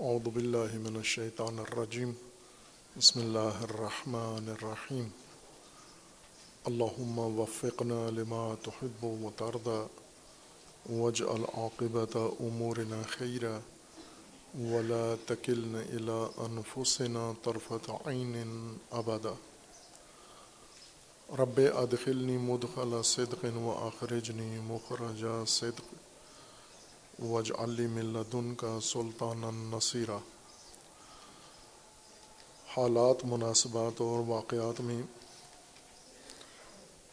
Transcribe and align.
اعوذ 0.00 0.28
باللہ 0.34 0.74
من 0.78 0.96
الشیطان 0.96 1.58
الرجیم 1.58 2.10
بسم 2.96 3.20
اللہ 3.20 3.62
الرحمن 3.62 4.48
الرحیم 4.48 5.08
اللہم 6.64 7.18
وفقنا 7.38 7.98
لما 8.10 8.42
تحب 8.62 9.04
و 9.04 9.30
ترضى 9.36 9.80
واجعل 10.90 11.44
عاقبت 11.54 12.16
امورنا 12.16 13.02
خیرا 13.08 13.58
ولا 14.54 15.14
تکلنا 15.26 15.80
الى 15.80 16.20
انفسنا 16.46 17.32
طرفت 17.42 17.90
عین 18.06 18.76
ابدا 18.90 19.34
رب 21.38 21.60
ادخلنی 21.74 22.36
مدخل 22.42 23.02
صدق 23.04 23.44
و 23.56 23.70
اخرجنی 23.86 24.50
مخرج 24.58 25.24
صدق. 25.48 26.07
وج 27.22 27.52
علی 27.58 27.86
ملدن 27.86 28.54
کا 28.54 28.78
سلطان 28.82 29.70
نصیرہ 29.76 30.18
حالات، 32.76 33.24
مناسبات 33.24 34.00
اور 34.00 34.28
واقعات 34.28 34.80
میں 34.80 35.02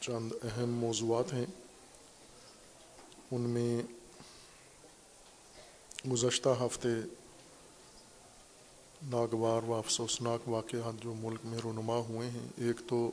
چند 0.01 0.31
اہم 0.43 0.69
موضوعات 0.69 1.33
ہیں۔ 1.33 1.45
ان 3.31 3.41
میں 3.41 3.81
گزشتہ 6.11 6.49
ہفتے 6.49 6.89
ناگوار 9.03 9.63
و 9.63 9.73
افسوسناک 9.73 10.49
واقعات 10.49 11.03
جو 11.03 11.13
ملک 11.13 11.39
میں 11.43 11.59
رونما 11.63 11.97
ہوئے 11.97 12.29
ہیں۔ 12.29 12.47
ایک 12.57 12.89
تو 12.89 13.11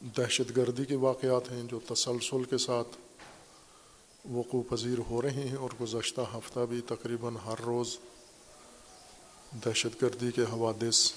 دہشت 0.00 0.56
گردی 0.56 0.84
کے 0.84 0.96
واقعات 0.96 1.50
ہیں 1.50 1.62
جو 1.62 1.80
تسلسل 1.94 2.44
کے 2.44 2.58
ساتھ 2.58 2.96
وقوع 4.32 4.62
پذیر 4.68 4.98
ہو 5.10 5.22
رہے 5.22 5.30
ہیں 5.30 5.56
اور 5.56 5.70
گزشتہ 5.82 6.20
ہفتہ 6.20 6.60
بھی 6.68 6.80
تقریباً 6.80 7.36
ہر 7.36 7.60
روز 7.60 7.98
دہشت 9.52 10.02
گردی 10.02 10.30
کے 10.30 10.42
حوادث 10.42 11.12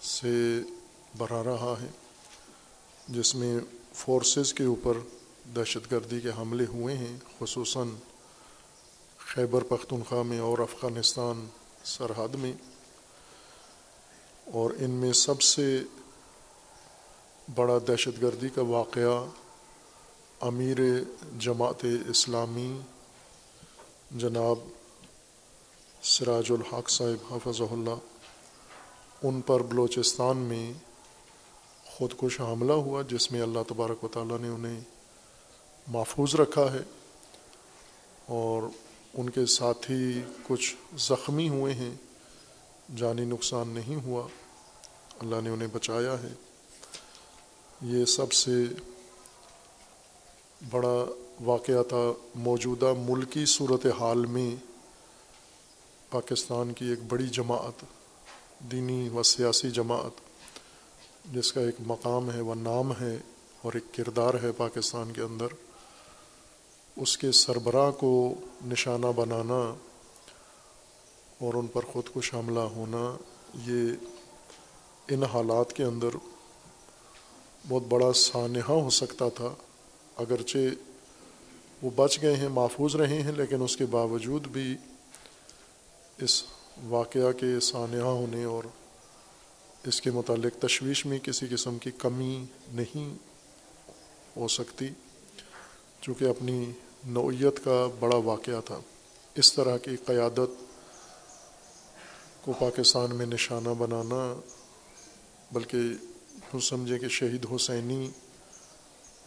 سے 0.00 0.60
بھرا 1.18 1.44
رہا 1.44 1.74
ہے، 1.80 1.86
جس 3.08 3.34
میں 3.34 3.58
فورسز 3.94 4.54
کے 4.54 4.64
اوپر 4.64 4.98
دہشت 5.56 5.92
گردی 5.92 6.20
کے 6.20 6.30
حملے 6.38 6.66
ہوئے 6.66 6.96
ہیں، 6.96 7.16
خصوصاً 7.38 7.88
خیبر 9.18 9.62
پختونخوا 9.62 10.22
میں 10.22 10.38
اور 10.38 10.58
افغانستان 10.58 11.46
سرحد 11.84 12.34
میں۔ 12.34 12.52
اور 14.44 14.70
ان 14.70 14.90
میں 14.90 15.12
سب 15.12 15.42
سے 15.42 15.82
بڑا 17.54 17.78
دہشت 17.88 18.22
گردی 18.22 18.48
کا 18.48 18.62
واقعہ 18.62 19.26
امیر 20.40 20.78
جماعت 21.38 21.84
اسلامی 22.08 22.80
جناب 24.10 24.58
سراج 26.02 26.50
الحق 26.50 26.90
صاحب 26.90 27.34
حفظ 27.34 27.60
اللہ، 27.60 27.90
ان 29.22 29.40
پر 29.40 29.62
بلوچستان 29.62 30.36
میں 30.36 30.72
خود 31.84 32.14
کش 32.16 32.40
حملہ 32.40 32.72
ہوا، 32.72 33.02
جس 33.02 33.32
میں 33.32 33.40
اللہ 33.42 33.58
تبارک 33.68 34.04
و 34.04 34.08
تعالیٰ 34.08 34.38
نے 34.38 34.48
انہیں 34.48 34.80
محفوظ 35.86 36.34
رکھا 36.34 36.72
ہے 36.72 36.82
اور 38.26 38.62
ان 39.14 39.30
کے 39.30 39.46
ساتھی 39.46 40.22
کچھ 40.42 40.76
زخمی 40.98 41.48
ہوئے 41.48 41.74
ہیں، 41.74 41.94
جانی 42.96 43.24
نقصان 43.24 43.68
نہیں 43.68 44.04
ہوا، 44.04 44.26
اللہ 45.18 45.40
نے 45.42 45.50
انہیں 45.50 45.68
بچایا 45.72 46.22
ہے۔ 46.22 46.32
یہ 47.82 48.04
سب 48.04 48.32
سے 48.32 48.52
بڑا 50.70 51.04
واقعہ 51.44 51.82
تھا، 51.82 52.12
موجودہ 52.34 52.92
ملکی 52.98 53.44
صورت 53.46 53.86
حال 54.00 54.26
میں 54.26 54.56
پاکستان 56.10 56.72
کی 56.72 56.84
ایک 56.84 56.98
بڑی 57.08 57.28
جماعت، 57.28 57.84
دینی 58.72 59.08
و 59.08 59.22
سیاسی 59.22 59.70
جماعت، 59.70 60.20
جس 61.34 61.52
کا 61.52 61.60
ایک 61.60 61.74
مقام 61.86 62.30
ہے 62.30 62.40
و 62.40 62.54
نام 62.54 62.92
ہے 62.92 63.18
اور 63.62 63.72
ایک 63.72 63.94
کردار 63.94 64.34
ہے 64.42 64.52
پاکستان 64.52 65.12
کے 65.12 65.22
اندر، 65.22 65.46
اس 66.96 67.18
کے 67.18 67.32
سربراہ 67.32 67.90
کو 67.90 68.34
نشانہ 68.66 69.06
بنانا 69.16 69.74
اور 71.40 71.54
ان 71.54 71.66
پر 71.66 71.82
خود 71.82 72.04
کش 72.14 72.34
حملہ 72.34 72.60
ہونا، 72.60 73.16
یہ 73.66 73.92
ان 75.08 75.22
حالات 75.22 75.72
کے 75.72 75.84
اندر 75.84 76.08
بہت 77.68 77.82
بڑا 77.88 78.12
سانحہ 78.12 78.72
ہو 78.72 78.90
سکتا 78.90 79.28
تھا۔ 79.28 79.54
اگرچہ 80.16 80.58
وہ 81.82 81.90
بچ 81.96 82.18
گئے 82.22 82.36
ہیں، 82.36 82.48
محفوظ 82.48 82.96
رہے 82.96 83.22
ہیں، 83.22 83.32
لیکن 83.32 83.62
اس 83.62 83.76
کے 83.76 83.86
باوجود 83.86 84.46
بھی 84.46 84.76
اس 86.18 86.44
واقعہ 86.84 87.32
کے 87.32 87.60
سانحہ 87.60 88.14
ہونے 88.20 88.44
اور 88.44 88.64
اس 89.86 90.00
کے 90.00 90.10
متعلق 90.10 90.62
تشویش 90.62 91.06
میں 91.06 91.18
کسی 91.18 91.46
قسم 91.50 91.78
کی 91.78 91.90
کمی 91.90 92.44
نہیں 92.72 93.16
ہو 94.36 94.48
سکتی، 94.48 94.88
چونکہ 96.00 96.24
اپنی 96.24 96.72
نوعیت 97.06 97.64
کا 97.64 97.88
بڑا 98.00 98.16
واقعہ 98.16 98.60
تھا۔ 98.64 98.80
اس 99.34 99.52
طرح 99.52 99.76
کی 99.76 99.96
قیادت 99.96 100.62
کو 102.40 102.52
پاکستان 102.52 103.16
میں 103.16 103.26
نشانہ 103.26 103.68
بنانا، 103.68 104.40
بلکہ 105.52 105.76
یوں 105.76 106.60
سمجھیں 106.60 106.98
کہ 106.98 107.08
شہید 107.08 107.46
حسینی 107.56 108.08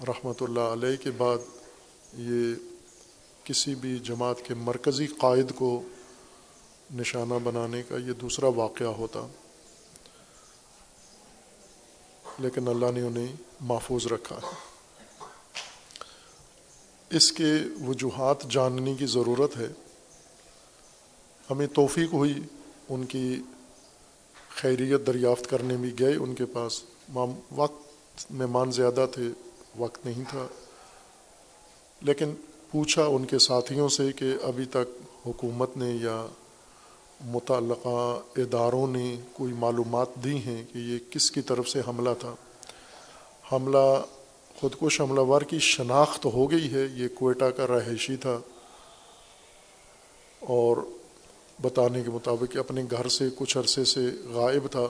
رحمۃ 0.07 0.33
اللہ 0.41 0.59
علیہ 0.59 1.03
کے 1.03 1.11
بعد 1.11 1.37
یہ 2.17 2.53
کسی 3.43 3.75
بھی 3.75 3.99
جماعت 3.99 4.35
کے 4.47 4.53
مرکزی 4.53 5.07
قائد 5.07 5.51
کو 5.55 5.81
نشانہ 6.93 7.33
بنانے 7.43 7.83
کا 7.83 7.95
یہ 7.95 8.13
دوسرا 8.13 8.47
واقعہ 8.47 8.87
ہوتا۔ 8.87 9.27
لیکن 12.39 12.67
اللہ 12.67 12.85
نے 12.93 13.01
انہیں 13.01 13.35
محفوظ 13.61 14.07
رکھا۔ 14.07 14.35
ہے 14.35 14.69
اس 17.17 17.31
کے 17.31 17.53
وجوہات 17.87 18.43
جاننے 18.49 18.95
کی 18.95 19.05
ضرورت 19.05 19.57
ہے۔ 19.57 19.67
ہمیں 21.49 21.67
توفیق 21.67 22.13
ہوئی 22.13 22.33
ان 22.89 23.05
کی 23.05 23.41
خیریت 24.55 25.07
دریافت 25.07 25.49
کرنے 25.49 25.77
بھی 25.77 25.99
گئے۔ 25.99 26.16
ان 26.16 26.35
کے 26.35 26.45
پاس 26.45 26.83
وقت 27.51 27.85
مہمان 28.31 28.71
زیادہ 28.71 29.05
تھے۔ 29.13 29.48
وقت 29.79 30.06
نہیں 30.06 30.23
تھا۔ 30.29 30.47
لیکن 32.01 32.34
پوچھا 32.72 33.06
ان 33.06 33.25
کے 33.25 33.40
ساتھیوں 33.40 33.90
سے 33.90 34.12
کہ 34.12 34.34
ابھی 34.44 34.66
تک 34.66 35.01
حکومت 35.25 35.78
نے 35.78 35.90
یا 36.01 36.25
متعلقہ 37.25 38.19
اداروں 38.38 38.88
نے 38.88 39.16
کوئی 39.34 39.53
معلومات 39.53 40.07
دی 40.23 40.38
ہیں 40.38 40.63
کہ 40.73 40.78
یہ 40.78 40.97
کس 41.12 41.31
کی 41.31 41.41
طرف 41.41 41.69
سے 41.69 41.81
حملہ 41.88 42.09
تھا۔ 42.19 42.35
حملہ 43.51 44.03
خود 44.59 44.75
کش 44.81 45.01
حملہ 45.01 45.19
وار 45.19 45.41
کی 45.41 45.59
شناخت 45.59 46.25
ہو 46.25 46.51
گئی 46.51 46.73
ہے، 46.73 46.85
یہ 46.94 47.07
کوئٹہ 47.16 47.46
کا 47.46 47.67
رہائشی 47.67 48.16
تھا۔ 48.16 48.40
اور 50.40 50.78
بتانے 51.61 52.03
کے 52.03 52.11
مطابق 52.11 52.57
اپنے 52.57 52.84
گھر 52.91 53.07
سے 53.07 53.25
کچھ 53.35 53.57
عرصے 53.57 53.85
سے 53.85 54.00
غائب 54.25 54.67
تھا۔ 54.72 54.88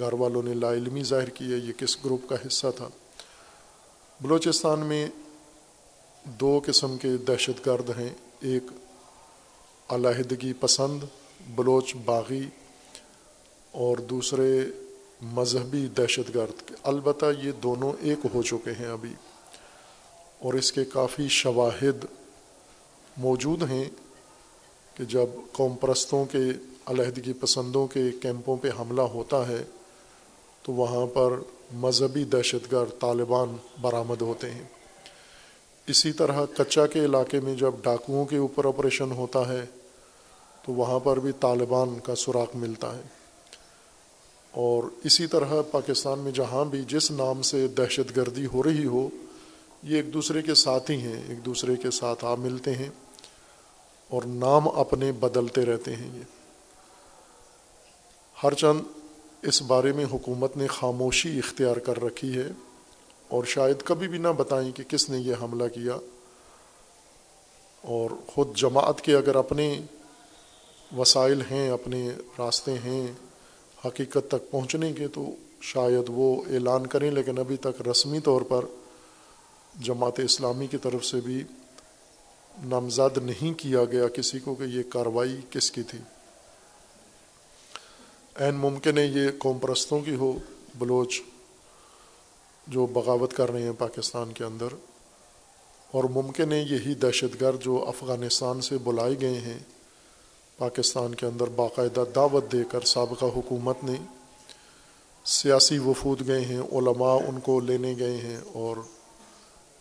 گھر 0.00 0.12
والوں 0.12 0.42
نے 0.42 0.54
لا 0.54 0.72
علمی 0.72 1.02
ظاہر 1.02 1.28
کی 1.28 1.44
ہے، 1.44 1.56
یہ 1.56 1.72
کس 1.72 2.04
گروپ 2.04 2.28
کا 2.28 2.36
حصہ 2.46 2.66
تھا۔ 2.76 2.88
بلوچستان 4.24 4.80
میں 4.80 5.08
دو 6.24 6.60
قسم 6.66 6.98
کے 6.98 7.16
دہشت 7.16 7.66
گرد 7.66 7.90
ہیں۔ 7.98 8.08
ایک 8.40 8.62
علیحدگی 9.88 10.52
پسند 10.52 11.04
بلوچ 11.54 11.94
باغی 12.04 12.48
اور 13.70 13.96
دوسرے 13.96 14.64
مذہبی 15.22 15.86
دہشت 15.86 16.34
گرد۔ 16.34 16.72
البتہ 16.82 17.26
یہ 17.42 17.52
دونوں 17.52 17.92
ایک 18.00 18.18
ہو 18.34 18.42
چکے 18.42 18.70
ہیں 18.70 18.86
ابھی۔ 18.86 19.14
اور 20.38 20.54
اس 20.54 20.72
کے 20.72 20.84
کافی 20.84 21.28
شواہد 21.28 22.04
موجود 23.16 23.70
ہیں 23.70 23.84
کہ 24.94 25.04
جب 25.04 25.26
قوم 25.52 25.76
پرستوں 25.76 26.24
کے 26.24 26.42
علیحدگی 26.86 27.32
پسندوں 27.32 27.86
کے 27.86 28.10
کیمپوں 28.22 28.56
پہ 28.56 28.68
حملہ 28.78 29.02
ہوتا 29.02 29.48
ہے 29.48 29.64
تو 30.62 30.72
وہاں 30.72 31.06
پر 31.06 31.32
مذہبی 31.72 32.24
دہشت 32.24 32.72
گرد 32.72 33.00
طالبان 33.00 33.56
برآمد 33.80 34.22
ہوتے 34.22 34.50
ہیں۔ 34.50 34.64
اسی 35.86 36.12
طرح 36.12 36.46
کچا 36.56 36.86
کے 36.86 37.04
علاقے 37.04 37.40
میں 37.40 37.54
جب 37.54 37.72
ڈاکوؤں 37.82 38.24
کے 38.24 38.36
اوپر 38.36 38.66
آپریشن 38.66 39.12
ہوتا 39.12 39.48
ہے، 39.48 39.64
تو 40.66 40.72
وہاں 40.72 41.00
پر 41.00 41.18
بھی 41.18 41.32
طالبان 41.40 41.98
کا 41.98 42.14
سراغ 42.14 42.46
ملتا 42.54 42.96
ہے۔ 42.96 43.02
اور 44.50 44.84
اسی 45.04 45.26
طرح 45.26 45.62
پاکستان 45.70 46.18
میں 46.18 46.32
جہاں 46.32 46.64
بھی 46.64 46.84
جس 46.88 47.10
نام 47.10 47.42
سے 47.42 47.68
دہشت 47.68 48.16
گردی 48.16 48.46
ہو 48.46 48.62
رہی 48.62 48.84
ہو، 48.84 49.08
یہ 49.82 49.96
ایک 49.96 50.14
دوسرے 50.14 50.42
کے 50.42 50.54
ساتھ 50.54 50.90
ہی 50.90 50.96
ہیں، 50.96 51.22
ایک 51.28 51.44
دوسرے 51.44 51.76
کے 51.76 51.90
ساتھ 51.90 52.24
آ 52.24 52.34
ملتے 52.34 52.74
ہیں 52.74 52.88
اور 54.08 54.22
نام 54.22 54.68
اپنے 54.68 55.12
بدلتے 55.12 55.64
رہتے 55.64 55.96
ہیں۔ 55.96 56.16
یہ 56.16 56.22
ہر 58.42 58.54
چند 58.54 58.80
اس 59.44 59.62
بارے 59.62 59.92
میں 59.92 60.04
حکومت 60.12 60.56
نے 60.56 60.66
خاموشی 60.66 61.38
اختیار 61.38 61.76
کر 61.76 62.02
رکھی 62.02 62.36
ہے 62.36 62.48
اور 63.28 63.44
شاید 63.44 63.82
کبھی 63.84 64.08
بھی 64.08 64.18
نہ 64.18 64.28
بتائیں 64.28 64.72
کہ 64.72 64.82
کس 64.82 65.10
نے 65.10 65.18
یہ 65.18 65.34
حملہ 65.42 65.68
کیا۔ 65.68 65.96
اور 67.82 68.10
خود 68.26 68.56
جماعت 68.56 69.00
کے 69.00 69.16
اگر 69.16 69.36
اپنے 69.36 69.80
وسائل 70.96 71.42
ہیں، 71.50 71.70
اپنے 71.70 72.10
راستے 72.38 72.72
ہیں 72.72 73.06
حقیقت 73.84 74.28
تک 74.28 74.50
پہنچنے 74.50 74.92
کے، 74.92 75.08
تو 75.08 75.30
شاید 75.60 76.04
وہ 76.08 76.42
اعلان 76.46 76.86
کریں۔ 76.86 77.10
لیکن 77.10 77.38
ابھی 77.38 77.56
تک 77.56 77.88
رسمی 77.88 78.20
طور 78.20 78.40
پر 78.40 78.64
جماعت 79.80 80.20
اسلامی 80.20 80.66
کی 80.66 80.78
طرف 80.78 81.04
سے 81.04 81.20
بھی 81.20 81.44
نامزد 82.64 83.18
نہیں 83.18 83.58
کیا 83.58 83.84
گیا 83.84 84.08
کسی 84.08 84.38
کو 84.38 84.54
کہ 84.54 84.62
یہ 84.62 84.82
کاروائی 84.90 85.36
کس 85.50 85.70
کی 85.70 85.82
تھی۔ 85.82 85.98
عین 88.40 88.54
ممکن 88.54 88.98
ہے 88.98 89.06
یہ 89.06 89.30
قوم 89.38 89.58
پرستوں 89.58 90.00
کی 90.00 90.14
ہو، 90.14 90.38
بلوچ 90.78 91.22
جو 92.66 92.86
بغاوت 92.86 93.34
کر 93.34 93.52
رہے 93.52 93.62
ہیں 93.62 93.72
پاکستان 93.78 94.32
کے 94.32 94.44
اندر۔ 94.44 94.66
اور 95.90 96.04
ممکن 96.04 96.52
ہے 96.52 96.58
یہی 96.58 96.94
دہشت 96.94 97.40
گرد 97.40 97.62
جو 97.62 97.84
افغانستان 97.88 98.60
سے 98.60 98.78
بلائے 98.78 99.14
گئے 99.20 99.40
ہیں، 99.40 99.58
پاکستان 100.58 101.14
کے 101.14 101.26
اندر 101.26 101.48
باقاعدہ 101.48 102.04
دعوت 102.14 102.52
دے 102.52 102.62
کر 102.68 102.80
سابقہ 102.80 103.24
حکومت 103.24 103.84
نے 103.84 103.94
سیاسی 105.24 105.78
وفود 105.78 106.26
گئے 106.26 106.40
ہیں، 106.40 106.60
علماء 106.60 107.16
ان 107.28 107.40
کو 107.40 107.60
لینے 107.60 107.94
گئے 107.98 108.16
ہیں 108.16 108.38
اور 108.52 108.76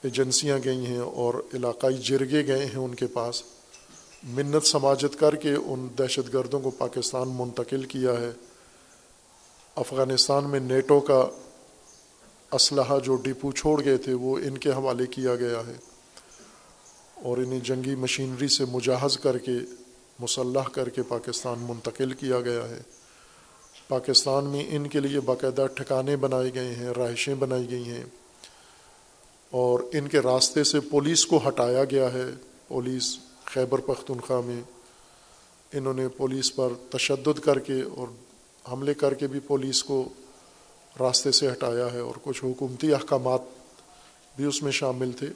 ایجنسیاں 0.04 0.60
گئی 0.66 0.86
ہیں 0.86 1.00
اور 1.00 1.34
علاقائی 1.54 1.98
جرگے 1.98 2.48
گئے 2.48 2.66
ہیں 2.66 2.80
ان 2.80 2.96
کے 2.96 3.08
پاس۔ 3.08 3.44
منت 4.24 4.66
سماجت 4.66 5.20
کر 5.20 5.36
کے 5.36 5.54
ان 5.54 5.88
دہشت 5.98 6.34
گردوں 6.34 6.60
کو 6.60 6.72
پاکستان 6.72 7.30
منتقل 7.36 7.84
کیا 7.84 8.12
ہے۔ 8.12 8.32
افغانستان 9.76 10.44
میں 10.50 10.60
نیٹو 10.60 11.00
کا 11.00 11.28
اسلحہ 12.52 13.00
جو 13.00 13.16
ڈپو 13.16 13.52
چھوڑ 13.52 13.86
گئے 13.86 13.98
تھے، 13.98 14.14
وہ 14.14 14.40
ان 14.40 14.58
کے 14.58 14.70
حوالے 14.70 15.06
کیا 15.06 15.36
گیا 15.36 15.60
ہے۔ 15.68 15.74
اور 17.16 17.38
انہیں 17.38 17.60
جنگی 17.60 17.96
مشینری 17.96 18.48
سے 18.48 18.66
مجاہز 18.66 19.18
کر 19.18 19.38
کے، 19.38 19.52
مسلح 20.20 20.64
کر 20.72 20.90
کے 20.90 21.04
پاکستان 21.04 21.60
منتقل 21.60 22.12
کیا 22.12 22.42
گیا 22.42 22.70
ہے۔ 22.70 22.80
پاکستان 23.88 24.46
میں 24.46 24.66
ان 24.70 24.88
کے 24.88 25.00
لیے 25.00 25.20
باقاعدہ 25.20 25.66
ٹھکانے 25.76 26.16
بنائے 26.16 26.54
گئے 26.54 26.76
ہیں، 26.76 26.90
رہائشیں 26.98 27.36
بنائی 27.36 27.72
گئی 27.72 27.84
ہیں۔ 27.84 28.06
اور 29.50 29.80
ان 29.94 30.08
کے 30.08 30.20
راستے 30.20 30.64
سے 30.64 30.80
پولیس 30.80 31.26
کو 31.26 31.48
ہٹایا 31.48 31.84
گیا 31.84 32.14
ہے۔ 32.14 32.26
پولیس 32.68 33.18
خیبر 33.46 33.80
پختونخوا 33.80 34.42
میں 34.42 34.62
انہوں 35.74 35.94
نے 35.94 36.08
پولیس 36.08 36.56
پر 36.56 36.74
تشدد 36.90 37.40
کر 37.40 37.60
کے 37.60 37.82
اور 37.82 38.08
حملے 38.72 38.94
کر 38.94 39.14
کے 39.14 39.28
بھی 39.28 39.40
پولیس 39.40 39.84
کو 39.84 40.10
راستے 41.00 41.32
سے 41.32 41.52
ہٹایا 41.52 41.94
ہے 41.94 42.00
اور 42.00 42.16
کچھ 42.24 42.44
حکومتی 42.44 42.94
احکامات 42.94 43.42
بھی 44.36 44.46
اس 44.46 44.64
میں 44.64 44.72
شامل 44.72 45.12
تھے۔ 45.12 45.28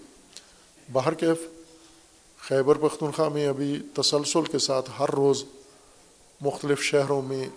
باہر 0.92 1.13
کیف، 1.13 1.38
خیبر 2.38 2.75
پختونخوا 2.75 3.30
میں 3.30 3.48
ابھی 3.48 3.80
تسلسل 3.94 4.44
کے 4.44 4.59
ساتھ 4.59 4.92
ہر 5.00 5.12
روز 5.12 5.44
مختلف 6.42 6.81
شہروں 6.81 7.21
میں 7.21 7.48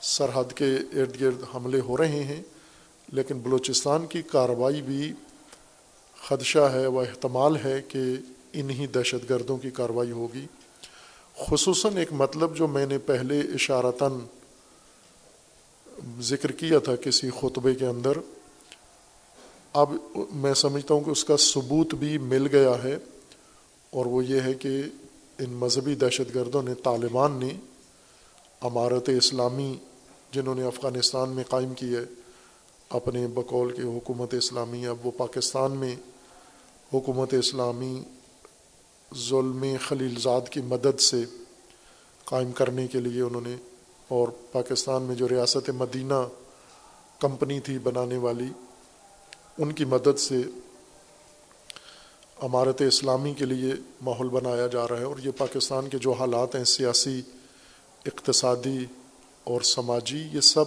سرحد 0.00 0.52
کے 0.54 0.74
ارد 0.74 1.20
گرد 1.20 1.42
حملے 1.54 1.80
ہو 1.80 1.96
رہے 1.96 2.24
ہیں، 2.24 2.42
لیکن 3.08 3.38
بلوچستان 3.38 4.06
کی 4.06 4.22
کارروائی 4.22 4.82
بھی 4.82 5.12
خدشہ 6.28 6.70
ہے 6.72 6.86
و 6.86 7.00
احتمال 7.00 7.56
ہے 7.64 7.82
کہ 7.88 8.00
انہی 8.52 8.86
دہشت 8.86 9.30
گردوں 9.30 9.56
کی 9.56 9.70
کارروائی 9.70 10.10
ہوگی۔ 10.10 10.46
خصوصاً 11.50 11.96
ایک 11.96 12.12
مطلب 12.12 12.56
جو 12.56 12.68
میں 12.68 12.86
نے 12.86 12.98
پہلے 12.98 13.40
اشارتاً 13.40 14.12
ذکر 16.20 16.52
کیا 16.52 16.78
تھا 16.78 16.96
کسی 16.96 17.30
خطبے 17.30 17.74
کے 17.74 17.86
اندر، 17.86 18.18
اب 19.72 19.92
میں 20.32 20.54
سمجھتا 20.54 20.94
ہوں 20.94 21.04
کہ 21.04 21.10
اس 21.10 21.24
کا 21.24 21.36
ثبوت 21.36 21.94
بھی 21.94 22.18
مل 22.18 22.46
گیا 22.46 22.74
ہے 22.84 22.96
اور 23.90 24.06
وہ 24.06 24.24
یہ 24.24 24.40
ہے 24.40 24.54
کہ 24.54 24.82
ان 25.38 25.50
مذہبی 25.50 25.94
دہشت 25.94 26.34
گردوں 26.34 26.62
نے، 26.62 26.74
طالبان 26.74 27.32
نے، 27.32 27.50
امارت 28.60 29.08
اسلامی 29.08 29.76
جنہوں 30.32 30.54
نے 30.54 30.62
افغانستان 30.62 31.28
میں 31.28 31.44
قائم 31.44 31.74
کی 31.74 31.96
ہے، 31.96 32.04
اپنے 32.88 33.26
بقول 33.26 33.72
کے 33.72 33.82
حکومت 33.82 34.34
اسلامی، 34.34 34.86
اب 34.86 35.06
وہ 35.06 35.10
پاکستان 35.16 35.76
میں 35.76 35.96
حکومت 36.94 37.34
اسلامی 37.34 38.02
ظلم 39.12 39.64
خلیل 39.86 40.20
زاد 40.20 40.48
کی 40.50 40.60
مدد 40.60 41.00
سے 41.00 41.24
قائم 42.24 42.52
کرنے 42.52 42.86
کے 42.86 43.00
لیے 43.00 43.20
انہوں 43.22 43.40
نے 43.40 43.56
اور 44.08 44.28
پاکستان 44.52 45.02
میں 45.02 45.14
جو 45.14 45.28
ریاست 45.28 45.70
مدینہ 45.70 46.14
کمپنی 47.20 47.60
تھی 47.60 47.78
بنانے 47.78 48.16
والی، 48.16 48.48
ان 49.58 49.72
کی 49.72 49.84
مدد 49.84 50.18
سے 50.18 50.42
امارت 52.42 52.82
اسلامی 52.82 53.34
کے 53.34 53.44
لیے 53.44 53.72
ماحول 54.02 54.28
بنایا 54.28 54.66
جا 54.66 54.86
رہا 54.88 54.98
ہے 54.98 55.04
اور 55.04 55.16
یہ 55.24 55.30
پاکستان 55.36 55.88
کے 55.88 55.98
جو 55.98 56.12
حالات 56.12 56.54
ہیں، 56.54 56.64
سیاسی، 56.64 57.20
اقتصادی 58.06 58.84
اور 59.44 59.60
سماجی، 59.60 60.28
یہ 60.32 60.40
سب 60.40 60.64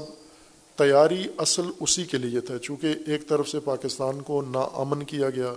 تیاری 0.78 1.24
اصل 1.38 1.70
اسی 1.80 2.06
کے 2.06 2.18
لیے 2.18 2.42
تھا 2.42 2.58
چونکہ 2.58 2.96
ایک 3.08 3.28
طرف 3.30 3.50
سے 3.50 3.60
پاکستان 3.60 4.22
کو 4.22 4.42
ناامن 4.42 5.04
کیا 5.04 5.30
گیا 5.30 5.54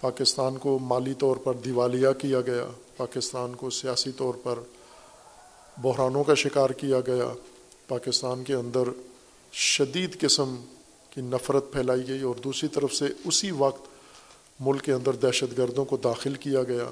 پاکستان 0.00 0.58
کو 0.58 0.78
مالی 0.78 1.14
طور 1.14 1.36
پر 1.36 1.54
دیوالیہ 1.54 2.08
کیا 2.18 2.40
گیا، 2.40 2.66
پاکستان 2.96 3.54
کو 3.54 3.70
سیاسی 3.70 4.12
طور 4.12 4.34
پر 4.42 4.58
بحرانوں 5.82 6.24
کا 6.24 6.34
شکار 6.34 6.70
کیا 6.70 7.00
گیا، 7.00 7.28
پاکستان 7.88 8.44
کے 8.44 8.54
اندر 8.54 8.88
شدید 9.52 10.20
قسم 10.20 10.56
کی 11.10 11.20
نفرت 11.20 11.72
پھیلائی 11.72 12.08
گئی 12.08 12.22
اور 12.22 12.34
دوسری 12.34 12.68
طرف 12.68 12.94
سے 12.94 13.06
اسی 13.24 13.50
وقت 13.50 13.88
ملک 14.60 14.82
کے 14.82 14.92
اندر 14.92 15.12
دہشت 15.12 15.58
گردوں 15.58 15.84
کو 15.84 15.96
داخل 15.96 16.34
کیا 16.34 16.62
گیا۔ 16.62 16.88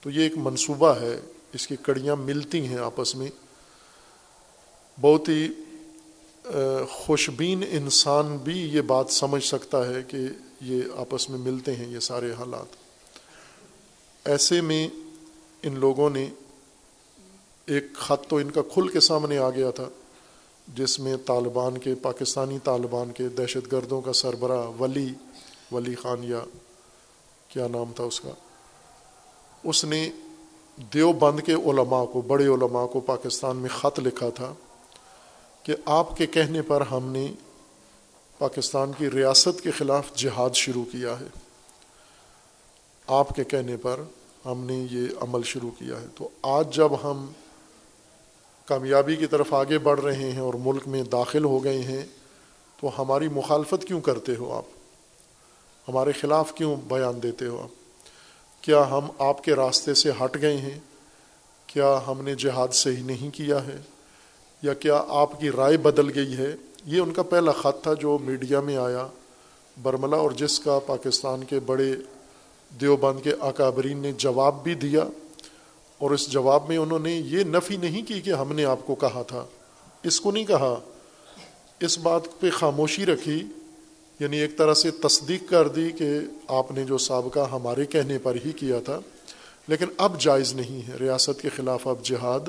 تو 0.00 0.10
یہ 0.10 0.22
ایک 0.22 0.36
منصوبہ 0.36 0.94
ہے، 1.00 1.20
اس 1.52 1.66
کی 1.66 1.76
کڑیاں 1.76 2.16
ملتی 2.16 2.66
ہیں 2.66 2.78
آپس 2.78 3.14
میں۔ 3.14 3.30
بہت 5.00 5.28
ہی 5.28 5.48
خوشبین 6.90 7.62
انسان 7.70 8.36
بھی 8.36 8.58
یہ 8.58 8.80
بات 8.80 9.10
سمجھ 9.10 9.44
سکتا 9.44 9.86
ہے 9.86 10.02
کہ 10.08 10.18
یہ 10.60 10.82
آپس 10.96 11.30
میں 11.30 11.38
ملتے 11.38 11.76
ہیں 11.76 11.86
یہ 11.86 12.00
سارے 12.00 12.32
حالات۔ 12.32 12.76
ایسے 14.24 14.60
میں 14.60 14.88
ان 15.62 15.78
لوگوں 15.78 16.10
نے 16.10 16.28
ایک 17.66 17.94
خط 17.94 18.28
تو 18.28 18.36
ان 18.36 18.50
کا 18.50 18.62
کھل 18.62 18.88
کے 18.88 19.00
سامنے 19.00 19.38
آ 19.38 19.50
گیا 19.50 19.70
تھا، 19.70 19.88
جس 20.74 20.98
میں 21.00 21.16
طالبان 21.26 21.78
کے، 21.78 21.94
پاکستانی 21.94 22.58
طالبان 22.64 23.12
کے 23.12 23.28
دہشت 23.28 23.72
گردوں 23.72 24.00
کا 24.00 24.12
سربراہ 24.12 24.68
ولی 24.80 25.08
ولی 25.72 25.94
خان 25.94 26.24
یا 26.24 26.40
کیا 27.48 27.68
نام 27.68 27.92
تھا 27.96 28.04
اس 28.04 28.20
کا، 28.20 28.30
اس 29.64 29.84
نے 29.84 30.10
دیوبند 30.94 31.40
کے 31.40 31.52
علماء 31.52 32.04
کو، 32.04 32.20
بڑے 32.20 32.46
علماء 32.46 32.86
کو 32.86 33.00
پاکستان 33.00 33.56
میں 33.56 33.70
خط 33.70 34.00
لکھا 34.00 34.30
تھا 34.30 34.54
کہ 35.62 35.74
آپ 35.84 36.16
کے 36.16 36.26
کہنے 36.26 36.62
پر 36.62 36.80
ہم 36.80 37.12
نے 37.12 37.32
پاکستان 38.40 38.92
کی 38.98 39.10
ریاست 39.10 39.62
کے 39.62 39.70
خلاف 39.70 40.14
جہاد 40.14 40.50
شروع 40.54 40.84
کیا 40.92 41.20
ہے۔ 41.20 41.26
آپ 43.06 43.28
کے 43.28 43.44
کہنے 43.44 43.76
پر 43.76 44.00
ہم 44.46 44.64
نے 44.64 44.86
یہ 44.90 45.06
عمل 45.20 45.42
شروع 45.42 45.70
کیا 45.70 46.00
ہے۔ 46.00 46.06
تو 46.16 46.28
آج 46.42 46.74
جب 46.74 46.92
ہم 47.04 47.32
کامیابی 48.66 49.16
کی 49.16 49.26
طرف 49.26 49.54
آگے 49.54 49.78
بڑھ 49.78 50.00
رہے 50.00 50.32
ہیں 50.32 50.40
اور 50.40 50.54
ملک 50.54 50.88
میں 50.88 51.02
داخل 51.02 51.44
ہو 51.44 51.64
گئے 51.64 51.78
ہیں، 51.78 52.06
تو 52.80 53.02
ہماری 53.02 53.28
مخالفت 53.28 53.84
کیوں 53.84 54.00
کرتے 54.00 54.36
ہو 54.36 54.52
آپ؟ 54.52 54.64
ہمارے 55.88 56.12
خلاف 56.12 56.54
کیوں 56.54 56.76
بیان 56.76 57.22
دیتے 57.22 57.46
ہو 57.46 57.62
آپ؟ 57.62 57.68
کیا 58.64 58.90
ہم 58.90 59.08
آپ 59.18 59.44
کے 59.44 59.54
راستے 59.54 59.94
سے 59.94 60.10
ہٹ 60.10 60.42
گئے 60.42 60.56
ہیں؟ 60.56 60.78
کیا 61.66 62.00
ہم 62.06 62.24
نے 62.24 62.34
جہاد 62.34 62.68
صحیح 62.68 63.02
نہیں 63.02 63.36
کیا 63.36 63.66
ہے؟ 63.66 63.76
یا 64.62 64.74
کیا 64.74 65.04
آپ 65.08 65.40
کی 65.40 65.50
رائے 65.50 65.76
بدل 65.76 66.14
گئی 66.14 66.36
ہے؟ 66.36 66.56
یہ 66.86 67.00
ان 67.00 67.12
کا 67.12 67.22
پہلا 67.22 67.52
خط 67.52 67.82
تھا 67.82 67.94
جو 67.94 68.18
میڈیا 68.18 68.60
میں 68.60 68.76
آیا 68.76 69.06
برملا 69.82 70.16
اور 70.16 70.30
جس 70.30 70.60
کا 70.60 70.78
پاکستان 70.86 71.44
کے 71.44 71.60
بڑے 71.60 71.94
دیوبند 72.80 73.24
کے 73.24 73.32
اکابرین 73.40 73.98
نے 73.98 74.12
جواب 74.12 74.62
بھی 74.62 74.74
دیا 74.74 75.04
اور 75.98 76.10
اس 76.10 76.28
جواب 76.28 76.68
میں 76.68 76.76
انہوں 76.76 76.98
نے 76.98 77.12
یہ 77.12 77.44
نفی 77.44 77.76
نہیں 77.76 78.02
کی 78.06 78.20
کہ 78.20 78.30
ہم 78.30 78.52
نے 78.52 78.64
آپ 78.64 78.78
کو 78.86 78.94
کہا 78.94 79.22
تھا۔ 79.22 79.44
اس 80.02 80.20
کو 80.20 80.30
نہیں 80.30 80.44
کہا، 80.44 80.80
اس 81.80 81.98
بات 81.98 82.20
پہ 82.40 82.50
خاموشی 82.50 83.06
رکھی 83.06 83.44
یعنی 84.20 84.38
ایک 84.38 84.58
طرح 84.58 84.74
سے 84.74 84.90
تصدیق 84.90 85.50
کر 85.50 85.68
دی 85.68 85.90
کہ 85.90 86.18
آپ 86.48 86.72
نے 86.72 86.84
جو 86.84 86.98
سابقہ 86.98 87.50
ہمارے 87.52 87.86
کہنے 87.86 88.18
پر 88.18 88.36
ہی 88.44 88.52
کیا 88.52 88.78
تھا۔ 88.84 89.00
لیکن 89.68 89.86
اب 89.96 90.20
جائز 90.20 90.54
نہیں 90.54 90.88
ہے، 90.88 90.96
ریاست 90.96 91.42
کے 91.42 91.48
خلاف 91.48 91.88
اب 91.88 91.96
جہاد 92.02 92.48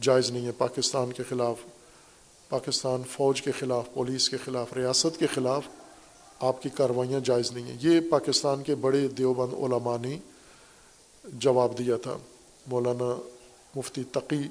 جائز 0.00 0.30
نہیں 0.30 0.46
ہے، 0.46 0.52
پاکستان 0.52 1.12
کے 1.12 1.22
خلاف 1.28 1.56
پاکستان 2.48 3.02
فوج 3.10 3.42
کے 3.42 3.52
خلاف، 3.52 3.84
پولیس 3.94 4.28
کے 4.28 4.36
خلاف، 4.44 4.72
ریاست 4.72 5.18
کے 5.18 5.26
خلاف 5.26 5.62
آپ 6.40 6.62
کی 6.62 6.68
کاروائیاں 6.68 7.20
جائز 7.20 7.52
نہیں 7.52 7.64
ہیں۔ 7.64 7.76
یہ 7.80 8.00
پاکستان 8.10 8.62
کے 8.62 8.74
بڑے 8.74 9.08
دیوبند 9.08 9.54
علماء 9.54 9.96
نے 9.98 10.18
جواب 11.24 11.78
دیا 11.78 11.96
تھا۔ 11.96 12.16
مولانا 12.66 13.20
مفتی 13.76 14.02
تقی 14.12 14.42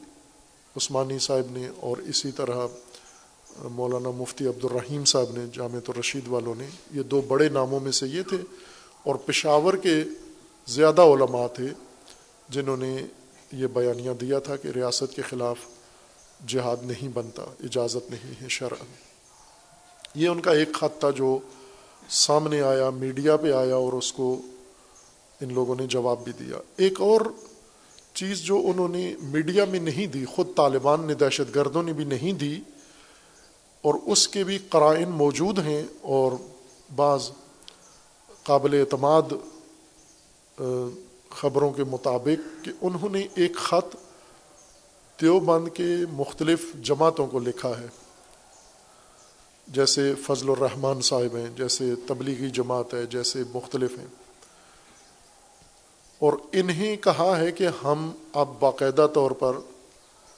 عثمانی 0.77 1.19
صاحب 1.19 1.51
نے 1.51 1.67
اور 1.77 1.97
اسی 1.97 2.31
طرح، 2.31 2.67
مولانا 3.71 4.09
مفتی 4.09 4.47
عبد 4.47 4.65
الرحیم 4.65 5.05
صاحب 5.05 5.38
نے 5.38 5.45
جامع 5.53 5.79
الرشید 5.88 6.27
والوں 6.27 6.55
نے، 6.57 6.67
یہ 6.91 7.01
دو 7.01 7.21
بڑے 7.21 7.50
ناموں 7.50 7.79
میں 7.79 7.91
سے 7.91 8.07
یہ 8.07 8.21
تھے 8.21 8.38
اور 9.03 9.15
پشاور 9.15 9.73
کے 9.73 10.03
زیادہ 10.67 11.01
علماء 11.01 11.47
تھے 11.47 11.67
جنہوں 12.50 12.77
نے 12.77 13.05
یہ 13.51 13.67
بیانیہ 13.67 14.12
دیا 14.12 14.39
تھا 14.39 14.55
کہ 14.55 14.67
ریاست 14.67 15.15
کے 15.15 15.21
خلاف 15.21 15.57
جہاد 16.43 16.83
نہیں 16.83 17.07
بنتا، 17.13 17.43
اجازت 17.63 18.09
نہیں 18.12 18.41
ہے 18.41 18.50
شرع 18.50 18.83
یہ 20.15 20.27
ان 20.27 20.39
کا 20.41 20.51
ایک 20.51 20.73
خط 20.73 21.00
تھا 21.00 21.09
جو 21.12 21.38
سامنے 22.09 22.62
آیا، 22.62 22.89
میڈیا 22.89 23.38
پہ 23.38 23.51
آیا 23.53 23.75
اور 23.75 23.93
اس 23.93 24.12
کو 24.13 24.35
ان 25.41 25.53
لوگوں 25.53 25.75
نے 25.75 25.88
جواب 25.88 26.23
بھی 26.23 26.31
دیا۔ 26.39 26.57
ایک 26.77 27.01
اور 27.01 27.21
چیز 28.13 28.41
جو 28.41 28.62
انہوں 28.65 28.88
نے 28.88 29.15
میڈیا 29.21 29.65
میں 29.65 29.79
نہیں 29.79 30.07
دی، 30.07 30.23
خود 30.25 30.55
طالبان 30.55 31.05
نے 31.07 31.13
دہشت 31.15 31.55
گردوں 31.55 31.83
نے 31.83 31.93
بھی 31.93 32.05
نہیں 32.05 32.33
دی، 32.33 32.59
اور 33.83 33.95
اس 34.05 34.27
کے 34.27 34.43
بھی 34.43 34.57
قرائن 34.69 35.09
موجود 35.12 35.59
ہیں 35.59 35.81
اور 36.01 36.31
بعض 36.95 37.29
قابل 38.43 38.79
اعتماد 38.79 39.33
خبروں 41.29 41.71
کے 41.71 41.83
مطابق 41.83 42.65
کہ 42.65 42.71
انہوں 42.81 43.09
نے 43.09 43.25
ایک 43.35 43.55
خط 43.55 43.95
دیوبند 45.23 45.67
کے 45.73 45.95
مختلف 46.11 46.73
جماعتوں 46.81 47.27
کو 47.27 47.39
لکھا 47.39 47.69
ہے۔ 47.69 47.87
جیسے 49.67 50.13
فضل 50.15 50.49
الرحمان 50.49 51.01
صاحب 51.01 51.35
ہیں، 51.35 51.57
جیسے 51.57 51.93
تبلیغی 52.07 52.49
جماعت 52.49 52.93
ہے، 52.93 53.05
جیسے 53.05 53.43
مختلف 53.55 53.99
ہیں۔ 53.99 54.07
اور 56.19 56.33
انہیں 56.51 56.95
کہا 56.95 57.39
ہے 57.39 57.51
کہ 57.51 57.67
ہم 57.83 58.11
اب 58.33 58.49
باقاعدہ 58.59 59.07
طور 59.13 59.31
پر 59.31 59.53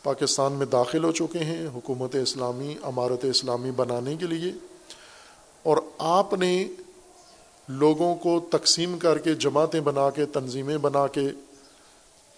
پاکستان 0.04 0.54
میں 0.54 0.66
داخل 0.66 1.04
ہو 1.04 1.12
چکے 1.12 1.40
ہیں 1.40 1.68
حکومت 1.68 2.16
اسلامی، 2.16 2.76
امارت 2.84 3.26
اسلامی 3.26 3.72
بنانے 3.72 4.16
کے 4.16 4.26
لیے۔ 4.26 4.52
اور 5.64 5.78
آپ 5.98 6.34
نے 6.34 6.68
لوگوں 7.68 8.16
کو 8.16 8.40
تقسیم 8.52 9.00
کر 9.00 9.18
کے 9.18 9.36
جماعتیں 9.36 9.82
بنا 9.82 10.10
کے، 10.10 10.26
تنظیمیں 10.26 10.78
بنا 10.78 11.08
کے 11.08 11.30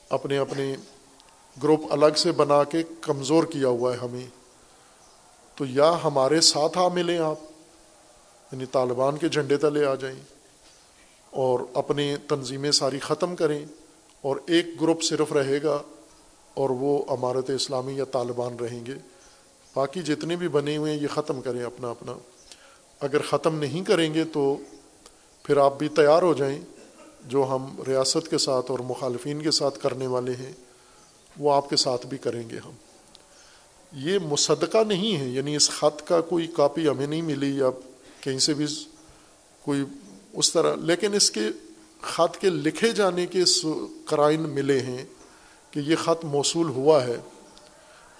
اپنے 0.09 0.37
اپنے 0.37 0.75
گروپ 1.63 1.81
الگ 1.89 2.15
سے 2.17 2.31
بنا 2.31 2.63
کے 2.63 2.83
کمزور 3.01 3.43
کیا 3.43 3.67
ہوا 3.67 3.93
ہے 3.93 3.97
ہمیں۔ 3.97 4.27
تو 5.55 5.65
یا 5.65 5.97
ہمارے 6.03 6.41
ساتھ 6.41 6.77
آ 6.77 6.87
ملیں 6.87 7.17
آپ 7.17 7.39
یعنی 8.51 8.65
طالبان 8.65 9.17
کے 9.17 9.29
جھنڈے 9.29 9.57
تلے 9.57 9.85
آ 9.85 9.95
جائیں 9.95 10.19
اور 11.31 11.59
اپنے 11.73 12.17
تنظیمیں 12.27 12.71
ساری 12.71 12.99
ختم 12.99 13.35
کریں 13.35 13.65
اور 14.21 14.37
ایک 14.47 14.81
گروپ 14.81 15.03
صرف 15.03 15.33
رہے 15.33 15.63
گا 15.63 15.81
اور 16.53 16.69
وہ 16.69 17.03
امارت 17.07 17.49
اسلامی 17.49 17.97
یا 17.97 18.03
طالبان 18.03 18.59
رہیں 18.59 18.85
گے۔ 18.85 18.93
باقی 19.73 20.01
جتنے 20.01 20.35
بھی 20.35 20.47
بنے 20.47 20.77
ہوئے 20.77 20.93
ہیں، 20.93 21.01
یہ 21.01 21.07
ختم 21.07 21.41
کریں 21.41 21.63
اپنا 21.63 21.89
اپنا۔ 21.89 22.13
اگر 22.99 23.21
ختم 23.21 23.55
نہیں 23.55 23.83
کریں 23.83 24.13
گے 24.13 24.23
تو 24.23 24.57
پھر 25.43 25.57
آپ 25.57 25.77
بھی 25.77 25.87
تیار 25.87 26.21
ہو 26.21 26.33
جائیں، 26.33 26.61
جو 27.25 27.45
ہم 27.49 27.81
ریاست 27.87 28.29
کے 28.29 28.37
ساتھ 28.37 28.71
اور 28.71 28.79
مخالفین 28.79 29.41
کے 29.41 29.51
ساتھ 29.51 29.79
کرنے 29.79 30.07
والے 30.07 30.31
ہیں۔ 30.31 30.53
وہ 31.39 31.53
آپ 31.53 31.69
کے 31.69 31.75
ساتھ 31.75 32.07
بھی 32.07 32.17
کریں 32.17 32.49
گے 32.49 32.57
ہم۔ 32.65 32.71
یہ 33.93 34.19
مصدقہ 34.19 34.77
نہیں 34.87 35.17
ہے 35.17 35.25
یعنی 35.25 35.55
اس 35.55 35.69
خط 35.69 36.07
کا 36.07 36.21
کوئی 36.21 36.47
کاپی 36.47 36.89
ہمیں 36.89 37.07
نہیں 37.07 37.21
ملی 37.21 37.57
یا 37.57 37.69
کہیں 38.21 38.39
سے 38.39 38.53
بھی 38.53 38.65
کوئی 39.61 39.83
اس 40.33 40.51
طرح، 40.51 40.75
لیکن 40.75 41.13
اس 41.13 41.31
کے 41.31 41.41
خط 42.01 42.37
کے 42.37 42.49
لکھے 42.49 42.91
جانے 42.91 43.25
کے 43.25 43.43
قرائن 44.05 44.41
ملے 44.41 44.79
ہیں 44.79 45.05
کہ 45.71 45.79
یہ 45.79 45.95
خط 45.95 46.25
موصول 46.25 46.69
ہوا 46.69 47.05
ہے، 47.05 47.17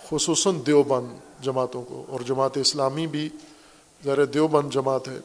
خصوصاً 0.09 0.59
دیوبند 0.65 1.07
جماعتوں 1.43 1.83
کو، 1.83 2.05
اور 2.09 2.19
جماعت 2.19 2.57
اسلامی 2.57 3.07
بھی 3.07 3.29
ذرا 4.05 4.23
دیوبند 4.33 4.73
جماعت 4.73 5.07
ہے۔ 5.07 5.19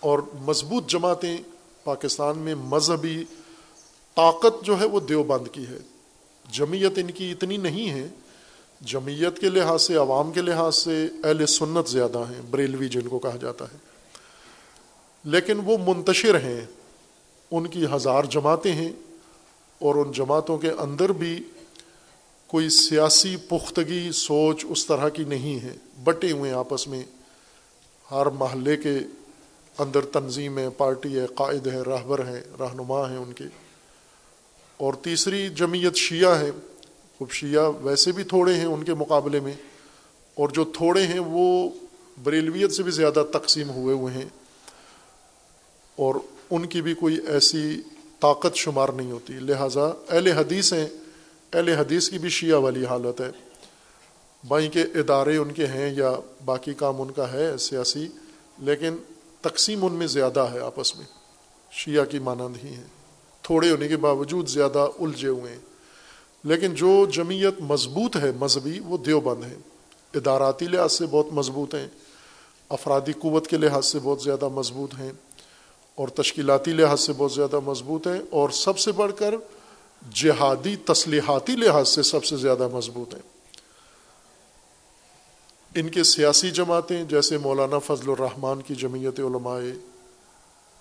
اور 0.00 0.18
مضبوط 0.40 0.86
جماعتیں 0.86 1.36
پاکستان 1.84 2.38
میں 2.38 2.54
مذہبی 2.54 3.24
طاقت 4.16 4.64
جو 4.64 4.80
ہے 4.80 4.86
وہ 4.86 5.00
دیوبند 5.00 5.48
کی 5.52 5.66
ہے۔ 5.66 5.78
جمعیت 6.52 6.92
ان 6.96 7.10
کی 7.10 7.30
اتنی 7.30 7.56
نہیں 7.56 7.90
ہے، 7.90 8.08
جمعیت 8.80 9.38
کے 9.38 9.48
لحاظ 9.48 9.82
سے، 9.82 9.94
عوام 9.94 10.32
کے 10.32 10.40
لحاظ 10.40 10.76
سے 10.76 11.06
اہل 11.24 11.46
سنت 11.46 11.88
زیادہ 11.88 12.18
ہیں، 12.18 12.42
بریلوی 12.50 12.88
جن 12.88 13.08
کو 13.08 13.18
کہا 13.18 13.36
جاتا 13.40 13.64
ہے۔ 13.64 13.78
لیکن 15.24 15.60
وہ 15.64 15.76
منتشر 15.86 16.40
ہیں، 16.40 16.60
ان 17.50 17.66
کی 17.66 17.86
ہزار 17.94 18.24
جماعتیں 18.24 18.72
ہیں 18.72 18.92
اور 19.78 19.94
ان 19.94 20.12
جماعتوں 20.12 20.58
کے 20.58 20.70
اندر 20.70 21.12
بھی 21.12 21.42
کوئی 22.46 22.68
سیاسی 22.68 23.36
پختگی، 23.36 24.12
سوچ 24.12 24.64
اس 24.68 24.86
طرح 24.86 25.08
کی 25.08 25.24
نہیں 25.24 25.64
ہے۔ 25.64 25.76
بٹے 26.04 26.32
ہوئے 26.32 26.52
آپس 26.52 26.88
میں، 26.88 27.02
ہر 28.10 28.26
محلے 28.26 28.76
کے 28.76 28.98
اندر 29.78 30.00
تنظیم 30.00 30.58
ہے، 30.58 30.68
پارٹی 30.70 31.20
ہے، 31.20 31.26
قائد 31.26 31.66
ہے، 31.66 31.80
رہبر 31.80 32.28
ہیں 32.28 32.40
رہنما 32.60 33.10
ہیں 33.10 33.18
ان 33.18 33.32
کے۔ 33.32 33.44
اور 34.80 34.94
تیسری 35.02 35.48
جمعیت 35.54 35.96
شیعہ 35.96 36.40
ہے 36.40 36.50
خوب 37.20 37.32
شیعہ 37.32 37.70
ویسے 37.82 38.12
بھی 38.12 38.24
تھوڑے 38.24 38.54
ہیں 38.54 38.64
ان 38.66 38.84
کے 38.84 38.94
مقابلے 38.94 39.40
میں، 39.40 39.52
اور 40.36 40.48
جو 40.48 40.64
تھوڑے 40.76 41.02
ہیں 41.06 41.20
وہ 41.20 41.46
بریلویت 42.18 42.72
سے 42.72 42.82
بھی 42.82 42.92
زیادہ 42.92 43.22
تقسیم 43.32 43.70
ہوئے 43.70 43.94
ہوئے 43.94 44.12
ہیں، 44.14 44.28
اور 45.98 46.14
ان 46.50 46.66
کی 46.66 46.82
بھی 46.82 46.94
کوئی 46.94 47.18
ایسی 47.26 47.64
طاقت 48.20 48.56
شمار 48.56 48.88
نہیں 48.88 49.10
ہوتی۔ 49.12 49.32
لہٰذا 49.40 49.84
اہل 50.08 50.26
حدیث 50.28 50.72
ہیں، 50.72 50.86
اہل 51.52 51.68
حدیث 51.68 52.08
کی 52.10 52.18
بھی 52.18 52.28
شیعہ 52.30 52.58
والی 52.58 52.84
حالت 52.84 53.20
ہے۔ 53.20 53.30
بائیں 54.44 54.70
کے 54.70 54.82
ادارے 54.94 55.36
ان 55.36 55.52
کے 55.52 55.66
ہیں 55.66 55.90
یا 55.94 56.12
باقی 56.44 56.74
کام 56.74 57.00
ان 57.02 57.10
کا 57.10 57.32
ہے، 57.32 57.46
سیاسی، 57.58 58.06
لیکن 58.58 58.96
تقسیم 59.40 59.84
ان 59.84 59.92
میں 59.92 60.06
زیادہ 60.06 60.46
ہے 60.52 60.60
آپس 60.62 60.96
میں، 60.96 61.06
شیعہ 61.72 62.04
کی 62.04 62.18
مانند 62.20 62.56
ہی 62.64 62.74
ہیں۔ 62.74 62.88
تھوڑے 63.50 63.70
ہونے 63.70 63.88
کے 63.88 63.96
باوجود 63.96 64.48
زیادہ 64.48 64.88
الجھے 65.00 65.28
ہوئے 65.28 65.52
ہیں۔ 65.52 65.60
لیکن 66.44 66.74
جو 66.74 67.06
جمعیت 67.12 67.60
مضبوط 67.60 68.16
ہے، 68.16 68.30
مذہبی، 68.40 68.80
وہ 68.80 68.96
دیوبند 68.96 69.44
ہے 69.44 69.54
اداراتی 70.14 70.66
لحاظ 70.66 70.92
سے 70.92 71.06
بہت 71.06 71.26
مضبوط 71.32 71.74
ہیں۔ 71.74 71.88
افرادی 72.68 73.12
قوت 73.12 73.46
کے 73.46 73.56
لحاظ 73.56 73.86
سے 73.86 73.98
بہت 74.02 74.22
زیادہ 74.22 74.48
مضبوط 74.48 74.94
ہیں۔ 74.98 75.12
اور 75.94 76.08
تشکیلاتی 76.08 76.72
لحاظ 76.72 77.00
سے 77.00 77.12
بہت 77.16 77.32
زیادہ 77.32 77.60
مضبوط 77.60 78.06
ہیں۔ 78.06 78.20
اور 78.30 78.50
سب 78.50 78.78
سے 78.78 78.92
بڑھ 78.92 79.12
کر 79.18 79.34
جہادی، 80.14 80.76
تسلیحاتی 80.76 81.52
لحاظ 81.52 81.88
سے 81.88 82.02
سب 82.02 82.24
سے 82.24 82.36
زیادہ 82.36 82.68
مضبوط 82.68 83.14
ہیں۔ 83.14 83.22
ان 85.74 85.88
کے 85.88 86.02
سیاسی 86.02 86.50
جماعتیں، 86.50 87.04
جیسے 87.04 87.38
مولانا 87.38 87.78
فضل 87.78 88.10
الرحمان 88.10 88.62
کی 88.62 88.74
جمعیت 88.74 89.20
علماء 89.20 89.60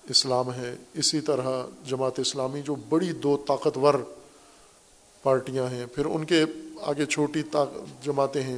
اسلام 0.09 0.53
ہے۔ 0.53 0.75
اسی 0.93 1.21
طرح 1.21 1.63
جماعت 1.85 2.19
اسلامی 2.19 2.61
جو 2.61 2.75
بڑی 2.75 3.11
دو 3.11 3.37
طاقتور 3.47 3.93
پارٹیاں 5.23 5.67
ہیں، 5.67 5.85
پھر 5.85 6.05
ان 6.05 6.25
کے 6.25 6.43
آگے 6.81 7.05
چھوٹی 7.05 7.41
جماعتیں 8.03 8.43
ہیں۔ 8.43 8.57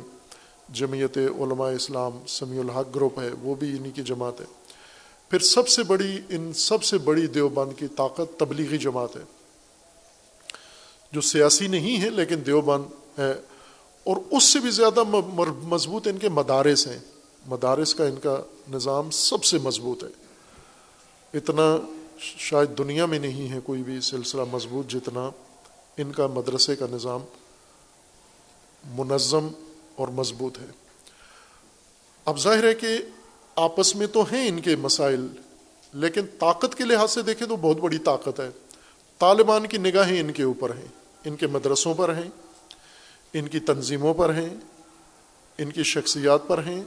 جمعیت 0.70 1.18
علماء 1.18 1.72
اسلام، 1.72 2.20
سمیع 2.28 2.60
الحق 2.60 2.96
گروپ 2.96 3.20
ہے، 3.20 3.30
وہ 3.42 3.56
بھی 3.56 3.78
انہی 3.78 3.92
کی 3.92 4.02
جماعت 4.02 4.42
ہے۔ 4.42 4.46
پھر 5.30 5.40
سب 5.40 5.68
سے 5.68 5.84
بڑی، 5.84 6.20
ان 6.30 6.54
سب 6.54 6.84
سے 6.84 6.98
بڑی 6.98 7.28
دیوبند 7.28 7.80
کی 7.80 7.88
طاقت 7.88 8.40
تبلیغی 8.40 8.78
جماعت 8.78 9.16
ہے۔ 9.16 9.22
جو 11.12 11.22
سیاسی 11.22 11.68
نہیں 11.68 12.02
ہے، 12.02 12.10
لیکن 12.10 12.36
دیوبند 12.46 13.20
ہے۔ 13.20 13.32
اور 14.04 14.18
اس 14.32 14.44
سے 14.44 14.60
بھی 14.60 14.70
زیادہ 14.70 15.04
مضبوط 15.64 16.08
ان 16.08 16.18
کے 16.18 16.30
مدارس 16.30 16.88
ہیں۔ 16.88 17.00
مدارس 17.48 17.96
کا 17.96 18.06
ان 18.06 18.16
کا 18.24 18.42
نظام 18.72 19.10
سب 19.10 19.44
سے 19.44 19.58
مضبوط 19.58 20.04
ہے۔ 20.04 20.21
اتنا 21.34 21.78
شاید 22.20 22.78
دنیا 22.78 23.06
میں 23.06 23.20
نہیں 23.20 23.52
ہے 23.52 23.60
کوئی 23.64 23.84
بھی 23.84 24.02
سلسلہ 24.02 24.42
مضبوط 24.52 24.88
جتنا 24.88 25.30
ان 25.98 26.12
کا 26.12 26.28
مدرسے 26.28 26.76
کا 26.76 26.86
نظام 26.92 27.22
منظم 28.98 29.48
اور 29.96 30.08
مضبوط 30.08 30.60
ہے۔ 30.60 30.66
اب 32.26 32.40
ظاہر 32.40 32.64
ہے 32.64 32.74
کہ 32.74 32.88
آپس 33.56 33.96
میں 33.96 34.08
تو 34.08 34.22
ہیں 34.22 34.48
ان 34.48 34.60
کے 34.60 34.76
مسائل، 34.76 35.28
لیکن 35.94 36.22
طاقت 36.40 36.76
کے 36.76 36.84
لحاظ 36.84 37.12
سے 37.12 37.22
دیکھیں 37.22 37.48
تو 37.48 37.56
بہت 37.56 37.78
بڑی 37.78 37.98
طاقت 37.98 38.40
ہے۔ 38.40 38.50
طالبان 39.20 39.68
کی 39.68 39.78
نگاہیں 39.78 40.20
ان 40.20 40.32
کے 40.32 40.44
اوپر 40.44 40.76
ہیں، 40.76 40.88
ان 41.26 41.36
کے 41.36 41.48
مدرسوں 41.48 41.94
پر 41.94 42.16
ہیں، 42.16 42.30
ان 43.34 43.48
کی 43.48 43.60
تنظیموں 43.60 44.14
پر 44.14 44.34
ہیں، 44.34 44.56
ان 45.58 45.72
کی 45.72 45.84
شخصیات 45.84 46.48
پر 46.48 46.64
ہیں۔ 46.64 46.84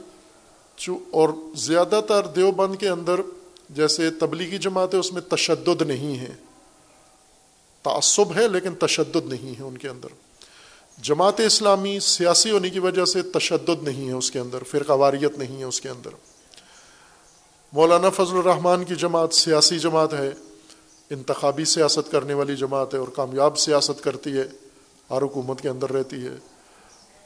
جو 0.77 0.97
اور 1.11 1.29
زیادہ 1.55 2.01
تر 2.07 2.27
دیوبند 2.27 2.75
کے 2.75 2.89
اندر 2.89 3.21
جیسے 3.69 4.11
تبلیغی 4.11 4.57
جماعت 4.57 4.93
ہے 4.93 4.99
اس 4.99 5.13
میں 5.13 5.21
تشدد 5.21 5.81
نہیں 5.81 6.19
ہے 6.19 6.29
تعصب 7.83 8.35
ہے 8.35 8.47
لیکن 8.47 8.75
تشدد 8.75 9.25
نہیں 9.25 9.59
ہے 9.59 9.63
ان 9.63 9.77
کے 9.77 9.89
اندر۔ 9.89 10.07
جماعت 11.01 11.39
اسلامی 11.39 11.99
سیاسی 11.99 12.51
ہونے 12.51 12.69
کی 12.69 12.79
وجہ 12.79 13.05
سے 13.05 13.21
تشدد 13.21 13.83
نہیں 13.83 14.07
ہے 14.07 14.13
اس 14.13 14.31
کے 14.31 14.39
اندر، 14.39 14.63
فرقہ 14.63 14.91
واریت 14.91 15.37
نہیں 15.37 15.59
ہے 15.59 15.63
اس 15.63 15.81
کے 15.81 15.89
اندر۔ 15.89 16.09
مولانا 17.73 18.09
فضل 18.09 18.37
الرحمان 18.37 18.83
کی 18.83 18.95
جماعت 18.95 19.33
سیاسی 19.33 19.79
جماعت 19.79 20.13
ہے، 20.13 20.31
انتخابی 21.09 21.65
سیاست 21.65 22.11
کرنے 22.11 22.33
والی 22.33 22.55
جماعت 22.55 22.93
ہے 22.93 22.99
اور 22.99 23.07
کامیاب 23.07 23.57
سیاست 23.57 24.03
کرتی 24.03 24.37
ہے 24.37 24.47
ہر 25.09 25.21
حکومت 25.21 25.61
کے 25.61 25.69
اندر 25.69 25.91
رہتی 25.91 26.25
ہے۔ 26.25 26.35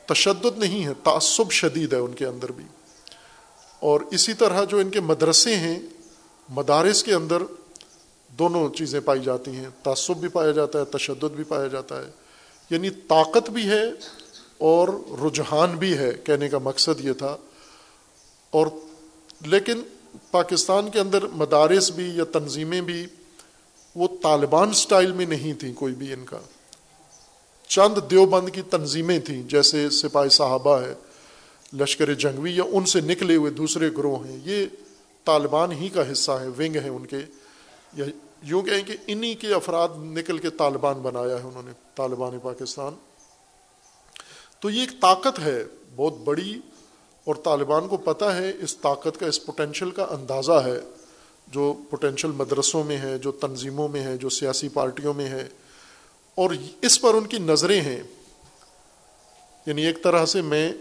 تشدد 0.05 0.57
نہیں 0.57 0.85
ہے، 0.85 0.91
تعصب 1.03 1.51
شدید 1.51 1.93
ہے 1.93 1.97
ان 1.97 2.13
کے 2.13 2.25
اندر 2.25 2.51
بھی۔ 2.51 2.63
اور 3.79 4.01
اسی 4.11 4.33
طرح 4.33 4.63
جو 4.63 4.77
ان 4.77 4.89
کے 4.89 4.99
مدرسے 4.99 5.55
ہیں 5.55 5.79
مدارس 6.49 7.03
کے 7.03 7.13
اندر 7.13 7.43
دونوں 8.39 8.69
چیزیں 8.69 8.99
پائی 8.99 9.19
جاتی 9.23 9.51
ہیں، 9.51 9.69
تعصب 9.83 10.17
بھی 10.17 10.27
پایا 10.27 10.51
جاتا 10.51 10.79
ہے، 10.79 10.85
تشدد 10.85 11.35
بھی 11.35 11.43
پایا 11.43 11.67
جاتا 11.67 12.01
ہے۔ 12.01 12.11
یعنی 12.69 12.89
طاقت 12.89 13.49
بھی 13.49 13.69
ہے 13.69 13.83
اور 14.57 14.87
رجحان 15.25 15.75
بھی 15.75 15.97
ہے، 15.97 16.11
کہنے 16.23 16.49
کا 16.49 16.57
مقصد 16.57 17.05
یہ 17.05 17.13
تھا۔ 17.13 17.37
اور 18.51 18.67
لیکن 19.45 19.81
پاکستان 20.31 20.89
کے 20.89 20.99
اندر 20.99 21.27
مدارس 21.27 21.91
بھی 21.91 22.09
یا 22.15 22.23
تنظیمیں 22.23 22.81
بھی 22.81 23.05
وہ 23.95 24.07
طالبان 24.23 24.73
سٹائل 24.73 25.11
میں 25.11 25.25
نہیں 25.25 25.53
تھیں 25.53 25.73
کوئی 25.73 25.93
بھی 25.93 26.13
ان 26.13 26.25
کا۔ 26.25 26.39
چند 27.67 28.11
دیوبند 28.11 28.49
کی 28.49 28.61
تنظیمیں 28.61 29.19
تھیں، 29.19 29.43
جیسے 29.43 29.89
سپاہی 29.89 30.29
صحابہ 30.29 30.81
ہے، 30.81 30.93
لشکر 31.73 32.13
جنگوی 32.13 32.51
یا 32.51 32.63
ان 32.67 32.85
سے 32.85 33.01
نکلے 33.01 33.35
ہوئے 33.35 33.51
دوسرے 33.51 33.89
گروہ 33.97 34.27
ہیں۔ 34.27 34.39
یہ 34.45 34.65
طالبان 35.29 35.71
ہی 35.71 35.89
کا 35.89 36.11
حصہ 36.11 36.31
ہے 36.31 36.47
ونگ 36.47 36.77
ہیں 36.77 36.89
ان 36.89 37.05
کے۔ 37.05 37.17
یا 37.93 38.05
یوں 38.43 38.61
کہیں 38.61 38.81
کہ 38.81 38.95
انہی 39.07 39.33
کے 39.33 39.53
افراد 39.53 39.89
نکل 39.97 40.37
کے 40.37 40.49
طالبان 40.49 40.95
بنایا 40.95 41.35
ہے 41.35 41.41
انہوں 41.43 41.63
نے، 41.63 41.71
طالبان 41.95 42.39
پاکستان۔ 42.39 42.93
تو 44.59 44.69
یہ 44.69 44.79
ایک 44.79 45.01
طاقت 45.01 45.39
ہے، 45.39 45.63
بہت 45.95 46.13
بڑی۔ 46.13 46.59
اور 47.25 47.35
طالبان 47.35 47.87
کو 47.87 47.97
پتہ 47.97 48.25
ہے، 48.25 48.51
اس 48.61 48.77
طاقت 48.77 49.19
کا، 49.19 49.25
اس 49.25 49.45
پوٹینشیل 49.45 49.91
کا 49.91 50.03
اندازہ 50.03 50.61
ہے۔ 50.65 50.79
جو 51.47 51.73
پوٹینشیل 51.89 52.31
مدرسوں 52.31 52.83
میں 52.83 52.97
ہے 52.97 53.17
جو 53.17 53.31
تنظیموں 53.31 53.87
میں 53.87 54.03
ہے 54.03 54.17
جو 54.17 54.29
سیاسی 54.29 54.69
پارٹیوں 54.69 55.13
میں 55.13 55.25
ہے 55.25 55.47
اور 56.35 56.51
اس 56.81 57.01
پر 57.01 57.13
ان 57.13 57.27
کی 57.27 57.37
نظریں 57.37 57.81
ہیں۔ 57.81 58.03
یعنی 59.65 59.85
ایک 59.85 60.03
طرح 60.03 60.25
سے 60.25 60.41
میں 60.41 60.73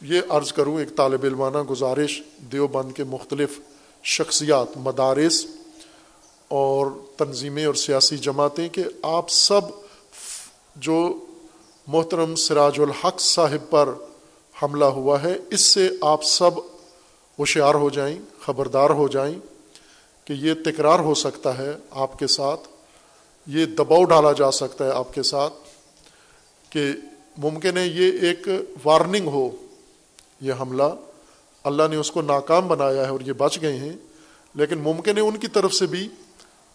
یہ 0.00 0.20
عرض 0.28 0.52
کروں، 0.52 0.78
ایک 0.78 0.96
طالب 0.96 1.24
علمانہ 1.24 1.62
گزارش، 1.62 2.22
دیوبند 2.52 2.92
کے 2.92 3.04
مختلف 3.04 3.58
شخصیات، 4.04 4.76
مدارس 4.76 5.46
اور 6.48 6.86
تنظیمیں 7.16 7.64
اور 7.64 7.74
سیاسی 7.74 8.18
جماعتیں 8.18 8.68
کہ 8.68 8.84
آپ 9.02 9.30
سب 9.30 9.60
جو 10.76 11.26
محترم 11.86 12.34
سراج 12.34 12.80
الحق 12.80 13.20
صاحب 13.20 13.70
پر 13.70 13.88
حملہ 14.62 14.84
ہوا 14.84 15.22
ہے، 15.22 15.36
اس 15.50 15.60
سے 15.60 15.88
آپ 16.02 16.24
سب 16.24 16.50
ہوشیار 17.38 17.74
ہو 17.74 17.90
جائیں، 17.90 18.18
خبردار 18.40 18.90
ہو 18.90 19.08
جائیں 19.08 19.38
کہ 20.24 20.32
یہ 20.32 20.54
تکرار 20.64 20.98
ہو 20.98 21.14
سکتا 21.14 21.58
ہے 21.58 21.72
آپ 21.90 22.18
کے 22.18 22.26
ساتھ، 22.26 22.68
یہ 23.46 23.66
دباؤ 23.66 24.04
ڈالا 24.04 24.32
جا 24.32 24.50
سکتا 24.50 24.86
ہے 24.86 24.90
آپ 24.90 25.14
کے 25.14 25.22
ساتھ 25.22 25.54
کہ 26.70 26.86
ممکن 27.38 27.76
ہے 27.76 27.86
یہ 27.86 28.12
ایک 28.20 28.48
وارننگ 28.84 29.26
ہو۔ 29.26 29.50
یہ 30.40 30.52
حملہ 30.60 30.88
اللہ 31.64 31.88
نے 31.90 31.96
اس 31.96 32.10
کو 32.10 32.22
ناکام 32.22 32.68
بنایا 32.68 33.04
ہے 33.04 33.08
اور 33.08 33.20
یہ 33.20 33.32
بچ 33.38 33.58
گئے 33.62 33.76
ہیں، 33.76 33.96
لیکن 34.54 34.78
ممکن 34.78 35.16
ہے 35.16 35.22
ان 35.22 35.36
کی 35.36 35.48
طرف 35.48 35.72
سے 35.74 35.86
بھی 35.86 36.06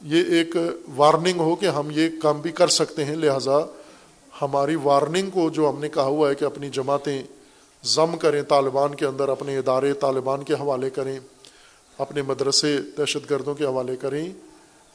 یہ 0.02 0.24
ایک 0.38 0.56
وارننگ 0.96 1.40
ہو 1.40 1.56
کہ 1.56 1.66
ہم 1.68 1.90
یہ 1.92 2.10
کام 2.22 2.42
بھی 2.42 2.52
کر 2.52 2.68
سکتے 2.70 3.06
ہیں۔ 3.06 3.16
لہٰذا 3.16 3.60
ہماری 4.34 4.76
وارننگ 4.84 5.30
کو 5.30 5.50
جو 5.50 5.70
ہم 5.70 5.80
نے 5.80 5.90
کہا 5.90 6.04
ہوا 6.06 6.30
ہے 6.30 6.36
کہ 6.36 6.46
اپنی 6.46 6.70
جماعتیں 6.70 7.22
ضم 7.84 8.18
کریں، 8.18 8.42
طالبان 8.44 8.96
کے 8.96 9.06
اندر 9.06 9.30
اپنے 9.30 9.58
ادارے 9.58 9.94
طالبان 10.00 10.44
کے 10.44 10.54
حوالے 10.54 10.90
کریں، 10.90 11.20
اپنے 12.00 12.22
مدرسے 12.22 12.78
دہشت 12.98 13.30
گردوں 13.32 13.56
کے 13.56 13.66
حوالے 13.66 13.96
کریں، 13.96 14.32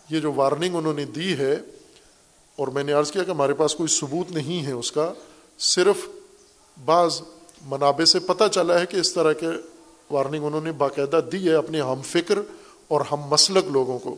یہ 0.09 0.21
جو 0.21 0.33
وارننگ 0.33 0.77
انہوں 0.77 0.95
نے 0.95 1.05
دی 1.17 1.37
ہے، 1.39 1.55
اور 2.59 2.69
میں 2.69 2.85
نے 2.85 2.93
عرض 2.93 3.11
کیا 3.13 3.23
کہ 3.23 3.31
ہمارے 3.31 3.55
پاس 3.55 3.75
کوئی 3.75 3.89
ثبوت 3.91 4.31
نہیں 4.31 4.67
ہے 4.67 4.73
اس 4.73 4.93
کا، 4.93 5.13
صرف 5.59 6.07
بعض 6.77 7.21
منابع 7.67 8.05
سے 8.05 8.19
پتہ 8.19 8.45
چلا 8.53 8.81
ہے 8.81 8.87
کہ 8.87 8.97
اس 8.97 9.13
طرح 9.13 9.33
کے 9.33 9.47
وارننگ 10.11 10.45
انہوں 10.45 10.61
نے 10.61 10.73
باقاعدہ 10.73 11.21
دی 11.33 11.49
ہے 11.49 11.55
اپنے 11.55 11.81
ہم 11.81 12.03
فکر 12.03 12.39
اور 12.89 13.01
ہم 13.01 13.21
مسلک 13.21 13.65
لوگوں 13.65 13.99
کو۔ 13.99 14.17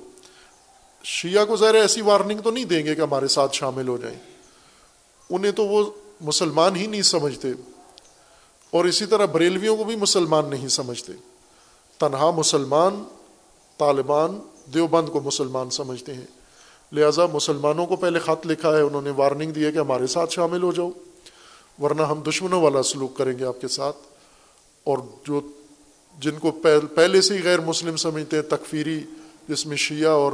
شیعہ 1.04 1.44
کو 1.44 1.56
ظاہر 1.56 1.74
ایسی 1.74 2.00
وارننگ 2.00 2.40
تو 2.40 2.50
نہیں 2.50 2.64
دیں 2.64 2.86
گے 2.86 2.94
کہ 2.94 3.00
ہمارے 3.00 3.28
ساتھ 3.28 3.56
شامل 3.56 3.88
ہو 3.88 3.96
جائیں۔ 3.96 4.18
انہیں 5.30 5.52
تو 5.52 5.66
وہ 5.66 5.90
مسلمان 6.20 6.76
ہی 6.76 6.86
نہیں 6.86 7.02
سمجھتے۔ 7.02 7.48
اور 8.70 8.84
اسی 8.84 9.06
طرح 9.06 9.24
بریلویوں 9.26 9.76
کو 9.76 9.84
بھی 9.84 9.96
مسلمان 9.96 10.50
نہیں 10.50 10.68
سمجھتے۔ 10.68 11.12
تنہا 11.98 12.30
مسلمان، 12.30 13.04
طالبان، 13.78 14.40
دیوبند 14.74 15.08
کو 15.08 15.20
مسلمان 15.20 15.70
سمجھتے 15.70 16.14
ہیں۔ 16.14 16.26
لہٰذا 16.92 17.26
مسلمانوں 17.32 17.86
کو 17.86 17.96
پہلے 17.96 18.18
خط 18.18 18.46
لکھا 18.46 18.76
ہے، 18.76 18.80
انہوں 18.80 19.02
نے 19.02 19.10
وارننگ 19.10 19.52
دی 19.52 19.64
ہے 19.64 19.72
کہ 19.72 19.78
ہمارے 19.78 20.06
ساتھ 20.06 20.32
شامل 20.32 20.62
ہو 20.62 20.72
جاؤ۔ 20.72 20.90
ورنہ 21.80 22.02
ہم 22.02 22.22
دشمنوں 22.28 22.62
والا 22.62 22.82
سلوک 22.82 23.16
کریں 23.16 23.38
گے 23.38 23.44
آپ 23.44 23.60
کے 23.60 23.68
ساتھ۔ 23.68 23.96
اور 24.84 24.98
جو 25.24 25.40
جن 26.20 26.38
کو 26.38 26.50
پہلے 26.94 27.20
سے 27.20 27.38
ہی 27.38 27.44
غیر 27.44 27.60
مسلم 27.60 27.96
سمجھتے 27.96 28.36
ہیں، 28.36 28.42
تکفیری، 28.42 29.00
جس 29.48 29.66
میں 29.66 29.76
شیعہ 29.76 30.10
اور 30.10 30.32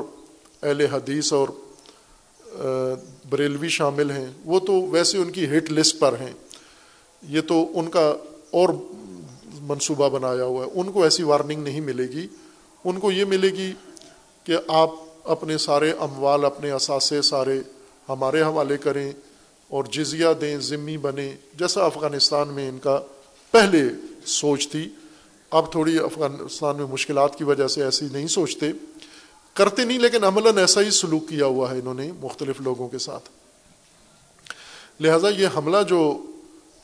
اہل 0.62 0.80
حدیث 0.80 1.32
اور 1.32 1.48
بریلوی 3.30 3.68
شامل 3.68 4.10
ہیں، 4.10 4.26
وہ 4.44 4.60
تو 4.60 4.72
ویسے 4.72 5.18
ان 5.18 5.32
کی 5.32 5.56
ہٹ 5.56 5.72
لسٹ 5.72 5.98
پر 5.98 6.14
ہیں۔ 6.20 6.32
یہ 7.28 7.40
تو 7.40 7.66
ان 7.74 7.88
کا 7.88 8.14
اور 8.50 8.68
منصوبہ 9.60 10.08
بنایا 10.08 10.44
ہوا 10.44 10.66
ہے۔ 10.66 10.70
ان 10.74 10.92
کو 10.92 11.02
ایسی 11.02 11.22
وارننگ 11.22 11.62
نہیں 11.62 11.80
ملے 11.80 12.06
گی۔ 12.06 12.26
ان 12.84 13.00
کو 13.00 13.12
یہ 13.12 13.24
ملے 13.24 13.48
گی 13.48 13.72
کہ 14.44 14.56
آپ 14.68 14.90
اپنے 15.24 15.58
سارے 15.58 15.92
اموال، 15.98 16.44
اپنے 16.44 16.70
اثاثے 16.70 17.22
سارے 17.22 17.60
ہمارے 18.08 18.42
حوالے 18.42 18.76
کریں۔ 18.76 19.12
اور 19.68 19.84
جزیہ 19.84 20.26
دیں 20.40 20.58
ذمی 20.58 20.96
بنیں۔ 20.96 21.36
جیسا 21.54 21.84
افغانستان 21.84 22.48
میں 22.48 22.68
ان 22.68 22.78
کا 22.78 23.00
پہلے 23.50 23.82
سوچ 24.26 24.68
تھی، 24.68 24.88
اب 25.50 25.72
تھوڑی 25.72 25.98
افغانستان 25.98 26.76
میں 26.76 26.86
مشکلات 26.86 27.38
کی 27.38 27.44
وجہ 27.44 27.68
سے 27.68 27.84
ایسی 27.84 28.08
نہیں 28.12 28.26
سوچتے۔ 28.26 28.72
کرتے 29.54 29.84
نہیں، 29.84 29.98
لیکن 29.98 30.24
عملاً 30.24 30.58
ایسا 30.58 30.80
ہی 30.80 30.90
سلوک 30.90 31.28
کیا 31.28 31.46
ہوا 31.46 31.70
ہے 31.70 31.78
انہوں 31.78 31.94
نے 31.94 32.12
مختلف 32.22 32.60
لوگوں 32.60 32.88
کے 32.88 32.98
ساتھ۔ 32.98 33.28
لہٰذا 35.00 35.28
یہ 35.28 35.48
حملہ 35.56 35.76
جو 35.88 36.22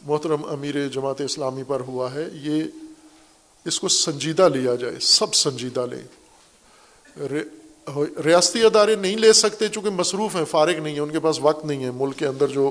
محترم 0.03 0.45
امیر 0.45 0.88
جماعت 0.88 1.21
اسلامی 1.21 1.62
پر 1.62 1.81
ہوا 1.81 2.14
ہے، 2.14 2.29
یہ 2.35 2.64
اس 3.64 3.81
کو 3.81 3.88
سنجیدہ 3.88 4.49
لیا 4.49 4.75
جائے، 4.75 4.95
سب 5.01 5.35
سنجیدہ 5.35 5.87
لیں۔ 5.90 6.03
ریاستی 8.25 8.64
ادارے 8.64 8.95
نہیں 8.95 9.16
لے 9.16 9.33
سکتے 9.33 9.68
چونکہ 9.68 9.90
مصروف 9.90 10.37
ہیں، 10.37 10.45
فارغ 10.45 10.79
نہیں 10.79 10.92
ہیں، 10.92 11.01
ان 11.01 11.11
کے 11.11 11.21
پاس 11.21 11.38
وقت 11.40 11.64
نہیں 11.64 11.85
ہے، 11.85 11.90
ملک 11.90 12.18
کے 12.18 12.27
اندر 12.27 12.47
جو 12.47 12.71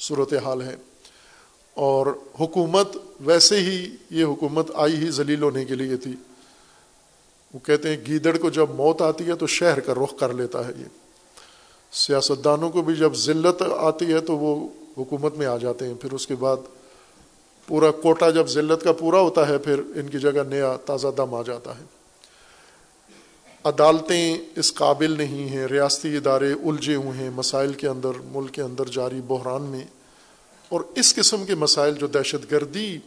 صورت 0.00 0.34
حال 0.44 0.62
ہے 0.62 0.76
اور 1.74 2.06
حکومت 2.40 2.96
ویسے 3.20 3.56
ہی 3.56 3.88
یہ 4.10 4.24
حکومت 4.24 4.70
آئی 4.74 4.96
ہی 4.96 5.10
ذلیل 5.10 5.42
ہونے 5.42 5.64
کے 5.64 5.74
لیے 5.74 5.96
تھی۔ 5.96 6.14
وہ 7.54 7.58
کہتے 7.58 7.88
ہیں، 7.88 7.96
گیدڑ 8.06 8.38
کو 8.38 8.50
جب 8.50 8.66
موت 8.70 9.02
آتی 9.02 9.26
ہے 9.26 9.34
تو 9.34 9.46
شہر 9.46 9.80
کا 9.80 9.94
رخ 9.94 10.18
کر 10.18 10.32
لیتا 10.32 10.66
ہے 10.66 10.72
یہ۔ 10.78 10.84
سیاستدانوں 11.92 12.70
کو 12.70 12.82
بھی 12.82 12.94
جب 12.94 13.14
ذلت 13.14 13.62
آتی 13.62 14.12
ہے 14.12 14.20
تو 14.20 14.36
وہ 14.36 14.68
حکومت 14.98 15.36
میں 15.36 15.46
آ 15.46 15.56
جاتے 15.56 15.86
ہیں۔ 15.86 15.94
پھر 15.94 16.12
اس 16.12 16.26
کے 16.26 16.34
بعد 16.34 16.56
پورا 17.66 17.90
کوٹا 17.90 18.30
جب 18.30 18.46
ذلت 18.46 18.84
کا 18.84 18.92
پورا 18.92 19.20
ہوتا 19.20 19.48
ہے، 19.48 19.58
پھر 19.58 19.78
ان 19.78 20.08
کی 20.08 20.18
جگہ 20.18 20.42
نیا 20.48 20.76
تازہ 20.84 21.08
دم 21.16 21.34
آ 21.34 21.42
جاتا 21.42 21.78
ہے۔ 21.78 22.01
عدالتیں 23.64 24.38
اس 24.56 24.74
قابل 24.74 25.10
نہیں 25.10 25.48
ہیں، 25.48 25.66
ریاستی 25.66 26.16
ادارے 26.16 26.52
الجھے 26.52 26.94
ہوئے 26.94 27.18
ہیں 27.18 27.30
مسائل 27.30 27.72
کے 27.72 27.88
اندر، 27.88 28.10
ملک 28.24 28.52
کے 28.52 28.62
اندر 28.62 28.84
جاری 28.84 29.20
بحران 29.26 29.62
میں۔ 29.62 29.84
اور 30.68 30.80
اس 30.96 31.14
قسم 31.14 31.44
کے 31.46 31.54
مسائل 31.54 31.94
جو 31.94 32.06
دہشت 32.06 32.50
گردی 32.50 32.98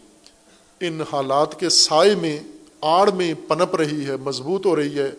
ان 0.80 1.02
حالات 1.12 1.60
کے 1.60 1.70
سائے 1.70 2.16
میں، 2.16 2.40
آڑ 2.82 3.12
میں 3.12 3.34
پنپ 3.48 3.76
رہی 3.76 4.06
ہے، 4.06 4.18
مضبوط 4.18 4.66
ہو 4.66 4.76
رہی 4.76 5.00
ہے، 5.00 5.12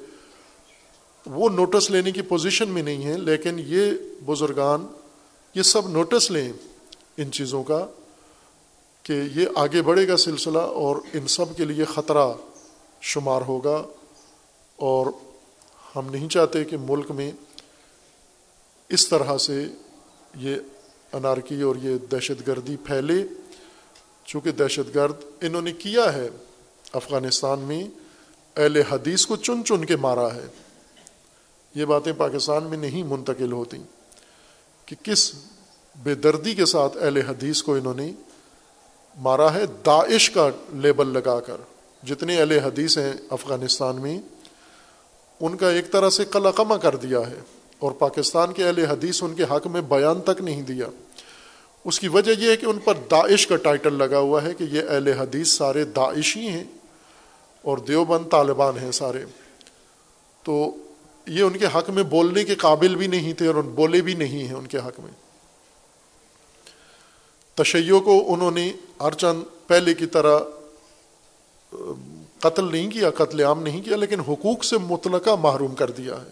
وہ 1.27 1.49
نوٹس 1.49 1.91
لینے 1.91 2.13
کی 2.13 2.23
پوزیشن 2.23 2.69
میں 2.69 2.83
نہیں 2.83 3.05
ہے۔ 3.05 3.19
لیکن 3.19 3.57
یہ 3.59 3.93
بزرگان، 4.27 4.87
یہ 5.55 5.63
سب 5.63 5.89
نوٹس 5.89 6.31
لیں 6.31 6.53
ان 7.17 7.33
چیزوں 7.33 7.63
کا 7.63 7.87
کہ 9.03 9.21
یہ 9.35 9.47
آگے 9.57 9.83
بڑھے 9.83 10.09
گا 10.09 10.17
سلسلہ 10.17 10.59
اور 10.59 10.97
ان 11.13 11.27
سب 11.27 11.57
کے 11.57 11.65
لیے 11.65 11.85
خطرہ 11.85 12.33
شمار 13.03 13.43
ہوگا۔ 13.43 13.83
اور 14.77 15.07
ہم 15.97 16.11
نہیں 16.11 16.29
چاہتے 16.29 16.65
کہ 16.65 16.77
ملک 16.81 17.11
میں 17.11 17.33
اس 18.89 19.09
طرح 19.09 19.39
سے 19.39 19.67
یہ 20.35 20.57
انارکی 21.13 21.63
اور 21.63 21.77
یہ 21.77 21.99
دہشت 21.99 22.47
گردی 22.47 22.77
پھیلے۔ 22.77 23.27
چونکہ 24.25 24.53
دہشت 24.53 24.95
گرد 24.95 25.15
انہوں 25.41 25.63
نے 25.63 25.73
کیا 25.73 26.13
ہے، 26.13 26.29
افغانستان 26.93 27.59
میں 27.59 27.89
اہل 28.57 28.77
حدیث 28.77 29.27
کو 29.27 29.37
چن 29.37 29.65
چن 29.65 29.85
کے 29.85 29.97
مارا 29.97 30.35
ہے۔ 30.35 30.47
یہ 31.75 31.85
باتیں 31.85 32.13
پاکستان 32.13 32.65
میں 32.65 32.79
نہیں 32.79 33.03
منتقل 33.03 33.53
ہوتی 33.53 33.83
کہ 34.87 34.97
کس 35.03 35.33
بے 36.03 36.15
دردی 36.15 36.55
کے 36.55 36.65
ساتھ 36.65 36.97
اہل 36.97 37.17
حدیث 37.17 37.63
کو 37.63 37.75
انہوں 37.75 37.95
نے 37.95 38.13
مارا 39.17 39.55
ہے۔ 39.55 39.67
داعش 39.87 40.31
کا 40.31 40.49
لیبل 40.73 41.09
لگا 41.09 41.41
کر، 41.41 41.57
جتنے 42.07 42.41
اہل 42.41 42.53
حدیث 42.53 42.99
ہیں 42.99 43.13
افغانستان 43.31 43.97
میں 43.97 44.21
ان 45.41 45.57
کا 45.57 45.71
ایک 45.71 45.93
طرح 45.93 46.11
سے 46.11 46.25
قلقمہ 46.25 46.75
کر 46.75 46.97
دیا 46.97 47.19
ہے 47.19 47.41
اور 47.79 47.93
پاکستان 47.93 48.53
کے 48.53 48.65
اہل 48.65 48.79
حدیث 48.79 49.23
ان 49.23 49.35
کے 49.35 49.43
حق 49.43 49.67
میں 49.67 49.81
بیان 49.81 50.21
تک 50.21 50.41
نہیں 50.41 50.63
دیا۔ 50.63 50.87
اس 51.85 52.01
کی 52.01 52.09
وجہ 52.09 52.33
یہ 52.39 52.51
ہے 52.51 52.57
کہ 52.57 52.67
ان 52.67 52.79
پر 52.79 52.95
داعش 53.11 53.47
کا 53.47 53.57
ٹائٹل 53.57 53.95
لگا 53.95 54.19
ہوا 54.19 54.43
ہے 54.43 54.55
کہ 54.55 54.65
یہ 54.65 54.83
اہل 54.89 55.09
حدیث 55.09 55.49
سارے 55.49 55.85
داعشی 55.85 56.49
ہیں 56.49 56.65
اور 57.63 57.79
دیوبند 57.79 58.31
طالبان 58.31 58.79
ہیں 58.79 58.93
سارے۔ 58.93 59.25
تو 60.43 60.75
یہ 61.27 61.43
ان 61.43 61.59
کے 61.59 61.67
حق 61.67 61.91
میں 61.91 62.03
بولنے 62.03 62.45
کے 62.45 62.55
قابل 62.55 62.97
بھی 62.97 63.07
نہیں 63.07 63.33
تھے 63.33 63.47
اور 63.47 63.55
بولے 63.55 64.01
بھی 64.01 64.15
نہیں 64.15 64.47
ہیں 64.47 64.55
ان 64.55 64.67
کے 64.67 64.79
حق 64.79 65.01
میں۔ 65.01 65.13
تشیع 67.55 67.99
کو 67.99 68.35
انہوں 68.35 68.51
نے 68.51 68.73
ہر 69.01 69.13
چند 69.13 69.43
پہلے 69.67 69.95
کی 69.95 70.07
طرح 70.07 70.39
قتل 72.41 72.73
نہیں 72.73 72.91
کیا، 72.91 73.11
قتل 73.11 73.41
عام 73.41 73.63
نہیں 73.63 73.83
کیا، 73.83 73.97
لیکن 73.97 74.21
حقوق 74.21 74.65
سے 74.65 74.79
مطلقہ 74.79 75.31
محروم 75.41 75.75
کر 75.75 75.91
دیا 75.91 76.15
ہے۔ 76.15 76.31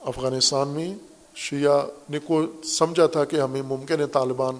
افغانستان 0.00 0.68
میں 0.68 0.94
شیعہ 1.34 1.80
نے 2.10 2.18
کو 2.18 2.46
سمجھا 2.64 3.06
تھا 3.06 3.24
کہ 3.24 3.36
ہمیں 3.36 3.62
ممکن 3.62 4.00
ہے 4.00 4.06
طالبان 4.06 4.54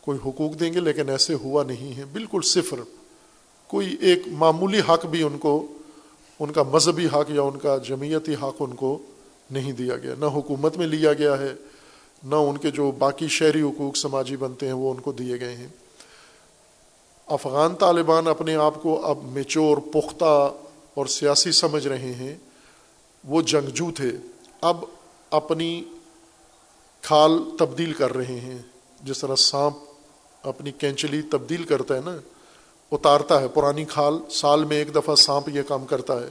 کوئی 0.00 0.18
حقوق 0.26 0.60
دیں 0.60 0.74
گے، 0.74 0.80
لیکن 0.80 1.08
ایسے 1.08 1.34
ہوا 1.34 1.62
نہیں 1.62 1.96
ہے۔ 1.96 2.04
بالکل 2.04 2.40
صفر۔ 2.44 2.80
کوئی 3.66 3.96
ایک 4.00 4.22
معمولی 4.26 4.80
حق 4.88 5.06
بھی 5.06 5.22
ان 5.22 5.38
کو، 5.38 5.66
ان 6.40 6.52
کا 6.52 6.62
مذہبی 6.62 7.06
حق 7.06 7.30
یا 7.30 7.42
ان 7.42 7.58
کا 7.58 7.76
جمعیتی 7.76 8.34
حق 8.34 8.56
ان 8.60 8.74
کو 8.74 8.98
نہیں 9.50 9.72
دیا 9.72 9.96
گیا۔ 9.96 10.14
نہ 10.18 10.24
حکومت 10.24 10.76
میں 10.76 10.86
لیا 10.86 11.12
گیا 11.12 11.38
ہے، 11.38 11.54
نہ 12.24 12.34
ان 12.34 12.56
کے 12.56 12.70
جو 12.70 12.90
باقی 12.90 13.28
شہری 13.28 13.62
حقوق 13.62 13.96
سماجی 13.96 14.36
بنتے 14.36 14.66
ہیں 14.66 14.72
وہ 14.72 14.94
ان 14.94 15.00
کو 15.00 15.12
دیے 15.12 15.40
گئے 15.40 15.54
ہیں۔ 15.54 15.68
افغان 17.26 17.74
طالبان 17.74 18.26
اپنے 18.26 18.54
آپ 18.54 18.82
کو 18.82 19.06
اب 19.06 19.18
میچور 19.24 19.76
پختہ 19.76 20.52
اور 20.94 21.06
سیاسی 21.06 21.52
سمجھ 21.52 21.88
رہے 21.88 22.12
ہیں۔ 22.12 22.34
وہ 23.24 23.42
جنگجو 23.42 23.90
تھے۔ 23.90 24.10
اب 24.60 24.76
اپنی 25.30 25.84
کھال 27.02 27.38
تبدیل 27.58 27.92
کر 27.92 28.16
رہے 28.16 28.40
ہیں۔ 28.40 28.58
جس 29.02 29.18
طرح 29.18 29.34
سانپ 29.34 29.74
اپنی 30.42 30.72
کینچلی 30.72 31.22
تبدیل 31.22 31.64
کرتا 31.64 31.96
ہے 31.96 32.00
نا، 32.04 32.16
اتارتا 32.92 33.40
ہے۔ 33.40 33.48
پرانی 33.48 33.84
کھال 33.84 34.18
سال 34.30 34.64
میں 34.64 34.76
ایک 34.76 34.94
دفعہ 34.94 35.14
سانپ 35.14 35.48
یہ 35.48 35.62
کام 35.62 35.86
کرتا 35.86 36.20
ہے 36.20 36.28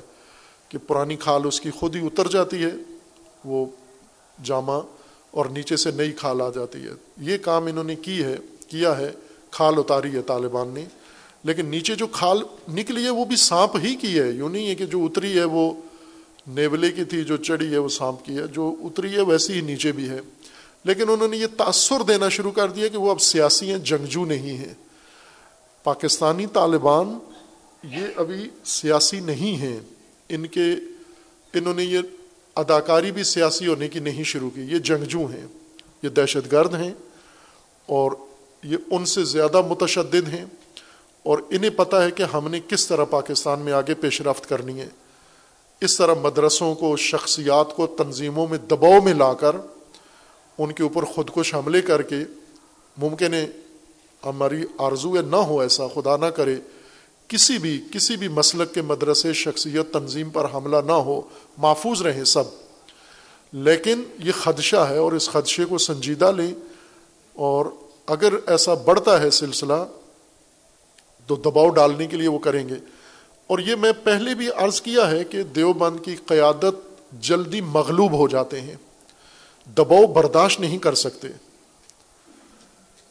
کہ 0.69 0.77
پرانی 0.88 1.15
کھال 1.15 1.41
اس 1.45 1.62
کی 1.62 1.71
خود 1.71 1.95
ہی 1.95 2.05
اتر 2.05 2.27
جاتی 2.27 2.63
ہے، 2.63 2.69
وہ 3.45 3.65
جامع 4.43 4.79
اور 5.31 5.45
نیچے 5.45 5.77
سے 5.77 5.91
نئی 5.91 6.12
کھال 6.12 6.41
آ 6.41 6.49
جاتی 6.49 6.84
ہے۔ 6.84 6.91
یہ 7.17 7.38
کام 7.38 7.65
انہوں 7.65 7.84
نے 7.84 7.95
کی 7.95 8.23
ہے، 8.23 8.36
کیا 8.67 8.97
ہے۔ 8.97 9.12
کھال 9.56 9.74
اتاری 9.78 10.15
ہے 10.15 10.22
طالبان 10.22 10.68
نے۔ 10.68 10.86
لیکن 11.44 11.65
نیچے 11.65 11.96
جو 11.96 12.08
کھال 12.08 12.41
نکلی 12.74 13.04
ہے 13.04 13.10
وہ 13.10 13.26
بھی 13.26 13.36
سانپ 13.36 13.78
ہی 13.84 13.96
کی 13.96 14.20
ہے۔ 14.20 14.30
یوں 14.30 14.50
نہیں 14.50 14.68
ہے 14.68 14.76
کہ 14.76 14.86
جو 14.86 15.06
اتری 15.06 15.39
ہے 15.39 15.44
وہ 15.44 15.74
نیولے 16.48 16.91
کی 16.91 17.04
تھی، 17.04 17.24
جو 17.24 17.38
چڑھی 17.38 17.72
ہے 17.72 17.78
وہ 17.78 17.89
سانپ 17.89 18.26
کی 18.26 18.38
ہے۔ 18.38 18.48
جو 18.48 18.76
اتری 18.84 19.15
ہے 19.15 19.22
ویسی 19.22 19.54
ہی 19.54 19.62
نیچے 19.62 19.91
بھی 19.91 20.10
ہے۔ 20.10 20.20
لیکن 20.84 21.10
انہوں 21.10 21.28
نے 21.28 21.38
یہ 21.38 21.48
تاثر 21.58 22.02
دینا 22.08 22.30
شروع 22.30 22.52
کر 22.52 22.70
دیا 22.70 22.88
کہ 22.88 22.98
وہ 22.98 23.12
اب 23.12 23.22
سیاسی 23.22 23.72
ہیں، 23.72 23.78
جنگجو 23.78 24.26
نہیں 24.26 24.58
ہیں۔ 24.58 24.74
پاکستانی 25.84 26.46
طالبان 26.46 27.20
یہ 27.84 28.08
ابھی 28.15 28.50
سیاسی 28.65 29.20
نہیں 29.20 29.58
ہیں۔ 29.58 29.80
ان 30.30 30.48
کے، 30.48 30.74
انہوں 31.54 31.74
نے 31.74 31.84
یہ 31.84 32.00
اداکاری 32.56 33.12
بھی 33.12 33.24
سیاسی 33.24 33.68
ہونے 33.68 33.88
کی 33.88 34.00
نہیں 34.00 34.24
شروع 34.24 34.50
کی۔ 34.50 34.62
یہ 34.62 34.78
جنگجو 34.78 35.26
ہیں۔ 35.26 35.48
یہ 36.04 36.10
دہشت 36.10 36.52
گرد 36.52 36.76
ہیں۔ 36.76 36.94
اور 37.86 38.12
یہ 38.65 38.78
ان 38.91 39.06
سے 39.06 39.23
زیادہ 39.23 39.62
متشدد 39.62 40.34
ہیں 40.34 40.45
اور 41.23 41.38
انہیں 41.49 41.69
پتہ 41.69 41.95
ہے 41.95 42.12
کہ 42.12 42.23
ہم 42.23 42.47
نے 42.47 42.60
کس 42.67 42.88
طرح 42.88 43.06
پاکستان 43.06 43.60
میں 43.60 43.73
آگے 43.73 43.93
پیش 43.93 44.21
رفت 44.21 44.49
کرنی 44.49 44.80
ہے۔ 44.80 44.89
اس 45.82 45.97
طرح 45.97 46.13
مدرسوں 46.13 46.75
کو، 46.75 46.97
شخصیات 46.97 47.75
کو 47.75 47.88
تنظیموں 47.88 48.47
میں 48.47 48.58
دباؤ 48.58 49.01
میں 49.01 49.13
لا 49.13 49.34
کر 49.34 49.56
ان 50.58 50.71
کے 50.71 50.84
اوپر 50.84 51.06
خود 51.06 51.30
کش 51.36 51.56
حملے 51.56 51.82
کر 51.82 52.01
کے 52.01 52.15
ممکن 52.97 53.34
ہے 53.34 53.47
ہماری 54.25 54.63
آرزو 54.78 55.21
نہ 55.21 55.36
ہو 55.36 55.62
ایسا، 55.62 55.84
خدا 55.93 56.17
نہ 56.17 56.25
کرے، 56.25 56.56
کسی 57.28 57.58
بھی 57.58 57.84
کسی 57.91 58.17
بھی 58.17 58.28
مسلک 58.28 58.73
کے 58.73 58.82
مدرسے، 58.82 59.34
شخصیت 59.34 59.93
تنظیم 59.93 60.30
پر 60.30 60.45
حملہ 60.54 60.78
نہ 60.86 60.91
ہو، 60.91 61.21
محفوظ 61.58 62.01
رہیں 62.01 62.23
سب۔ 62.23 62.43
لیکن 63.54 64.04
یہ 64.19 64.32
خدشہ 64.32 64.75
ہے 64.75 64.97
اور 64.97 65.12
اس 65.12 65.30
خدشے 65.30 65.65
کو 65.65 65.78
سنجیدہ 65.78 66.32
لیں 66.32 66.54
اور 67.34 67.65
اگر 68.06 68.34
ایسا 68.48 68.74
بڑھتا 68.74 69.22
ہے 69.22 69.30
سلسلہ، 69.30 69.74
تو 71.28 71.36
دباؤ 71.36 71.70
ڈالنے 71.70 72.08
کے 72.08 72.18
لیے 72.18 72.28
وہ 72.28 72.39
کریں 72.39 72.70
گے۔ 72.70 72.76
اور 73.48 73.60
یہ 73.60 73.76
میں 73.76 73.91
پہلے 74.04 74.36
بھی 74.36 74.50
عرض 74.56 74.82
کیا 74.82 75.12
ہے 75.12 75.24
کہ 75.24 75.44
دیوبند 75.44 75.98
کی 76.06 76.15
قیادت 76.15 76.76
جلدی 77.22 77.62
مغلوب 77.62 78.12
ہو 78.12 78.28
جاتے 78.28 78.62
ہیں۔ 78.62 78.76
دباؤ 79.78 80.06
برداشت 80.06 80.60
نہیں 80.60 80.78
کر 80.78 80.96
سکتے۔ 80.96 81.28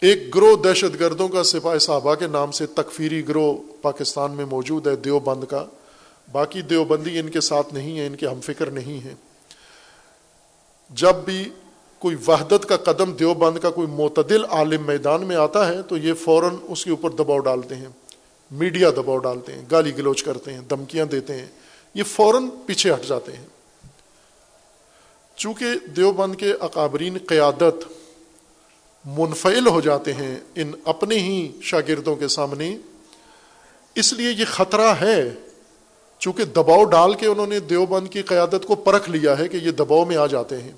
ایک 0.01 0.35
گروہ 0.35 0.57
دہشت 0.57 1.01
گردوں 1.01 1.29
کا 1.29 1.43
سپاہی 1.43 1.79
صحابہ 1.79 2.15
کے 2.15 2.27
نام 2.27 2.51
سے 2.51 2.67
تکفیری 2.67 3.29
گروہ 3.29 3.55
پاکستان 3.83 4.31
میں 4.31 4.45
موجود 4.45 4.87
ہے، 4.87 4.97
دیوبند 4.97 5.45
کا۔ 5.45 5.67
باقی 6.33 6.63
دیوبندی 6.63 7.19
ان 7.19 7.31
کے 7.31 7.41
ساتھ 7.41 7.75
نہیں 7.75 7.99
ہے 7.99 8.07
ان 8.07 8.17
کے 8.17 8.29
ہم 8.29 8.41
فکر 8.41 8.71
نہیں 8.71 9.05
ہے 9.05 9.15
جب 10.91 11.15
بھی 11.15 11.51
کوئی 12.05 12.17
وحدت 12.27 12.67
کا 12.69 12.77
قدم 12.77 13.13
دیوبند 13.13 13.59
کا 13.59 13.71
کوئی 13.71 13.89
معتدل 13.89 14.45
عالم 14.45 14.87
میدان 14.87 15.27
میں 15.27 15.37
آتا 15.37 15.69
ہے 15.69 15.83
تو 15.83 15.97
یہ 15.97 16.13
فوراً 16.15 16.57
اس 16.63 16.85
کے 16.85 16.91
اوپر 16.91 17.11
دباؤ 17.11 17.39
ڈالتے 17.39 17.75
ہیں، 17.75 17.89
میڈیا 18.51 18.91
دباؤ 18.91 19.19
ڈالتے 19.19 19.53
ہیں، 19.53 19.63
گالی 19.71 19.97
گلوچ 19.97 20.23
کرتے 20.23 20.53
ہیں، 20.53 20.61
دھمکیاں 20.61 21.07
دیتے 21.07 21.35
ہیں، 21.35 21.47
یہ 21.95 22.03
فوراً 22.03 22.49
پیچھے 22.67 22.93
ہٹ 22.93 23.09
جاتے 23.09 23.33
ہیں۔ 23.33 23.47
چونکہ 25.37 25.67
دیوبند 25.97 26.35
کے 26.35 26.53
اکابرین 26.61 27.19
قیادت 27.27 27.85
منفعل 29.05 29.67
ہو 29.67 29.81
جاتے 29.81 30.13
ہیں 30.13 30.41
ان 30.55 30.73
اپنے 30.85 31.19
ہی 31.19 31.53
شاگردوں 31.63 32.17
کے 32.17 32.29
سامنے، 32.29 32.77
اس 33.95 34.13
لیے 34.13 34.31
یہ 34.31 34.45
خطرہ 34.45 34.95
ہے۔ 35.01 35.31
چونکہ 36.19 36.45
دباؤ 36.45 36.85
ڈال 36.85 37.15
کے 37.15 37.27
انہوں 37.27 37.47
نے 37.47 37.61
دیوبند 37.61 38.09
کی 38.09 38.23
قیادت 38.23 38.67
کو 38.67 38.75
پرکھ 38.75 39.11
لیا 39.11 39.39
ہے 39.39 39.49
کہ 39.49 39.57
یہ 39.57 39.71
دباؤ 39.71 40.05
میں 40.05 40.17
آ 40.17 40.27
جاتے 40.27 40.63
ہیں۔ 40.63 40.73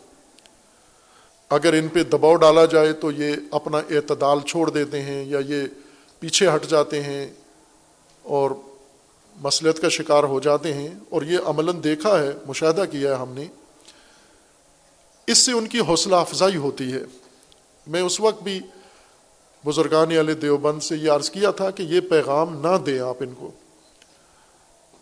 اگر 1.50 1.72
ان 1.72 1.88
پہ 1.88 2.02
دباؤ 2.02 2.34
ڈالا 2.34 2.64
جائے 2.64 2.92
تو 2.92 3.10
یہ 3.10 3.36
اپنا 3.50 3.78
اعتدال 3.78 4.40
چھوڑ 4.40 4.70
دیتے 4.70 5.02
ہیں 5.02 5.24
یا 5.24 5.38
یہ 5.38 5.62
پیچھے 6.20 6.48
ہٹ 6.54 6.66
جاتے 6.66 7.02
ہیں 7.02 7.30
اور 8.22 8.50
مسلط 9.36 9.80
کا 9.80 9.88
شکار 9.88 10.24
ہو 10.24 10.40
جاتے 10.40 10.74
ہیں 10.74 10.94
اور 11.10 11.22
یہ 11.22 11.38
عملاً 11.44 11.84
دیکھا 11.84 12.22
ہے، 12.22 12.30
مشاہدہ 12.46 12.84
کیا 12.90 13.10
ہے 13.10 13.14
ہم 13.14 13.32
نے۔ 13.32 13.46
اس 15.26 15.38
سے 15.38 15.52
ان 15.52 15.66
کی 15.66 15.80
حوصلہ 15.80 16.16
افزائی 16.16 16.56
ہوتی 16.56 16.92
ہے۔ 16.92 17.02
میں 17.86 18.00
اس 18.00 18.20
وقت 18.20 18.42
بھی 18.42 18.60
بزرگان 19.66 20.10
علیہ 20.10 20.34
دیوبند 20.34 20.82
سے 20.82 20.96
یہ 20.96 21.10
عرض 21.10 21.30
کیا 21.30 21.50
تھا 21.50 21.70
کہ 21.70 21.82
یہ 21.82 22.00
پیغام 22.00 22.60
نہ 22.60 22.78
دیں 22.86 23.00
آپ 23.00 23.16
ان 23.20 23.34
کو۔ 23.34 23.50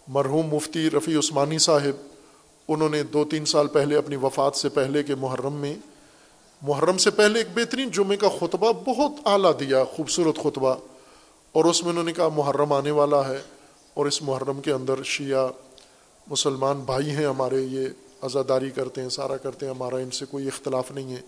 مرحوم 0.09 0.47
مفتی 0.47 0.91
رفیع 0.91 1.19
عثمانی 1.19 1.59
صاحب، 1.59 2.09
انہوں 2.69 2.89
نے 2.89 3.03
دو 3.03 3.25
تین 3.25 3.45
سال 3.45 3.67
پہلے 3.67 3.97
اپنی 3.97 4.17
وفات 4.17 4.57
سے 4.57 4.69
پہلے 4.69 5.03
کے 5.03 5.15
محرم 5.15 5.53
میں 5.53 5.75
محرم 6.65 6.99
سے 6.99 7.11
پہلے 7.11 7.39
ایک 7.39 7.47
بہترین 7.55 7.91
جمعے 7.91 8.17
کا 8.17 8.29
خطبہ 8.41 8.73
بہت 8.73 9.13
اعلیٰ 9.25 9.53
دیا، 9.61 9.85
خوبصورت 9.85 10.37
خطبہ۔ 10.43 10.75
اور 11.53 11.65
اس 11.65 11.83
میں 11.83 11.91
انہوں 11.91 12.05
نے 12.05 12.13
کہا 12.13 12.29
محرم 12.29 12.73
آنے 12.73 12.91
والا 12.91 13.29
ہے 13.29 13.43
اور 13.95 14.07
اس 14.07 14.23
محرم 14.23 14.61
کے 14.61 14.73
اندر 14.73 15.03
شیعہ 15.03 15.49
مسلمان 16.27 16.81
بھائی 16.81 17.11
ہیں 17.11 17.27
ہمارے، 17.27 17.61
یہ 17.61 17.87
عزاداری 18.23 18.71
کرتے 18.71 19.03
ہیں، 19.03 19.09
سارا 19.09 19.37
کرتے 19.37 19.67
ہیں، 19.67 19.75
ہمارا 19.75 19.97
ان 19.97 20.11
سے 20.11 20.25
کوئی 20.31 20.47
اختلاف 20.47 20.91
نہیں 20.91 21.13
ہے، 21.17 21.21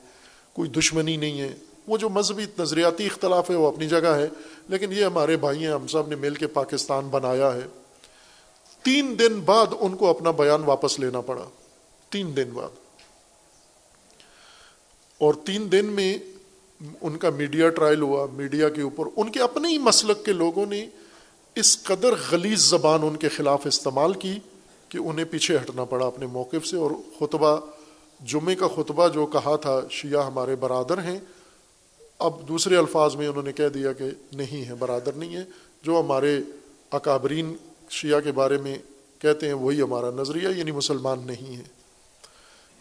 کوئی 0.52 0.70
دشمنی 0.70 1.16
نہیں 1.16 1.40
ہے۔ 1.40 1.54
وہ 1.86 1.96
جو 1.96 2.08
مذہبی 2.08 2.44
نظریاتی 2.58 3.06
اختلاف 3.06 3.50
ہے 3.50 3.54
وہ 3.54 3.68
اپنی 3.68 3.88
جگہ 3.88 4.06
ہے، 4.06 4.28
لیکن 4.68 4.92
یہ 4.92 5.04
ہمارے 5.04 5.36
بھائی 5.36 5.58
ہیں، 5.58 5.72
ہم 5.72 5.86
سب 5.86 6.08
نے 6.08 6.16
مل 6.16 6.34
کے 6.34 6.46
پاکستان 6.46 7.08
بنایا 7.08 7.54
ہے۔ 7.54 7.66
تین 8.84 9.14
دن 9.18 9.40
بعد 9.40 9.66
ان 9.80 9.96
کو 9.96 10.10
اپنا 10.10 10.30
بیان 10.30 10.64
واپس 10.64 11.00
لینا 11.00 11.20
پڑا۔ 11.20 11.44
تین 12.10 12.36
دن 12.36 12.48
بعد۔ 12.54 12.85
اور 15.18 15.34
تین 15.34 15.72
دن 15.72 15.86
میں 15.86 16.18
ان 17.00 17.16
کا 17.18 17.30
میڈیا 17.30 17.68
ٹرائل 17.68 18.02
ہوا، 18.02 18.26
میڈیا 18.32 18.68
کے 18.68 18.82
اوپر۔ 18.82 19.04
ان 19.16 19.32
کے 19.32 19.40
اپنے 19.40 19.68
ہی 19.68 19.78
مسلک 19.78 20.24
کے 20.24 20.32
لوگوں 20.32 20.66
نے 20.66 20.88
اس 21.54 21.82
قدر 21.82 22.14
غلیظ 22.30 22.60
زبان 22.60 23.00
ان 23.02 23.16
کے 23.16 23.28
خلاف 23.28 23.66
استعمال 23.66 24.12
کی 24.12 24.38
کہ 24.88 24.98
انہیں 24.98 25.24
پیچھے 25.30 25.56
ہٹنا 25.56 25.84
پڑا 25.84 26.06
اپنے 26.06 26.26
موقف 26.26 26.66
سے۔ 26.66 26.76
اور 26.76 26.90
خطبہ، 27.20 27.60
جمعے 28.24 28.54
کا 28.54 28.68
خطبہ 28.68 29.08
جو 29.08 29.26
کہا 29.26 29.56
تھا، 29.56 29.80
شیعہ 29.90 30.26
ہمارے 30.26 30.56
برادر 30.56 30.98
ہیں۔ 30.98 31.18
اب 32.18 32.48
دوسرے 32.48 32.76
الفاظ 32.76 33.16
میں 33.16 33.28
انہوں 33.28 33.42
نے 33.42 33.52
کہہ 33.52 33.68
دیا 33.68 33.92
کہ 33.92 34.04
نہیں 34.32 34.68
ہے، 34.68 34.74
برادر 34.74 35.12
نہیں 35.12 35.36
ہے۔ 35.36 35.44
جو 35.82 36.00
ہمارے 36.00 36.40
اکابرین 36.90 37.56
شیعہ 37.90 38.20
کے 38.20 38.32
بارے 38.32 38.58
میں 38.58 38.78
کہتے 39.18 39.46
ہیں، 39.46 39.52
وہی 39.52 39.82
ہمارا 39.82 40.10
نظریہ 40.10 40.48
یعنی 40.56 40.70
مسلمان 40.70 41.18
نہیں 41.24 41.56
ہے۔ 41.56 41.75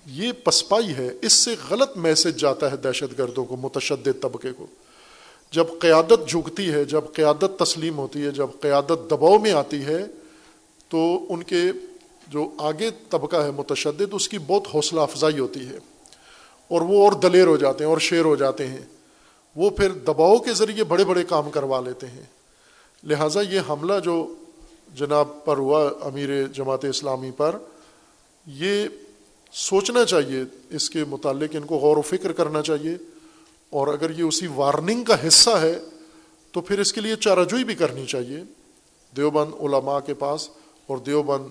یہ 0.06 0.32
پسپائی 0.44 0.96
ہے، 0.96 1.14
اس 1.22 1.34
سے 1.34 1.56
غلط 1.70 1.98
میسج 1.98 2.40
جاتا 2.40 2.72
ہے 2.72 2.78
دہشت 2.78 3.20
گردوں 3.20 3.46
کو، 3.46 3.56
متشدد 3.56 4.22
طبقے 4.22 4.52
کو۔ 4.52 4.68
جب 5.52 5.66
قیادت 5.80 6.30
جھکتی 6.30 6.70
ہے، 6.70 6.86
جب 6.86 7.02
قیادت 7.14 7.60
تسلیم 7.60 7.98
ہوتی 7.98 8.26
ہے، 8.26 8.32
جب 8.32 8.48
قیادت 8.62 9.12
دباؤ 9.12 9.40
میں 9.40 9.52
آتی 9.52 9.86
ہے، 9.86 10.06
تو 10.90 11.26
ان 11.30 11.44
کے 11.44 11.64
جو 12.28 12.50
آگے 12.58 12.90
طبقہ 13.10 13.36
ہے 13.36 13.52
متشدد، 13.52 14.02
اس 14.12 14.30
کی 14.30 14.38
بہت 14.40 14.68
حوصلہ 14.74 15.02
افزائی 15.02 15.40
ہوتی 15.40 15.60
ہے۔ 15.60 15.78
اور 16.68 16.82
وہ 16.82 17.04
اور 17.04 17.12
دلیر 17.12 17.48
ہو 17.48 17.58
جاتے 17.58 17.84
ہیں، 17.84 17.92
اور 17.92 18.00
شیر 18.00 18.26
ہو 18.26 18.36
جاتے 18.36 18.68
ہیں۔ 18.68 18.82
وہ 19.56 19.70
پھر 19.70 19.92
دباؤ 19.92 20.38
کے 20.38 20.54
ذریعے 20.54 20.84
بڑے 20.84 21.06
بڑے 21.06 21.24
کام 21.24 21.50
کروا 21.50 21.82
لیتے 21.82 22.08
ہیں۔ 22.08 22.24
لہٰذا 23.04 23.42
یہ 23.42 23.60
حملہ 23.70 24.00
جو 24.04 24.36
جناب 24.96 25.46
پر 25.46 25.58
ہوا 25.58 25.90
امیر 26.02 26.48
جماعت 26.48 26.86
اسلامی 26.86 27.32
پر، 27.32 27.56
یہ 28.48 28.88
سوچنا 29.58 30.06
چاہیے، 30.06 30.44
اس 30.70 30.90
کے 30.90 31.04
متعلق 31.04 31.50
ان 31.54 31.64
کو 31.64 31.76
غور 31.76 31.98
و 31.98 32.02
فکر 32.02 32.32
کرنا 32.32 32.62
چاہیے۔ 32.62 32.98
اور 33.70 33.88
اگر 33.88 34.10
یہ 34.10 34.24
اسی 34.24 34.48
وارننگ 34.48 35.04
کا 35.04 35.28
حصہ 35.28 35.50
ہے، 35.50 35.80
تو 36.52 36.62
پھر 36.62 36.80
اس 36.80 36.94
کے 36.94 37.02
لیے 37.02 37.16
چارجوئی 37.16 37.64
بھی 37.64 37.76
کرنی 37.76 38.06
چاہیے۔ 38.06 38.44
دیوبند 39.16 39.54
علماء 39.62 40.00
کے 40.00 40.14
پاس 40.14 40.50
اور 40.88 40.98
دیوبند 40.98 41.46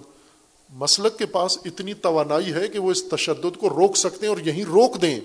مسلک 0.71 1.19
کے 1.19 1.27
پاس 1.27 1.59
اتنی 1.65 1.95
توانائی 1.95 2.53
ہے 2.53 2.69
کہ 2.69 2.79
وہ 2.79 2.91
اس 2.91 3.05
تشدد 3.05 3.57
کو 3.57 3.69
روک 3.69 3.97
سکتے 3.97 4.27
ہیں 4.27 4.35
اور 4.35 4.47
یہیں 4.47 4.65
روک 4.65 5.03
دیں۔ 5.03 5.21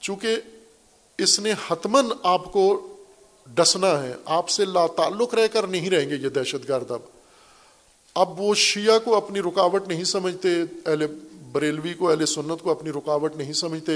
چونکہ 0.00 0.36
اس 1.18 1.40
نے 1.40 1.52
حتمن 1.68 2.06
آپ 2.22 2.52
کو 2.52 2.94
ڈسنا 3.54 4.02
ہے، 4.02 4.14
آپ 4.24 4.48
سے 4.48 4.64
لا 4.64 4.86
تعلق 4.86 5.34
رہ 5.34 5.46
کر 5.46 5.66
نہیں 5.66 5.90
رہیں 5.90 6.10
گے 6.10 6.14
یہ 6.14 6.28
دہشت 6.28 6.68
گرد 6.68 6.90
اب۔ 6.90 7.11
اب 8.14 8.40
وہ 8.40 8.54
شیعہ 8.54 8.98
کو 8.98 9.16
اپنی 9.16 9.40
رکاوٹ 9.40 9.88
نہیں 9.88 10.04
سمجھتے، 10.04 10.48
اہل 10.86 11.06
بریلوی 11.52 11.94
کو، 11.94 12.10
اہل 12.10 12.26
سنت 12.26 12.62
کو 12.62 12.70
اپنی 12.70 12.90
رکاوٹ 12.90 13.36
نہیں 13.36 13.52
سمجھتے، 13.52 13.92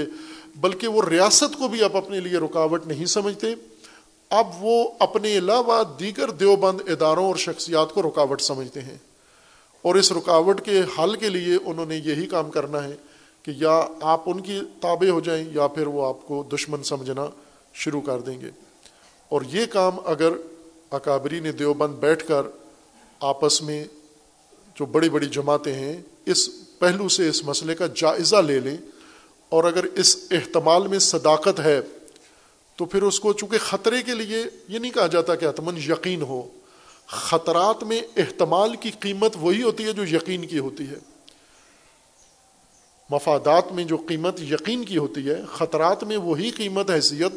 بلکہ 0.55 0.87
وہ 0.87 1.01
ریاست 1.09 1.57
کو 1.57 1.67
بھی 1.67 1.83
اب 1.83 1.97
اپنے 1.97 2.19
لیے 2.19 2.37
رکاوٹ 2.37 2.87
نہیں 2.87 3.05
سمجھتے۔ 3.05 3.47
اب 4.29 4.47
وہ 4.59 4.89
اپنے 4.99 5.37
علاوہ 5.37 5.83
دیگر 5.99 6.29
دیوبند 6.29 6.81
اداروں 6.89 7.25
اور 7.25 7.35
شخصیات 7.35 7.93
کو 7.93 8.01
رکاوٹ 8.01 8.41
سمجھتے 8.41 8.81
ہیں۔ 8.81 8.97
اور 9.81 9.95
اس 9.95 10.11
رکاوٹ 10.11 10.61
کے 10.61 10.81
حل 10.99 11.15
کے 11.15 11.29
لیے 11.29 11.57
انہوں 11.65 11.85
نے 11.85 11.95
یہی 11.95 12.27
کام 12.27 12.51
کرنا 12.51 12.83
ہے 12.83 12.95
کہ 13.43 13.51
یا 13.55 13.87
آپ 14.01 14.21
ان 14.25 14.39
کی 14.39 14.59
تابع 14.81 15.09
ہو 15.09 15.19
جائیں 15.19 15.45
یا 15.53 15.67
پھر 15.67 15.87
وہ 15.87 16.07
آپ 16.07 16.27
کو 16.27 16.43
دشمن 16.53 16.83
سمجھنا 16.83 17.25
شروع 17.73 18.01
کر 18.01 18.19
دیں 18.19 18.41
گے۔ 18.41 18.49
اور 19.29 19.41
یہ 19.51 19.65
کام 19.65 19.93
اگر 20.05 20.29
اکابری 20.91 21.39
نے 21.39 21.51
دیوبند 21.51 21.95
بیٹھ 21.95 22.27
کر 22.27 22.41
آپس 23.19 23.61
میں 23.61 23.85
جو 24.79 24.85
بڑی 24.85 25.09
بڑی 25.09 25.25
جماعتیں 25.25 25.73
ہیں، 25.73 26.01
اس 26.25 26.49
پہلو 26.79 27.09
سے 27.09 27.29
اس 27.29 27.43
مسئلے 27.43 27.75
کا 27.75 27.87
جائزہ 27.95 28.35
لے 28.35 28.59
لیں۔ 28.59 28.77
اور 29.49 29.63
اگر 29.63 29.83
اس 29.83 30.17
احتمال 30.31 30.87
میں 30.87 30.99
صداقت 30.99 31.59
ہے، 31.59 31.81
تو 32.75 32.85
پھر 32.85 33.03
اس 33.03 33.19
کو 33.19 33.33
چونکہ 33.33 33.57
خطرے 33.57 34.01
کے 34.01 34.13
لیے 34.13 34.43
یہ 34.67 34.79
نہیں 34.79 34.91
کہا 34.91 35.07
جاتا 35.07 35.35
کہ 35.35 35.45
اتمن 35.45 35.77
یقین 35.77 36.21
ہو، 36.21 36.49
خطرات 37.07 37.83
میں 37.83 38.01
احتمال 38.17 38.75
کی 38.75 38.91
قیمت 38.99 39.33
وہی 39.35 39.63
ہوتی 39.63 39.83
ہے 39.83 39.93
جو 39.93 40.15
یقین 40.15 40.45
کی 40.45 40.59
ہوتی 40.59 40.83
ہے۔ 40.83 40.95
مفادات 43.09 43.71
میں 43.71 43.83
جو 43.83 43.97
قیمت 43.97 44.41
یقین 44.41 44.85
کی 44.85 44.97
ہوتی 44.97 45.29
ہے، 45.29 45.41
خطرات 45.53 46.03
میں 46.03 46.17
وہی 46.17 46.51
قیمت، 46.51 46.91
حیثیت، 46.91 47.31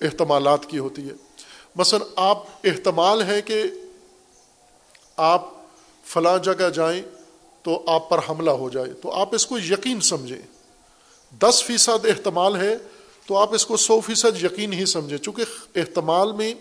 احتمالات 0.00 0.66
کی 0.66 0.78
ہوتی 0.78 1.08
ہے۔ 1.08 1.14
مثلا 1.76 2.04
آپ 2.16 2.46
احتمال 2.64 3.22
ہے 3.22 3.42
کہ 3.42 3.62
آپ 5.16 5.61
فلاں 6.04 6.38
جگہ 6.38 6.70
جائیں 6.70 7.02
تو 7.62 7.82
آپ 7.86 8.10
پر 8.10 8.18
حملہ 8.28 8.50
ہو 8.50 8.68
جائے، 8.68 8.92
تو 8.92 9.12
آپ 9.12 9.34
اس 9.34 9.46
کو 9.46 9.58
یقین 9.58 10.00
سمجھیں۔ 10.00 10.42
دس 11.40 11.64
فیصد 11.64 12.04
احتمال 12.04 12.56
ہے 12.56 12.76
تو 13.26 13.36
آپ 13.36 13.54
اس 13.54 13.66
کو 13.66 13.76
سو 13.76 14.00
فیصد 14.00 14.44
یقین 14.44 14.72
ہی 14.72 14.86
سمجھیں۔ 14.86 15.18
چونکہ 15.18 15.44
احتمال 15.74 16.32
میں 16.32 16.54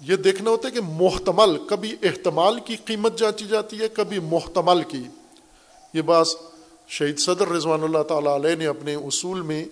یہ 0.00 0.16
دیکھنا 0.16 0.50
ہوتا 0.50 0.68
ہے 0.68 0.72
کہ 0.72 0.80
محتمل، 0.80 1.66
کبھی 1.66 1.96
احتمال 2.02 2.60
کی 2.60 2.76
قیمت 2.76 3.18
جانچی 3.18 3.44
جاتی 3.44 3.78
ہے، 3.78 3.88
کبھی 3.88 4.18
محتمل 4.18 4.82
کی۔ 4.82 5.02
یہ 5.94 6.02
بات 6.02 6.26
شہید 6.88 7.18
صدر 7.18 7.48
رضوان 7.48 7.82
اللہ 7.82 8.02
تعالیٰ 8.02 8.34
علیہ 8.34 8.54
نے 8.54 8.66
اپنے 8.66 8.94
اصول 8.94 9.42
میں 9.42 9.64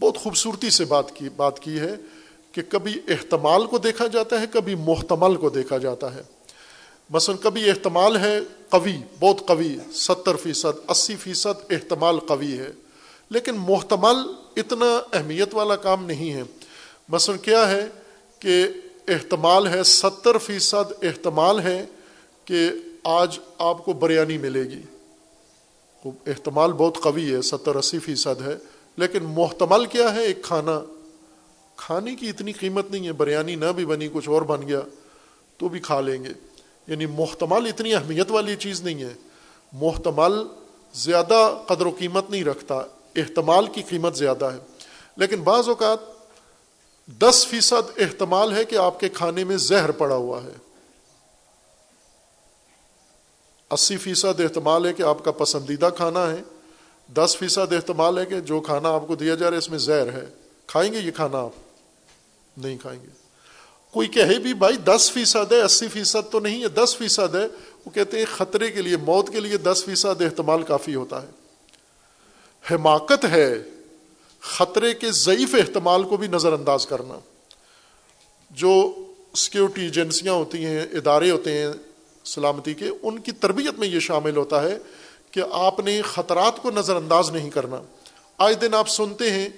بہت 0.00 0.18
خوبصورتی 0.18 0.70
سے 0.70 0.84
بات 0.84 1.16
کی 1.16 1.28
بات 1.36 1.60
کی 1.60 1.80
ہے 1.80 1.96
کہ 2.52 2.62
کبھی 2.68 3.00
احتمال 3.08 3.66
کو 3.66 3.78
دیکھا 3.78 4.06
جاتا 4.06 4.40
ہے، 4.40 4.46
کبھی 4.50 4.74
محتمل 4.74 5.36
کو 5.36 5.50
دیکھا 5.50 5.78
جاتا 5.78 6.14
ہے۔ 6.14 6.22
مثلا 7.10 7.36
کبھی 7.42 7.70
احتمال 7.70 8.16
ہے 8.16 8.40
قوی، 8.68 8.96
بہت 9.20 9.46
قوی، 9.46 9.76
ستر 9.92 10.36
فیصد، 10.36 10.90
اسی 10.90 11.16
فیصد 11.16 11.72
احتمال 11.72 12.20
قوی 12.20 12.58
ہے۔ 12.58 12.70
لیکن 13.30 13.54
محتمل 13.56 14.16
اتنا 14.56 15.00
اہمیت 15.12 15.48
والا 15.52 15.76
کام 15.76 16.06
نہیں 16.06 16.32
ہے۔ 16.32 16.42
مثلا 17.08 17.36
کیا 17.36 17.70
ہے 17.70 17.88
کہ 18.38 18.68
احتمال 19.08 19.68
ہے، 19.68 19.82
ستر 19.82 20.38
فیصد 20.38 20.92
احتمال 21.02 21.60
ہے 21.60 21.86
کہ 22.44 22.70
آج 23.04 23.38
آپ 23.58 23.84
کو 23.84 23.92
بریانی 23.92 24.38
ملے 24.38 24.62
گی۔ 24.62 24.82
احتمال 26.04 26.72
بہت 26.72 26.98
قوی 27.02 27.34
ہے، 27.34 27.42
ستر، 27.42 27.74
اسی 27.74 27.98
فیصد 27.98 28.42
ہے۔ 28.46 28.56
لیکن 28.96 29.18
محتمل 29.22 29.86
کیا 29.86 30.14
ہے؟ 30.14 30.22
ایک 30.22 30.42
کھانا۔ 30.42 30.80
کھانے 31.76 32.14
کی 32.14 32.28
اتنی 32.28 32.52
قیمت 32.52 32.90
نہیں 32.90 33.06
ہے، 33.06 33.12
بریانی 33.12 33.54
نہ 33.54 33.72
بھی 33.76 33.86
بنی، 33.86 34.08
کچھ 34.12 34.28
اور 34.28 34.42
بن 34.42 34.68
گیا، 34.68 34.80
تو 35.56 35.68
بھی 35.68 35.80
کھا 35.80 36.00
لیں 36.00 36.24
گے۔ 36.24 36.49
یعنی 36.90 37.06
محتمل 37.06 37.66
اتنی 37.66 37.94
اہمیت 37.94 38.30
والی 38.30 38.56
چیز 38.56 38.82
نہیں 38.82 39.02
ہے۔ 39.02 39.14
محتمل 39.72 40.46
زیادہ 40.94 41.58
قدر 41.66 41.86
و 41.86 41.90
قیمت 41.98 42.30
نہیں 42.30 42.44
رکھتا، 42.44 42.74
احتمال 43.16 43.66
کی 43.66 43.82
قیمت 43.82 44.16
زیادہ 44.16 44.44
ہے۔ 44.44 44.58
لیکن 45.16 45.42
بعض 45.42 45.68
اوقات 45.68 45.98
دس 47.06 47.46
فیصد 47.46 47.90
احتمال 47.96 48.56
ہے 48.56 48.64
کہ 48.64 48.76
آپ 48.76 49.00
کے 49.00 49.08
کھانے 49.08 49.44
میں 49.44 49.56
زہر 49.56 49.90
پڑا 49.90 50.14
ہوا 50.14 50.42
ہے۔ 50.42 50.52
اسی 53.70 53.96
فیصد 53.96 54.40
احتمال 54.40 54.86
ہے 54.86 54.92
کہ 54.92 55.02
آپ 55.02 55.24
کا 55.24 55.32
پسندیدہ 55.32 55.88
کھانا 55.96 56.30
ہے۔ 56.30 56.42
دس 57.14 57.36
فیصد 57.38 57.72
احتمال 57.72 58.18
ہے 58.18 58.26
کہ 58.26 58.40
جو 58.40 58.60
کھانا 58.60 58.90
آپ 58.90 59.02
کو 59.06 59.14
دیا 59.14 59.34
جا 59.34 59.46
رہا 59.46 59.52
ہے 59.52 59.58
اس 59.58 59.70
میں 59.70 59.78
زہر 59.78 60.12
ہے۔ 60.12 60.26
کھائیں 60.66 60.92
گے 60.92 60.98
یہ 60.98 61.10
کھانا 61.10 61.38
آپ؟ 61.38 61.50
نہیں 62.56 62.78
کھائیں 62.78 63.02
گے۔ 63.02 63.19
کوئی 63.90 64.08
کہے 64.08 64.38
بھی 64.38 64.54
بھائی 64.54 64.76
دس 64.76 65.12
فیصد 65.12 65.52
ہے، 65.52 65.60
اسی 65.60 65.88
فیصد 65.88 66.32
تو 66.32 66.40
نہیں 66.40 66.62
ہے، 66.62 66.68
دس 66.68 66.96
فیصد 66.96 67.34
ہے، 67.34 67.46
وہ 67.84 67.90
کہتے 67.90 68.18
ہیں 68.18 68.24
خطرے 68.36 68.70
کے 68.70 68.82
لیے، 68.82 68.96
موت 68.96 69.30
کے 69.30 69.40
لیے 69.40 69.56
دس 69.56 69.84
فیصد 69.84 70.22
احتمال 70.22 70.62
کافی 70.62 70.94
ہوتا 70.94 71.22
ہے۔ 71.22 71.28
حماقت 72.70 73.24
ہے 73.24 73.62
خطرے 74.40 74.94
کے 74.94 75.10
ضعیف 75.10 75.54
احتمال 75.54 76.02
کو 76.02 76.16
بھی 76.16 76.26
نظر 76.26 76.52
انداز 76.52 76.86
کرنا۔ 76.86 77.18
جو 78.50 78.94
سیکورٹی 79.34 79.82
ایجنسیاں 79.82 80.32
ہوتی 80.32 80.64
ہیں، 80.64 80.82
ادارے 80.82 81.30
ہوتے 81.30 81.58
ہیں 81.58 81.68
سلامتی 82.24 82.74
کے، 82.74 82.90
ان 83.02 83.18
کی 83.18 83.32
تربیت 83.32 83.78
میں 83.78 83.88
یہ 83.88 84.00
شامل 84.00 84.36
ہوتا 84.36 84.62
ہے 84.62 84.78
کہ 85.30 85.42
آپ 85.52 85.80
نے 85.80 86.02
خطرات 86.02 86.56
کو 86.56 86.70
نظر 86.70 86.96
انداز 86.96 87.30
نہیں 87.30 87.50
کرنا۔ 87.50 87.82
آج 88.38 88.60
دن 88.60 88.74
آپ 88.74 88.88
سنتے 88.88 89.30
ہیں 89.30 89.48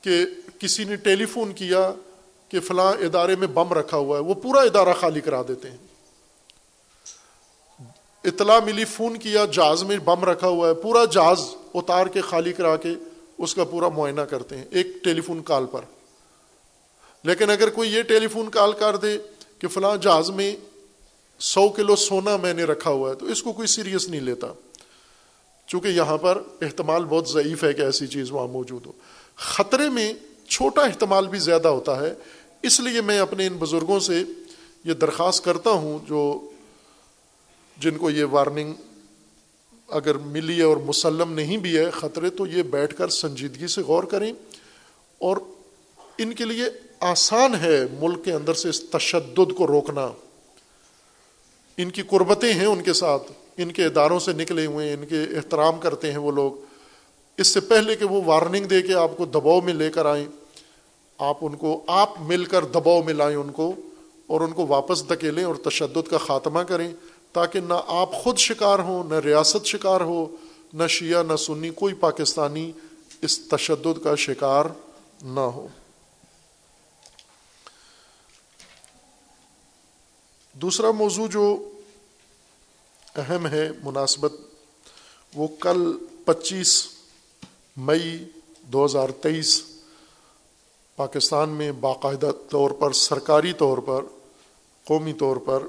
کہ 0.00 0.24
کسی 0.58 0.84
نے 0.84 0.96
ٹیلی 0.96 1.26
فون 1.26 1.52
کیا 1.52 1.92
کہ 2.52 2.60
فلاں 2.60 2.92
ادارے 2.92 3.36
میں 3.36 3.46
بم 3.46 3.72
رکھا 3.72 3.96
ہوا 3.96 4.18
ہے، 4.18 4.22
وہ 4.22 4.34
پورا 4.34 4.60
ادارہ 4.60 4.94
خالی 5.00 5.20
کرا 5.20 5.42
دیتے 5.48 5.70
ہیں۔ 5.70 5.76
اطلاع 8.24 8.58
ملی، 8.64 8.84
فون 8.84 9.16
کیا، 9.16 9.44
جہاز 9.44 9.82
میں 9.82 9.98
بم 9.98 10.24
رکھا 10.24 10.46
ہوا 10.46 10.68
ہے، 10.68 10.74
پورا 10.74 11.04
جہاز 11.04 11.40
اتار 11.74 12.06
کے 12.06 12.20
خالی 12.20 12.52
کرا 12.52 12.76
کے 12.76 12.88
اس 13.38 13.54
کا 13.54 13.64
پورا 13.64 13.88
معائنہ 13.88 14.20
کرتے 14.20 14.56
ہیں، 14.56 14.64
ایک 14.70 14.86
ٹیلی 15.04 15.20
فون 15.20 15.42
کال 15.42 15.66
پر۔ 15.66 15.80
لیکن 17.24 17.50
اگر 17.50 17.70
کوئی 17.70 17.94
یہ 17.94 18.02
ٹیلی 18.02 18.26
فون 18.26 18.50
کال 18.50 18.72
کر 18.72 18.96
دے 18.96 19.18
کہ 19.58 19.68
فلاں 19.68 19.96
جہاز 19.96 20.30
میں 20.30 20.56
سو 21.38 21.68
کلو 21.68 21.96
سونا 21.96 22.36
میں 22.36 22.54
نے 22.54 22.64
رکھا 22.64 22.90
ہوا 22.90 23.10
ہے، 23.10 23.14
تو 23.14 23.26
اس 23.26 23.42
کو 23.42 23.52
کوئی 23.52 23.68
سیریس 23.68 24.08
نہیں 24.08 24.20
لیتا۔ 24.20 24.46
چونکہ 25.66 25.88
یہاں 25.88 26.18
پر 26.18 26.42
احتمال 26.62 27.04
بہت 27.04 27.28
ضعیف 27.28 27.64
ہے 27.64 27.72
کہ 27.72 27.82
ایسی 27.82 28.06
چیز 28.06 28.32
وہاں 28.32 28.46
موجود 28.46 28.86
ہو۔ 28.86 28.92
خطرے 29.36 29.88
میں 29.88 30.12
چھوٹا 30.48 30.82
احتمال 30.82 31.28
بھی 31.28 31.38
زیادہ 31.38 31.68
ہوتا 31.68 32.00
ہے 32.00 32.14
اس 32.62 32.80
لیے 32.80 33.00
میں 33.00 33.18
اپنے 33.18 33.46
ان 33.46 33.56
بزرگوں 33.58 34.00
سے 34.00 34.22
یہ 34.84 34.94
درخواست 34.94 35.44
کرتا 35.44 35.70
ہوں 35.70 35.98
جو 36.08 36.50
جن 37.78 37.98
کو 37.98 38.10
یہ 38.10 38.24
وارننگ 38.24 38.72
اگر 39.88 40.14
ملی 40.14 40.58
ہے 40.58 40.62
اور 40.62 40.76
مسلم 40.76 41.32
نہیں 41.32 41.56
بھی 41.56 41.78
ہے 41.78 41.90
خطرے، 41.90 42.30
تو 42.30 42.46
یہ 42.46 42.62
بیٹھ 42.62 42.96
کر 42.96 43.08
سنجیدگی 43.08 43.66
سے 43.66 43.82
غور 43.82 44.04
کریں۔ 44.04 44.32
اور 45.18 45.36
ان 46.18 46.34
کے 46.34 46.44
لیے 46.44 46.64
آسان 47.00 47.54
ہے 47.54 47.86
ملک 48.00 48.24
کے 48.24 48.32
اندر 48.32 48.54
سے 48.54 48.68
اس 48.68 48.90
تشدد 48.90 49.52
کو 49.56 49.66
روکنا۔ 49.66 50.08
ان 51.76 51.90
کی 51.90 52.02
قربتیں 52.02 52.52
ہیں 52.52 52.66
ان 52.66 52.82
کے 52.82 52.92
ساتھ، 52.92 53.32
ان 53.56 53.72
کے 53.72 53.84
اداروں 53.84 54.18
سے 54.18 54.32
نکلے 54.32 54.66
ہوئے 54.66 54.88
ہیں 54.88 54.96
ان 54.96 55.06
کے 55.06 55.22
احترام 55.36 55.80
کرتے 55.80 56.10
ہیں 56.10 56.18
وہ 56.18 56.32
لوگ۔ 56.32 56.52
اس 57.38 57.46
سے 57.46 57.60
پہلے 57.60 57.96
کہ 57.96 58.04
وہ 58.04 58.22
وارننگ 58.24 58.64
دے 58.64 58.82
کے 58.82 58.94
آپ 58.94 59.16
کو 59.16 59.24
دباؤ 59.24 59.60
میں 59.60 59.74
لے 59.74 59.90
کر 59.90 60.06
آئیں۔ 60.06 60.26
آپ 61.22 61.38
ان 61.40 61.56
کو، 61.56 61.84
آپ 61.86 62.20
مل 62.20 62.44
کر 62.44 62.64
دباؤ 62.64 63.02
میں 63.02 63.14
لائیں 63.14 63.36
ان 63.36 63.50
کو 63.52 63.74
اور 64.26 64.40
ان 64.40 64.52
کو 64.52 64.66
واپس 64.66 65.08
دھکیلیں 65.08 65.44
اور 65.44 65.54
تشدد 65.54 66.08
کا 66.08 66.18
خاتمہ 66.18 66.60
کریں 66.60 66.92
تاکہ 67.32 67.60
نہ 67.60 67.74
آپ 67.86 68.12
خود 68.12 68.38
شکار 68.38 68.78
ہوں، 68.78 69.04
نہ 69.04 69.14
ریاست 69.14 69.66
شکار 69.66 70.00
ہو، 70.00 70.36
نہ 70.74 70.86
شیعہ، 70.86 71.22
نہ 71.22 71.36
سنی، 71.36 71.70
کوئی 71.70 71.94
پاکستانی 71.94 72.72
اس 73.22 73.38
تشدد 73.48 74.02
کا 74.04 74.14
شکار 74.14 74.64
نہ 75.22 75.40
ہو۔ 75.40 75.66
دوسرا 80.52 80.90
موضوع 80.90 81.26
جو 81.26 81.72
اہم 83.16 83.46
ہے 83.46 83.70
مناسبت، 83.84 84.32
وہ 85.34 85.48
کل 85.60 85.92
پچیس 86.24 86.86
مئی 87.76 88.24
دو 88.62 88.84
ہزار 88.84 89.08
تیئیس 89.08 89.62
پاکستان 90.96 91.48
میں 91.48 91.72
باقاعدہ 91.72 92.30
طور 92.48 92.70
پر، 92.70 92.92
سرکاری 92.92 93.52
طور 93.52 93.78
پر، 93.78 94.04
قومی 94.84 95.12
طور 95.12 95.36
پر 95.36 95.62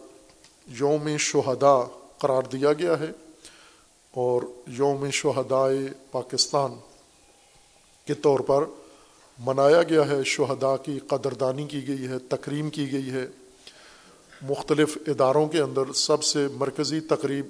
یوم 0.67 1.09
شہداء 1.19 1.81
قرار 2.17 2.41
دیا 2.41 2.73
گیا 2.73 2.99
ہے 2.99 3.11
اور 4.11 4.43
یوم 4.67 5.09
شہدائے 5.09 5.79
پاکستان 6.11 6.71
کے 8.07 8.13
طور 8.13 8.39
پر 8.39 8.63
منایا 9.39 9.83
گیا 9.83 10.07
ہے۔ 10.07 10.23
شہداء 10.25 10.75
کی 10.83 10.99
قدردانی 11.07 11.67
کی 11.67 11.87
گئی 11.87 12.07
ہے، 12.07 12.19
تقریم 12.19 12.69
کی 12.69 12.91
گئی 12.91 13.11
ہے۔ 13.11 13.27
مختلف 14.41 14.97
اداروں 15.07 15.47
کے 15.47 15.61
اندر 15.61 15.93
سب 15.93 16.23
سے 16.23 16.47
مرکزی 16.53 16.99
تقریب 16.99 17.45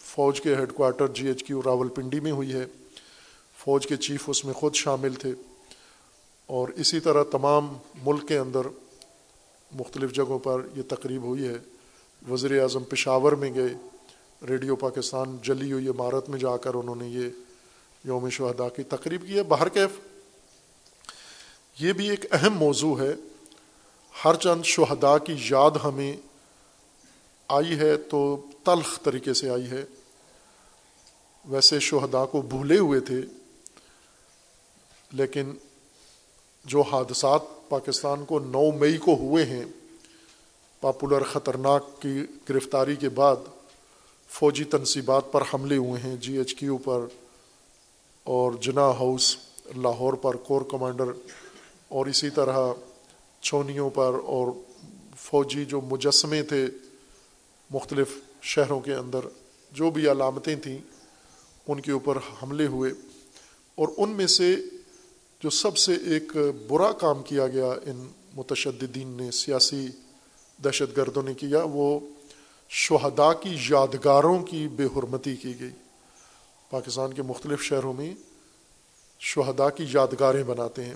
فوج 0.00 0.40
کے 0.40 0.56
headquarter 0.72 1.06
G 1.06 1.26
H 1.26 1.44
Q 1.44 1.62
Rawalpindi 1.88 2.20
میں 2.20 2.32
ہوئی 2.32 2.52
ہے۔ 2.52 2.66
فوج 3.58 3.86
کے 3.86 3.96
چیف 3.96 4.24
اس 4.26 4.44
میں 4.44 4.54
خود 4.54 4.74
شامل 4.74 5.14
تھے۔ 5.14 5.32
اور 6.46 6.68
اسی 6.68 7.00
طرح 7.00 7.24
تمام 7.30 7.76
ملک 8.02 8.28
کے 8.28 8.38
اندر 8.38 8.60
مختلف 9.72 10.12
جگہوں 10.12 10.38
پر 10.38 10.62
یہ 10.76 10.82
تقریب 10.88 11.22
ہوئی 11.22 11.48
ہے۔ 11.48 11.54
وزیر 12.30 12.62
اعظم 12.62 12.84
پشاور 12.84 13.32
میں 13.32 13.54
گئے، 13.54 13.74
ریڈیو 14.46 14.76
پاکستان 14.76 15.36
جلی 15.42 15.72
ہوئی 15.72 15.88
عمارت 15.88 16.28
میں 16.28 16.38
جا 16.38 16.56
کر 16.56 16.74
انہوں 16.74 16.96
نے 16.96 17.08
یہ 17.08 17.28
یوم 18.04 18.28
شہدا 18.28 18.68
کی 18.68 18.82
تقریب 18.82 19.26
کی 19.26 19.36
ہے۔ 19.36 19.42
باہر 19.42 19.68
کیف، 19.68 19.90
یہ 21.80 21.92
بھی 21.92 22.10
ایک 22.10 22.34
اہم 22.34 22.54
موضوع 22.54 23.00
ہے۔ 23.00 23.12
ہر 24.24 24.34
چند 24.34 24.62
شہداء 24.64 25.18
کی 25.18 25.34
یاد 25.50 25.70
ہمیں 25.84 26.16
آئی 27.48 27.78
ہے 27.78 27.96
تو 27.96 28.46
تلخ 28.64 29.02
طریقے 29.02 29.34
سے 29.34 29.50
آئی 29.50 29.70
ہے۔ 29.70 29.84
ویسے 31.44 31.80
شہداء 31.80 32.24
کو 32.24 32.42
بھولے 32.42 32.78
ہوئے 32.78 33.00
تھے، 33.00 33.20
لیکن 35.12 35.52
جو 36.66 36.82
حادثات 36.82 37.42
پاکستان 37.68 38.24
کو 38.24 38.38
نو 38.38 38.70
مئی 38.70 38.96
کو 38.96 39.14
ہوئے 39.14 39.44
ہیں 39.44 39.64
پاپولر 40.80 41.22
خطرناک 41.22 42.02
کی 42.02 42.22
گرفتاری 42.48 42.96
کے 42.96 43.08
بعد 43.08 43.36
فوجی 44.30 44.64
تنصیبات 44.64 45.32
پر 45.32 45.42
حملے 45.54 45.76
ہوئے 45.76 46.00
ہیں 46.00 46.16
جی 46.16 46.36
ایچ 46.38 46.54
کیو 46.54 46.76
پر 46.76 47.06
اور 48.26 48.52
جنا 48.52 48.86
ہاؤس 48.90 49.36
لاہور 49.76 50.12
پر، 50.12 50.36
کور 50.36 50.62
کمانڈر 50.62 51.12
اور 51.88 52.06
اسی 52.06 52.30
طرح 52.30 52.58
چھونیوں 53.40 53.90
پر 53.90 54.14
اور 54.24 54.52
فوجی 55.16 55.64
جو 55.64 55.80
مجسمے 55.80 56.42
تھے 56.42 56.66
مختلف 57.70 58.08
شہروں 58.42 58.80
کے 58.80 58.94
اندر، 58.94 59.20
جو 59.72 59.90
بھی 59.90 60.10
علامتیں 60.10 60.56
تھیں 60.56 60.78
ان 61.66 61.80
کے 61.80 61.92
اوپر 61.92 62.18
حملے 62.42 62.66
ہوئے 62.66 62.90
اور 63.74 63.88
ان 63.96 64.10
میں 64.10 64.26
سے 64.26 64.54
جو 65.46 65.50
سب 65.50 65.76
سے 65.76 65.92
ایک 65.94 66.36
برا 66.68 66.92
کام 66.92 67.22
کیا 67.22 67.46
گیا 67.46 67.66
ان 67.66 68.10
متشددین 68.34 69.08
نے، 69.08 69.30
سیاسی 69.30 69.86
دہشت 70.64 70.96
گردوں 70.96 71.22
نے 71.22 71.34
کیا، 71.34 71.62
وہ 71.64 72.00
شہداء 72.68 73.32
کی 73.32 73.56
یادگاروں 73.70 74.42
کی 74.42 74.68
بے 74.68 74.84
حرمتی 74.84 75.36
کی 75.36 75.60
گئی۔ 75.60 75.70
پاکستان 76.70 77.12
کے 77.12 77.22
مختلف 77.22 77.62
شہروں 77.62 77.92
میں 77.92 78.14
شہداء 79.20 79.68
کی 79.76 79.84
یادگاریں 79.92 80.42
بناتے 80.42 80.84
ہیں۔ 80.84 80.94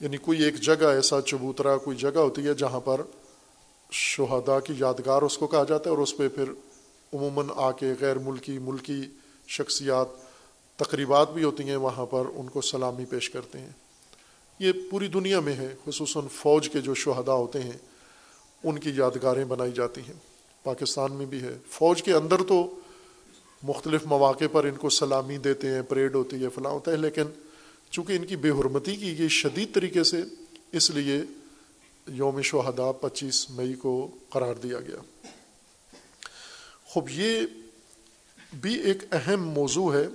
یعنی 0.00 0.16
کوئی 0.16 0.42
ایک 0.42 0.54
جگہ 0.54 0.86
ایسا 0.86 1.20
چبوترا، 1.20 1.76
کوئی 1.76 1.96
جگہ 1.96 2.18
ہوتی 2.18 2.46
ہے 2.46 2.54
جہاں 2.54 2.80
پر 2.80 3.00
شہداء 3.90 4.58
کی 4.58 4.74
یادگار 4.78 5.22
اس 5.22 5.38
کو 5.38 5.46
کہا 5.46 5.64
جاتا 5.64 5.90
ہے 5.90 5.94
اور 5.94 6.02
اس 6.02 6.16
پہ 6.16 6.28
پھر 6.28 6.50
عموماً 7.14 7.46
آ 7.56 7.70
کے 7.70 7.92
غیر 8.00 8.18
ملکی 8.18 8.58
ملکی 8.58 9.00
شخصیات 9.48 10.23
تقریبات 10.76 11.32
بھی 11.32 11.44
ہوتی 11.44 11.64
ہیں 11.64 11.76
وہاں 11.76 12.06
پر، 12.06 12.22
ان 12.34 12.48
کو 12.48 12.60
سلامی 12.60 13.04
پیش 13.04 13.30
کرتے 13.30 13.58
ہیں۔ 13.58 13.70
یہ 14.58 14.72
پوری 14.90 15.08
دنیا 15.08 15.40
میں 15.40 15.52
ہے، 15.52 15.74
خصوصاً 15.86 16.26
فوج 16.26 16.68
کے 16.68 16.80
جو 16.80 16.94
شہداء 16.94 17.32
ہوتے 17.32 17.60
ہیں، 17.60 17.78
ان 18.64 18.78
کی 18.78 18.90
یادگاریں 18.94 19.44
بنائی 19.44 19.72
جاتی 19.72 20.00
ہیں۔ 20.00 20.14
پاکستان 20.62 21.12
میں 21.12 21.26
بھی 21.26 21.42
ہے۔ 21.42 21.58
فوج 21.68 22.02
کے 22.02 22.12
اندر 22.12 22.36
تو 22.48 22.80
مختلف 23.62 24.04
مواقع 24.04 24.44
پر 24.52 24.64
ان 24.64 24.74
کو 24.74 24.90
سلامی 24.90 25.38
دیتے 25.38 25.68
ہیں، 25.68 25.82
پریڈ 25.82 26.14
ہوتی 26.14 26.44
ہے، 26.44 26.48
فلاں 26.48 26.72
ہوتا 26.72 26.90
ہے، 26.90 26.96
لیکن 26.96 27.22
چونکہ 27.90 28.12
ان 28.12 28.24
کی 28.24 28.36
بے 28.36 28.50
حرمتی 28.50 28.96
کی 28.96 29.18
گئی 29.18 29.28
شدید 29.28 29.74
طریقے 29.74 30.04
سے، 30.04 30.22
اس 30.72 30.90
لیے 30.90 31.22
یوم 32.06 32.40
شہدا 32.40 32.92
پچیس 32.92 33.50
مئی 33.50 33.74
کو 33.74 34.10
قرار 34.28 34.54
دیا 34.54 34.80
گیا۔ 34.80 35.26
خوب، 36.84 37.08
یہ 37.10 37.40
بھی 38.54 38.80
ایک 38.80 39.14
اہم 39.14 39.48
موضوع 39.48 39.94
ہے۔ 39.94 40.06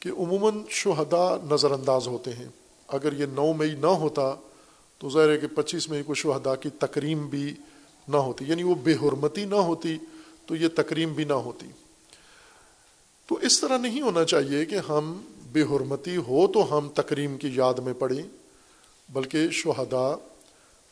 کہ 0.00 0.08
عموماً 0.08 0.62
شہدا 0.68 1.36
نظر 1.50 1.70
انداز 1.70 2.06
ہوتے 2.06 2.32
ہیں۔ 2.32 2.48
اگر 2.88 3.12
یہ 3.12 3.26
نو 3.26 3.52
مئی 3.52 3.74
نہ 3.74 3.86
ہوتا 3.86 4.34
تو 4.98 5.10
ظاہر 5.10 5.30
ہے 5.32 5.38
کہ 5.38 5.46
پچیس 5.46 5.88
مئی 5.88 6.02
کو 6.02 6.14
شہدا 6.14 6.54
کی 6.54 6.70
تکریم 6.70 7.28
بھی 7.28 7.54
نہ 8.08 8.16
ہوتی 8.16 8.44
یعنی 8.48 8.62
وہ 8.62 8.74
بے 8.74 8.92
حرمتی 8.92 9.44
نہ 9.44 9.54
ہوتی 9.54 9.98
تو 10.46 10.56
یہ 10.56 10.68
تکریم 10.76 11.12
بھی 11.12 11.24
نہ 11.24 11.32
ہوتی۔ 11.32 11.66
تو 13.26 13.34
اس 13.34 13.60
طرح 13.60 13.78
نہیں 13.78 14.00
ہونا 14.00 14.24
چاہیے 14.24 14.64
کہ 14.64 14.78
ہم 14.88 15.20
بے 15.52 15.62
حرمتی 15.62 16.16
ہو 16.16 16.46
تو 16.46 16.78
ہم 16.78 16.88
تکریم 16.88 17.36
کی 17.36 17.50
یاد 17.54 17.74
میں 17.74 17.92
پڑھیں 17.92 18.22
بلکہ 19.08 19.50
شہداء 19.50 20.12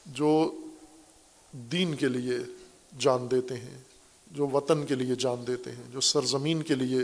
جو 0.07 0.53
دین 1.53 1.95
کے 1.95 2.09
لیے 2.09 2.39
جان 2.99 3.27
دیتے 3.31 3.57
ہیں، 3.57 3.79
جو 4.31 4.47
وطن 4.47 4.87
کے 4.87 4.95
لیے 4.95 5.15
جان 5.15 5.47
دیتے 5.47 5.71
ہیں، 5.71 5.83
جو 5.93 6.01
سرزمین 6.01 6.63
کے 6.63 6.75
لیے 6.75 6.99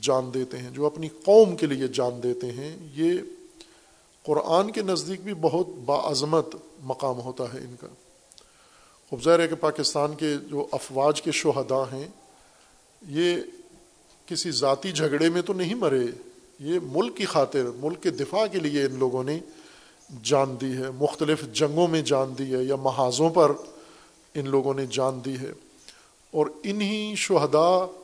جان 0.00 0.30
دیتے 0.34 0.58
ہیں، 0.58 0.70
جو 0.70 0.86
اپنی 0.86 1.08
قوم 1.08 1.56
کے 1.56 1.66
لیے 1.66 1.88
جان 1.88 2.22
دیتے 2.22 2.52
ہیں، 2.52 2.76
یہ 2.94 3.18
قرآن 4.22 4.70
کے 4.70 4.82
نزدیک 4.82 5.22
بھی 5.22 5.34
بہت 5.34 5.68
باعظمت 5.68 6.56
مقام 6.82 7.20
ہوتا 7.20 7.44
ہے 7.44 7.58
ان 7.58 7.74
کا۔ 7.80 7.86
خوب 9.10 9.22
ظاہر 9.22 9.40
ہے 9.40 9.48
کہ 9.48 9.54
پاکستان 9.54 10.14
کے 10.14 10.34
جو 10.50 10.66
افواج 10.72 11.22
کے 11.22 11.32
شہداء 11.32 11.92
ہیں، 11.92 12.08
یہ 13.08 13.36
کسی 14.26 14.50
ذاتی 14.50 14.92
جھگڑے 14.92 15.28
میں 15.28 15.42
تو 15.42 15.52
نہیں 15.52 15.74
مرے، 15.74 16.04
یہ 16.60 16.78
ملک 16.82 17.16
کی 17.16 17.24
خاطر، 17.24 17.64
ملک 17.76 18.02
کے 18.02 18.10
دفاع 18.10 18.46
کے 18.46 18.58
لیے 18.58 18.84
ان 18.84 18.98
لوگوں 18.98 19.24
نے 19.24 19.38
جان 20.22 20.56
دی 20.60 20.72
ہے، 20.72 20.90
مختلف 20.90 21.44
جنگوں 21.52 21.88
میں 21.88 22.02
جان 22.02 22.34
دی 22.38 22.54
ہے 22.54 22.62
یا 22.62 22.76
محاذوں 22.76 23.30
پر 23.30 23.52
ان 24.34 24.48
لوگوں 24.48 24.74
نے 24.74 24.86
جان 24.86 25.20
دی 25.24 25.38
ہے۔ 25.40 25.52
اور 26.30 26.46
انہی 26.62 27.14
شہداء 27.16 28.03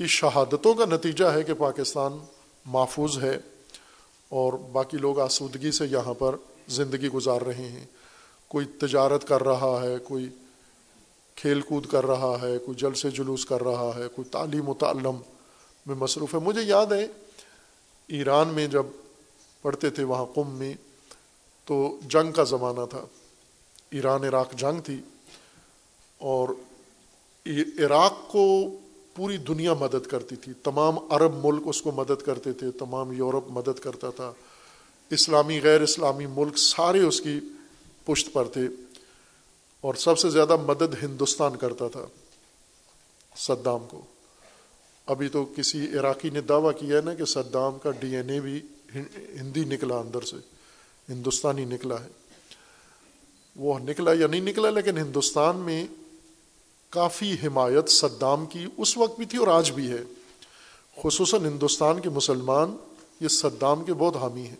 کی 0.00 0.06
شہادتوں 0.06 0.74
کا 0.74 0.84
نتیجہ 0.84 1.24
ہے 1.24 1.42
کہ 1.42 1.54
پاکستان 1.54 2.18
محفوظ 2.64 3.18
ہے 3.18 3.38
اور 4.28 4.52
باقی 4.52 4.96
لوگ 4.96 5.20
آسودگی 5.20 5.70
سے 5.70 5.86
یہاں 5.86 6.14
پر 6.14 6.36
زندگی 6.68 7.08
گزار 7.08 7.40
رہے 7.40 7.68
ہیں۔ 7.68 7.84
کوئی 8.48 8.66
تجارت 8.66 9.28
کر 9.28 9.42
رہا 9.42 9.80
ہے، 9.82 9.98
کوئی 9.98 10.28
کھیل 11.34 11.60
کود 11.60 11.86
کر 11.86 12.06
رہا 12.06 12.36
ہے، 12.42 12.58
کوئی 12.58 12.78
جل 12.78 12.94
سے 12.94 13.10
جلوس 13.10 13.44
کر 13.44 13.62
رہا 13.62 13.90
ہے، 13.96 14.08
کوئی 14.08 14.28
تعلیم 14.28 14.68
و 14.68 14.74
تعلم 14.74 15.16
میں 15.86 15.94
مصروف 15.94 16.34
ہے۔ 16.34 16.40
مجھے 16.40 16.62
یاد 16.62 16.86
ہے 16.86 17.06
ایران 18.06 18.48
میں 18.48 18.66
جب 18.66 18.86
پڑھتے 19.62 19.90
تھے 19.90 20.04
وہاں 20.04 20.26
قم 20.34 20.50
میں، 20.50 20.74
تو 21.64 21.98
جنگ 22.08 22.32
کا 22.32 22.44
زمانہ 22.44 22.86
تھا۔ 22.90 23.04
ایران 23.90 24.24
عراق 24.24 24.52
جنگ 24.52 24.80
تھی 24.80 25.00
اور 26.18 26.48
عراق 27.46 28.14
کو 28.28 28.70
پوری 29.20 29.36
دنیا 29.36 29.74
مدد 29.74 30.06
کرتی 30.06 30.36
تھی۔ 30.36 30.52
تمام 30.52 30.98
عرب 31.10 31.46
ملک 31.46 31.62
اس 31.66 31.82
کو 31.82 31.92
مدد 31.92 32.22
کرتے 32.22 32.52
تھے، 32.52 32.70
تمام 32.70 33.12
یورپ 33.12 33.50
مدد 33.50 33.78
کرتا 33.78 34.10
تھا۔ 34.10 34.32
اسلامی، 35.10 35.60
غیر 35.62 35.80
اسلامی 35.80 36.26
ملک 36.26 36.58
سارے 36.58 37.00
اس 37.00 37.20
کی 37.20 37.40
پشت 38.04 38.32
پر 38.32 38.48
تھے 38.48 38.68
اور 39.80 39.94
سب 39.94 40.18
سے 40.18 40.30
زیادہ 40.30 40.56
مدد 40.56 40.94
ہندوستان 41.02 41.56
کرتا 41.56 41.88
تھا 41.88 42.06
صدام 43.36 43.86
کو۔ 43.88 44.02
ابھی 45.06 45.28
تو 45.28 45.44
کسی 45.44 45.86
عراقی 45.98 46.30
نے 46.30 46.40
دعویٰ 46.40 46.80
کیا 46.80 46.96
ہے 46.96 47.02
نا 47.02 47.14
کہ 47.14 47.24
صدام 47.24 47.78
کا 47.78 47.90
ڈی 47.90 48.16
این 48.16 48.30
اے 48.30 48.40
بھی 48.40 48.60
ہندی 49.40 49.64
نکلا 49.64 49.96
اندر 49.96 50.20
سے، 50.20 50.36
ہندوستانی 51.08 51.64
نکلا 51.64 52.04
ہے۔ 52.04 52.08
وہ 53.56 53.78
نکلا 53.78 54.12
یا 54.12 54.26
نہیں 54.26 54.40
نکلا، 54.40 54.70
لیکن 54.70 54.98
ہندوستان 54.98 55.56
میں 55.56 55.86
کافی 56.90 57.36
حمایت 57.42 57.88
صدام 57.88 58.46
کی 58.46 58.66
اس 58.76 58.96
وقت 58.96 59.16
بھی 59.16 59.26
تھی 59.26 59.38
اور 59.38 59.48
آج 59.48 59.70
بھی 59.70 59.90
ہے۔ 59.90 60.02
خصوصاً 61.02 61.44
ہندوستان 61.44 62.00
کے 62.00 62.10
مسلمان 62.10 62.76
یہ 63.20 63.28
صدام 63.28 63.84
کے 63.84 63.94
بہت 63.94 64.16
حامی 64.16 64.46
ہیں۔ 64.46 64.56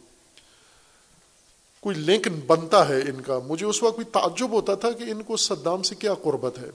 کوئی 1.81 1.97
لنک 1.97 2.29
بنتا 2.47 2.89
ہے 2.89 3.01
ان 3.01 3.21
کا، 3.21 3.39
مجھے 3.47 3.67
اس 3.67 3.83
وقت 3.83 3.97
بھی 3.97 4.05
تعجب 4.05 4.51
ہوتا 4.51 4.75
تھا 4.75 4.93
کہ 4.93 5.03
ان 5.03 5.23
کو 5.23 5.37
صدام 5.37 5.83
سے 5.83 5.95
کیا 5.95 6.15
قربت 6.15 6.59
ہے۔ 6.59 6.71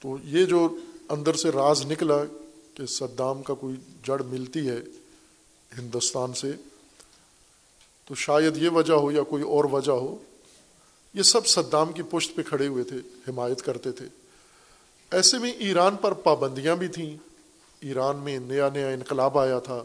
تو 0.00 0.16
یہ 0.24 0.44
جو 0.44 0.76
اندر 1.08 1.34
سے 1.34 1.50
راز 1.50 1.86
نکلا 1.86 2.16
کہ 2.74 2.86
صدام 2.86 3.42
کا 3.42 3.54
کوئی 3.54 3.74
جڑ 4.04 4.22
ملتی 4.22 4.68
ہے 4.68 4.78
ہندوستان 5.78 6.32
سے، 6.32 6.52
تو 8.04 8.14
شاید 8.14 8.56
یہ 8.56 8.68
وجہ 8.68 8.92
ہو 8.92 9.12
یا 9.12 9.22
کوئی 9.22 9.42
اور 9.42 9.64
وجہ 9.64 9.92
ہو۔ 9.92 10.18
یہ 11.14 11.22
سب 11.22 11.46
صدام 11.46 11.92
کی 11.92 12.02
پشت 12.10 12.36
پہ 12.36 12.42
کھڑے 12.42 12.66
ہوئے 12.66 12.84
تھے، 12.84 12.96
حمایت 13.28 13.62
کرتے 13.62 13.92
تھے۔ 13.92 14.06
ایسے 15.10 15.38
میں 15.38 15.50
ایران 15.50 15.96
پر 15.96 16.12
پابندیاں 16.12 16.76
بھی 16.76 16.88
تھیں۔ 16.88 17.16
ایران 17.80 18.16
میں 18.16 18.38
نیا 18.38 18.68
نیا 18.68 18.88
انقلاب 18.88 19.38
آیا 19.38 19.58
تھا۔ 19.58 19.84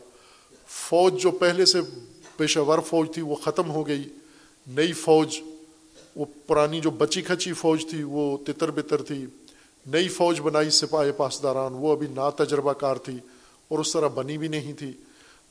فوج 0.67 1.21
جو 1.21 1.31
پہلے 1.31 1.65
سے 1.65 1.79
پیشہ 2.37 2.59
ور 2.59 2.79
فوج 2.79 3.13
تھی، 3.13 3.21
وہ 3.21 3.35
ختم 3.35 3.71
ہو 3.71 3.87
گئی۔ 3.87 4.03
نئی 4.67 4.93
فوج، 4.93 5.39
وہ 6.15 6.25
پرانی 6.47 6.79
جو 6.79 6.89
بچی 6.89 7.21
کھچی 7.21 7.53
فوج 7.53 7.85
تھی، 7.89 8.03
وہ 8.03 8.37
تتر 8.47 8.71
بتر 8.71 9.01
تھی۔ 9.01 9.25
نئی 9.85 10.07
فوج 10.07 10.39
بنائی 10.39 10.69
سپاہی 10.69 11.11
پاسداران، 11.11 11.73
وہ 11.73 11.91
ابھی 11.91 12.07
نا 12.07 12.29
تجربہ 12.29 12.73
کار 12.73 12.95
تھی 12.95 13.17
اور 13.67 13.79
اس 13.79 13.93
طرح 13.93 14.07
بنی 14.07 14.37
بھی 14.37 14.47
نہیں 14.47 14.73
تھی۔ 14.73 14.91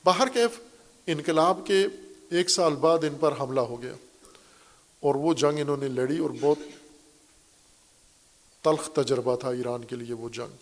باہر 0.05 0.27
کیف 0.27 0.59
انقلاب 1.07 1.59
کے 1.65 1.87
ایک 2.29 2.49
سال 2.49 2.75
بعد 2.75 3.03
ان 3.03 3.15
پر 3.19 3.33
حملہ 3.39 3.59
ہو 3.59 3.81
گیا۔ 3.81 3.93
اور 4.99 5.15
وہ 5.15 5.33
جنگ 5.33 5.59
انہوں 5.59 5.77
نے 5.77 5.87
لڑی 5.87 6.17
اور 6.17 6.29
بہت 6.41 6.57
تلخ 8.63 8.89
تجربہ 8.89 9.35
تھا 9.35 9.49
ایران 9.49 9.83
کے 9.83 9.95
لیے 9.95 10.13
وہ 10.13 10.29
جنگ۔ 10.29 10.55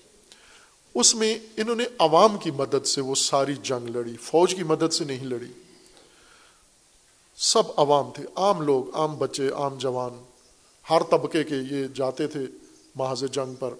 اس 0.95 1.15
میں 1.15 1.39
انہوں 1.57 1.75
نے 1.75 1.83
عوام 1.99 2.37
کی 2.37 2.51
مدد 2.51 2.85
سے 2.85 3.01
وہ 3.01 3.15
ساری 3.15 3.55
جنگ 3.63 3.89
لڑی، 3.89 4.17
فوج 4.21 4.55
کی 4.55 4.63
مدد 4.63 4.93
سے 4.93 5.03
نہیں 5.03 5.25
لڑی۔ 5.25 5.51
سب 7.37 7.63
عوام 7.77 8.11
تھے، 8.11 8.23
عام 8.35 8.61
لوگ، 8.61 8.95
عام 8.95 9.17
بچے، 9.17 9.49
عام 9.49 9.77
جوان۔ 9.77 10.23
ہر 10.89 11.01
طبقے 11.03 11.43
کے 11.43 11.55
یہ 11.55 11.87
جاتے 11.93 12.27
تھے 12.27 12.39
محاذ 12.95 13.23
جنگ 13.31 13.55
پر۔ 13.55 13.73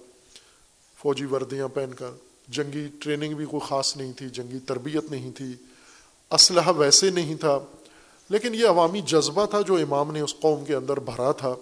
فوجی 0.97 1.25
وردیاں 1.25 1.67
پہن 1.67 1.93
کر۔ 1.93 2.11
جنگی 2.47 2.87
ٹریننگ 2.99 3.33
بھی 3.33 3.45
کوئی 3.45 3.67
خاص 3.67 3.97
نہیں 3.97 4.13
تھی، 4.13 4.29
جنگی 4.29 4.59
تربیت 4.59 5.11
نہیں 5.11 5.31
تھی۔ 5.31 5.55
اسلحہ 6.29 6.73
ویسے 6.77 7.09
نہیں 7.09 7.35
تھا۔ 7.35 7.59
لیکن 8.29 8.55
یہ 8.55 8.67
عوامی 8.67 9.01
جذبہ 9.01 9.45
تھا 9.45 9.61
جو 9.61 9.75
امام 9.75 10.11
نے 10.11 10.21
اس 10.21 10.35
قوم 10.39 10.65
کے 10.65 10.75
اندر 10.75 10.99
بھرا 10.99 11.31
تھا 11.31 11.55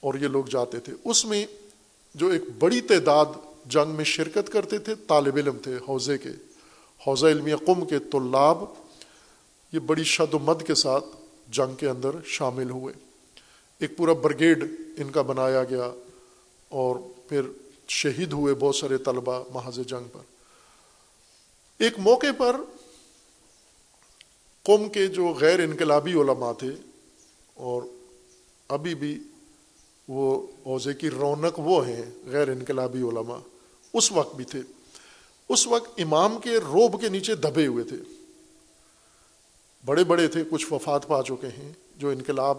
اور 0.00 0.14
یہ 0.14 0.28
لوگ 0.28 0.44
جاتے 0.44 0.80
تھے۔ 0.80 0.92
اس 1.04 1.24
میں 1.24 1.46
جو 2.14 2.28
ایک 2.28 2.42
بڑی 2.58 2.80
تعداد 2.80 3.26
جنگ 3.66 3.90
میں 3.90 4.04
شرکت 4.04 4.52
کرتے 4.52 4.78
تھے، 4.78 4.94
طالب 4.94 5.36
علم 5.36 5.58
تھے 5.58 5.76
حوضے 5.88 6.18
کے 6.18 6.28
حوضہ 7.06 7.26
علمیہ 7.26 7.56
قم 7.56 7.84
کے 7.84 7.98
طلاب، 7.98 8.64
یہ 9.72 9.78
بڑی 9.78 10.04
شد 10.04 10.34
و 10.34 10.38
مد 10.38 10.66
کے 10.66 10.74
ساتھ 10.74 11.04
جنگ 11.48 11.74
کے 11.74 11.88
اندر 11.88 12.10
شامل 12.24 12.70
ہوئے۔ 12.70 12.94
ایک 13.78 13.96
پورا 13.96 14.12
برگیڈ 14.12 14.64
ان 14.96 15.10
کا 15.10 15.22
بنایا 15.22 15.64
گیا 15.64 15.90
اور 16.68 16.96
پھر 17.28 17.42
شہید 17.88 18.32
ہوئے 18.32 18.54
بہت 18.54 18.76
سارے 18.76 18.98
طلبہ 18.98 19.42
محاذ 19.54 19.78
جنگ 19.86 20.08
پر۔ 20.12 20.20
ایک 21.78 21.98
موقع 21.98 22.26
پر 22.38 22.56
قوم 24.64 24.88
کے 24.88 25.06
جو 25.06 25.28
غیر 25.28 25.60
انقلابی 25.60 26.12
علماء 26.12 26.52
تھے 26.52 26.70
اور 27.54 27.82
ابھی 28.68 28.94
بھی 28.94 29.18
وہ 30.08 30.46
عوضے 30.66 30.94
کی 30.94 31.10
رونق 31.10 31.52
وہ 31.56 31.86
ہیں، 31.86 32.02
غیر 32.26 32.48
انقلابی 32.48 32.98
علماء، 32.98 33.38
اس 33.92 34.12
وقت 34.12 34.36
بھی 34.36 34.44
تھے۔ 34.44 34.60
اس 35.48 35.66
وقت 35.66 36.00
امام 36.00 36.38
کے 36.38 36.56
روب 36.58 37.00
کے 37.00 37.08
نیچے 37.08 37.34
دبے 37.34 37.66
ہوئے 37.66 37.84
تھے۔ 37.84 37.96
بڑے 39.84 40.04
بڑے 40.04 40.28
تھے، 40.28 40.44
کچھ 40.50 40.72
وفات 40.72 41.08
پا 41.08 41.22
چکے 41.22 41.46
ہیں 41.46 41.72
جو 41.96 42.08
انقلاب، 42.08 42.58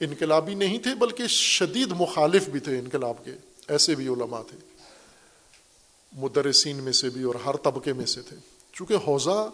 انقلابی 0.00 0.54
نہیں 0.54 0.78
تھے 0.78 0.94
بلکہ 0.94 1.26
شدید 1.26 1.92
مخالف 1.92 2.48
بھی 2.48 2.60
تھے 2.60 2.78
انقلاب 2.78 3.24
کے، 3.24 3.32
ایسے 3.68 3.94
بھی 3.94 4.08
علماء 4.08 4.42
تھے۔ 4.42 4.58
مدرسین 6.12 6.76
میں 6.76 6.92
سے 6.92 7.10
بھی 7.10 7.22
اور 7.22 7.34
ہر 7.34 7.56
طبقے 7.56 7.92
میں 7.92 8.06
سے 8.06 8.22
تھے۔ 8.22 8.36
چونکہ 8.72 8.94
حوضہ 8.94 9.50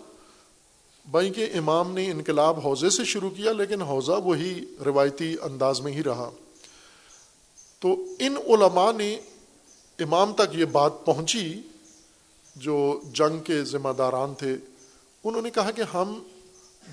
بھائی 1.11 1.31
کے 1.31 1.45
امام 1.45 1.93
نے 1.93 2.11
انقلاب 2.11 2.61
حوضے 2.61 2.91
سے 2.91 3.05
شروع 3.05 3.31
کیا، 3.31 3.53
لیکن 3.53 3.83
حوضہ 3.83 4.13
وہی 4.13 4.65
روایتی 4.85 5.37
انداز 5.43 5.81
میں 5.81 5.93
ہی 5.93 6.03
رہا۔ 6.03 6.31
تو 7.81 7.93
ان 8.19 8.37
علماء 8.37 8.93
نے 8.93 9.21
امام 9.99 10.33
تک 10.33 10.55
یہ 10.55 10.65
بات 10.65 10.93
پہنچی 11.05 11.61
جو 12.57 13.01
جنگ 13.13 13.43
کے 13.43 13.63
ذمہ 13.63 13.89
داران 13.99 14.35
تھے۔ 14.35 14.57
انہوں 15.25 15.43
نے 15.43 15.51
کہا 15.51 15.71
کہ 15.71 15.83
ہم 15.95 16.23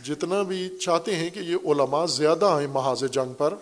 جتنا 0.03 0.41
بھی 0.41 0.69
چاہتے 0.77 1.15
ہیں 1.15 1.29
کہ 1.29 1.39
یہ 1.39 1.55
علماء 1.55 2.05
زیادہ 2.05 2.45
آئیں 2.45 2.67
محاذ 2.67 3.03
جنگ 3.11 3.33
پر، 3.33 3.53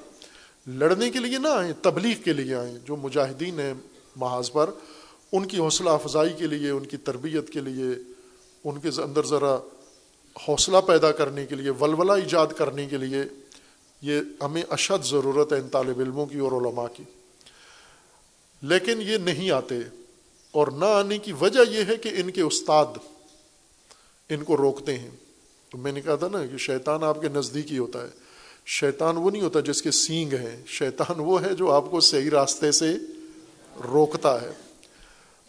لڑنے 0.68 1.10
کے 1.10 1.20
لیے 1.20 1.38
نہ 1.38 1.48
آئیں، 1.48 1.74
تبلیغ 1.82 2.22
کے 2.24 2.34
لیے 2.34 2.56
آئیں۔ 2.56 2.78
جو 2.86 2.96
مجاہدین 2.96 3.60
ہیں 3.60 3.74
محاذ 4.16 4.52
پر، 4.52 4.70
ان 5.32 5.46
کی 5.46 5.58
حوصلہ 5.58 5.90
افزائی 5.90 6.34
کے 6.38 6.48
لیے، 6.48 6.70
ان 6.70 6.86
کی 6.86 6.98
تربیت 6.98 7.50
کے 7.50 7.60
لیے، 7.60 8.14
ان 8.64 8.80
کے 8.80 9.02
اندر 9.02 9.26
ذرا 9.26 9.58
حوصلہ 10.40 10.78
پیدا 10.78 11.12
کرنے 11.12 11.46
کے 11.46 11.56
لیے، 11.56 11.70
ولولہ 11.70 12.12
ایجاد 12.12 12.48
کرنے 12.58 12.86
کے 12.86 12.98
لیے 12.98 13.20
یہ 14.02 14.22
ہمیں 14.42 14.64
اشد 14.70 15.06
ضرورت 15.06 15.54
ہے 15.54 15.58
ان 15.58 15.70
طالب 15.70 16.00
علموں 16.00 16.26
کی 16.26 16.40
اور 16.40 16.52
علماء 16.52 16.88
کی۔ 16.94 17.04
لیکن 18.62 19.02
یہ 19.02 19.18
نہیں 19.18 19.52
آتے 19.52 19.76
اور 20.52 20.68
نہ 20.68 20.86
آنے 20.86 21.18
کی 21.18 21.32
وجہ 21.32 21.60
یہ 21.70 21.84
ہے 21.88 21.96
کہ 21.96 22.12
ان 22.16 22.32
کے 22.32 22.42
استاد 22.42 22.86
ان 24.30 24.44
کو 24.44 24.58
روکتے 24.58 24.98
ہیں۔ 24.98 25.10
تو 25.70 25.78
میں 25.78 25.92
نے 25.92 26.02
کہا 26.02 26.16
تھا 26.16 26.28
نا 26.32 26.46
کہ 26.46 26.58
شیطان 26.58 27.04
آپ 27.04 27.22
کے 27.22 27.28
نزدیک 27.30 27.72
ہی 27.72 27.78
ہوتا 27.78 28.02
ہے۔ 28.02 28.10
شیطان 28.66 29.18
وہ 29.18 29.32
نہیں 29.32 29.42
ہوتا 29.42 29.60
جس 29.60 29.82
کے 29.82 29.92
سینگ 29.92 30.34
ہیں۔ 30.34 30.64
شیطان 30.68 31.16
وہ 31.18 31.42
ہے 31.42 31.54
جو 31.54 31.72
آپ 31.72 31.92
کو 31.92 32.00
صحیح 32.00 32.30
راستے 32.30 32.72
سے 32.72 32.94
روکتا 33.84 34.42
ہے۔ 34.42 34.52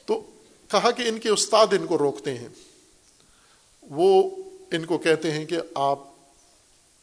تو 0.06 0.26
کہا 0.68 0.90
کہ 0.90 1.02
ان 1.02 1.18
کے 1.18 1.28
استاد 1.28 1.66
ان 1.70 1.86
کو 1.86 1.98
روکتے 1.98 2.34
ہیں۔ 2.34 2.48
وہ 3.82 4.30
ان 4.74 4.84
کو 4.84 4.98
کہتے 4.98 5.30
ہیں 5.30 5.44
کہ 5.44 5.58
آپ 5.74 5.98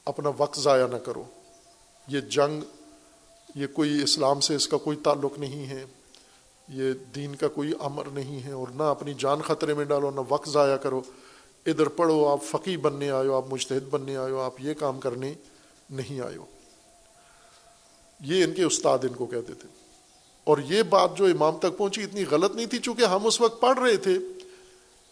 اپنا 0.05 0.31
وقت 0.37 0.59
ضائع 0.59 0.87
نہ 0.87 0.97
کرو۔ 0.97 1.23
یہ 2.07 2.19
جنگ، 2.19 2.61
یہ 3.55 3.67
کوئی 3.67 4.03
اسلام 4.03 4.39
سے 4.39 4.55
اس 4.55 4.67
کا 4.67 4.77
کوئی 4.77 4.97
تعلق 4.97 5.39
نہیں 5.39 5.65
ہے۔ 5.65 5.85
یہ 6.69 6.93
دین 7.15 7.35
کا 7.35 7.47
کوئی 7.47 7.73
امر 7.79 8.05
نہیں 8.05 8.43
ہے 8.43 8.51
اور 8.51 8.67
نہ 8.75 8.83
اپنی 8.83 9.13
جان 9.13 9.41
خطرے 9.41 9.73
میں 9.73 9.85
ڈالو، 9.85 10.11
نہ 10.11 10.19
وقت 10.29 10.49
ضائع 10.49 10.75
کرو۔ 10.75 11.01
ادھر 11.65 11.87
پڑھو، 11.87 12.27
آپ 12.27 12.43
فقی 12.43 12.77
بننے 12.77 13.11
آئے 13.11 13.27
ہو، 13.27 13.33
آپ 13.33 13.45
مشتحد 13.49 13.87
بننے 13.89 14.17
آئے 14.17 14.31
ہو، 14.31 14.39
آپ 14.39 14.53
یہ 14.59 14.73
کام 14.73 14.99
کرنے 14.99 15.33
نہیں 15.89 16.21
آئے 16.21 16.37
ہو۔ 16.37 16.45
یہ 18.19 18.43
ان 18.43 18.53
کے 18.53 18.63
استاد 18.63 18.99
ان 19.03 19.13
کو 19.13 19.25
کہتے 19.25 19.53
تھے۔ 19.53 19.69
اور 20.43 20.57
یہ 20.57 20.83
بات 20.83 21.17
جو 21.17 21.25
امام 21.25 21.57
تک 21.57 21.77
پہنچی 21.77 22.03
اتنی 22.03 22.23
غلط 22.31 22.55
نہیں 22.55 22.65
تھی، 22.65 22.79
چونکہ 22.79 23.05
ہم 23.05 23.27
اس 23.27 23.41
وقت 23.41 23.61
پڑھ 23.61 23.79
رہے 23.79 23.97
تھے۔ 23.97 24.17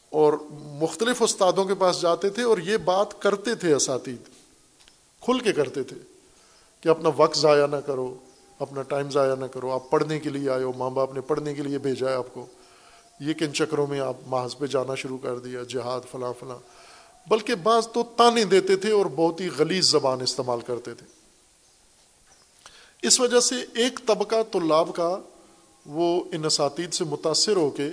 اور 0.09 0.33
مختلف 0.51 1.21
استادوں 1.21 1.65
کے 1.65 1.75
پاس 1.75 2.01
جاتے 2.01 2.29
تھے 2.29 2.43
اور 2.43 2.57
یہ 2.57 2.77
بات 2.77 3.21
کرتے 3.21 3.55
تھے 3.55 3.73
اساتید، 3.73 4.29
کھل 5.21 5.39
کے 5.39 5.53
کرتے 5.53 5.83
تھے 5.83 5.95
کہ 6.81 6.89
اپنا 6.89 7.09
وقت 7.17 7.37
ضائع 7.37 7.67
نہ 7.67 7.75
کرو، 7.75 8.15
اپنا 8.59 8.81
ٹائم 8.81 9.09
ضائع 9.09 9.35
نہ 9.35 9.45
کرو، 9.45 9.71
آپ 9.71 9.89
پڑھنے 9.89 10.19
کے 10.19 10.29
لیے 10.29 10.49
آئے 10.49 10.63
ہو، 10.63 10.73
ماں 10.73 10.89
باپ 10.89 11.13
نے 11.13 11.21
پڑھنے 11.21 11.53
کے 11.53 11.61
لیے 11.61 11.77
بھیجا 11.77 12.09
ہے 12.09 12.15
آپ 12.15 12.33
کو، 12.33 12.45
یہ 13.19 13.33
کن 13.33 13.53
چکروں 13.53 13.87
میں 13.87 13.99
آپ 13.99 14.17
محض 14.27 14.57
پہ 14.57 14.65
جانا 14.65 14.95
شروع 14.95 15.17
کر 15.17 15.39
دیا، 15.39 15.63
جہاد، 15.63 16.01
فلاں 16.11 16.33
فلاں۔ 16.39 16.57
بلکہ 17.29 17.55
بعض 17.55 17.87
تو 17.87 18.03
تانے 18.03 18.43
دیتے 18.43 18.75
تھے 18.75 18.91
اور 18.91 19.05
بہت 19.05 19.41
ہی 19.41 19.49
غلیظ 19.57 19.91
زبان 19.91 20.21
استعمال 20.21 20.59
کرتے 20.61 20.93
تھے۔ 20.93 21.05
اس 23.01 23.19
وجہ 23.19 23.39
سے 23.39 23.55
ایک 23.73 23.99
طبقہ 24.07 24.35
طلاب 24.51 24.89
کا 24.95 25.19
وہ 25.85 26.23
ان 26.31 26.45
اساتید 26.45 26.93
سے 26.93 27.03
متاثر 27.03 27.55
ہو 27.55 27.69
کے 27.69 27.89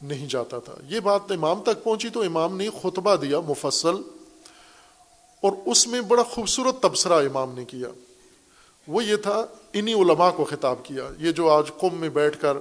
نہیں 0.00 0.26
جاتا 0.26 0.58
تھا۔ 0.58 0.74
یہ 0.88 1.00
بات 1.00 1.32
امام 1.32 1.62
تک 1.62 1.82
پہنچی 1.84 2.08
تو 2.08 2.22
امام 2.22 2.56
نے 2.56 2.68
خطبہ 2.82 3.16
دیا 3.16 3.40
مفصل، 3.40 3.96
اور 5.42 5.52
اس 5.66 5.86
میں 5.86 6.00
بڑا 6.00 6.22
خوبصورت 6.22 6.82
تبصرہ 6.82 7.22
امام 7.26 7.54
نے 7.54 7.64
کیا۔ 7.64 7.88
وہ 8.88 9.04
یہ 9.04 9.16
تھا، 9.16 9.44
انہی 9.72 9.92
علماء 9.92 10.30
کو 10.30 10.44
خطاب 10.44 10.84
کیا۔ 10.84 11.08
یہ 11.18 11.32
جو 11.32 11.48
آج 11.50 11.70
قم 11.78 11.96
میں 11.96 12.08
بیٹھ 12.08 12.40
کر 12.40 12.56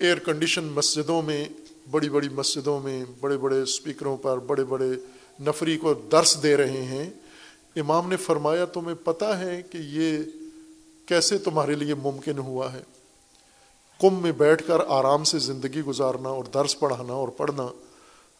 ایئر 0.00 0.18
کنڈیشن 0.18 0.64
مسجدوں 0.64 1.20
میں، 1.22 1.44
بڑی 1.90 2.08
بڑی 2.08 2.28
مسجدوں 2.28 2.80
میں، 2.80 3.04
بڑے 3.20 3.36
بڑے 3.36 3.60
اسپیکروں 3.62 4.16
پر، 4.16 4.38
بڑے 4.38 4.64
بڑے 4.64 4.90
نفری 5.42 5.76
کو 5.76 5.94
درس 6.12 6.42
دے 6.42 6.56
رہے 6.56 6.82
ہیں، 6.82 7.10
امام 7.76 8.08
نے 8.08 8.16
فرمایا، 8.16 8.64
تمہیں 8.64 8.94
پتہ 9.04 9.24
ہے 9.24 9.60
کہ 9.62 9.78
یہ 9.78 10.18
کیسے 11.06 11.38
تمہارے 11.38 11.74
لیے 11.74 11.94
ممکن 11.94 12.38
ہوا 12.38 12.72
ہے؟ 12.72 12.82
کم 14.00 14.22
میں 14.22 14.32
بیٹھ 14.32 14.66
کر 14.66 14.78
آرام 14.88 15.24
سے 15.24 15.38
زندگی 15.38 15.80
گزارنا 15.80 16.28
اور 16.28 16.44
درس 16.44 16.78
پڑھانا 16.78 17.12
اور 17.12 17.28
پڑھنا 17.28 17.66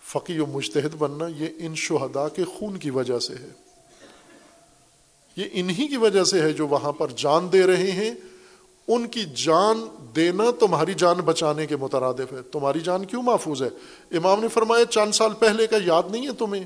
فقی 0.07 0.39
و 0.39 0.47
مجتہد 0.47 0.95
بننا، 0.99 1.27
یہ 1.27 1.47
ان 1.59 1.75
شہدا 1.75 2.29
کے 2.29 2.45
خون 2.45 2.77
کی 2.77 2.91
وجہ 2.91 3.19
سے 3.19 3.35
ہے۔ 3.35 3.49
یہ 5.37 5.45
انہی 5.53 5.89
کی 5.89 5.97
وجہ 5.97 6.25
سے 6.25 6.41
ہے 6.41 6.53
جو 6.53 6.67
وہاں 6.67 6.93
پر 6.93 7.07
جان 7.17 7.49
دے 7.53 7.63
رہے 7.63 7.91
ہیں۔ 7.91 8.15
ان 8.89 9.09
کی 9.09 9.25
جان 9.45 9.85
دینا 10.17 10.45
تمہاری 10.61 10.95
جان 10.95 11.17
بچانے 11.17 11.67
کے 11.67 11.77
مترادف 11.77 12.33
ہے۔ 12.33 12.43
تمہاری 12.53 12.81
جان 12.81 13.05
کیوں 13.05 13.23
محفوظ 13.23 13.63
ہے؟ 13.63 13.69
امام 14.17 14.41
نے 14.41 14.49
فرمایا، 14.49 14.85
چند 14.85 15.13
سال 15.13 15.33
پہلے 15.39 15.67
کا 15.67 15.77
یاد 15.87 16.03
نہیں 16.11 16.27
ہے 16.27 16.33
تمہیں؟ 16.33 16.65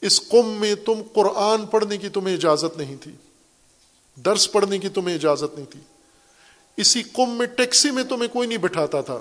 اس 0.00 0.28
قم 0.28 0.46
میں 0.46 0.74
تم 0.74 1.02
قرآن 1.12 1.66
پڑھنے 1.66 1.96
کی 1.96 2.08
تمہیں 2.08 2.34
اجازت 2.34 2.78
نہیں 2.78 2.96
تھی۔ 3.00 3.12
درس 4.16 4.52
پڑھنے 4.52 4.78
کی 4.78 4.88
تمہیں 4.88 5.14
اجازت 5.14 5.54
نہیں 5.54 5.66
تھی۔ 5.70 5.80
اسی 6.76 7.02
قم 7.02 7.30
میں 7.30 7.46
ٹیکسی 7.46 7.90
میں 7.90 8.04
تمہیں 8.04 8.28
کوئی 8.28 8.48
نہیں 8.48 8.58
بٹھاتا 8.58 9.00
تھا۔ 9.00 9.20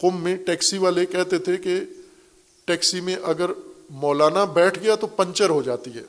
قم 0.00 0.22
میں 0.22 0.36
ٹیکسی 0.36 0.78
والے 0.78 1.06
کہتے 1.06 1.38
تھے 1.38 1.56
کہ 1.56 1.80
ٹیکسی 2.64 3.00
میں 3.00 3.16
اگر 3.22 3.50
مولانا 3.90 4.44
بیٹھ 4.44 4.78
گیا 4.78 4.94
تو 4.94 5.06
پنچر 5.06 5.50
ہو 5.50 5.62
جاتی 5.62 5.90
ہے۔ 5.94 6.02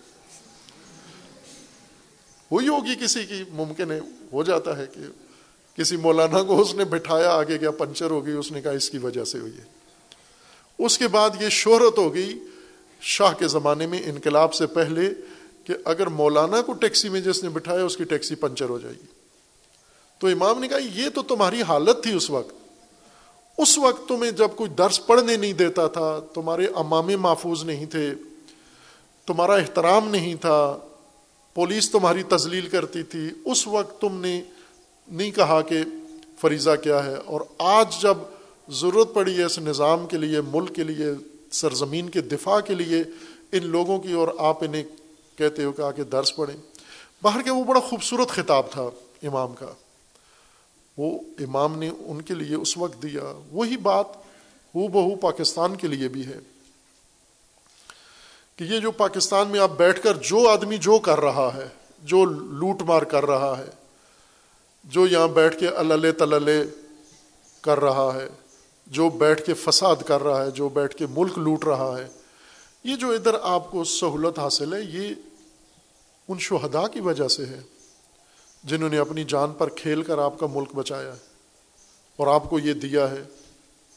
ہوئی 2.51 2.67
ہوگی 2.67 2.95
کسی 2.95 3.25
کی، 3.25 3.43
ممکن 3.49 3.91
ہے، 3.91 3.99
ہو 4.33 4.43
جاتا 4.43 4.77
ہے 4.77 4.85
کہ 4.93 5.01
کسی 5.77 5.97
مولانا 5.97 6.43
کو 6.43 6.61
اس 6.61 6.75
نے 6.75 6.83
بٹھایا، 6.83 7.31
آگے 7.31 7.59
گیا، 7.61 7.71
پنچر 7.71 8.11
ہو 8.11 8.25
گئی، 8.25 8.33
اس 8.33 8.51
نے 8.51 8.61
کہا 8.61 8.71
اس 8.71 8.89
کی 8.89 8.97
وجہ 8.97 9.23
سے 9.23 9.39
ہوئی 9.39 9.57
ہے۔ 9.57 9.63
اس 10.79 10.97
کے 10.97 11.07
بعد 11.07 11.29
یہ 11.41 11.49
شہرت 11.49 11.97
ہو 11.97 12.13
گئی 12.13 12.39
شاہ 13.01 13.33
کے 13.33 13.47
زمانے 13.47 13.87
میں 13.87 14.01
انقلاب 14.05 14.53
سے 14.53 14.67
پہلے 14.67 15.13
کہ 15.63 15.73
اگر 15.85 16.07
مولانا 16.07 16.61
کو 16.61 16.73
ٹیکسی 16.73 17.09
میں 17.09 17.21
جس 17.21 17.43
نے 17.43 17.49
بٹھایا، 17.49 17.83
اس 17.83 17.97
کی 17.97 18.03
ٹیکسی 18.03 18.35
پنچر 18.35 18.69
ہو 18.69 18.79
جائے 18.79 18.93
گی۔ 18.93 19.14
تو 20.19 20.27
امام 20.27 20.59
نے 20.59 20.67
کہا، 20.67 20.77
یہ 20.95 21.09
تو 21.09 21.21
تمہاری 21.21 21.61
حالت 21.61 22.03
تھی 22.03 22.13
اس 22.13 22.29
وقت۔ 22.29 22.55
اس 23.57 23.77
وقت 23.77 24.07
تمہیں 24.07 24.31
جب 24.31 24.47
کوئی 24.55 24.69
درس 24.69 25.05
پڑھنے 25.05 25.37
نہیں 25.37 25.53
دیتا 25.53 25.87
تھا، 25.87 26.19
تمہارے 26.33 26.65
امام 26.75 27.07
محفوظ 27.07 27.63
نہیں 27.63 27.85
تھے، 27.85 28.13
تمہارا 29.25 29.53
احترام 29.53 30.07
نہیں 30.07 30.35
تھا، 30.35 30.77
پولیس 31.53 31.91
تمہاری 31.91 32.23
تزلیل 32.23 32.69
کرتی 32.69 33.03
تھی، 33.03 33.29
اس 33.45 33.67
وقت 33.67 34.01
تم 34.01 34.21
نے 34.21 34.41
نہیں 35.07 35.31
کہا 35.31 35.61
کہ 35.61 35.83
فریضہ 36.41 36.69
کیا 36.83 37.05
ہے۔ 37.05 37.15
اور 37.25 37.41
آج 37.57 38.01
جب 38.01 38.17
ضرورت 38.69 39.13
پڑی 39.13 39.37
ہے 39.37 39.43
اس 39.43 39.59
نظام 39.59 40.07
کے 40.07 40.17
لیے، 40.17 40.41
ملک 40.41 40.75
کے 40.75 40.83
لیے، 40.83 41.07
سرزمین 41.51 42.09
کے 42.09 42.21
دفاع 42.21 42.59
کے 42.59 42.75
لیے، 42.75 43.03
ان 43.51 43.67
لوگوں 43.67 43.99
کی، 43.99 44.11
اور 44.11 44.27
آپ 44.37 44.63
انہیں 44.63 44.83
کہتے 45.35 45.63
ہو 45.63 45.71
کہ 45.71 45.81
آ 45.81 45.91
کے 45.91 46.03
درس 46.03 46.35
پڑھیں۔ 46.35 46.57
باہر 47.21 47.41
کے 47.41 47.49
وہ 47.49 47.63
بڑا 47.63 47.79
خوبصورت 47.79 48.29
خطاب 48.29 48.71
تھا 48.71 48.83
امام 49.23 49.53
کا۔ 49.53 49.67
وہ 50.97 51.19
امام 51.39 51.79
نے 51.79 51.89
ان 51.99 52.21
کے 52.21 52.33
لیے 52.33 52.55
اس 52.55 52.77
وقت 52.77 53.03
دیا۔ 53.03 53.39
وہی 53.51 53.77
بات 53.77 54.05
ہو 54.75 54.87
بہو 54.87 55.15
پاکستان 55.15 55.75
کے 55.75 55.87
لیے 55.87 56.07
بھی 56.07 56.25
ہے 56.25 56.39
کہ 58.55 58.63
یہ 58.63 58.79
جو 58.79 58.91
پاکستان 58.91 59.47
میں 59.47 59.59
آپ 59.59 59.71
بیٹھ 59.77 60.03
کر 60.03 60.17
جو 60.17 60.49
آدمی 60.49 60.77
جو 60.77 60.99
کر 60.99 61.19
رہا 61.19 61.51
ہے، 61.55 61.67
جو 62.03 62.25
لوٹ 62.25 62.81
مار 62.81 63.01
کر 63.01 63.25
رہا 63.25 63.57
ہے، 63.57 63.69
جو 64.83 65.07
یہاں 65.07 65.27
بیٹھ 65.27 65.59
کے 65.59 65.67
اللہ 65.67 66.11
تللے 66.17 66.63
کر 67.61 67.79
رہا 67.79 68.11
ہے، 68.15 68.27
جو 68.87 69.09
بیٹھ 69.09 69.45
کے 69.45 69.53
فساد 69.53 69.95
کر 70.05 70.23
رہا 70.23 70.45
ہے، 70.45 70.51
جو 70.51 70.69
بیٹھ 70.69 70.95
کے 70.95 71.05
ملک 71.09 71.37
لوٹ 71.37 71.65
رہا 71.65 71.97
ہے، 71.97 72.07
یہ 72.83 72.95
جو 72.95 73.09
ادھر 73.09 73.35
آپ 73.41 73.71
کو 73.71 73.83
سہولت 73.83 74.39
حاصل 74.39 74.73
ہے، 74.73 74.81
یہ 74.81 75.13
ان 76.27 76.39
شہدا 76.39 76.87
کی 76.87 76.99
وجہ 76.99 77.27
سے 77.27 77.45
ہے۔ 77.45 77.61
جنہوں 78.65 78.89
نے 78.89 78.97
اپنی 78.97 79.23
جان 79.23 79.51
پر 79.51 79.69
کھیل 79.69 80.03
کر 80.03 80.17
آپ 80.17 80.39
کا 80.39 80.47
ملک 80.53 80.75
بچایا 80.75 81.13
ہے 81.13 81.35
اور 82.15 82.27
آپ 82.27 82.49
کو 82.49 82.59
یہ 82.59 82.73
دیا 82.73 83.11
ہے، 83.11 83.23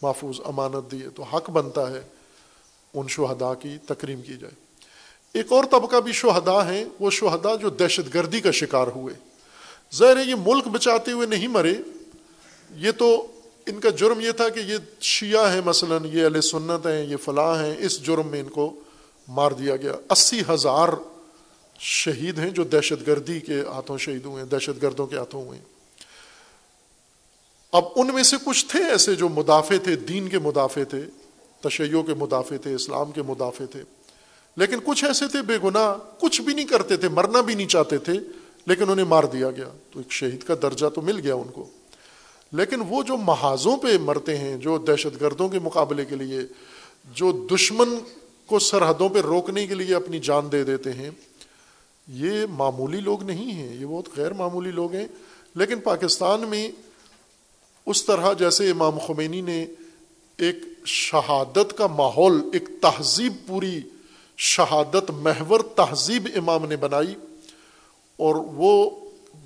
محفوظ 0.03 0.41
امانت 0.45 0.93
دی 0.93 1.03
ہے، 1.03 1.09
تو 1.09 1.23
حق 1.23 1.51
بنتا 1.51 1.91
ہے 1.91 2.01
ان 2.95 3.09
شہدا 3.09 3.55
کی 3.55 3.79
تکریم 3.87 4.23
کی 4.23 4.37
جائے۔ 4.37 4.55
ایک 5.33 5.53
اور 5.53 5.65
طبقہ 5.65 5.97
بھی 5.97 6.13
شہدا 6.13 6.69
ہیں، 6.69 6.85
وہ 7.01 7.11
شہدا 7.11 7.57
جو 7.57 7.71
دہشت 7.71 8.15
گردی 8.15 8.41
کا 8.41 8.51
شکار 8.51 8.87
ہوئے۔ 8.87 9.15
ظاہر 9.95 10.17
ہے 10.17 10.23
یہ 10.23 10.35
ملک 10.47 10.69
بچاتے 10.69 11.13
ہوئے 11.13 11.27
نہیں 11.27 11.49
مرے، 11.49 11.75
یہ 12.77 12.91
تو 12.91 13.27
ان 13.67 13.81
کا 13.81 13.91
جرم 13.91 14.21
یہ 14.21 14.31
تھا 14.31 14.49
کہ 14.49 14.61
یہ 14.61 14.77
شیعہ 15.01 15.53
ہیں 15.53 15.61
مثلا، 15.65 15.99
یہ 16.05 16.27
علیہ 16.27 16.41
سنت 16.41 16.87
ہیں، 16.87 17.07
یہ 17.07 17.17
فلاں 17.17 17.65
ہیں، 17.65 17.75
اس 17.79 18.03
جرم 18.03 18.27
میں 18.27 18.41
ان 18.41 18.49
کو 18.49 18.81
مار 19.29 19.51
دیا 19.51 19.77
گیا۔ 19.77 19.93
اسی 20.11 20.43
ہزار 20.49 20.89
شہید 21.79 22.39
ہیں 22.39 22.51
جو 22.51 22.65
دہشت 22.65 23.07
گردی 23.07 23.41
کے 23.41 23.61
ہاتھوں 23.61 23.99
شہید 23.99 24.25
ہوئے 24.25 24.43
ہیں، 24.43 24.51
دہشت 24.51 24.83
گردوں 24.83 25.07
کے 25.07 25.17
ہاتھوں 25.17 25.47
ہوئے 25.47 25.59
ہیں۔ 25.59 25.65
اب 27.73 27.85
ان 27.97 28.07
میں 28.07 28.23
سے 28.23 28.37
کچھ 28.45 28.67
تھے 28.67 28.85
ایسے 28.85 29.15
جو 29.15 29.29
مدافع 29.29 29.75
تھے، 29.85 29.97
دین 29.97 30.29
کے 30.29 30.39
مدافع 30.39 30.83
تھے، 30.83 31.01
تشیعوں 31.61 32.03
کے 32.03 32.15
مدافع 32.15 32.57
تھے، 32.57 32.75
اسلام 32.75 33.13
کے 33.13 33.23
مدافع 33.23 33.65
تھے۔ 33.65 33.83
لیکن 34.57 34.79
کچھ 34.85 35.05
ایسے 35.05 35.27
تھے 35.29 35.43
بے 35.43 35.59
گناہ، 35.65 35.95
کچھ 36.21 36.43
بھی 36.43 36.55
نہیں 36.55 36.67
کرتے 36.67 36.97
تھے، 36.97 37.09
مرنا 37.09 37.41
بھی 37.41 37.55
نہیں 37.55 37.67
چاہتے 37.67 37.99
تھے، 37.99 38.13
لیکن 38.67 38.91
انہیں 38.91 39.07
مار 39.07 39.25
دیا 39.25 39.51
گیا۔ 39.51 39.69
تو 39.93 40.01
ایک 40.01 40.13
شہید 40.13 40.43
کا 40.43 40.55
درجہ 40.63 40.87
تو 40.87 41.03
مل 41.03 41.21
گیا 41.21 41.35
ان 41.35 41.49
کو۔ 41.49 41.71
لیکن 42.53 42.83
وہ 42.89 43.03
جو 43.03 43.17
محاذوں 43.17 43.77
پہ 43.77 43.99
مرتے 43.99 44.39
ہیں، 44.39 44.57
جو 44.57 44.79
دہشت 44.79 45.21
گردوں 45.21 45.49
کے 45.49 45.59
مقابلے 45.59 46.05
کے 46.05 46.17
لیے، 46.17 46.41
جو 47.05 47.47
دشمن 47.55 47.99
کو 48.47 48.59
سرحدوں 48.59 49.09
پہ 49.09 49.21
روکنے 49.21 49.67
کے 49.67 49.75
لیے 49.75 49.95
اپنی 49.95 50.19
جان 50.19 50.53
دے 50.53 50.65
دیتے 50.65 50.93
ہیں 50.93 51.11
یہ 52.09 52.47
معمولی 52.51 53.01
لوگ 53.01 53.23
نہیں 53.23 53.53
ہیں، 53.53 53.77
یہ 53.77 53.87
بہت 53.87 54.09
غیر 54.17 54.33
معمولی 54.33 54.71
لوگ 54.71 54.95
ہیں۔ 54.95 55.07
لیکن 55.55 55.81
پاکستان 55.81 56.41
میں 56.41 56.71
اس 57.87 58.05
طرح 58.05 58.33
جیسے 58.33 58.71
امام 58.71 58.99
خمینی 58.99 59.41
نے 59.41 59.67
ایک 60.39 60.57
شہادت 60.85 61.77
کا 61.79 61.87
ماحول، 61.87 62.41
ایک 62.53 62.69
تہذیب 62.81 63.33
پوری 63.47 63.81
شہادت 64.37 65.11
محور 65.11 65.61
تہذیب 65.61 66.29
امام 66.37 66.67
نے 66.67 66.77
بنائی، 66.77 67.15
اور 68.17 68.35
وہ 68.35 68.91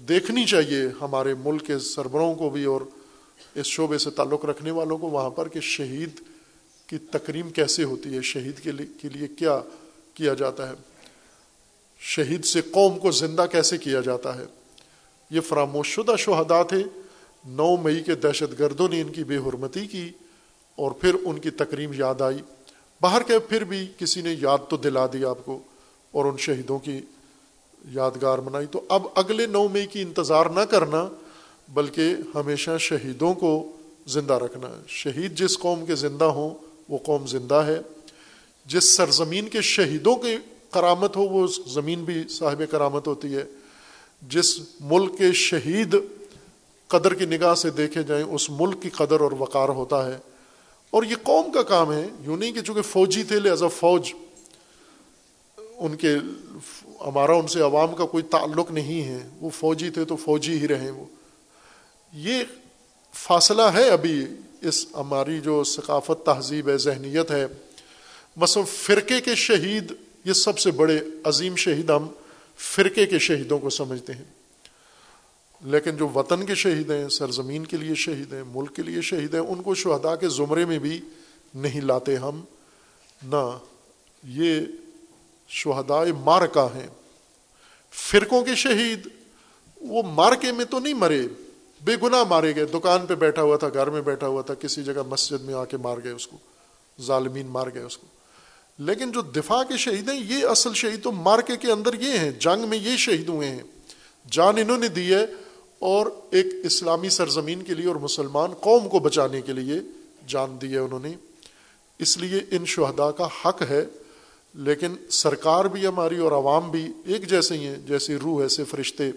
دیکھنی 0.08 0.44
چاہیے 0.44 0.82
ہمارے 1.00 1.34
ملک 1.34 1.66
کے 1.66 1.78
سربراہوں 1.78 2.34
کو 2.34 2.50
بھی 2.50 2.64
اور 2.64 2.80
اس 3.54 3.66
شعبے 3.66 3.98
سے 3.98 4.10
تعلق 4.10 4.44
رکھنے 4.44 4.70
والوں 4.70 4.98
کو 4.98 5.10
وہاں 5.10 5.30
پر 5.30 5.48
کہ 5.48 5.60
شہید 5.60 6.20
کی 6.86 6.98
تکریم 6.98 7.50
کیسے 7.50 7.84
ہوتی 7.84 8.16
ہے، 8.16 8.22
شہید 8.22 8.58
کے 9.00 9.08
لیے 9.08 9.28
کیا 9.28 9.60
کیا 10.14 10.34
جاتا 10.34 10.68
ہے۔ 10.68 10.74
شہید 12.04 12.44
سے 12.44 12.60
قوم 12.62 12.98
کو 12.98 13.10
زندہ 13.10 13.46
کیسے 13.52 13.78
کیا 13.78 14.00
جاتا 14.00 14.36
ہے؟ 14.36 14.44
یہ 15.30 15.40
فراموش 15.40 15.88
شدہ 15.88 16.16
شہدا 16.18 16.62
تھے۔ 16.62 16.82
نو 17.44 17.76
مئی 17.76 18.02
کے 18.02 18.14
دہشت 18.14 18.58
گردوں 18.58 18.88
نے 18.88 19.00
ان 19.00 19.08
کی 19.08 19.24
بے 19.24 19.36
حرمتی 19.36 19.86
کی 19.86 20.08
اور 20.76 20.90
پھر 20.90 21.14
ان 21.14 21.38
کی 21.38 21.50
تکریم 21.50 21.90
یاد 21.94 22.20
آئی۔ 22.20 22.38
باہر 23.00 23.22
کے 23.22 23.38
پھر 23.38 23.64
بھی 23.64 23.86
کسی 23.98 24.20
نے 24.20 24.34
یاد 24.40 24.58
تو 24.68 24.76
دلا 24.76 25.06
دی 25.06 25.24
آپ 25.24 25.38
کو 25.44 25.58
اور 26.12 26.24
ان 26.24 26.36
شہیدوں 26.38 26.78
کی 26.78 27.00
یادگار 27.84 28.38
منائی۔ 28.38 28.66
تو 28.66 28.80
اب 28.88 29.06
اگلے 29.14 29.46
نو 29.46 29.68
مئی 29.68 29.86
کی 29.86 30.02
انتظار 30.02 30.46
نہ 30.46 30.60
کرنا، 30.60 31.08
بلکہ 31.68 32.14
ہمیشہ 32.34 32.70
شہیدوں 32.78 33.34
کو 33.34 33.76
زندہ 34.06 34.34
رکھنا۔ 34.34 34.82
شہید 34.88 35.38
جس 35.38 35.58
قوم 35.58 35.86
کے 35.86 35.94
زندہ 35.94 36.24
ہوں، 36.24 36.50
وہ 36.88 36.98
قوم 36.98 37.26
زندہ 37.26 37.54
ہے۔ 37.54 37.78
جس 38.66 38.84
سرزمین 38.84 39.48
کے 39.48 39.60
شہیدوں 39.60 40.16
کی 40.16 40.36
کرامت 40.72 41.16
ہو، 41.16 41.22
وہ 41.22 41.46
زمین 41.66 42.04
بھی 42.04 42.28
صاحب 42.28 42.62
کرامت 42.70 43.06
ہوتی 43.06 43.36
ہے۔ 43.36 43.44
جس 44.22 44.60
ملک 44.80 45.18
کے 45.18 45.32
شہید 45.32 45.96
قدر 46.88 47.14
کی 47.14 47.26
نگاہ 47.26 47.54
سے 47.54 47.70
دیکھے 47.70 48.02
جائیں، 48.02 48.24
اس 48.24 48.50
ملک 48.50 48.82
کی 48.82 48.90
قدر 48.90 49.20
اور 49.20 49.32
وقار 49.38 49.68
ہوتا 49.68 50.06
ہے۔ 50.06 50.18
اور 50.90 51.02
یہ 51.02 51.14
قوم 51.22 51.52
کا 51.52 51.62
کام 51.62 51.92
ہے، 51.92 52.08
یوں 52.20 52.36
نہیں 52.36 52.52
کہ 52.52 52.60
چونکہ 52.60 52.82
فوجی 52.82 53.22
تھے، 53.22 53.40
لہذا 53.40 53.68
فوج 53.68 54.12
ان 55.58 55.96
کے 55.96 56.14
ہمارا، 57.06 57.32
ان 57.32 57.46
سے 57.46 57.60
عوام 57.60 57.94
کا 57.94 58.04
کوئی 58.04 58.24
تعلق 58.24 58.70
نہیں 58.70 59.04
ہے۔ 59.04 59.28
وہ 59.40 59.50
فوجی 59.50 59.90
تھے 59.90 60.04
تو 60.04 60.16
فوجی 60.16 60.58
ہی 60.58 60.68
رہے 60.68 60.90
وہ۔ 60.90 61.04
یہ 62.12 62.44
فاصلہ 63.14 63.62
ہے 63.62 63.88
ابھی 63.88 64.26
اس 64.62 64.86
ہماری 64.94 65.40
جو 65.40 65.64
ثقافت 65.64 66.26
تہذیب 66.26 66.68
ہے، 66.68 66.76
ذہنیت 66.76 67.30
ہے۔ 67.30 67.46
مثلا 68.36 68.62
فرقے 68.62 69.20
کے 69.20 69.34
شہید 69.34 69.92
یہ 70.24 70.32
سب 70.32 70.58
سے 70.58 70.70
بڑے 70.70 70.98
عظیم 71.24 71.56
شہید 71.56 71.90
ہم 71.90 72.08
فرقے 72.56 73.06
کے 73.06 73.18
شہیدوں 73.18 73.58
کو 73.58 73.70
سمجھتے 73.70 74.12
ہیں۔ 74.12 74.24
لیکن 75.64 75.96
جو 75.96 76.08
وطن 76.08 76.46
کے 76.46 76.54
شہید 76.54 76.90
ہیں، 76.90 77.08
سرزمین 77.08 77.66
کے 77.66 77.76
لیے 77.76 77.94
شہید 77.94 78.32
ہیں، 78.32 78.42
ملک 78.46 78.76
کے 78.76 78.82
لیے 78.82 79.00
شہید 79.00 79.34
ہیں، 79.34 79.40
ان 79.40 79.62
کو 79.62 79.74
شہدا 79.74 80.16
کے 80.16 80.28
زمرے 80.28 80.64
میں 80.64 80.78
بھی 80.78 81.00
نہیں 81.54 81.80
لاتے 81.80 82.16
ہم۔ 82.16 82.40
نہ، 83.22 83.58
یہ 84.24 84.60
شہدائے 85.48 86.12
مارکا 86.12 86.68
ہیں۔ 86.74 86.86
فرقوں 87.92 88.42
کے 88.42 88.54
شہید، 88.54 89.08
وہ 89.80 90.02
مارکے 90.02 90.52
میں 90.52 90.64
تو 90.64 90.78
نہیں 90.78 90.94
مرے۔ 90.94 91.22
بے 91.84 91.96
گناہ 92.02 92.24
مارے 92.24 92.54
گئے۔ 92.54 92.64
دکان 92.64 93.06
پہ 93.06 93.14
بیٹھا 93.14 93.42
ہوا 93.42 93.56
تھا، 93.56 93.68
گھر 93.68 93.90
میں 93.90 94.02
بیٹھا 94.02 94.26
ہوا 94.26 94.42
تھا، 94.42 94.54
کسی 94.54 94.82
جگہ 94.82 95.02
مسجد 95.08 95.44
میں 95.44 95.54
آ 95.54 95.64
کے 95.64 95.76
مار 95.76 95.96
گئے 96.04 96.12
اس 96.12 96.26
کو۔ 96.26 96.36
ظالمین 97.02 97.46
مار 97.46 97.66
گئے 97.74 97.82
اس 97.82 97.98
کو۔ 97.98 98.06
لیکن 98.78 99.12
جو 99.12 99.20
دفاع 99.20 99.62
کے 99.62 99.76
شہید 99.76 100.08
ہیں، 100.08 100.20
یہ 100.20 100.46
اصل 100.46 100.74
شہید 100.74 101.02
تو 101.02 101.12
مارکے 101.12 101.56
کے 101.56 101.72
اندر 101.72 101.94
یہ 101.94 102.18
ہیں، 102.18 102.30
جنگ 102.30 102.68
میں 102.68 102.78
یہ 102.78 102.96
شہید 102.96 103.28
ہوئے 103.28 103.48
ہیں۔ 103.48 103.62
جان 104.30 104.54
انہوں 104.58 104.78
نے 104.78 104.88
دی 104.88 105.14
ہے 105.14 105.26
اور 105.78 106.06
ایک 106.30 106.46
اسلامی 106.64 107.08
سرزمین 107.08 107.62
کے 107.62 107.74
لیے 107.74 107.86
اور 107.86 107.96
مسلمان 107.96 108.54
قوم 108.54 108.88
کو 108.88 108.98
بچانے 108.98 109.40
کے 109.40 109.52
لیے 109.52 109.80
جان 110.26 110.56
دی 110.62 110.72
ہے 110.72 110.78
انہوں 110.78 111.00
نے۔ 111.00 111.12
اس 111.98 112.18
لیے 112.18 112.40
ان 112.50 112.64
شہدا 112.66 113.10
کا 113.10 113.28
حق 113.44 113.62
ہے، 113.70 113.84
لیکن 114.54 114.94
سرکار 115.10 115.64
بھی 115.64 115.86
ہماری 115.86 116.16
اور 116.16 116.32
عوام 116.32 116.70
بھی 116.70 116.92
ایک 117.06 117.28
جیسے 117.28 117.54
ہی 117.54 117.66
ہیں، 117.66 117.76
جیسے 117.76 118.16
روح، 118.16 118.42
ایسے 118.42 118.64
فرشتے۔ 118.64 119.10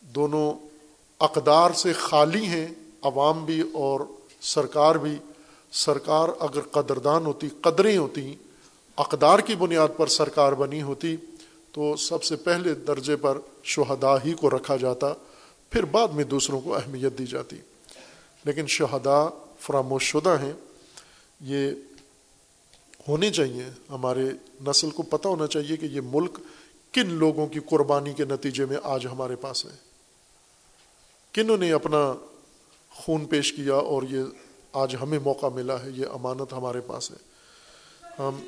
دونوں 0.00 0.52
اقدار 1.20 1.70
سے 1.70 1.92
خالی 1.92 2.46
ہیں، 2.46 2.68
عوام 3.02 3.44
بھی 3.44 3.62
اور 3.72 4.00
سرکار 4.40 4.94
بھی۔ 4.94 5.16
سرکار 5.74 6.28
اگر 6.40 6.60
قدردان 6.60 7.26
ہوتی، 7.26 7.48
قدریں 7.60 7.96
ہوتی، 7.96 8.34
اقدار 8.96 9.38
کی 9.38 9.54
بنیاد 9.54 9.88
پر 9.96 10.06
سرکار 10.06 10.52
بنی 10.52 10.82
ہوتی، 10.82 11.16
تو 11.72 11.96
سب 11.96 12.24
سے 12.24 12.36
پہلے 12.36 12.74
درجے 12.74 13.16
پر 13.16 13.38
شہدا 13.64 14.16
ہی 14.16 14.34
کو 14.34 14.50
رکھا 14.50 14.76
جاتا، 14.76 15.14
پھر 15.70 15.84
بعد 15.84 16.08
میں 16.08 16.24
دوسروں 16.24 16.60
کو 16.60 16.74
اہمیت 16.74 17.18
دی 17.18 17.26
جاتی۔ 17.26 17.56
لیکن 18.44 18.66
شہدا 18.66 19.28
فراموش 19.60 20.04
شدہ 20.04 20.36
ہیں۔ 20.42 20.52
یہ 21.40 21.70
ہونے 23.08 23.30
چاہیے۔ 23.30 23.64
ہمارے 23.90 24.30
نسل 24.66 24.90
کو 24.90 25.02
پتہ 25.02 25.28
ہونا 25.28 25.46
چاہیے 25.46 25.76
کہ 25.76 25.86
یہ 25.86 26.00
ملک 26.04 26.38
کن 26.92 27.10
لوگوں 27.10 27.46
کی 27.46 27.60
قربانی 27.60 28.12
کے 28.12 28.24
نتیجے 28.24 28.64
میں 28.64 28.76
آج 28.82 29.06
ہمارے 29.06 29.36
پاس 29.36 29.64
ہے۔ 29.64 29.76
کنہوں 31.32 31.56
نے 31.56 31.72
اپنا 31.72 32.12
خون 32.90 33.24
پیش 33.24 33.52
کیا 33.52 33.74
اور 33.74 34.02
یہ 34.02 34.22
آج 34.74 34.96
ہمیں 35.02 35.18
موقع 35.18 35.46
ملا 35.54 35.82
ہے، 35.82 35.90
یہ 35.90 36.06
امانت 36.12 36.52
ہمارے 36.52 36.80
پاس 36.80 37.10
ہے۔ 37.10 37.16
ہم 38.18 38.40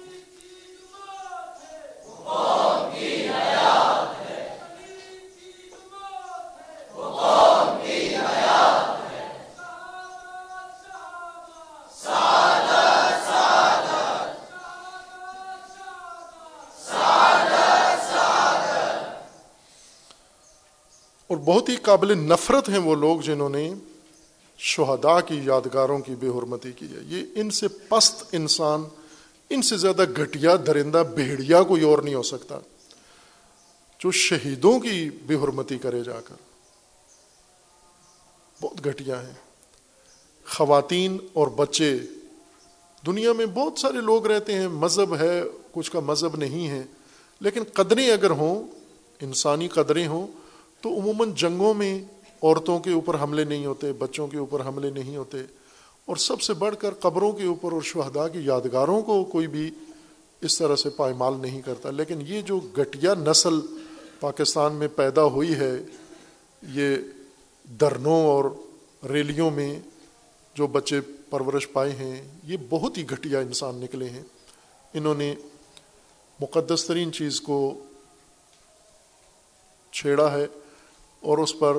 اور 21.29 21.37
بہت 21.37 21.69
ہی 21.69 21.77
قابل 21.77 22.19
نفرت 22.19 22.69
ہیں 22.69 22.79
وہ 22.79 22.95
لوگ 22.95 23.21
جنہوں 23.21 23.49
نے 23.49 23.75
شہداء 24.59 25.21
کی 25.27 25.41
یادگاروں 25.45 25.99
کی 25.99 26.15
بے 26.15 26.29
حرمتی 26.29 26.73
کی 26.73 26.87
ہے 26.87 27.01
یہ 27.07 27.25
ان 27.35 27.51
سے 27.51 27.69
پست 27.69 28.25
انسان، 28.33 28.85
ان 29.51 29.63
سے 29.63 29.77
زیادہ 29.77 30.05
گھٹیا، 30.17 30.57
درندہ، 30.67 31.03
بھیڑیا 31.15 31.63
کوئی 31.63 31.83
اور 31.83 31.99
نہیں 31.99 32.15
ہو 32.15 32.23
سکتا۔ 32.23 32.59
جو 33.99 34.11
شہیدوں 34.11 34.81
کی 34.81 35.11
بے 35.27 35.35
حرمتی 35.35 35.79
کرے 35.79 36.03
جا 36.05 36.21
کر۔ 36.21 36.35
بہت 38.63 38.87
گھٹیا 38.87 39.27
ہیں۔ 39.27 39.35
خواتین 40.49 41.17
اور 41.33 41.47
بچے۔ 41.47 41.99
دنیا 43.07 43.33
میں 43.33 43.47
بہت 43.47 43.79
سارے 43.79 44.01
لوگ 44.01 44.27
رہتے 44.27 44.55
ہیں۔ 44.55 44.69
مذہب 44.69 45.17
ہے، 45.17 45.43
کچھ 45.73 45.91
کا 45.91 46.01
مذہب 46.01 46.37
نہیں 46.37 46.69
ہے۔ 46.69 46.83
لیکن 47.41 47.63
قدریں 47.73 48.11
اگر 48.11 48.31
ہوں، 48.31 48.67
انسانی 49.21 49.69
قدریں 49.69 50.07
ہوں، 50.07 50.27
تو 50.81 51.01
عموماً 51.01 51.33
جنگوں 51.35 51.75
میں 51.75 52.05
عورتوں 52.43 52.79
کے 52.79 52.91
اوپر 52.91 53.21
حملے 53.21 53.45
نہیں 53.45 53.67
ہوتے، 53.67 53.93
بچوں 53.93 54.29
کے 54.29 54.37
اوپر 54.37 54.67
حملے 54.67 54.91
نہیں 54.91 55.17
ہوتے۔ 55.17 55.39
اور 56.05 56.17
سب 56.17 56.41
سے 56.41 56.55
بڑھ 56.55 56.77
کر 56.79 56.95
قبروں 56.95 57.33
کے 57.33 57.47
اوپر 57.47 57.73
اور 57.73 57.83
شہداء 57.83 58.29
کی 58.29 58.39
یادگاروں 58.39 59.03
کو 59.03 59.25
کوئی 59.25 59.47
بھی 59.47 59.71
اس 60.41 60.59
طرح 60.59 60.77
سے 60.77 60.91
پائمال 60.91 61.35
نہیں 61.41 61.63
کرتا۔ 61.63 61.91
لیکن 61.91 62.19
یہ 62.27 62.43
جو 62.43 62.61
گٹیا 62.79 63.15
نسل 63.15 63.61
پاکستان 64.21 64.73
میں 64.73 64.89
پیدا 64.89 65.25
ہوئی 65.25 65.55
ہے، 65.55 65.73
یہ 66.63 66.97
درنوں 67.81 68.27
اور 68.27 68.45
ریلیوں 69.11 69.51
میں 69.51 69.81
جو 70.55 70.67
بچے 70.67 71.01
پرورش 71.31 71.73
پائے 71.73 71.93
ہیں، 71.93 72.29
یہ 72.45 72.57
بہت 72.71 72.99
ہی 72.99 73.11
گھٹیا 73.11 73.39
انسان 73.39 73.75
نکلے 73.75 74.11
ہیں۔ 74.11 74.23
انہوں 74.95 75.15
نے 75.15 75.35
مقدس 76.41 76.85
ترین 76.85 77.13
چیز 77.13 77.41
کو 77.41 77.85
چھیڑا 79.93 80.33
ہے 80.33 80.47
اور 81.21 81.39
اس 81.39 81.59
پر 81.59 81.79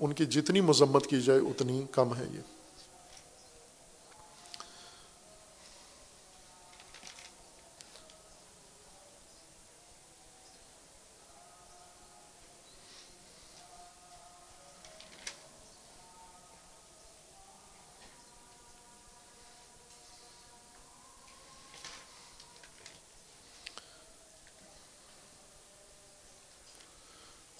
ان 0.00 0.12
کی 0.12 0.26
جتنی 0.26 0.60
مذمت 0.60 1.06
کی 1.06 1.20
جائے 1.20 1.40
اتنی 1.40 1.84
کم 1.90 2.14
ہے 2.14 2.24
یہ۔ 2.32 2.40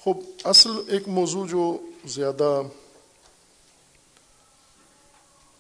خوب، 0.01 0.21
اصل 0.45 0.71
ایک 0.89 1.09
موضوع 1.09 1.47
جو 1.47 1.88
زیادہ 2.05 2.63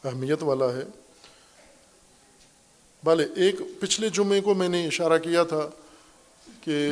اہمیت 0.05 0.43
والا 0.43 0.73
ہے۔ 0.73 0.83
بھلے 3.05 3.27
ایک 3.37 3.55
پچھلے 3.81 4.09
جمعے 4.09 4.41
کو 4.41 4.55
میں 4.55 4.69
نے 4.69 4.87
اشارہ 4.87 5.19
کیا 5.19 5.43
تھا 5.43 5.69
کہ 6.61 6.91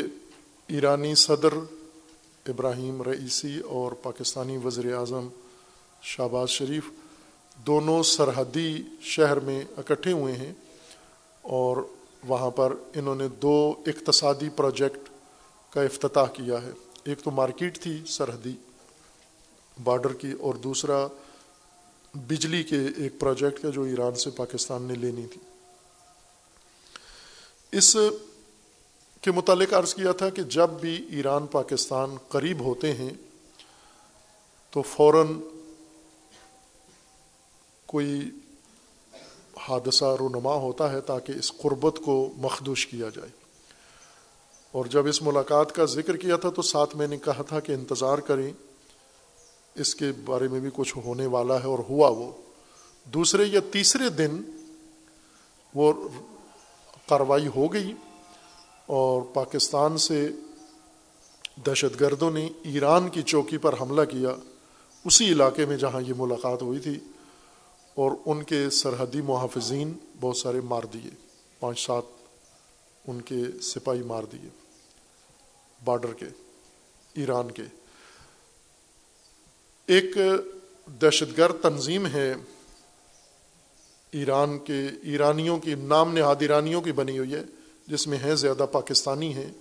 ایرانی 0.66 1.14
صدر 1.14 1.54
ابراہیم 2.46 3.02
رئیسی 3.02 3.60
اور 3.60 3.92
پاکستانی 3.92 4.56
وزیر 4.56 4.94
اعظم 4.94 5.28
شہباز 6.02 6.48
شریف 6.48 6.84
دونوں 7.56 8.02
سرحدی 8.02 8.82
شہر 9.00 9.40
میں 9.40 9.64
اکٹھے 9.76 10.12
ہوئے 10.12 10.34
ہیں 10.34 10.52
اور 11.42 11.76
وہاں 12.28 12.50
پر 12.50 12.72
انہوں 12.94 13.14
نے 13.14 13.28
دو 13.28 13.74
اقتصادی 13.86 14.48
پروجیکٹ 14.48 15.08
کا 15.72 15.82
افتتاح 15.82 16.26
کیا 16.26 16.62
ہے۔ 16.62 16.70
ایک 17.04 17.22
تو 17.22 17.30
مارکیٹ 17.30 17.80
تھی 17.80 18.02
سرحدی۔ 18.08 18.52
بارڈر 19.84 20.12
کی 20.12 20.32
اور 20.32 20.54
دوسرا 20.54 21.06
بجلی 22.14 22.62
کے 22.62 22.76
ایک 22.96 23.20
پروجیکٹ 23.20 23.62
کا 23.62 23.70
جو 23.70 23.82
ایران 23.82 24.14
سے 24.14 24.30
پاکستان 24.30 24.82
نے 24.82 24.94
لینی 24.94 25.26
تھی۔ 25.26 25.40
اس 27.72 27.96
کے 29.20 29.30
متعلق 29.30 29.72
عرض 29.72 29.94
کیا 29.94 30.12
تھا 30.12 30.30
کہ 30.30 30.42
جب 30.42 30.70
بھی 30.70 31.06
ایران 31.10 31.46
پاکستان 31.46 32.16
قریب 32.28 32.60
ہوتے 32.60 32.92
ہیں 32.92 33.10
تو 34.70 34.82
فوراً 34.82 35.26
کوئی 37.86 38.20
حادثہ 39.56 40.04
رونما 40.04 40.54
ہوتا 40.54 40.92
ہے 40.92 41.00
تاکہ 41.00 41.32
اس 41.32 41.52
قربت 41.52 42.00
کو 42.04 42.32
مخدوش 42.36 42.86
کیا 42.86 43.08
جائے۔ 43.14 43.30
اور 44.72 44.84
جب 44.84 45.06
اس 45.06 45.22
ملاقات 45.22 45.72
کا 45.72 45.84
ذکر 45.84 46.16
کیا 46.16 46.36
تھا 46.36 46.50
تو 46.50 46.62
ساتھ 46.62 46.96
میں 46.96 47.06
نے 47.06 47.18
کہا 47.18 47.42
تھا 47.42 47.60
کہ 47.60 47.72
انتظار 47.72 48.18
کریں۔ 48.18 48.52
اس 49.76 49.94
کے 49.94 50.06
بارے 50.24 50.48
میں 50.48 50.60
بھی 50.60 50.70
کچھ 50.74 50.98
ہونے 50.98 51.26
والا 51.26 51.60
ہے 51.60 51.66
اور 51.66 51.78
ہوا 51.78 52.08
وہ۔ 52.08 52.32
دوسرے 53.04 53.44
یا 53.44 53.60
تیسرے 53.72 54.08
دن 54.08 54.42
وہ 55.74 55.92
کاروائی 57.08 57.46
ہو 57.46 57.72
گئی 57.72 57.92
اور 58.86 59.22
پاکستان 59.22 59.98
سے 59.98 60.28
دہشت 61.66 62.00
گردوں 62.00 62.30
نے 62.30 62.48
ایران 62.62 63.08
کی 63.08 63.22
چوکی 63.22 63.58
پر 63.58 63.74
حملہ 63.80 64.04
کیا۔ 64.04 64.30
اسی 65.04 65.28
علاقے 65.28 65.66
میں 65.66 65.76
جہاں 65.76 66.00
یہ 66.00 66.12
ملاقات 66.16 66.62
ہوئی 66.62 66.78
تھی 66.78 66.98
اور 67.94 68.12
ان 68.26 68.42
کے 68.42 68.70
سرحدی 68.70 69.20
محافظین 69.20 69.92
بہت 70.20 70.36
سارے 70.36 70.60
مار 70.60 70.82
دیے۔ 70.82 71.10
پانچ 71.60 71.86
سات 71.86 72.02
ان 73.06 73.20
کے 73.20 73.42
سپاہی 73.62 74.02
مار 74.02 74.22
دیے۔ 74.22 74.48
بارڈر 75.84 76.12
کے، 76.12 76.26
ایران 77.14 77.50
کے۔ 77.50 77.62
ایک 79.86 80.18
دہشت 81.02 81.38
گرد 81.38 81.62
تنظیم 81.62 82.06
ہے 82.06 82.34
ایران 84.10 84.58
کے، 84.58 84.86
ایرانیوں 85.02 85.58
کی، 85.58 85.74
نام 85.74 86.12
نہاد 86.12 86.36
ایرانیوں 86.38 86.82
کی 86.82 86.92
بنی 86.92 87.18
ہوئی 87.18 87.34
ہے، 87.34 87.42
جس 87.86 88.06
میں 88.06 88.18
ہیں 88.18 88.34
زیادہ 88.34 88.66
پاکستانی 88.72 89.34
ہیں، 89.34 89.52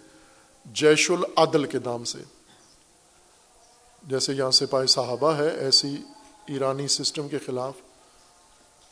جیش 0.65 1.11
العدل 1.11 1.65
کے 1.65 1.77
نام 1.85 2.03
سے۔ 2.03 2.17
جیسے 4.03 4.33
یہاں 4.33 4.51
سپاہی 4.51 4.87
صحابہ 4.87 5.31
ہے، 5.31 5.49
ایسی 5.49 5.95
ایرانی 6.47 6.87
سسٹم 6.87 7.27
کے 7.27 7.37
خلاف 7.39 7.73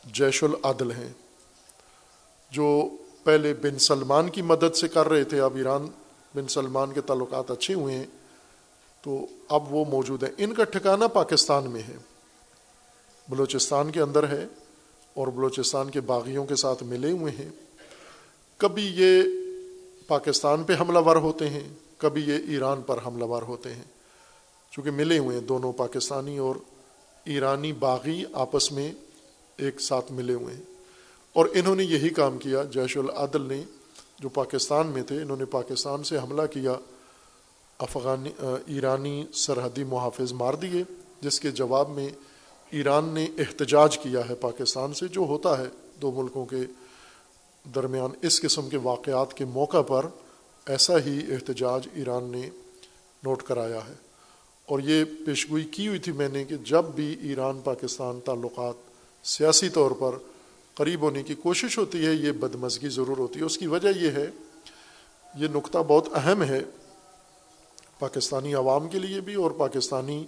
جیش 0.04 0.44
العدل 0.44 0.90
ہیں۔ 0.90 1.12
جو 2.50 2.88
پہلے 3.24 3.54
بن 3.54 3.78
سلمان 3.78 4.30
کی 4.30 4.42
مدد 4.42 4.76
سے 4.76 4.88
کر 4.88 5.08
رہے 5.08 5.24
تھے، 5.24 5.40
اب 5.40 5.56
ایران 5.56 5.86
بن 6.34 6.48
سلمان 6.48 6.92
کے 6.92 7.00
تعلقات 7.00 7.50
اچھے 7.50 7.74
ہوئے 7.74 7.94
ہیں۔ 7.94 8.06
تو 9.04 9.26
اب 9.48 9.74
وہ 9.74 9.84
موجود 9.84 10.22
ہیں۔ 10.22 10.30
ان 10.38 10.54
کا 10.54 10.64
ٹھکانہ 10.64 11.04
پاکستان 11.04 11.70
میں 11.70 11.82
ہے۔ 11.82 11.96
بلوچستان 13.28 13.90
کے 13.90 14.00
اندر 14.00 14.28
ہے 14.28 14.46
اور 15.14 15.26
بلوچستان 15.28 15.90
کے 15.90 16.00
باغیوں 16.00 16.46
کے 16.46 16.56
ساتھ 16.56 16.82
ملے 16.82 17.10
ہوئے 17.10 17.32
ہیں۔ 17.32 17.48
کبھی 18.56 18.92
یہ 18.94 19.22
پاکستان 20.06 20.64
پہ 20.64 20.72
حملہ 20.80 20.98
ور 20.98 21.16
ہوتے 21.16 21.48
ہیں، 21.48 21.68
کبھی 21.98 22.22
یہ 22.22 22.38
ایران 22.48 22.82
پر 22.82 22.98
حملہ 23.06 23.24
ور 23.24 23.42
ہوتے 23.42 23.74
ہیں۔ 23.74 23.82
چونکہ 24.70 24.90
ملے 24.90 25.18
ہوئے 25.18 25.38
ہیں 25.38 25.44
دونوں 25.44 25.72
پاکستانی 25.72 26.38
اور 26.38 26.56
ایرانی 27.24 27.72
باغی 27.72 28.24
آپس 28.32 28.72
میں 28.72 28.92
ایک 29.56 29.80
ساتھ 29.80 30.12
ملے 30.12 30.34
ہوئے 30.34 30.54
ہیں۔ 30.54 30.62
اور 31.32 31.46
انہوں 31.54 31.76
نے 31.76 31.84
یہی 31.84 32.08
کام 32.08 32.38
کیا۔ 32.38 32.62
جیش 32.62 32.96
العدل 32.96 33.42
نے 33.42 33.62
جو 34.18 34.28
پاکستان 34.28 34.86
میں 34.86 35.02
تھے، 35.02 35.22
انہوں 35.22 35.36
نے 35.36 35.44
پاکستان 35.44 36.02
سے 36.02 36.18
حملہ 36.18 36.46
کیا۔ 36.46 36.72
افغانی 37.78 38.30
ایرانی 38.66 39.26
سرحدی 39.32 39.84
محافظ 39.84 40.32
مار 40.32 40.54
دیے، 40.54 40.82
جس 41.20 41.40
کے 41.40 41.50
جواب 41.50 41.90
میں 41.90 42.08
ایران 42.70 43.04
نے 43.04 43.26
احتجاج 43.38 43.98
کیا 43.98 44.20
ہے 44.28 44.34
پاکستان 44.34 44.94
سے، 44.94 45.08
جو 45.08 45.20
ہوتا 45.20 45.58
ہے 45.58 45.64
دو 46.02 46.12
ملکوں 46.12 46.44
کے 46.44 46.56
درمیان 47.74 48.10
اس 48.22 48.40
قسم 48.40 48.68
کے 48.68 48.76
واقعات 48.76 49.34
کے 49.34 49.44
موقع 49.44 49.82
پر 49.82 50.06
ایسا 50.66 50.94
ہی 51.06 51.32
احتجاج 51.32 51.88
ایران 51.94 52.24
نے 52.24 52.50
نوٹ 53.24 53.42
کرایا 53.42 53.78
ہے۔ 53.88 53.94
اور 54.66 54.80
یہ 54.80 55.04
پیشگوئی 55.26 55.64
کی 55.64 55.88
ہوئی 55.88 55.98
تھی 55.98 56.12
میں 56.12 56.28
نے 56.28 56.44
کہ 56.44 56.56
جب 56.56 56.84
بھی 56.84 57.16
ایران 57.22 57.60
پاکستان 57.64 58.20
تعلقات 58.24 58.74
سیاسی 59.26 59.68
طور 59.68 59.90
پر 59.90 60.10
قریب 60.74 61.00
ہونے 61.00 61.22
کی 61.22 61.34
کوشش 61.34 61.78
ہوتی 61.78 62.06
ہے، 62.06 62.12
یہ 62.12 62.32
بدمزگی 62.32 62.88
ضرور 62.88 63.16
ہوتی 63.16 63.40
ہے۔ 63.40 63.44
اس 63.44 63.58
کی 63.58 63.66
وجہ 63.66 63.88
یہ 63.96 64.10
ہے، 64.10 64.26
یہ 65.34 65.48
نقطہ 65.52 65.78
بہت 65.88 66.08
اہم 66.14 66.42
ہے 66.42 66.60
پاکستانی 67.98 68.54
عوام 68.54 68.88
کے 68.88 68.98
لیے 68.98 69.20
بھی 69.20 69.34
اور 69.34 69.50
پاکستانی 69.50 70.24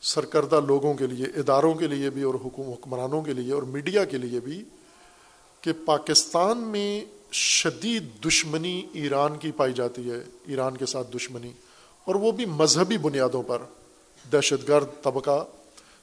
سرکردہ 0.00 0.60
لوگوں 0.66 0.94
کے 0.94 1.06
لیے، 1.06 1.26
اداروں 1.36 1.74
کے 1.74 1.86
لیے 1.86 2.10
بھی 2.10 2.22
اور 2.22 2.34
حکمرانوں 2.34 3.22
کے 3.22 3.32
لیے 3.32 3.52
اور 3.52 3.62
میڈیا 3.62 4.04
کے 4.04 4.18
لیے 4.18 4.40
بھی 4.40 4.64
کہ 5.60 5.72
پاکستان 5.84 6.58
میں 6.58 7.04
شدید 7.32 8.26
دشمنی 8.26 8.86
ایران 8.92 9.36
کی 9.36 9.50
پائی 9.50 9.72
جاتی 9.72 10.10
ہے، 10.10 10.18
ایران 10.46 10.76
کے 10.76 10.86
ساتھ 10.86 11.16
دشمنی، 11.16 11.52
اور 12.04 12.14
وہ 12.14 12.32
بھی 12.32 12.44
مذہبی 12.44 12.98
بنیادوں 12.98 13.42
پر۔ 13.42 13.62
دہشت 14.32 14.68
گرد 14.68 14.86
طبقہ 15.02 15.44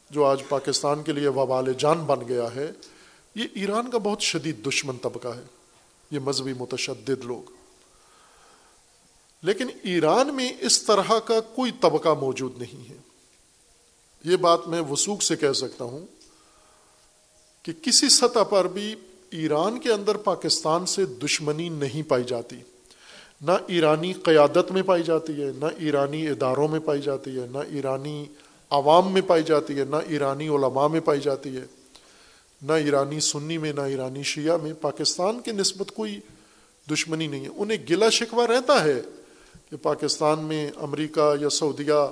جو 0.09 0.25
آج 0.25 0.41
پاکستان 0.49 1.03
کے 1.03 1.11
لیے 1.11 1.27
وبال 1.27 1.73
جان 1.77 1.97
بن 1.97 2.27
گیا 2.27 2.47
ہے، 2.55 2.71
یہ 3.35 3.43
ایران 3.53 3.91
کا 3.91 3.97
بہت 3.97 4.21
شدید 4.21 4.67
دشمن 4.67 4.97
طبقہ 4.97 5.27
ہے۔ 5.27 5.43
یہ 6.11 6.19
مذہبی 6.19 6.53
متشدد 6.53 7.25
لوگ۔ 7.25 7.64
لیکن 9.45 9.67
ایران 9.83 10.35
میں 10.35 10.53
اس 10.61 10.83
طرح 10.83 11.19
کا 11.25 11.39
کوئی 11.39 11.71
طبقہ 11.81 12.09
موجود 12.09 12.61
نہیں 12.61 12.89
ہے۔ 12.89 12.95
یہ 14.23 14.35
بات 14.35 14.67
میں 14.67 14.81
وسوخ 14.81 15.21
سے 15.21 15.35
کہہ 15.35 15.51
سکتا 15.51 15.85
ہوں 15.85 16.05
کہ 17.63 17.73
کسی 17.81 18.09
سطح 18.09 18.43
پر 18.43 18.67
بھی 18.67 18.95
ایران 19.29 19.79
کے 19.79 19.91
اندر 19.91 20.17
پاکستان 20.17 20.85
سے 20.85 21.05
دشمنی 21.05 21.69
نہیں 21.69 22.09
پائی 22.09 22.23
جاتی۔ 22.23 22.55
نہ 23.41 23.51
ایرانی 23.67 24.13
قیادت 24.13 24.71
میں 24.71 24.81
پائی 24.81 25.03
جاتی 25.03 25.41
ہے، 25.41 25.51
نہ 25.61 25.65
ایرانی 25.77 26.27
اداروں 26.27 26.67
میں 26.67 26.79
پائی 26.79 27.01
جاتی 27.01 27.39
ہے، 27.39 27.47
نہ 27.51 27.57
ایرانی 27.57 28.25
عوام 28.69 29.13
میں 29.13 29.21
پائی 29.21 29.43
جاتی 29.43 29.79
ہے، 29.79 29.83
نہ 29.89 29.95
ایرانی 29.95 30.47
علماء 30.47 30.87
میں 30.87 30.99
پائی 30.99 31.19
جاتی 31.21 31.57
ہے۔ 31.57 31.65
نہ 32.61 32.73
ایرانی 32.73 33.19
سنی 33.19 33.57
میں، 33.57 33.73
نہ 33.73 33.81
ایرانی 33.81 34.23
شیعہ 34.23 34.57
میں 34.57 34.73
پاکستان 34.81 35.39
کے 35.39 35.51
نسبت 35.51 35.91
کوئی 35.91 36.19
دشمنی 36.91 37.27
نہیں 37.27 37.43
ہے۔ 37.43 37.49
انہیں 37.55 37.77
گلا 37.89 38.09
شکوہ 38.09 38.45
رہتا 38.45 38.83
ہے 38.83 39.01
کہ 39.75 39.83
پاکستان 39.83 40.39
میں 40.39 40.71
امریکہ 40.75 41.33
یا 41.41 41.49
سعودیہ 41.49 42.11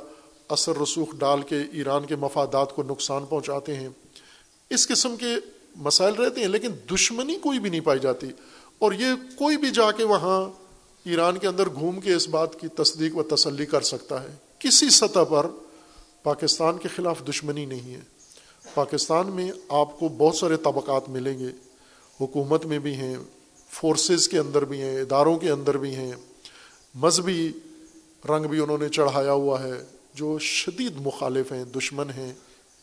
اثر 0.50 0.78
رسوخ 0.78 1.08
ڈال 1.18 1.42
کے 1.42 1.60
ایران 1.72 2.06
کے 2.06 2.16
مفادات 2.16 2.76
کو 2.76 2.84
نقصان 2.84 3.26
پہنچاتے 3.26 3.76
ہیں۔ 3.76 3.90
اس 4.70 4.88
قسم 4.88 5.16
کے 5.16 5.36
مسائل 5.76 6.14
رہتے 6.14 6.42
ہیں، 6.42 6.48
لیکن 6.48 6.68
دشمنی 6.94 7.36
کوئی 7.36 7.60
بھی 7.60 7.70
نہیں 7.70 7.82
پائی 7.82 8.00
جاتی۔ 8.00 8.28
اور 8.80 8.92
یہ 8.92 9.06
کوئی 9.36 9.58
بھی 9.58 9.72
جا 9.72 9.92
کے 9.92 10.04
وہاں 10.04 10.50
ایران 11.06 11.38
کے 11.38 11.48
اندر 11.48 11.70
گھوم 11.70 12.00
کے 12.00 12.14
اس 12.14 12.30
بات 12.30 12.60
کی 12.60 12.68
تصدیق 12.68 13.18
و 13.18 13.24
تسلی 13.24 13.66
کر 13.66 13.82
سکتا 13.82 14.24
ہے۔ 14.24 14.36
کسی 14.60 14.90
سطح 14.90 15.24
پر 15.30 15.46
پاکستان 16.24 16.78
کے 16.78 16.88
خلاف 16.88 17.30
دشمنی 17.30 17.66
نہیں 17.66 17.94
ہے۔ 17.94 18.02
پاکستان 18.74 19.28
میں 19.28 19.52
آپ 19.70 20.00
کو 20.00 20.08
بہت 20.08 20.36
سارے 20.36 20.56
طبقات 20.56 21.10
ملیں 21.10 21.40
گے۔ 21.40 21.50
حکومت 22.22 22.66
میں 22.66 22.80
بھی 22.80 22.94
ہیں، 22.94 23.16
فورسز 23.70 24.28
کے 24.28 24.38
اندر 24.38 24.66
بھی 24.66 24.82
ہیں، 24.82 25.02
اداروں 25.02 25.38
کے 25.38 25.50
اندر 25.50 25.78
بھی 25.78 25.96
ہیں۔ 25.96 26.12
مذہبی 26.96 27.52
رنگ 28.30 28.46
بھی 28.46 28.60
انہوں 28.60 28.78
نے 28.78 28.90
چڑھایا 28.90 29.32
ہوا 29.32 29.64
ہے، 29.64 29.84
جو 30.14 30.40
شدید 30.40 30.94
مخالف 30.98 31.52
ہیں، 31.52 31.66
دشمن 31.66 32.10
ہیں 32.10 32.34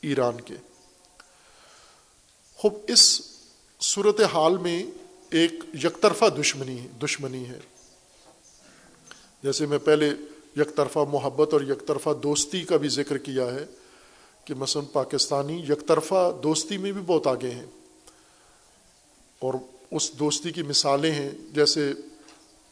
ایران 0.00 0.40
کے۔ 0.40 0.54
خوب، 2.54 2.74
اس 2.88 3.22
صورت 3.80 4.20
حال 4.20 4.56
میں 4.56 4.82
ایک 5.30 5.52
یک 5.84 6.00
طرفہ 6.00 6.24
دشمنی 6.40 6.86
دشمنی 7.02 7.48
ہے۔ 7.48 7.58
جیسے 9.42 9.66
میں 9.66 9.78
پہلے 9.78 10.11
یک 10.56 10.76
طرفہ 10.76 10.98
محبت 10.98 11.52
اور 11.52 11.61
یک 11.61 11.86
طرفہ 11.86 12.11
دوستی 12.22 12.62
کا 12.62 12.76
بھی 12.76 12.88
ذکر 12.88 13.18
کیا 13.18 13.46
ہے 13.46 13.66
کہ 14.44 14.54
مثلا 14.54 14.82
پاکستانی 14.92 15.62
یک 15.68 15.88
طرفہ 15.88 16.32
دوستی 16.42 16.78
میں 16.78 16.92
بھی 16.92 17.00
بہت 17.06 17.26
آگے 17.26 17.50
ہیں۔ 17.50 17.66
اور 19.38 19.54
اس 19.90 20.12
دوستی 20.12 20.52
کی 20.52 20.62
مثالیں 20.62 21.12
ہیں، 21.12 21.30
جیسے 21.52 21.92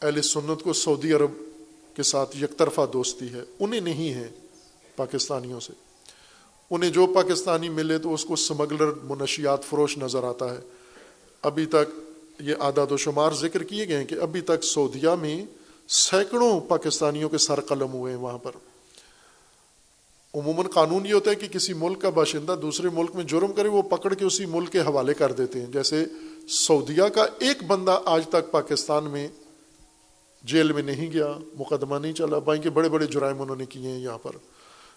اہل 0.03 0.23
سنت 0.23 0.63
کو 0.63 0.73
سعودی 0.73 1.13
عرب 1.13 1.31
کے 1.97 2.03
ساتھ 2.03 2.37
یک 2.37 2.57
طرفہ 2.57 2.81
دوستی 2.93 3.33
ہے، 3.33 3.41
انہیں 3.61 3.81
نہیں 3.81 4.15
ہے 4.15 4.29
پاکستانیوں 4.97 5.61
سے۔ 5.61 5.73
انہیں 6.71 6.91
جو 6.91 7.07
پاکستانی 7.07 7.69
ملے 7.69 7.99
تو 7.99 8.15
اس 8.15 8.25
کو 8.25 8.37
سمگلر 8.37 8.93
منشیات 9.03 9.65
فروش 9.65 9.99
نظر 9.99 10.25
آتا 10.25 10.55
ہے۔ 10.55 10.61
ابھی 11.43 11.67
تک 11.67 12.01
یہ 12.41 12.55
اعداد 12.61 12.93
و 12.93 12.97
شمار 12.97 13.33
ذکر 13.33 13.63
کیے 13.63 13.89
گئے 13.89 13.97
ہیں 13.97 14.05
کہ 14.05 14.15
ابھی 14.15 14.41
تک 14.41 14.65
سعودیہ 14.65 15.09
میں 15.21 15.45
سینکڑوں 15.89 16.61
پاکستانیوں 16.61 17.29
کے 17.29 17.39
سر 17.39 17.61
قلم 17.61 17.93
ہوئے 17.93 18.13
ہیں 18.13 18.21
وہاں 18.21 18.39
پر۔ 18.39 18.53
عموماً 20.35 20.67
قانون 20.67 21.07
یہ 21.07 21.13
ہوتا 21.13 21.31
ہے 21.31 21.37
کہ 21.37 21.49
کسی 21.49 21.73
ملک 21.73 22.03
کا 22.03 22.11
باشندہ 22.11 22.57
دوسرے 22.63 22.89
ملک 22.89 23.11
میں 23.15 23.25
جرم 23.25 23.53
کرے، 23.53 23.69
وہ 23.69 23.83
پکڑ 23.83 24.15
کے 24.15 24.25
اسی 24.25 24.47
ملک 24.47 24.73
کے 24.73 24.81
حوالے 24.81 25.15
کر 25.15 25.33
دیتے 25.33 25.61
ہیں۔ 25.61 25.67
جیسے 25.67 26.05
سعودیہ 26.49 27.03
کا 27.03 27.27
ایک 27.39 27.63
بندہ 27.63 28.01
آج 28.05 28.29
تک 28.29 28.51
پاکستان 28.51 29.05
میں 29.05 29.29
جیل 30.43 30.73
میں 30.73 30.83
نہیں 30.83 31.13
گیا، 31.13 31.39
مقدمہ 31.55 31.99
نہیں 31.99 32.13
چلا 32.13 32.39
بائیں 32.39 32.63
کے 32.63 32.71
بڑے 32.71 32.89
بڑے 32.89 33.07
جرائم 33.07 33.43
انہوں 33.43 33.57
نے 33.57 33.67
کیے 33.67 33.89
ہیں 33.89 33.99
یہاں 33.99 34.19
پر۔ 34.19 34.31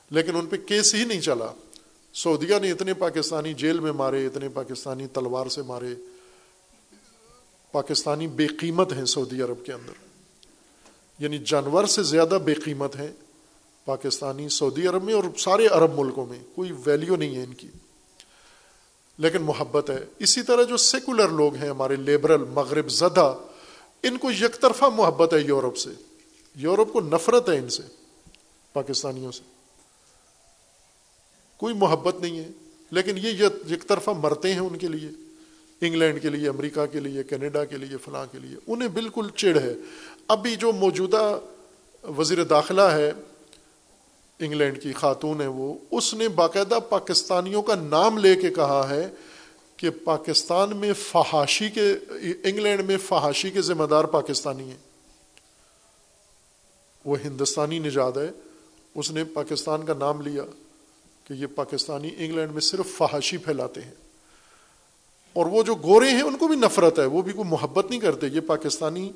لیکن 0.09 0.35
ان 0.35 0.45
پہ 0.45 0.57
کیس 0.57 0.95
ہی 0.95 1.03
نہیں 1.03 1.21
چلا۔ 1.21 1.47
سعودیہ 2.13 2.59
نے 2.61 2.71
اتنے 2.71 2.93
پاکستانی 2.93 3.53
جیل 3.53 3.79
میں 3.79 3.91
مارے، 3.91 4.25
اتنے 4.25 4.49
پاکستانی 4.49 5.07
تلوار 5.07 5.47
سے 5.47 5.61
مارے۔ 5.61 5.95
پاکستانی 7.71 8.27
بے 8.27 8.47
قیمت 8.47 8.93
ہیں 8.93 9.05
سعودی 9.05 9.41
عرب 9.41 9.65
کے 9.65 9.73
اندر۔ 9.73 9.91
یعنی 11.19 11.37
جانور 11.37 11.85
سے 11.85 12.03
زیادہ 12.03 12.37
بے 12.45 12.53
قیمت 12.53 12.95
ہیں 12.95 13.11
پاکستانی 13.85 14.49
سعودی 14.49 14.87
عرب 14.87 15.03
میں 15.03 15.13
اور 15.13 15.23
سارے 15.37 15.67
عرب 15.67 15.99
ملکوں 15.99 16.25
میں۔ 16.25 16.39
کوئی 16.55 16.71
ویلیو 16.85 17.15
نہیں 17.15 17.35
ہے 17.35 17.43
ان 17.43 17.53
کی۔ 17.53 17.67
لیکن 19.17 19.41
محبت 19.41 19.89
ہے۔ 19.89 20.05
اسی 20.19 20.41
طرح 20.41 20.63
جو 20.63 20.77
سیکولر 20.77 21.29
لوگ 21.29 21.55
ہیں، 21.55 21.69
ہمارے 21.69 21.95
لیبرل 21.95 22.43
مغرب 22.43 22.89
زدہ 22.89 23.37
ان 24.03 24.17
کو 24.17 24.31
یک 24.31 24.61
طرفہ 24.61 24.85
محبت 24.85 25.33
ہے 25.33 25.39
یورپ 25.39 25.77
سے۔ 25.77 25.89
یورپ 26.55 26.93
کو 26.93 27.01
نفرت 27.01 27.49
ہے 27.49 27.57
ان 27.57 27.69
سے، 27.69 27.83
پاکستانیوں 28.73 29.31
سے۔ 29.31 29.43
کوئی 31.57 31.73
محبت 31.73 32.15
نہیں 32.15 32.37
ہے، 32.37 32.49
لیکن 32.91 33.17
یہ 33.17 33.29
یک 33.69 33.87
طرفہ 33.87 34.09
مرتے 34.09 34.53
ہیں 34.53 34.59
ان 34.59 34.77
کے 34.77 34.87
لیے۔ 34.87 35.09
انگلینڈ 35.81 36.21
کے 36.21 36.29
لیے، 36.29 36.49
امریکہ 36.49 36.85
کے 36.85 36.99
لیے، 36.99 37.23
کینیڈا 37.23 37.65
کے 37.65 37.77
لیے، 37.77 37.97
فلاں 37.97 38.25
کے 38.31 38.39
لیے۔ 38.39 38.57
انہیں 38.67 38.89
بالکل 38.89 39.27
چڑ 39.35 39.59
ہے۔ 39.59 39.73
ابھی 40.27 40.55
جو 40.55 40.71
موجودہ 40.71 41.39
وزیر 42.17 42.43
داخلہ 42.43 42.81
ہے، 42.81 43.11
انگلینڈ 44.39 44.83
کی 44.83 44.93
خاتون 44.93 45.41
ہے 45.41 45.47
وہ، 45.47 45.73
اس 45.91 46.13
نے 46.13 46.29
باقاعدہ 46.29 46.79
پاکستانیوں 46.89 47.61
کا 47.61 47.75
نام 47.75 48.17
لے 48.17 48.35
کے 48.35 48.49
کہا 48.49 48.89
ہے 48.89 49.09
کہ 49.81 49.89
پاکستان 49.89 50.77
میں 50.77 50.93
فحاشی 50.93 51.69
کے، 51.69 51.93
انگلینڈ 52.43 52.85
میں 52.85 52.97
فحاشی 52.97 53.49
کے 53.49 53.61
ذمہ 53.61 53.83
دار 53.83 54.03
پاکستانی 54.03 54.69
ہیں۔ 54.69 54.77
وہ 57.05 57.17
ہندوستانی 57.25 57.79
نجات 57.79 58.17
ہے۔ 58.17 58.31
اس 58.95 59.11
نے 59.11 59.23
پاکستان 59.23 59.85
کا 59.85 59.93
نام 59.93 60.21
لیا 60.21 60.43
کہ 61.27 61.33
یہ 61.33 61.47
پاکستانی 61.55 62.09
انگلینڈ 62.17 62.51
میں 62.51 62.61
صرف 62.61 62.85
فحاشی 62.97 63.37
پھیلاتے 63.37 63.81
ہیں۔ 63.81 63.93
اور 65.33 65.45
وہ 65.45 65.63
جو 65.63 65.75
گورے 65.75 66.09
ہیں، 66.09 66.21
ان 66.21 66.37
کو 66.37 66.47
بھی 66.47 66.55
نفرت 66.55 66.99
ہے۔ 66.99 67.05
وہ 67.05 67.21
بھی 67.21 67.33
کوئی 67.33 67.49
محبت 67.49 67.89
نہیں 67.89 67.99
کرتے۔ 67.99 68.27
یہ 68.27 68.39
پاکستانی 68.39 69.11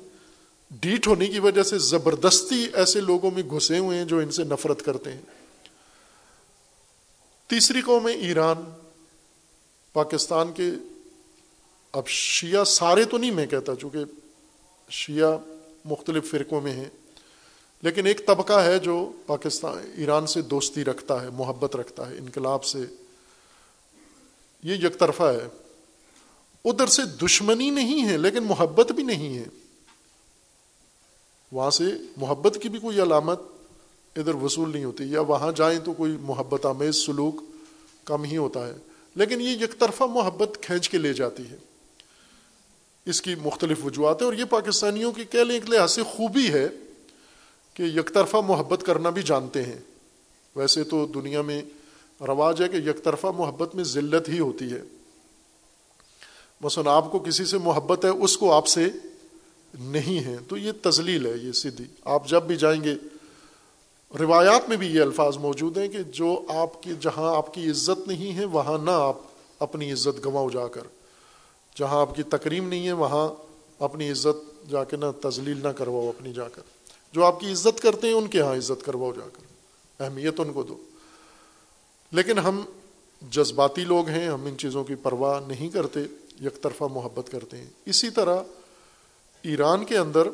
ڈیٹ 0.70 1.06
ہونے 1.06 1.26
کی 1.26 1.38
وجہ 1.38 1.62
سے 1.62 1.78
زبردستی 1.78 2.66
ایسے 2.74 3.00
لوگوں 3.00 3.30
میں 3.30 3.42
گھسے 3.42 3.78
ہوئے 3.78 3.98
ہیں 3.98 4.04
جو 4.04 4.18
ان 4.18 4.30
سے 4.30 4.44
نفرت 4.44 4.82
کرتے 4.82 5.12
ہیں۔ 5.12 5.22
تیسری 7.46 7.80
قوم 7.80 8.08
ہے 8.08 8.12
ایران۔ 8.12 8.85
پاکستان 9.96 10.52
کے 10.52 10.70
اب 11.92 12.08
شیعہ 12.08 12.64
سارے 12.64 13.04
تو 13.04 13.18
نہیں 13.18 13.30
میں 13.30 13.46
کہتا، 13.46 13.76
چونکہ 13.76 13.98
شیعہ 14.90 15.36
مختلف 15.84 16.30
فرقوں 16.30 16.60
میں 16.60 16.72
ہیں۔ 16.72 16.84
لیکن 17.82 18.06
ایک 18.06 18.26
طبقہ 18.26 18.52
ہے 18.52 18.78
جو 18.78 19.12
پاکستان، 19.26 19.92
ایران 19.96 20.26
سے 20.26 20.42
دوستی 20.42 20.84
رکھتا 20.84 21.22
ہے، 21.22 21.30
محبت 21.30 21.76
رکھتا 21.76 22.10
ہے، 22.10 22.18
انقلاب 22.18 22.64
سے۔ 22.64 22.78
یہ 24.62 24.74
یک 24.74 24.98
طرفہ 24.98 25.22
ہے۔ 25.22 25.48
ادھر 26.64 26.86
سے 26.86 27.02
دشمنی 27.04 27.70
نہیں 27.70 28.08
ہے، 28.08 28.16
لیکن 28.16 28.44
محبت 28.44 28.92
بھی 28.92 29.02
نہیں 29.02 29.38
ہے۔ 29.38 29.44
وہاں 31.52 31.70
سے 31.70 31.84
محبت 32.16 32.58
کی 32.62 32.68
بھی 32.68 32.78
کوئی 32.78 33.02
علامت 33.02 33.40
ادھر 34.16 34.34
وصول 34.34 34.72
نہیں 34.72 34.84
ہوتی، 34.84 35.04
یا 35.04 35.20
وہاں 35.20 35.52
جائیں 35.52 35.78
تو 35.78 35.92
کوئی 35.92 36.16
محبت 36.20 36.66
آمیز 36.66 36.96
سلوک 36.96 37.34
کم 38.04 38.24
ہی 38.24 38.36
ہوتا 38.36 38.66
ہے۔ 38.66 38.74
لیکن 39.16 39.40
یہ 39.40 39.48
یک 39.48 39.78
طرفہ 39.78 40.04
محبت 40.04 40.58
کھینچ 40.62 40.88
کے 40.88 40.98
لے 40.98 41.12
جاتی 41.12 41.42
ہے۔ 41.50 41.56
اس 43.06 43.22
کی 43.22 43.34
مختلف 43.34 43.84
وجوہات 43.84 44.22
ہیں 44.22 44.28
اور 44.28 44.34
یہ 44.34 44.44
پاکستانیوں 44.44 45.12
کی 45.12 45.24
کہہ 45.24 45.40
لیں 45.40 45.54
ایک 45.54 45.70
لحاظ 45.70 45.92
سے 45.92 46.02
خوبی 46.02 46.52
ہے 46.52 46.68
کہ 47.74 47.82
یک 47.82 48.14
طرفہ 48.14 48.36
محبت 48.36 48.82
کرنا 48.86 49.10
بھی 49.10 49.22
جانتے 49.22 49.62
ہیں۔ 49.62 49.78
ویسے 50.56 50.84
تو 50.84 51.06
دنیا 51.06 51.42
میں 51.42 51.62
رواج 52.20 52.62
ہے 52.62 52.68
کہ 52.68 52.76
یک 52.76 53.04
طرفہ 53.04 53.26
محبت 53.26 53.74
میں 53.74 53.84
ذلت 53.84 54.28
ہی 54.28 54.38
ہوتی 54.38 54.72
ہے۔ 54.72 54.82
مثلاً 56.60 56.86
آپ 56.86 57.12
کو 57.12 57.18
کسی 57.18 57.44
سے 57.44 57.58
محبت 57.58 58.04
ہے، 58.04 58.10
اس 58.10 58.38
کو 58.38 58.52
آپ 58.52 58.66
سے 58.66 58.86
نہیں 59.78 60.24
ہے۔ 60.24 60.36
تو 60.48 60.56
یہ 60.56 60.72
تزلیل 60.82 61.26
ہے، 61.26 61.32
یہ 61.42 61.52
سیدھی 61.52 61.84
آپ 62.04 62.28
جب 62.28 62.42
بھی 62.42 62.56
جائیں 62.56 62.84
گے 62.84 62.94
روایات 64.18 64.68
میں 64.68 64.76
بھی 64.76 64.86
یہ 64.86 65.00
الفاظ 65.00 65.36
موجود 65.36 65.78
ہیں 65.78 65.88
کہ 65.88 66.02
جو 66.02 66.42
آپ 66.48 66.82
کی 66.82 66.92
جہاں 67.00 67.36
آپ 67.36 67.54
کی 67.54 67.70
عزت 67.70 68.08
نہیں 68.08 68.36
ہے، 68.36 68.44
وہاں 68.44 68.78
نہ 68.78 68.90
آپ 68.90 69.16
اپنی 69.58 69.92
عزت 69.92 70.26
گنواؤ 70.26 70.50
جا 70.50 70.68
کر۔ 70.68 70.80
جہاں 71.76 72.00
آپ 72.00 72.16
کی 72.16 72.22
تکریم 72.22 72.68
نہیں 72.68 72.86
ہے، 72.86 72.92
وہاں 72.92 73.28
اپنی 73.78 74.10
عزت 74.10 74.70
جا 74.70 74.84
کے 74.84 74.96
نہ 74.96 75.04
تزلیل 75.20 75.60
نہ 75.62 75.68
کرواؤ 75.68 76.08
اپنی 76.08 76.32
جا 76.32 76.48
کر۔ 76.48 76.62
جو 77.12 77.24
آپ 77.24 77.40
کی 77.40 77.52
عزت 77.52 77.80
کرتے 77.80 78.06
ہیں، 78.06 78.14
ان 78.14 78.26
کے 78.26 78.40
ہاں 78.40 78.56
عزت 78.56 78.84
کرواؤ 78.84 79.12
جا 79.12 79.28
کر۔ 79.32 79.42
اہمیت 80.02 80.40
ان 80.40 80.52
کو 80.52 80.62
دو۔ 80.62 80.76
لیکن 82.12 82.38
ہم 82.38 82.62
جذباتی 83.30 83.84
لوگ 83.84 84.08
ہیں، 84.08 84.28
ہم 84.28 84.44
ان 84.44 84.58
چیزوں 84.58 84.84
کی 84.84 84.94
پرواہ 84.94 85.40
نہیں 85.46 85.68
کرتے، 85.68 86.00
یک 86.44 86.62
طرفہ 86.62 86.84
محبت 86.84 87.32
کرتے 87.32 87.56
ہیں۔ 87.56 87.70
اسی 87.86 88.10
طرح 88.10 88.42
ایران 89.42 89.84
کے 89.84 89.98
اندر 89.98 90.28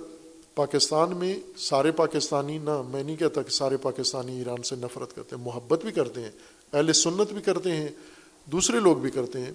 پاکستان 0.54 1.16
میں 1.16 1.40
سارے 1.56 1.92
پاکستانی 1.92 2.58
نہ، 2.58 2.82
میں 2.82 3.02
نہیں 3.02 3.16
کہتا 3.16 3.42
کہ 3.42 3.50
سارے 3.50 3.76
پاکستانی 3.76 4.38
ایران 4.38 4.62
سے 4.62 4.76
نفرت 4.76 5.14
کرتے 5.14 5.36
ہیں، 5.36 5.44
محبت 5.44 5.84
بھی 5.84 5.92
کرتے 5.92 6.20
ہیں، 6.20 6.30
اہل 6.72 6.92
سنت 6.92 7.32
بھی 7.32 7.42
کرتے 7.42 7.70
ہیں، 7.70 7.88
دوسرے 8.46 8.80
لوگ 8.80 8.96
بھی 8.96 9.10
کرتے 9.10 9.40
ہیں۔ 9.40 9.52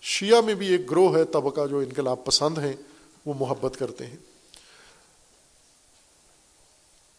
شیعہ 0.00 0.40
میں 0.40 0.54
بھی 0.54 0.68
ایک 0.68 0.90
گروہ 0.90 1.16
ہے، 1.16 1.24
طبقہ 1.24 1.66
جو 1.66 1.78
انقلاب 1.78 2.24
پسند 2.24 2.58
ہیں، 2.58 2.72
وہ 3.26 3.34
محبت 3.34 3.76
کرتے 3.78 4.06
ہیں۔ 4.06 4.16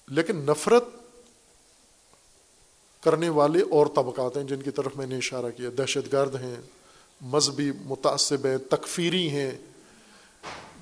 لیکن 0.07 0.35
نفرت 0.35 0.83
کرنے 3.03 3.29
والے 3.29 3.61
اور 3.61 3.85
طبقات 3.85 4.37
ہیں 4.37 4.43
جن 4.43 4.61
کی 4.61 4.71
طرف 4.71 4.95
میں 4.95 5.07
نے 5.07 5.17
اشارہ 5.17 5.45
کیا۔ 5.57 5.69
دہشت 5.77 6.13
گرد 6.13 6.35
ہیں، 6.35 6.55
مذہبی 7.21 7.71
متاثب 7.71 8.45
ہیں، 8.45 8.57
تکفیری 8.57 9.29
ہیں۔ 9.29 9.51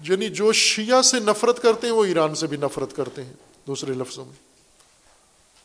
یعنی 0.01 0.29
جو 0.29 0.51
شیعہ 0.51 1.01
سے 1.01 1.19
نفرت 1.19 1.61
کرتے 1.61 1.87
ہیں 1.87 1.93
وہ 1.93 2.05
ایران 2.05 2.35
سے 2.35 2.47
بھی 2.47 2.57
نفرت 2.57 2.95
کرتے 2.95 3.23
ہیں، 3.23 3.33
دوسرے 3.67 3.93
لفظوں 3.93 4.25
میں۔ 4.25 4.47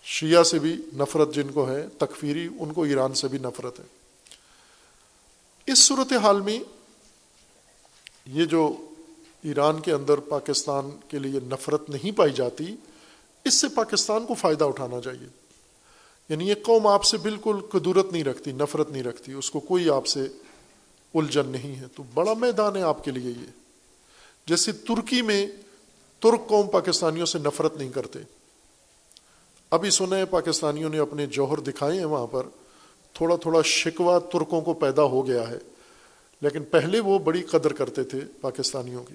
شیعہ 0.05 0.43
سے 0.43 0.59
بھی 0.59 0.77
نفرت 0.95 1.35
جن 1.35 1.51
کو 1.55 1.69
ہے، 1.69 1.87
تکفیری، 1.99 2.49
ان 2.59 2.73
کو 2.73 2.83
ایران 2.83 3.15
سے 3.15 3.29
بھی 3.29 3.39
نفرت 3.39 3.81
ہے۔ 3.81 3.85
اس 5.67 5.79
صورت 5.79 6.13
حال 6.13 6.41
میں 6.41 6.61
یہ 8.27 8.45
جو 8.45 8.89
ایران 9.43 9.81
کے 9.81 9.93
اندر 9.93 10.19
پاکستان 10.19 10.91
کے 11.09 11.19
لیے 11.19 11.41
نفرت 11.45 11.91
نہیں 11.91 12.17
پائی 12.17 12.33
جاتی، 12.33 12.77
اس 13.45 13.55
سے 13.55 13.69
پاکستان 13.69 14.27
کو 14.27 14.35
فائدہ 14.35 14.65
اٹھانا 14.65 15.01
چاہیے۔ 15.01 15.29
یعنی 16.29 16.49
یہ 16.49 16.55
قوم 16.63 16.87
آپ 16.87 17.05
سے 17.05 17.17
بالکل 17.17 17.57
قدورت 17.73 18.13
نہیں 18.13 18.25
رکھتی، 18.25 18.53
نفرت 18.53 18.91
نہیں 18.91 19.03
رکھتی، 19.03 19.33
اس 19.33 19.51
کو 19.51 19.61
کوئی 19.61 19.91
آپ 19.91 20.07
سے 20.07 20.21
الجھن 21.15 21.49
نہیں 21.49 21.77
ہے۔ 21.77 21.87
تو 21.97 22.03
بڑا 22.15 22.35
میدان 22.35 22.77
ہے 22.77 22.83
آپ 22.83 23.05
کے 23.05 23.11
لیے 23.11 23.31
یہ۔ 23.31 23.62
جیسے 24.47 24.73
ترکی 24.73 25.23
میں 25.23 25.47
ترک 26.21 26.49
قوم 26.49 26.67
پاکستانیوں 26.67 27.27
سے 27.27 27.39
نفرت 27.39 27.77
نہیں 27.77 27.93
کرتے۔ 27.93 28.19
ابھی 29.71 29.91
سنے 29.91 30.25
پاکستانیوں 30.25 30.91
نے 30.91 30.99
اپنے 30.99 31.27
جوہر 31.27 31.61
دکھائے 31.61 31.99
ہیں 31.99 32.05
وہاں 32.05 32.27
پر۔ 32.27 32.47
تھوڑا 33.13 33.37
تھوڑا 33.37 33.63
شکوہ 33.63 34.19
ترکوں 34.19 34.61
کو 34.61 34.75
پیدا 34.75 35.03
ہو 35.03 35.27
گیا 35.27 35.49
ہے۔ 35.49 35.59
لیکن 36.41 36.65
پہلے 36.65 37.01
وہ 37.01 37.19
بڑی 37.19 37.43
قدر 37.43 37.73
کرتے 37.73 38.03
تھے 38.03 38.21
پاکستانیوں 38.41 39.05
کی۔ 39.05 39.15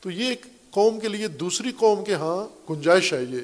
تو 0.00 0.10
یہ 0.10 0.28
ایک 0.28 0.46
قوم 0.70 1.00
کے 1.00 1.08
لیے 1.08 1.28
دوسری 1.28 1.72
قوم 1.76 2.04
کے 2.04 2.14
ہاں 2.14 2.70
گنجائش 2.72 3.12
ہے 3.12 3.24
یہ 3.24 3.38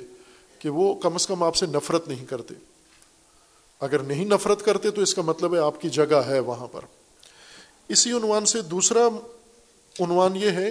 کہ 0.59 0.69
وہ 0.69 0.95
کم 0.95 1.15
از 1.15 1.27
کم 1.27 1.43
آپ 1.43 1.57
سے 1.57 1.67
نفرت 1.67 2.09
نہیں 2.09 2.27
کرتے۔ 2.27 2.55
اگر 3.81 3.99
نہیں 3.99 4.25
نفرت 4.25 4.65
کرتے 4.65 4.91
تو 4.91 5.03
اس 5.03 5.15
کا 5.15 5.23
مطلب 5.23 5.55
ہے 5.55 5.61
آپ 5.61 5.81
کی 5.81 5.89
جگہ 5.91 6.23
ہے 6.27 6.41
وہاں 6.41 6.67
پر۔ 6.67 6.81
اسی 7.89 8.13
عنوان 8.13 8.45
سے 8.45 8.63
دوسرا 8.63 9.07
عنوان 10.01 10.37
یہ 10.37 10.51
ہے 10.51 10.71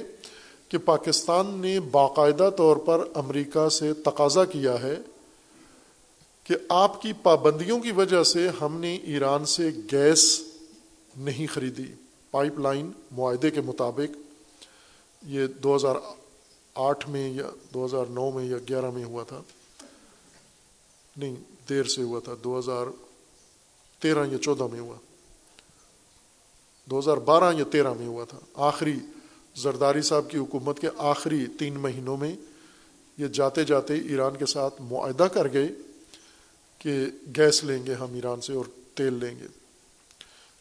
کہ 0.69 0.77
پاکستان 0.77 1.47
نے 1.47 1.79
باقاعدہ 1.79 2.49
طور 2.57 2.77
پر 2.77 3.07
امریکہ 3.15 3.69
سے 3.69 3.93
تقاضا 3.93 4.45
کیا 4.45 4.81
ہے 4.81 4.95
کہ 6.43 6.55
آپ 6.69 7.01
کی 7.01 7.13
پابندیوں 7.13 7.79
کی 7.79 7.91
وجہ 7.91 8.23
سے 8.23 8.49
ہم 8.61 8.79
نے 8.79 8.95
ایران 8.95 9.45
سے 9.45 9.69
گیس 9.91 10.41
نہیں 11.17 11.47
خریدی۔ 11.47 11.85
پائپ 12.31 12.59
لائن 12.59 12.91
معاہدے 13.11 13.51
کے 13.51 13.61
مطابق 13.61 14.17
یہ 15.27 15.47
دو 15.47 15.75
ہزار 15.75 15.95
آٹھ 16.75 17.09
میں 17.09 17.29
یا 17.29 17.49
دو 17.73 17.85
ہزار 17.85 18.05
نو 18.05 18.31
میں 18.31 18.45
یا 18.45 18.57
گیارہ 18.57 18.91
میں 18.91 19.03
ہوا 19.03 19.23
تھا۔ 19.23 19.41
نہیں، 21.17 21.35
دیر 21.69 21.83
سے 21.83 22.01
ہوا 22.01 22.19
تھا۔ 22.19 22.33
دو 22.43 22.59
ہزار 22.59 22.85
تیرہ 23.99 24.25
یا 24.31 24.37
چودہ 24.37 24.67
میں 24.71 24.79
ہوا۔ 24.79 24.95
دو 26.85 26.99
ہزار 26.99 27.17
بارہ 27.17 27.53
یا 27.57 27.63
تیرہ 27.71 27.93
میں 27.93 28.07
ہوا 28.07 28.25
تھا۔ 28.25 28.39
آخری 28.53 28.99
زرداری 29.55 30.01
صاحب 30.01 30.29
کی 30.29 30.37
حکومت 30.37 30.79
کے 30.79 30.87
آخری 30.97 31.45
تین 31.59 31.73
مہینوں 31.73 32.17
میں 32.17 32.35
یہ 33.17 33.27
جاتے 33.27 33.63
جاتے 33.63 33.93
ایران 33.93 34.35
کے 34.35 34.45
ساتھ 34.45 34.81
معاہدہ 34.81 35.23
کر 35.23 35.53
گئے 35.53 35.67
کہ 36.79 37.05
گیس 37.37 37.63
لیں 37.63 37.85
گے 37.85 37.93
ہم 37.93 38.13
ایران 38.13 38.41
سے 38.41 38.53
اور 38.53 38.65
تیل 38.93 39.13
لیں 39.13 39.39
گے۔ 39.39 39.47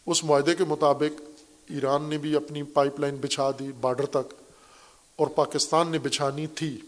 اس 0.07 0.25
معاہدے 0.25 0.55
کے 0.55 0.65
مطابق 0.65 1.23
ایران 1.71 2.03
نے 2.03 2.19
بھی 2.19 2.37
اپنی 2.37 2.63
پائپ 2.63 3.01
لائن 3.01 3.17
بچھا 3.17 3.51
دی 3.51 3.73
بارڈر 3.81 4.07
تک 4.07 4.35
اور 5.17 5.27
پاکستان 5.27 5.89
نے 5.89 5.99
بچھانی 5.99 6.47
تھی، 6.47 6.81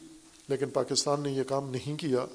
لیکن 0.49 0.71
پاکستان 0.71 1.21
نے 1.21 1.33
یہ 1.33 1.43
کام 1.43 1.71
نہیں 1.71 1.97
کیا۔ 1.97 2.27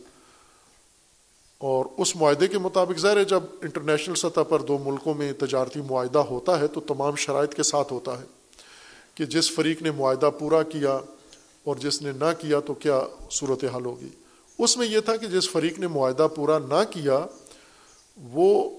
اور 1.58 1.86
اس 1.98 2.16
معاہدے 2.16 2.48
کے 2.48 2.58
مطابق 2.58 3.00
ظاہر 3.00 3.18
ہے 3.18 3.24
جب 3.24 3.44
انٹرنیشنل 3.62 4.16
سطح 4.16 4.42
پر 4.50 4.62
دو 4.62 4.78
ملکوں 4.78 5.14
میں 5.14 5.34
تجارتی 5.34 5.82
معاہدہ 5.82 6.20
ہوتا 6.20 6.60
ہے 6.60 6.68
تو 6.68 6.80
تمام 6.80 7.16
شرائط 7.16 7.54
کے 7.54 7.64
ساتھ 7.64 7.94
ہوتا 7.94 8.20
ہے۔ 8.20 8.41
کہ 9.22 9.26
جس 9.26 9.56
فریق 9.56 9.82
نے 9.82 9.92
معاہدہ 9.92 10.30
پورا 10.40 10.64
کیا 10.64 11.00
اور 11.64 11.76
جس 11.76 12.02
نے 12.02 12.12
نہ 12.12 12.26
کیا 12.40 12.60
تو 12.60 12.74
کیا 12.74 13.02
صورت 13.32 13.64
حال 13.64 13.86
ہوگی؟ 13.86 14.08
اس 14.58 14.78
میں 14.78 14.88
یہ 14.88 15.00
تھا 15.00 15.16
کہ 15.16 15.28
جس 15.28 15.50
فریق 15.50 15.80
نے 15.80 15.88
معاہدہ 15.88 16.28
پورا 16.36 16.60
نہ 16.60 16.84
کیا، 16.90 17.26
وہ 18.18 18.70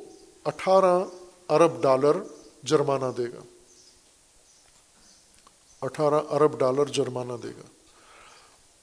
اٹھارہ 0.45 1.05
ارب 1.49 1.83
ڈالر 1.83 2.17
جرمانہ 2.63 3.05
دے 3.19 3.25
گا۔ 3.25 3.41
اٹھارہ 5.83 6.21
ارب 6.31 6.59
ڈالر 6.59 6.85
جرمانہ 6.85 7.33
دے 7.43 7.49
گا۔ 7.49 7.67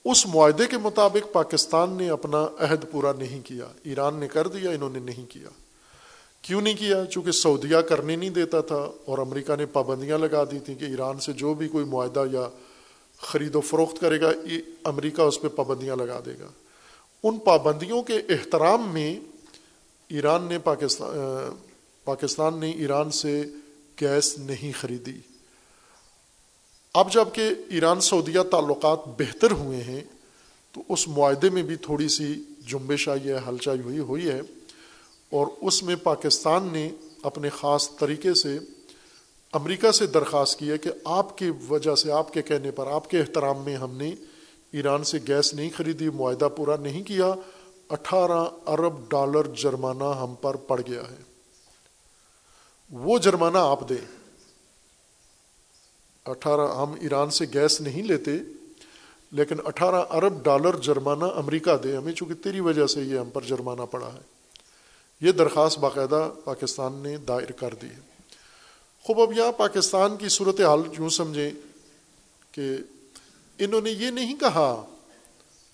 اس 0.06 0.26
معاہدے 0.26 0.68
کے 0.68 0.78
مطابق 0.78 1.34
پاکستان 1.34 1.90
نے 1.90 2.10
اپنا 2.10 2.48
عہد 2.60 2.86
پورا 2.92 3.12
نہیں 3.12 3.42
کیا، 3.42 3.66
ایران 3.84 4.16
نے 4.16 4.28
کر 4.28 4.48
دیا، 4.48 4.72
انہوں 4.72 4.90
نے 4.90 5.00
نہیں 5.00 5.32
کیا۔ 5.32 5.50
کیوں 6.42 6.62
نہیں 6.62 6.74
کیا؟ 6.74 7.06
چونکہ 7.06 7.32
سعودیہ 7.32 7.78
کرنے 7.78 8.16
نہیں 8.16 8.30
دیتا 8.30 8.62
تھا 8.62 8.90
اور 9.06 9.18
امریکہ 9.18 9.56
نے 9.56 9.66
پابندیاں 9.66 10.18
لگا 10.18 10.44
دی 10.44 10.60
تھیں 10.60 10.76
کہ 10.76 10.86
ایران 10.86 11.20
سے 11.20 11.34
جو 11.34 11.54
بھی 11.54 11.68
کوئی 11.68 11.86
معاہدہ 11.86 12.24
یا 12.32 12.50
خرید 13.18 13.56
و 13.56 13.62
فروخت 13.62 14.02
کرے 14.02 14.22
گا 14.22 14.32
امریکہ 14.84 15.22
اس 15.22 15.42
پہ 15.42 15.48
پابندیاں 15.48 15.96
لگا 15.96 16.20
دے 16.26 16.34
گا۔ 16.40 16.48
ان 17.24 17.40
پابندیوں 17.40 18.02
کے 18.02 18.14
احترام 18.30 18.90
میں 18.94 19.20
ایران 20.08 20.44
نے 20.44 20.60
پاکستان 20.60 21.10
پاکستان 22.04 22.58
نے 22.58 22.72
ایران 22.72 23.12
سے 23.12 23.44
گیس 24.02 24.38
نہیں 24.40 24.72
خریدی۔ 24.80 25.20
اب 26.94 27.12
جبکہ 27.14 27.50
ایران 27.70 28.02
سعودیہ 28.02 28.40
تعلقات 28.52 29.00
بہتر 29.18 29.52
ہوئے 29.52 29.84
ہیں، 29.84 30.02
تو 30.72 30.82
اس 30.90 31.08
معاہدے 31.08 31.50
میں 31.50 31.64
بھی 31.64 31.76
تھوڑی 31.76 32.08
سی 32.08 32.44
جنبش 32.68 33.10
آئی 33.10 33.28
ہے، 33.30 33.40
ہلچائی 33.48 33.80
ہوئی 33.80 34.00
ہوئی 34.00 34.30
ہے۔ 34.30 34.42
اور 35.32 35.48
اس 35.62 35.84
میں 35.84 35.96
پاکستان 35.96 36.70
نے 36.72 36.90
اپنے 37.24 37.50
خاص 37.50 37.96
طریقے 37.96 38.34
سے 38.34 38.60
امریکہ 39.52 39.92
سے 39.92 40.06
درخواست 40.06 40.60
کی 40.60 40.70
ہے 40.70 40.78
کہ 40.78 40.90
آپ 41.06 41.38
کی 41.38 41.52
وجہ 41.70 41.96
سے 41.96 42.12
آپ 42.12 42.34
کے 42.34 42.42
کہنے 42.42 42.72
پر، 42.72 42.88
آپ 42.88 43.10
کے 43.10 43.20
احترام 43.20 43.64
میں 43.64 43.76
ہم 43.76 43.98
نے 43.98 44.16
ایران 44.72 45.04
سے 45.04 45.18
گیس 45.28 45.54
نہیں 45.54 45.70
خریدی، 45.78 46.10
معاہدہ 46.10 46.48
پورا 46.56 46.76
نہیں 46.76 47.04
کیا، 47.04 47.34
اٹھارہ 47.90 48.70
ارب 48.70 49.10
ڈالر 49.10 49.48
جرمانہ 49.56 50.04
ہم 50.04 50.36
پر 50.42 50.56
پڑ 50.56 50.82
گیا 50.88 51.02
ہے۔ 51.02 51.18
وہ 52.92 53.18
جرمانہ 53.18 53.58
آپ 53.58 53.90
دیں۔ 53.90 54.06
اٹھارہ، 56.26 56.76
ہم 56.78 56.94
ایران 57.02 57.30
سے 57.30 57.46
گیس 57.54 57.82
نہیں 57.82 58.04
لیتے، 58.04 58.32
لیکن 59.32 59.56
اٹھارہ 59.66 60.06
ارب 60.10 60.44
ڈالر 60.44 60.76
جرمانہ 60.76 61.24
امریکہ 61.24 61.78
دے۔ 61.78 61.98
ہمیں 61.98 62.14
چونکہ 62.14 62.34
تیری 62.34 62.60
وجہ 62.60 62.88
سے 62.88 63.02
یہ 63.02 63.20
ہم 63.20 63.30
پر 63.30 63.42
جرمانہ 63.42 63.82
پڑا 63.82 64.14
ہے۔ 64.14 64.39
یہ 65.22 65.32
درخواست 65.32 65.80
باقاعدہ 65.80 66.32
پاکستان 66.44 66.94
نے 66.94 67.18
دائر 67.18 67.52
کر 67.52 67.74
دی 67.82 67.88
ہے۔ 67.88 68.00
خوب، 69.04 69.22
اب 69.22 69.34
یہاں 69.34 69.52
پاکستان 69.52 70.18
کی 70.18 70.30
صورت 70.30 70.62
حال 70.62 70.82
یوں 71.00 71.10
سمجھیں 71.10 71.52
کہ 72.52 72.78
انہوں 73.58 73.82
نے 73.82 73.92
یہ 73.92 74.12
نہیں 74.12 74.40
کہا 74.40 74.86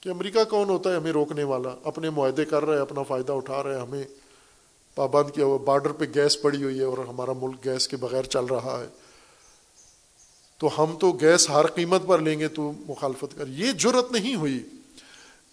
کہ 0.01 0.09
امریکہ 0.09 0.43
کون 0.43 0.69
ہوتا 0.69 0.91
ہے، 0.91 0.95
ہمیں 0.95 1.11
روکنے 1.11 1.43
والا، 1.43 1.69
اپنے 1.83 2.09
معاہدے 2.09 2.45
کر 2.45 2.65
رہا 2.65 2.73
ہے، 2.73 2.79
اپنا 2.79 3.03
فائدہ 3.03 3.31
اٹھا 3.31 3.63
رہا 3.63 3.75
ہے، 3.75 3.79
ہمیں 3.79 4.03
پابند 4.95 5.35
کیا 5.35 5.45
ہوا، 5.45 5.57
بارڈر 5.57 5.91
پہ 5.91 6.05
گیس 6.15 6.41
پڑی 6.41 6.63
ہوئی 6.63 6.79
ہے 6.79 6.83
اور 6.83 6.97
ہمارا 6.97 7.31
ملک 7.33 7.65
گیس 7.65 7.87
کے 7.87 7.97
بغیر 7.97 8.23
چل 8.23 8.45
رہا 8.45 8.83
ہے۔ 8.83 8.87
تو 10.57 10.83
ہم 10.83 10.97
تو 10.99 11.11
گیس 11.11 11.49
ہر 11.49 11.67
قیمت 11.67 12.01
پر 12.07 12.19
لیں 12.19 12.39
گے 12.39 12.47
تو 12.47 12.71
مخالفت 12.87 13.37
کر، 13.37 13.47
یہ 13.47 13.71
جرت 13.71 14.11
نہیں 14.11 14.35
ہوئی۔ 14.35 14.63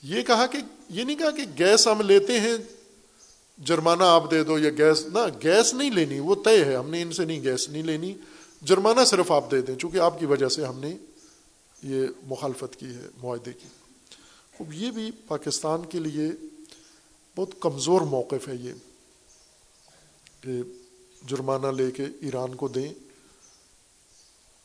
یہ 0.02 0.22
کہا 0.22 0.46
کہ، 0.46 0.58
یہ 0.88 1.04
نہیں 1.04 1.16
کہا 1.16 1.30
کہ 1.30 1.42
گیس 1.58 1.88
ہم 1.88 2.00
لیتے 2.00 2.40
ہیں 2.40 2.56
جرمانہ 3.58 4.04
آپ 4.04 4.30
دے 4.30 4.44
دو 4.44 4.58
یا 4.58 4.70
گیس، 4.70 5.06
نہ، 5.06 5.18
گیس 5.42 5.74
نہیں 5.74 5.90
لینی، 5.90 6.18
وہ 6.18 6.34
طے 6.44 6.64
ہے، 6.64 6.76
ہم 6.76 6.90
نے 6.90 7.02
ان 7.02 7.12
سے 7.12 7.24
نہیں 7.24 7.42
گیس 7.42 7.68
نہیں 7.68 7.82
لینی۔ 7.82 8.14
جرمانہ 8.62 9.04
صرف 9.04 9.32
آپ 9.32 9.50
دے 9.50 9.60
دیں، 9.60 9.76
چونکہ 9.76 9.98
آپ 9.98 10.20
کی 10.20 10.26
وجہ 10.26 10.48
سے 10.48 10.64
ہم 10.64 10.78
نے 10.78 10.96
یہ 11.82 12.06
مخالفت 12.26 12.76
کی 12.76 12.86
ہے، 12.86 13.08
معاہدے 13.22 13.52
کی۔ 13.52 13.68
اب 14.60 14.72
یہ 14.72 14.90
بھی 14.90 15.10
پاکستان 15.28 15.82
کے 15.88 15.98
لیے 15.98 16.30
بہت 17.36 17.48
کمزور 17.60 18.00
موقف 18.00 18.48
ہے 18.48 18.54
یہ، 18.54 18.72
کہ 20.40 20.50
جرمانہ 21.26 21.66
لے 21.66 21.90
کے 21.90 22.04
ایران 22.20 22.54
کو 22.54 22.68
دیں۔ 22.68 22.94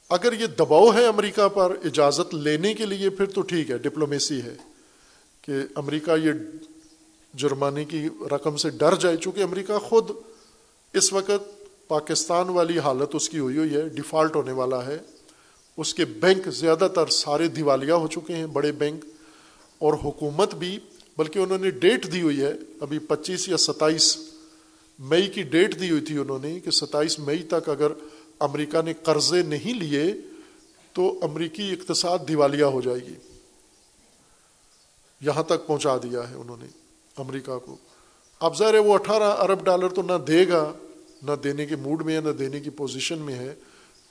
اگر 0.09 0.33
یہ 0.33 0.47
دباؤ 0.47 0.93
ہے 0.93 1.05
امریکہ 1.05 1.47
پر 1.47 1.75
اجازت 1.83 2.33
لینے 2.33 2.73
کے 2.73 2.85
لیے، 2.85 3.09
پھر 3.09 3.25
تو 3.25 3.41
ٹھیک 3.41 3.71
ہے، 3.71 3.77
ڈپلومیسی 3.77 4.41
ہے 4.41 4.55
کہ 5.41 5.53
امریکہ 5.75 6.11
یہ 6.23 6.31
جرمانے 7.33 7.85
کی 7.85 8.07
رقم 8.31 8.57
سے 8.57 8.69
ڈر 8.69 8.95
جائے 8.95 9.17
چونکہ 9.17 9.43
امریکہ 9.43 9.79
خود 9.79 10.11
اس 10.93 11.13
وقت 11.13 11.63
پاکستان 11.87 12.49
والی 12.49 12.79
حالت 12.79 13.15
اس 13.15 13.29
کی 13.29 13.39
ہوئی 13.39 13.57
ہوئی 13.57 13.73
ہے، 13.73 13.89
ڈیفالٹ 13.89 14.35
ہونے 14.35 14.51
والا 14.51 14.85
ہے۔ 14.85 14.97
اس 15.77 15.93
کے 15.93 16.05
بینک 16.05 16.47
زیادہ 16.47 16.87
تر 16.95 17.07
سارے 17.07 17.47
دیوالیہ 17.47 17.91
ہو 17.91 18.07
چکے 18.07 18.35
ہیں، 18.35 18.45
بڑے 18.45 18.71
بینک۔ 18.71 19.05
اور 19.77 19.93
حکومت 19.93 20.55
بھی، 20.55 20.79
بلکہ 21.17 21.39
انہوں 21.39 21.57
نے 21.57 21.69
ڈیٹ 21.69 22.13
دی 22.13 22.21
ہوئی 22.21 22.41
ہے، 22.41 22.53
ابھی 22.81 22.99
پچیس 22.99 23.49
یا 23.49 23.57
ستائیس 23.57 24.17
مئی 24.99 25.27
کی 25.27 25.43
ڈیٹ 25.43 25.79
دی 25.79 25.89
ہوئی 25.89 26.01
تھی 26.01 26.17
انہوں 26.17 26.39
نے 26.41 26.59
کہ 26.59 26.71
ستائیس 26.71 27.19
مئی 27.19 27.43
تک 27.43 27.69
اگر 27.69 27.91
امریکہ 28.39 28.81
نے 28.81 28.93
قرضے 28.93 29.41
نہیں 29.41 29.73
لیے 29.73 30.03
تو 30.93 31.19
امریکی 31.21 31.71
اقتصاد 31.71 32.19
دیوالیہ 32.27 32.63
ہو 32.63 32.81
جائے 32.81 32.99
گی۔ 32.99 33.13
یہاں 35.21 35.43
تک 35.43 35.67
پہنچا 35.67 35.97
دیا 35.97 36.29
ہے 36.29 36.35
انہوں 36.35 36.57
نے۔ 36.59 36.86
امریکہ 37.17 37.57
کو۔ 37.65 37.77
اب 38.39 38.57
ظاہر 38.57 38.73
ہے 38.73 38.79
وہ 38.79 38.93
اٹھارہ 38.93 39.23
ارب 39.23 39.63
ڈالر 39.63 39.89
تو 39.89 40.01
نہ 40.01 40.17
دے 40.27 40.47
گا، 40.47 40.73
نہ 41.23 41.31
دینے 41.43 41.65
کے 41.65 41.75
موڈ 41.75 42.05
میں 42.05 42.15
ہے، 42.15 42.21
نہ 42.21 42.29
دینے 42.29 42.59
کی 42.59 42.69
پوزیشن 42.69 43.19
میں 43.19 43.35
ہے۔ 43.35 43.55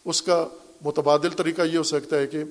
اس 0.04 0.22
کا 0.22 0.48
متبادل 0.84 1.30
طریقہ 1.30 1.62
یہ 1.62 1.78
ہو 1.78 1.82
سکتا 1.82 2.18
ہے 2.18 2.26
کہ 2.26 2.44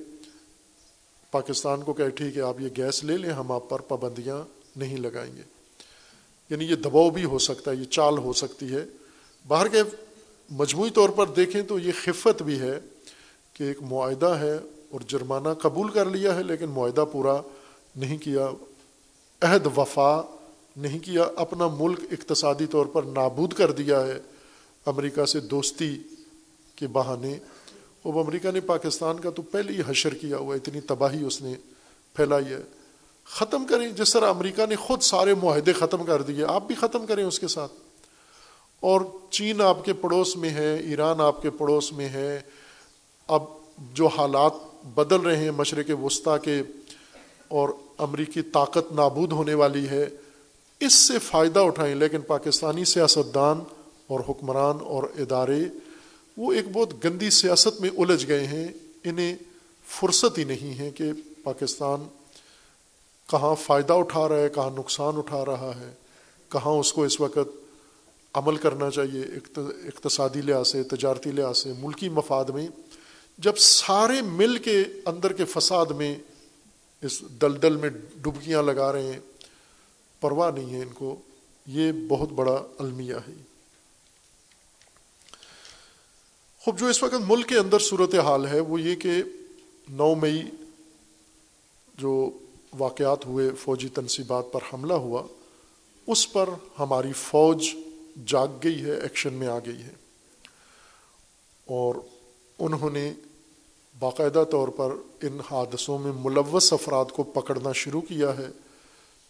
پاکستان 1.30 1.82
کو 1.82 1.92
کہ 1.92 2.08
ٹھیک 2.08 2.36
ہے، 2.36 2.42
آپ 2.42 2.60
یہ 2.60 2.68
گیس 2.76 3.04
لے 3.04 3.16
لیں، 3.16 3.30
ہم 3.30 3.52
آپ 3.52 3.68
پر 3.68 3.80
پابندیاں 3.80 4.42
نہیں 4.76 4.96
لگائیں 4.96 5.36
گے۔ 5.36 5.42
یعنی 6.50 6.64
یہ 6.64 6.74
دباؤ 6.74 7.10
بھی 7.10 7.24
ہو 7.24 7.38
سکتا 7.38 7.70
ہے، 7.70 7.76
یہ 7.76 7.84
چال 7.84 8.18
ہو 8.18 8.32
سکتی 8.32 8.72
ہے۔ 8.72 8.84
باہر 9.48 9.68
کے 9.68 9.82
مجموعی 10.50 10.90
طور 10.90 11.08
پر 11.08 11.26
دیکھیں 11.26 11.62
تو 11.62 11.78
یہ 11.78 11.92
خفت 12.02 12.42
بھی 12.42 12.60
ہے 12.60 12.80
کہ 13.52 13.64
ایک 13.64 13.82
معاہدہ 13.82 14.26
ہے 14.26 14.54
اور 14.90 15.00
جرمانہ 15.08 15.48
قبول 15.48 15.88
کر 15.88 16.04
لیا 16.04 16.34
ہے، 16.34 16.42
لیکن 16.42 16.66
معاہدہ 16.68 17.04
پورا 17.12 17.40
نہیں 17.96 18.18
کیا۔ 18.18 18.50
عہد 19.42 19.66
وفا 19.76 20.35
نہیں 20.76 20.98
کیا، 20.98 21.28
اپنا 21.36 21.68
ملک 21.68 22.00
اقتصادی 22.10 22.66
طور 22.66 22.86
پر 22.86 23.02
نابود 23.02 23.52
کر 23.52 23.72
دیا 23.72 24.06
ہے۔ 24.06 24.18
امریکہ 24.86 25.24
سے 25.24 25.40
دوستی 25.40 25.98
کے 26.76 26.86
بہانے۔ 26.86 27.38
اب 28.04 28.18
امریکہ 28.18 28.50
نے 28.50 28.60
پاکستان 28.60 29.20
کا 29.20 29.30
تو 29.30 29.42
پہلے 29.42 29.72
ہی 29.72 29.82
حشر 29.86 30.14
کیا 30.14 30.36
ہوا، 30.36 30.54
اتنی 30.54 30.80
تباہی 30.80 31.24
اس 31.24 31.42
نے 31.42 31.54
پھیلائی 32.14 32.44
ہے۔ 32.44 32.62
ختم 33.24 33.66
کریں، 33.66 33.90
جس 33.90 34.12
طرح 34.12 34.28
امریکہ 34.28 34.66
نے 34.66 34.76
خود 34.76 35.00
سارے 35.00 35.34
معاہدے 35.34 35.72
ختم 35.72 36.04
کر 36.04 36.22
دیے، 36.22 36.44
آپ 36.44 36.66
بھی 36.66 36.74
ختم 36.74 37.06
کریں 37.06 37.24
اس 37.24 37.38
کے 37.38 37.48
ساتھ۔ 37.48 37.72
اور 38.80 39.00
چین 39.30 39.60
آپ 39.60 39.84
کے 39.84 39.92
پڑوس 39.92 40.36
میں 40.36 40.50
ہے، 40.50 40.76
ایران 40.76 41.20
آپ 41.20 41.42
کے 41.42 41.50
پڑوس 41.50 41.92
میں 41.92 42.08
ہے۔ 42.08 42.40
اب 43.28 43.42
جو 43.92 44.06
حالات 44.06 44.52
بدل 44.86 45.20
رہے 45.20 45.36
ہیں، 45.36 45.50
مشرق 45.50 46.04
وسطیٰ 46.04 46.36
کے، 46.42 46.62
اور 47.48 47.68
امریکی 47.98 48.42
طاقت 48.42 48.92
نابود 48.92 49.32
ہونے 49.32 49.54
والی 49.54 49.88
ہے۔ 49.88 50.08
اس 50.80 50.94
سے 50.94 51.18
فائدہ 51.18 51.60
اٹھائیں، 51.60 51.94
لیکن 51.94 52.20
پاکستانی 52.20 52.84
سیاستدان 52.84 53.62
اور 54.06 54.20
حکمران 54.28 54.78
اور 54.80 55.02
ادارے 55.18 55.62
وہ 56.36 56.52
ایک 56.52 56.64
بہت 56.72 56.92
گندی 57.04 57.30
سیاست 57.30 57.80
میں 57.80 57.90
الجھ 57.98 58.26
گئے 58.28 58.46
ہیں، 58.46 58.68
انہیں 59.04 59.36
فرصت 59.86 60.38
ہی 60.38 60.44
نہیں 60.44 60.78
ہے 60.78 60.90
کہ 60.90 61.12
پاکستان 61.44 62.06
کہاں 63.28 63.54
فائدہ 63.54 63.92
اٹھا 63.92 64.28
رہا 64.28 64.36
ہے، 64.36 64.48
کہاں 64.48 64.70
نقصان 64.70 65.16
اٹھا 65.16 65.44
رہا 65.44 65.72
ہے، 65.80 65.92
کہاں 66.52 66.72
اس 66.72 66.92
کو 66.92 67.04
اس 67.04 67.20
وقت 67.20 67.56
عمل 68.34 68.56
کرنا 68.56 68.90
چاہیے 68.90 69.22
اقتصادی 69.22 70.40
لحاظ 70.40 70.68
سے، 70.68 70.82
تجارتی 70.82 71.30
لحاظ 71.30 71.58
سے، 71.58 71.72
ملکی 71.78 72.08
مفاد 72.08 72.44
میں، 72.44 72.66
جب 73.38 73.58
سارے 73.58 74.22
مل 74.22 74.56
کے 74.56 74.82
اندر 75.06 75.32
کے 75.32 75.44
فساد 75.44 75.86
میں 75.86 76.14
اس 77.02 77.20
دلدل 77.42 77.76
میں 77.76 77.90
ڈبکیاں 78.16 78.62
لگا 78.62 78.92
رہے 78.92 79.02
ہیں۔ 79.02 79.20
پرواہ 80.20 80.50
نہیں 80.50 80.74
ہے 80.74 80.82
ان 80.82 80.88
کو۔ 80.88 81.16
یہ 81.66 81.92
بہت 82.08 82.28
بڑا 82.28 82.62
المیہ 82.78 83.14
ہے۔ 83.14 83.34
خوب، 86.58 86.78
جو 86.78 86.86
اس 86.86 87.02
وقت 87.02 87.14
ملک 87.14 87.48
کے 87.48 87.58
اندر 87.58 87.78
صورت 87.78 88.14
حال 88.14 88.46
ہے، 88.46 88.60
وہ 88.60 88.80
یہ 88.80 88.94
کہ 88.94 89.22
نو 89.88 90.14
مئی 90.14 90.42
جو 91.98 92.30
واقعات 92.78 93.26
ہوئے 93.26 93.50
فوجی 93.50 93.88
تنصیبات 93.88 94.44
پر 94.52 94.60
حملہ 94.72 94.92
ہوا، 94.92 95.22
اس 96.06 96.32
پر 96.32 96.48
ہماری 96.78 97.12
فوج 97.12 97.68
جاگ 98.26 98.48
گئی 98.64 98.82
ہے، 98.84 98.94
ایکشن 98.94 99.34
میں 99.34 99.46
آ 99.46 99.58
گئی 99.58 99.82
ہے۔ 99.82 99.92
اور 101.64 101.94
انہوں 102.58 102.90
نے 102.90 103.12
باقاعدہ 103.98 104.44
طور 104.50 104.68
پر 104.68 104.90
ان 105.22 105.38
حادثوں 105.50 105.98
میں 105.98 106.12
ملوث 106.12 106.72
افراد 106.72 107.04
کو 107.04 107.22
پکڑنا 107.22 107.72
شروع 107.72 108.00
کیا 108.00 108.36
ہے۔ 108.38 108.46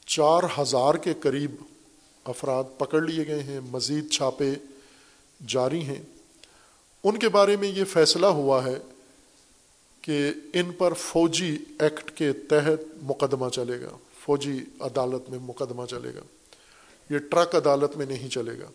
چار 0.07 0.43
ہزار 0.59 0.95
کے 0.95 1.15
قریب 1.21 1.55
افراد 2.25 2.65
پکڑ 2.79 3.03
لیے 3.03 3.27
گئے 3.27 3.43
ہیں، 3.43 3.61
مزید 3.61 4.11
چھاپے 4.11 4.55
جاری 5.47 5.85
ہیں۔ 5.85 6.03
ان 7.05 7.19
کے 7.19 7.29
بارے 7.29 7.57
میں 7.57 7.69
یہ 7.69 7.85
فیصلہ 7.85 8.27
ہوا 8.27 8.65
ہے 8.65 8.79
کہ 10.01 10.31
ان 10.53 10.73
پر 10.73 10.93
فوجی 10.93 11.59
ایکٹ 11.79 12.11
کے 12.11 12.33
تحت 12.33 13.03
مقدمہ 13.03 13.49
چلے 13.49 13.81
گا۔ 13.81 13.97
فوجی 14.21 14.65
عدالت 14.81 15.31
میں 15.31 15.39
مقدمہ 15.39 15.87
چلے 15.87 16.15
گا۔ 16.15 16.21
یہ 17.11 17.19
ٹرک 17.19 17.55
عدالت 17.55 17.97
میں 17.97 18.07
نہیں 18.07 18.29
چلے 18.29 18.59
گا۔ 18.59 18.71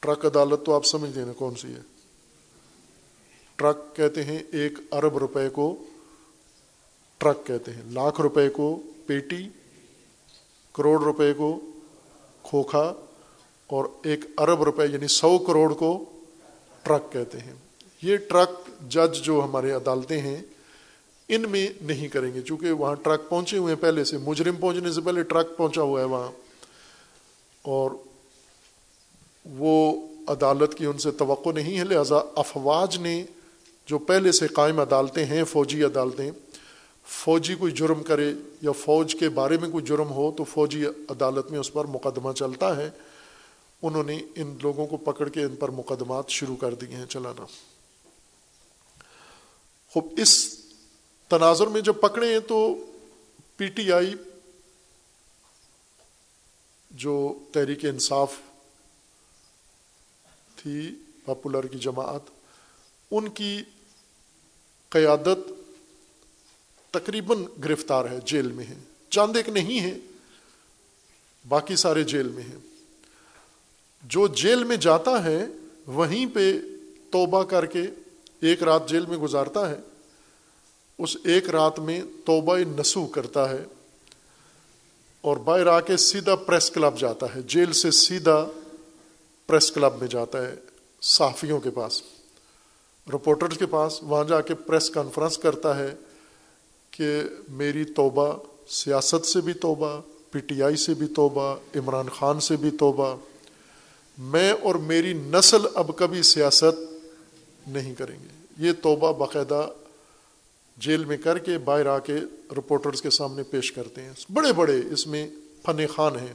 ٹرک 0.00 0.26
عدالت 0.26 0.66
تو 0.66 0.74
آپ 0.74 0.86
سمجھتے 0.86 1.22
ہیں 1.22 1.32
کون 1.32 1.54
سی 1.54 1.68
ہے۔ 1.68 1.80
ٹرک 3.56 3.96
کہتے 3.96 4.24
ہیں 4.24 4.38
ایک 4.52 4.72
ارب 4.92 5.18
روپے 5.18 5.48
کو 5.48 5.84
ٹرک 7.18 7.46
کہتے 7.46 7.72
ہیں، 7.72 7.82
لاکھ 7.90 8.20
روپے 8.20 8.48
کو 8.48 8.82
پیٹی 9.06 9.48
کروڑ 10.78 11.02
روپے 11.02 11.32
کو 11.32 11.60
کھوکھا 12.42 12.94
اور 13.66 13.84
ایک 14.04 14.24
ارب 14.38 14.62
روپے 14.62 14.84
یعنی 14.92 15.08
سو 15.08 15.38
کروڑ 15.38 15.74
کو 15.74 16.04
ٹرک 16.82 17.12
کہتے 17.12 17.38
ہیں۔ 17.38 17.54
یہ 18.02 18.16
ٹرک 18.16 18.50
جج 18.88 19.22
جو 19.22 19.40
ہمارے 19.44 19.72
عدالتیں 19.72 20.20
ہیں، 20.20 20.42
ان 21.28 21.42
میں 21.50 21.66
نہیں 21.80 22.08
کریں 22.08 22.34
گے، 22.34 22.42
چونکہ 22.42 22.70
وہاں 22.72 22.94
ٹرک 22.94 23.28
پہنچے 23.28 23.58
ہوئے 23.58 23.74
ہیں 23.74 23.82
پہلے 23.82 24.04
سے۔ 24.04 24.18
مجرم 24.18 24.56
پہنچنے 24.56 24.92
سے 24.92 25.00
پہلے 25.00 25.22
ٹرک 25.22 25.56
پہنچا 25.56 25.82
ہوا 25.82 26.00
ہے 26.00 26.04
وہاں۔ 26.04 26.32
اور 27.62 27.90
وہ 29.58 30.06
عدالت 30.26 30.74
کی 30.74 30.86
ان 30.86 30.98
سے 30.98 31.10
توقع 31.10 31.50
نہیں 31.50 31.78
ہے، 31.78 31.84
لہذا 31.84 32.16
افواج 32.36 32.98
نے 32.98 33.24
جو 33.86 33.98
پہلے 33.98 34.32
سے 34.32 34.46
قائم 34.46 34.80
عدالتیں 34.80 35.24
ہیں، 35.24 35.44
فوجی 35.44 35.84
عدالتیں 35.84 36.30
فوجی 37.10 37.54
کوئی 37.54 37.72
جرم 37.72 38.02
کرے 38.02 38.32
یا 38.62 38.72
فوج 38.72 39.16
کے 39.20 39.28
بارے 39.28 39.58
میں 39.58 39.68
کوئی 39.68 39.84
جرم 39.84 40.10
ہو 40.10 40.32
تو 40.32 40.44
فوجی 40.44 40.86
عدالت 40.86 41.50
میں 41.50 41.58
اس 41.58 41.72
پر 41.72 41.84
مقدمہ 41.84 42.32
چلتا 42.32 42.76
ہے۔ 42.76 42.90
انہوں 43.82 44.02
نے 44.02 44.20
ان 44.34 44.58
لوگوں 44.62 44.86
کو 44.86 44.96
پکڑ 44.96 45.28
کے 45.28 45.42
ان 45.42 45.56
پر 45.56 45.68
مقدمات 45.68 46.28
شروع 46.28 46.56
کر 46.56 46.74
دیے 46.74 46.96
ہیں 46.96 47.06
چلانا۔ 47.06 47.44
خوب، 49.90 50.08
اس 50.16 50.58
تناظر 51.28 51.66
میں 51.66 51.80
جب 51.80 52.00
پکڑے 52.00 52.32
ہیں 52.32 52.40
تو 52.40 52.84
پی 53.56 53.66
ٹی 53.66 53.92
آئی 53.92 54.14
جو 56.90 57.38
تحریک 57.52 57.84
انصاف 57.84 58.32
تھی، 60.56 60.90
پاپولر 61.24 61.66
کی 61.66 61.78
جماعت، 61.78 62.20
ان 63.10 63.28
کی 63.28 63.62
قیادت 64.88 65.52
تقریباً 66.90 67.44
گرفتار 67.64 68.04
ہے، 68.04 68.18
جیل 68.24 68.52
میں 68.52 68.66
ہے۔ 68.66 68.74
چاند 69.10 69.36
ایک 69.36 69.48
نہیں 69.48 69.80
ہے، 69.80 69.98
باقی 71.48 71.76
سارے 71.76 72.04
جیل 72.04 72.28
میں 72.28 72.42
ہیں۔ 72.42 72.56
جو 74.02 74.28
جیل 74.28 74.64
میں 74.64 74.76
جاتا 74.76 75.24
ہے، 75.24 75.46
وہیں 75.86 76.26
پہ 76.34 76.52
توبہ 77.10 77.44
کر 77.44 77.66
کے 77.66 77.82
ایک 78.40 78.62
رات 78.62 78.88
جیل 78.88 79.06
میں 79.06 79.18
گزارتا 79.18 79.70
ہے۔ 79.70 79.76
اس 80.98 81.16
ایک 81.24 81.50
رات 81.50 81.78
میں 81.78 82.02
توبہ 82.24 82.58
نسو 82.78 83.06
کرتا 83.06 83.50
ہے 83.50 83.64
اور 85.20 85.36
باہر 85.36 85.66
آ 85.66 85.80
کے 85.80 85.96
سیدھا 85.96 86.36
پریس 86.36 86.70
کلب 86.70 86.98
جاتا 86.98 87.26
ہے۔ 87.34 87.42
جیل 87.42 87.72
سے 87.72 87.90
سیدھا 87.90 88.48
پریس 89.46 89.72
کلب 89.72 89.92
میں 90.00 90.08
جاتا 90.08 90.46
ہے 90.46 90.54
صحافیوں 91.02 91.60
کے 91.60 91.70
پاس۔ 91.70 92.02
رپورٹرز 93.08 93.58
کے 93.58 93.66
پاس، 93.66 94.02
وہاں 94.02 94.24
جا 94.24 94.40
کے 94.40 94.54
پریس 94.54 94.90
کانفرنس 94.90 95.38
کرتا 95.38 95.78
ہے۔ 95.78 95.94
کہ 96.98 97.22
میری 97.48 97.84
توبہ 97.84 98.36
سیاست 98.68 99.26
سے 99.26 99.40
بھی 99.40 99.52
توبہ، 99.52 100.00
پی 100.30 100.38
ٹی 100.38 100.62
آئی 100.62 100.76
سے 100.76 100.94
بھی 100.94 101.06
توبہ، 101.06 101.56
عمران 101.76 102.08
خان 102.08 102.40
سے 102.40 102.56
بھی 102.56 102.70
توبہ۔ 102.70 103.16
میں 104.18 104.52
اور 104.52 104.74
میری 104.74 105.12
نسل 105.12 105.66
اب 105.74 105.96
کبھی 105.96 106.22
سیاست 106.22 106.92
نہیں 107.68 107.94
کریں 107.94 108.18
گے۔ 108.22 108.66
یہ 108.66 108.72
توبہ 108.82 109.12
باقاعدہ 109.12 109.68
جیل 110.76 111.04
میں 111.04 111.16
کر 111.16 111.38
کے 111.38 111.58
باہر 111.58 111.86
آ 111.86 111.98
کے 111.98 112.14
رپورٹرز 112.58 113.02
کے 113.02 113.10
سامنے 113.10 113.42
پیش 113.42 113.72
کرتے 113.72 114.02
ہیں۔ 114.02 114.12
بڑے 114.32 114.52
بڑے 114.52 114.80
اس 114.90 115.06
میں 115.06 115.30
فن 115.66 115.86
خان 115.86 116.16
ہیں۔ 116.16 116.32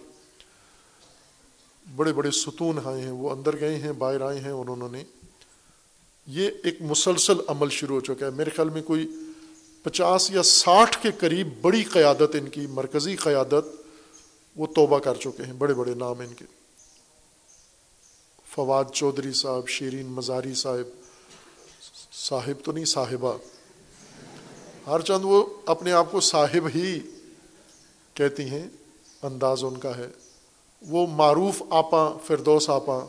بڑے 1.95 2.13
بڑے 2.13 2.31
ستون 2.31 2.79
آئے 2.83 3.01
ہیں۔ 3.01 3.11
وہ 3.11 3.29
اندر 3.29 3.59
گئے 3.59 3.75
ہیں، 3.75 3.91
باہر 3.91 4.21
آئے 4.21 4.39
ہیں۔ 4.39 4.51
اور 4.51 4.65
انہوں 4.67 4.89
نے 4.91 5.03
یہ 6.27 6.49
ایک 6.63 6.81
مسلسل 6.81 7.37
عمل 7.47 7.69
شروع 7.69 7.95
ہو 7.95 8.01
چکا 8.01 8.25
ہے۔ 8.25 8.31
میرے 8.31 8.49
خیال 8.49 8.69
میں 8.69 8.81
کوئی 8.81 9.07
پچاس 9.83 10.31
یا 10.31 10.43
ساٹھ 10.43 10.97
کے 11.01 11.11
قریب 11.11 11.61
بڑی 11.61 11.83
قیادت 11.83 12.35
ان 12.35 12.49
کی، 12.49 12.67
مرکزی 12.67 13.15
قیادت، 13.15 13.65
وہ 14.55 14.67
توبہ 14.67 14.99
کر 14.99 15.15
چکے 15.15 15.43
ہیں، 15.43 15.53
بڑے 15.53 15.73
بڑے 15.73 15.93
نام 15.93 16.19
ان 16.19 16.33
کے۔ 16.33 16.45
فواد 18.45 18.83
چودھری 18.93 19.33
صاحب، 19.33 19.67
شیرین 19.67 20.05
مزاری 20.05 20.53
صاحب 20.53 20.87
صاحب 22.13 22.65
تو 22.65 22.71
نہیں، 22.71 22.85
صاحبہ۔ 22.85 23.37
ہر 24.87 25.01
چند 25.01 25.19
وہ 25.23 25.45
اپنے 25.65 25.91
آپ 25.91 26.11
کو 26.11 26.19
صاحب 26.19 26.67
ہی 26.75 26.99
کہتی 28.13 28.43
ہیں، 28.43 28.67
انداز 29.23 29.63
ان 29.63 29.77
کا 29.77 29.97
ہے۔ 29.97 30.07
وہ 30.81 31.07
معروف 31.07 31.63
آپا 31.69 32.17
فردوس 32.17 32.69
آپا 32.69 33.05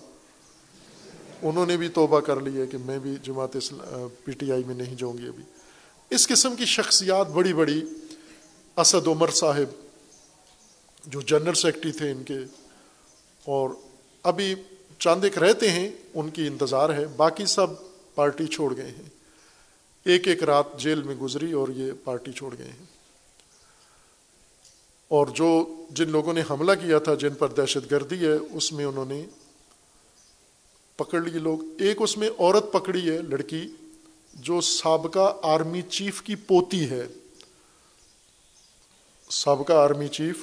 انہوں 1.42 1.66
نے 1.66 1.76
بھی 1.76 1.88
توبہ 1.88 2.20
کر 2.20 2.40
لی 2.40 2.60
ہے 2.60 2.66
کہ 2.66 2.78
میں 2.78 2.98
بھی 2.98 3.14
جماعت 3.22 3.56
پی 4.24 4.32
ٹی 4.32 4.52
آئی 4.52 4.64
میں 4.64 4.74
نہیں 4.74 4.94
جاؤں 4.94 5.18
گی 5.18 5.28
ابھی۔ 5.28 5.44
اس 6.10 6.28
قسم 6.28 6.56
کی 6.56 6.64
شخصیات 6.64 7.28
بڑی 7.28 7.52
بڑی 7.52 7.84
اسد 8.76 9.06
عمر 9.06 9.28
صاحب 9.28 9.84
جو 11.06 11.20
جنرل 11.20 11.54
سیکٹری 11.54 11.92
تھے 11.92 12.10
ان 12.10 12.22
کے 12.22 12.38
اور 13.44 13.70
ابھی 14.22 14.54
چاند 14.98 15.24
ایک 15.24 15.38
رہتے 15.38 15.70
ہیں، 15.70 15.90
ان 16.14 16.30
کی 16.30 16.46
انتظار 16.46 16.90
ہے، 16.90 17.06
باقی 17.06 17.46
سب 17.46 17.66
پارٹی 18.14 18.46
چھوڑ 18.46 18.76
گئے 18.76 18.90
ہیں۔ 18.90 19.08
ایک 20.04 20.28
ایک 20.28 20.42
رات 20.42 20.78
جیل 20.78 21.02
میں 21.02 21.14
گزری 21.14 21.52
اور 21.52 21.68
یہ 21.68 21.92
پارٹی 22.04 22.32
چھوڑ 22.32 22.54
گئے 22.58 22.66
ہیں۔ 22.66 22.86
اور 25.08 25.26
جو 25.26 25.64
جن 25.90 26.10
لوگوں 26.10 26.32
نے 26.32 26.42
حملہ 26.50 26.72
کیا 26.72 26.98
تھا، 26.98 27.14
جن 27.14 27.34
پر 27.34 27.48
دہشت 27.48 27.90
گردی 27.90 28.26
ہے، 28.26 28.56
اس 28.56 28.72
میں 28.72 28.84
انہوں 28.84 29.04
نے 29.04 29.26
پکڑ 30.96 31.20
لی۔ 31.20 31.38
لوگ، 31.38 31.58
ایک 31.78 31.96
اس 32.00 32.18
میں 32.18 32.30
عورت 32.38 32.72
پکڑی 32.72 33.10
ہے، 33.10 33.22
لڑکی۔ 33.22 33.68
جو 34.34 34.60
سابقہ 34.60 35.36
آرمی 35.42 35.82
چیف 35.82 36.22
کی 36.22 36.34
پوتی 36.34 36.90
ہے۔ 36.90 37.06
سابقہ 39.30 39.72
آرمی 39.72 40.08
چیف 40.08 40.36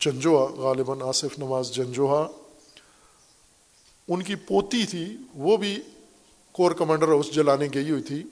جنجوہا، 0.00 0.44
غالباً 0.44 0.98
آصف 1.02 1.38
نواز 1.38 1.70
جنجوہا۔ 1.70 2.28
ان 4.08 4.22
کی 4.22 4.34
پوتی 4.34 4.86
تھی، 4.86 5.16
وہ 5.34 5.56
بھی 5.56 5.78
کور 6.52 6.70
کمانڈر 6.70 7.08
ہاؤس 7.08 7.34
جلانے 7.34 7.68
گئی 7.74 7.90
ہوئی 7.90 8.02
تھی۔ 8.02 8.22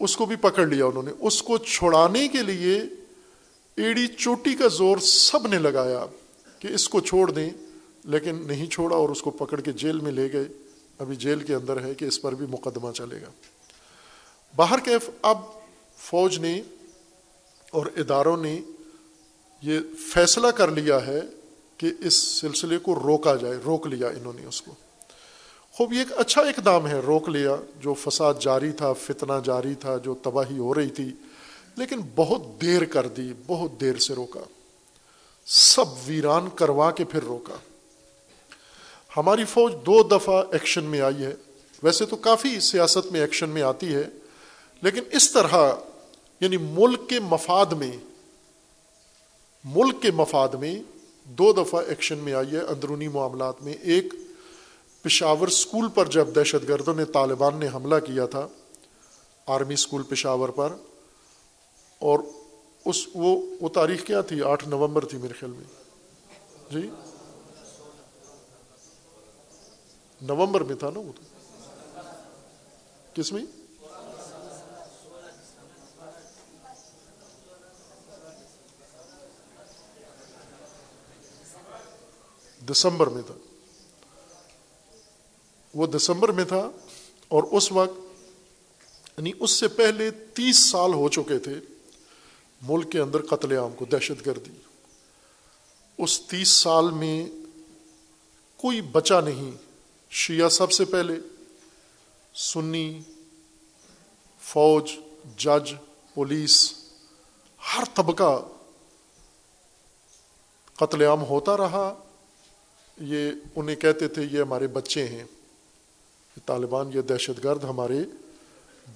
اس 0.00 0.16
کو 0.16 0.26
بھی 0.26 0.36
پکڑ 0.36 0.66
لیا 0.66 0.86
انہوں 0.86 1.02
نے۔ 1.02 1.10
اس 1.20 1.42
کو 1.42 1.58
چھوڑانے 1.58 2.28
کے 2.28 2.42
لیے 2.42 2.80
ایڑی 3.76 4.06
چوٹی 4.06 4.54
کا 4.54 4.68
زور 4.68 4.98
سب 4.98 5.46
نے 5.46 5.58
لگایا 5.58 6.06
کہ 6.58 6.68
اس 6.68 6.88
کو 6.88 7.00
چھوڑ 7.00 7.30
دیں، 7.30 7.50
لیکن 8.04 8.46
نہیں 8.46 8.66
چھوڑا 8.66 8.96
اور 8.96 9.08
اس 9.08 9.22
کو 9.22 9.30
پکڑ 9.30 9.60
کے 9.60 9.72
جیل 9.72 10.00
میں 10.00 10.12
لے 10.12 10.32
گئے۔ 10.32 10.44
ابھی 10.98 11.16
جیل 11.16 11.40
کے 11.40 11.54
اندر 11.54 11.84
ہے 11.84 11.94
کہ 11.94 12.04
اس 12.04 12.22
پر 12.22 12.34
بھی 12.34 12.46
مقدمہ 12.46 12.92
چلے 12.92 13.20
گا۔ 13.20 13.30
باہر 14.56 14.78
کیف 14.78 15.10
اب 15.22 15.38
فوج 15.96 16.38
نے 16.38 16.62
اور 17.70 17.86
اداروں 17.96 18.36
نے 18.36 18.60
یہ 19.62 19.80
فیصلہ 20.14 20.46
کر 20.46 20.70
لیا 20.70 21.06
ہے 21.06 21.20
کہ 21.76 21.90
اس 22.00 22.14
سلسلے 22.14 22.78
کو 22.78 22.94
روکا 22.94 23.36
جائے، 23.36 23.54
روک 23.64 23.86
لیا 23.86 24.08
انہوں 24.08 24.32
نے 24.32 24.46
اس 24.46 24.62
کو۔ 24.62 24.74
خوب، 25.72 25.92
یہ 25.92 25.98
ایک 25.98 26.12
اچھا 26.16 26.42
اقدام 26.42 26.88
ہے، 26.88 27.00
روک 27.00 27.28
لیا۔ 27.28 27.56
جو 27.80 27.94
فساد 27.94 28.34
جاری 28.40 28.72
تھا، 28.72 28.92
فتنہ 28.92 29.32
جاری 29.44 29.74
تھا، 29.74 29.96
جو 29.96 30.14
تباہی 30.14 30.58
ہو 30.58 30.74
رہی 30.74 30.88
تھی، 30.88 31.12
لیکن 31.76 32.00
بہت 32.16 32.62
دیر 32.62 32.84
کر 32.84 33.08
دی، 33.08 33.32
بہت 33.46 33.80
دیر 33.80 33.96
سے 33.96 34.14
روکا۔ 34.14 34.40
سب 35.46 35.84
ویران 36.06 36.48
کروا 36.54 36.90
کے 36.90 37.04
پھر 37.04 37.22
روکا۔ 37.22 37.54
ہماری 39.16 39.44
فوج 39.44 39.72
دو 39.86 40.02
دفعہ 40.02 40.42
ایکشن 40.52 40.84
میں 40.84 41.00
آئی 41.00 41.24
ہے۔ 41.24 41.34
ویسے 41.82 42.06
تو 42.06 42.16
کافی 42.16 42.60
سیاست 42.60 43.12
میں 43.12 43.20
ایکشن 43.20 43.48
میں 43.48 43.62
آتی 43.62 43.94
ہے، 43.94 44.04
لیکن 44.82 45.00
اس 45.12 45.30
طرح 45.30 45.74
یعنی 46.40 46.56
ملک 46.56 47.08
کے 47.08 47.20
مفاد 47.20 47.66
میں، 47.66 47.96
ملک 49.64 50.02
کے 50.02 50.10
مفاد 50.10 50.48
میں 50.48 50.82
دو 51.24 51.52
دفعہ 51.52 51.82
ایکشن 51.88 52.18
میں 52.18 52.32
آئی 52.32 52.50
ہے 52.50 52.60
اندرونی 52.60 53.08
معاملات 53.08 53.62
میں۔ 53.62 53.72
ایک، 53.72 54.14
پشاور 55.02 55.48
اسکول 55.48 55.88
پر 55.88 56.06
جب 56.06 56.28
دہشت 56.34 56.68
گردوں 56.68 56.94
نے 56.94 57.04
طالبان 57.04 57.56
نے 57.56 57.68
حملہ 57.74 57.98
کیا 58.06 58.26
تھا، 58.26 58.46
آرمی 59.46 59.74
اسکول 59.74 60.02
پشاور 60.02 60.48
پر، 60.48 60.72
اور 61.98 62.18
اس 62.84 63.06
وہ 63.14 63.56
وہ 63.60 63.68
تاریخ 63.68 64.04
کیا 64.04 64.20
تھی؟ 64.20 64.42
آٹھ 64.42 64.68
نومبر 64.68 65.04
تھی 65.04 65.18
میرے 65.18 65.34
خیال 65.40 65.52
میں۔ 65.52 65.64
جی؟ 66.70 66.90
نومبر 70.22 70.60
میں 70.60 70.76
تھا 70.76 70.90
نا 70.90 70.98
وہ 70.98 71.12
تو۔ 71.16 71.22
کس 73.14 73.32
میں؟ 73.32 73.44
دسمبر 82.70 83.06
میں 83.06 83.22
تھا۔ 83.22 83.34
وہ 85.74 85.86
دسمبر 85.86 86.28
میں 86.28 86.44
تھا 86.44 86.70
اور 87.28 87.42
اس 87.42 87.72
وقت 87.72 87.98
یعنی 89.18 89.32
اس 89.40 89.50
سے 89.50 89.68
پہلے 89.68 90.10
تیس 90.10 90.70
سال 90.70 90.94
ہو 90.94 91.08
چکے 91.08 91.38
تھے، 91.38 91.54
ملک 92.62 92.92
کے 92.92 92.98
اندر 93.00 93.26
قتل 93.26 93.52
عام 93.52 93.72
کو 93.72 93.84
دہشت 93.84 94.26
گردی۔ 94.26 94.50
اس 95.98 96.20
تیس 96.20 96.48
سال 96.48 96.90
میں 96.90 97.26
کوئی 98.56 98.80
بچا 98.80 99.20
نہیں۔ 99.20 99.67
شیعہ 100.10 100.48
سب 100.48 100.72
سے 100.72 100.84
پہلے، 100.84 101.14
سنی، 102.34 103.00
فوج، 104.40 104.90
جج، 105.36 105.74
پولیس، 106.14 106.74
ہر 107.58 107.84
طبقہ 107.94 108.48
قتل 110.74 111.02
عام 111.02 111.22
ہوتا 111.22 111.56
رہا۔ 111.56 111.94
یہ 113.00 113.32
انہیں 113.56 113.76
کہتے 113.76 114.08
تھے، 114.08 114.22
یہ 114.22 114.40
ہمارے 114.40 114.66
بچے 114.66 115.08
ہیں۔ 115.08 115.24
طالبان، 116.46 116.90
یہ 116.94 117.00
دہشت 117.00 117.44
گرد 117.44 117.64
ہمارے 117.64 117.98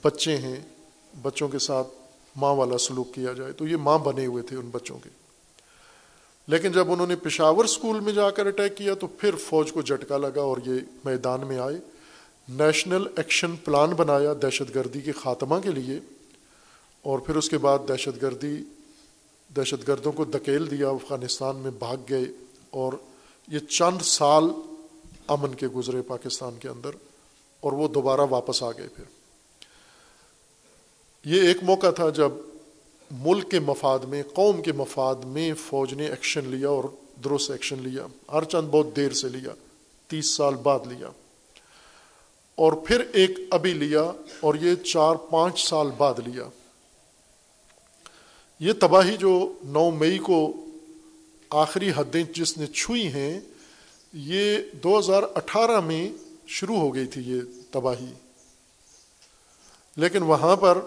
بچے 0.02 0.36
ہیں۔ 0.36 0.60
بچوں 1.22 1.48
کے 1.48 1.58
ساتھ 1.58 1.88
ماں 2.36 2.54
والا 2.54 2.78
سلوک 2.78 3.14
کیا 3.14 3.32
جائے۔ 3.32 3.52
تو 3.52 3.66
یہ 3.66 3.76
ماں 3.76 3.98
بنے 3.98 4.26
ہوئے 4.26 4.42
تھے 4.42 4.56
ان 4.56 4.70
بچوں 4.70 4.98
کے۔ 4.98 5.08
لیکن 6.48 6.72
جب 6.72 6.92
انہوں 6.92 7.06
نے 7.06 7.16
پشاور 7.16 7.64
اسکول 7.64 8.00
میں 8.00 8.12
جا 8.12 8.30
کر 8.30 8.46
اٹیک 8.46 8.76
کیا 8.76 8.94
تو 8.94 9.06
پھر 9.06 9.36
فوج 9.36 9.72
کو 9.72 9.82
جھٹکا 9.82 10.16
لگا 10.16 10.40
اور 10.40 10.56
یہ 10.66 10.72
میدان 11.04 11.46
میں 11.46 11.58
آئے۔ 11.58 11.76
نیشنل 12.48 13.06
ایکشن 13.16 13.56
پلان 13.56 13.90
بنایا 13.90 14.32
دہشت 14.42 14.74
گردی 14.74 15.00
کے 15.00 15.12
خاتمہ 15.12 15.58
کے 15.58 15.70
لیے 15.70 16.00
اور 17.02 17.18
پھر 17.18 17.36
اس 17.36 17.48
کے 17.48 17.58
بعد 17.58 17.78
دہشت 17.88 18.22
گردی، 18.22 18.56
دہشت 19.56 19.88
گردوں 19.88 20.12
کو 20.12 20.24
دھکیل 20.24 20.70
دیا، 20.70 20.88
افغانستان 20.88 21.56
میں 21.56 21.70
بھاگ 21.70 21.96
گئے 22.10 22.24
اور 22.70 22.92
یہ 23.48 23.58
چند 23.58 24.02
سال 24.02 24.44
امن 25.28 25.54
کے 25.54 25.68
گزرے 25.68 26.02
پاکستان 26.02 26.58
کے 26.60 26.68
اندر 26.68 26.90
اور 27.60 27.72
وہ 27.72 27.88
دوبارہ 27.88 28.20
واپس 28.30 28.62
آ 28.62 28.70
گئے 28.70 28.88
پھر۔ 28.88 29.04
یہ 31.24 31.40
ایک 31.40 31.56
موقع 31.62 31.90
تھا 31.90 32.08
جب 32.10 32.28
ملک 33.12 33.50
کے 33.50 33.60
مفاد 33.60 33.98
میں، 33.98 34.22
قوم 34.34 34.62
کے 34.62 34.72
مفاد 34.72 35.14
میں 35.14 35.54
فوج 35.54 35.94
نے 35.94 36.06
ایکشن 36.06 36.44
لیا 36.44 36.68
اور 36.68 36.84
درست 37.24 37.50
ایکشن 37.50 37.78
لیا۔ 37.78 38.06
ہر 38.32 38.44
چند 38.44 38.68
بہت 38.68 38.96
دیر 38.96 39.12
سے 39.12 39.28
لیا، 39.28 39.50
تیس 40.06 40.26
سال 40.26 40.54
بعد 40.54 40.78
لیا۔ 40.86 41.08
اور 42.54 42.72
پھر 42.72 43.00
ایک 43.12 43.30
ابھی 43.50 43.70
لیا 43.70 44.12
اور 44.40 44.54
یہ 44.54 44.74
چار 44.74 45.16
پانچ 45.16 45.68
سال 45.68 45.90
بعد 45.96 46.14
لیا۔ 46.26 46.44
یہ 48.60 48.72
تباہی 48.80 49.16
جو 49.16 49.52
نو 49.64 49.90
مئی 49.90 50.18
کو 50.18 50.52
آخری 51.50 51.90
حدیں 51.96 52.24
جس 52.34 52.58
نے 52.58 52.66
چھوئی 52.66 53.08
ہیں، 53.08 53.40
یہ 54.12 54.58
دو 54.72 54.98
ہزار 54.98 55.22
اٹھارہ 55.34 55.80
میں 55.80 56.12
شروع 56.46 56.76
ہو 56.76 56.94
گئی 56.94 57.06
تھی 57.06 57.22
یہ 57.22 57.40
تباہی۔ 57.70 58.12
لیکن 59.96 60.22
وہاں 60.22 60.56
پر 60.56 60.78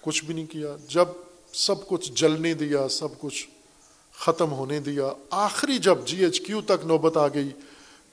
کچھ 0.00 0.24
بھی 0.24 0.34
نہیں 0.34 0.46
کیا۔ 0.46 0.76
جب 0.88 1.08
سب 1.52 1.88
کچھ 1.88 2.12
جلنے 2.12 2.54
دیا، 2.54 2.88
سب 2.88 3.08
کچھ 3.20 3.48
ختم 4.18 4.52
ہونے 4.52 4.80
دیا۔ 4.80 5.12
آخری 5.30 5.78
جب 5.78 5.98
جی 6.04 6.24
ایچ 6.24 6.40
کیو 6.40 6.60
تک 6.60 6.86
نوبت 6.86 7.16
آ 7.16 7.28
گئی، 7.28 7.50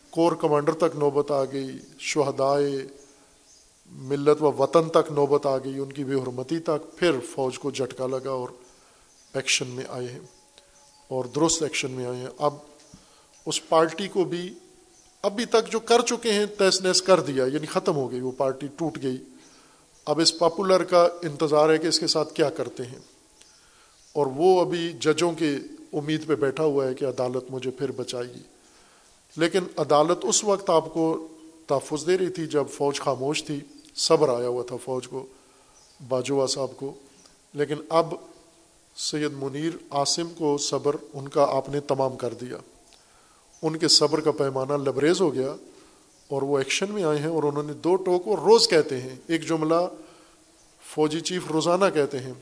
کور 0.10 0.32
کمانڈر 0.32 0.74
تک 0.74 0.96
نوبت 0.96 1.32
آ 1.32 1.44
گئی، 1.46 1.78
شہدائے 2.00 2.88
ملت 3.86 4.42
و 4.42 4.52
وطن 4.52 4.90
تک 4.90 5.12
نوبت 5.12 5.46
آ 5.46 5.58
گئی، 5.58 5.80
ان 5.80 5.92
کی 5.92 6.04
بے 6.04 6.16
حرمتی 6.16 6.60
تک، 6.60 6.98
پھر 6.98 7.12
فوج 7.36 7.60
کو 7.60 7.72
جھٹکا 7.72 8.08
لگا 8.08 8.30
اور 8.30 8.50
ایکشن 9.34 9.68
میں 9.68 9.84
آئے 9.90 10.08
ہیں 10.08 10.20
اور 11.08 11.26
درست 11.26 11.64
ایکشن 11.64 11.92
میں 11.92 12.06
آئے 12.06 12.18
ہیں۔ 12.18 12.30
اب 12.38 12.54
اس 13.46 13.70
پارٹی 13.70 14.08
کو 14.08 14.24
بھی 14.24 14.54
ابھی 15.22 15.46
تک 15.46 15.72
جو 15.72 15.80
کر 15.80 16.02
چکے 16.02 16.34
ہیں 16.34 16.46
تیس 16.46 16.82
نیس 16.82 17.02
کر 17.02 17.20
دیا 17.20 17.46
یعنی 17.46 17.66
ختم 17.66 17.96
ہو 17.96 18.12
گئی، 18.12 18.20
وہ 18.20 18.32
پارٹی 18.38 18.68
ٹوٹ 18.78 18.98
گئی۔ 19.04 19.18
اب 20.06 20.20
اس 20.20 20.40
پاپولر 20.40 20.84
کا 20.84 21.08
انتظار 21.22 21.70
ہے 21.70 21.78
کہ 21.78 21.88
اس 21.88 22.00
کے 22.00 22.08
ساتھ 22.08 22.34
کیا 22.34 22.50
کرتے 22.50 22.86
ہیں۔ 22.86 23.16
اور 24.18 24.27
وہ 24.35 24.61
ابھی 24.61 24.94
ججوں 24.99 25.31
کے 25.31 25.56
امید 25.94 26.27
پہ 26.27 26.35
بیٹھا 26.35 26.64
ہوا 26.64 26.88
ہے 26.88 26.94
کہ 26.94 27.06
عدالت 27.06 27.44
مجھے 27.49 27.72
پھر 27.72 27.91
بچائے 27.91 28.27
گی۔ 28.27 28.41
لیکن 29.38 29.60
عدالت 29.77 30.18
اس 30.23 30.44
وقت 30.44 30.69
آپ 30.69 30.94
کو 30.94 31.27
تحفظ 31.68 32.07
دے 32.07 32.18
رہی 32.18 32.30
تھی 32.30 32.48
جب 32.48 32.64
فوج 32.73 32.99
خاموش 32.99 33.44
تھی، 33.44 33.60
صبر 33.95 34.39
آیا 34.39 34.48
ہوا 34.48 34.64
تھا 34.64 34.76
فوج 34.84 35.07
کو، 35.07 35.26
باجوہ 36.07 36.48
صاحب 36.48 36.77
کو۔ 36.77 36.94
لیکن 37.53 37.76
اب 37.89 38.14
سید 38.95 39.31
منیر 39.34 39.72
عاصم 39.91 40.27
کو 40.38 40.57
صبر 40.57 40.95
ان 41.14 41.27
کا 41.27 41.45
آپ 41.49 41.69
نے 41.69 41.80
تمام 41.80 42.15
کر 42.15 42.34
دیا۔ 42.34 42.57
ان 43.61 43.77
کے 43.77 43.88
صبر 43.88 44.19
کا 44.19 44.31
پیمانہ 44.31 44.73
لبریز 44.73 45.22
ہو 45.22 45.34
گیا 45.34 45.56
اور 46.27 46.41
وہ 46.41 46.57
ایکشن 46.57 46.85
میں 46.89 47.03
آئے 47.03 47.19
ہیں 47.19 47.27
اور 47.27 47.44
انہوں 47.44 47.64
نے 47.64 47.73
دو 47.73 47.95
ٹوک 47.95 48.27
اور 48.27 48.38
روز 48.38 48.68
کہتے 48.68 49.02
ہیں۔ 49.02 49.15
ایک 49.27 49.48
جملہ 49.48 49.88
فوجی 50.81 51.19
چیف 51.19 51.52
روزانہ 51.52 51.85
کہتے 51.94 52.19
ہیں۔ 52.19 52.34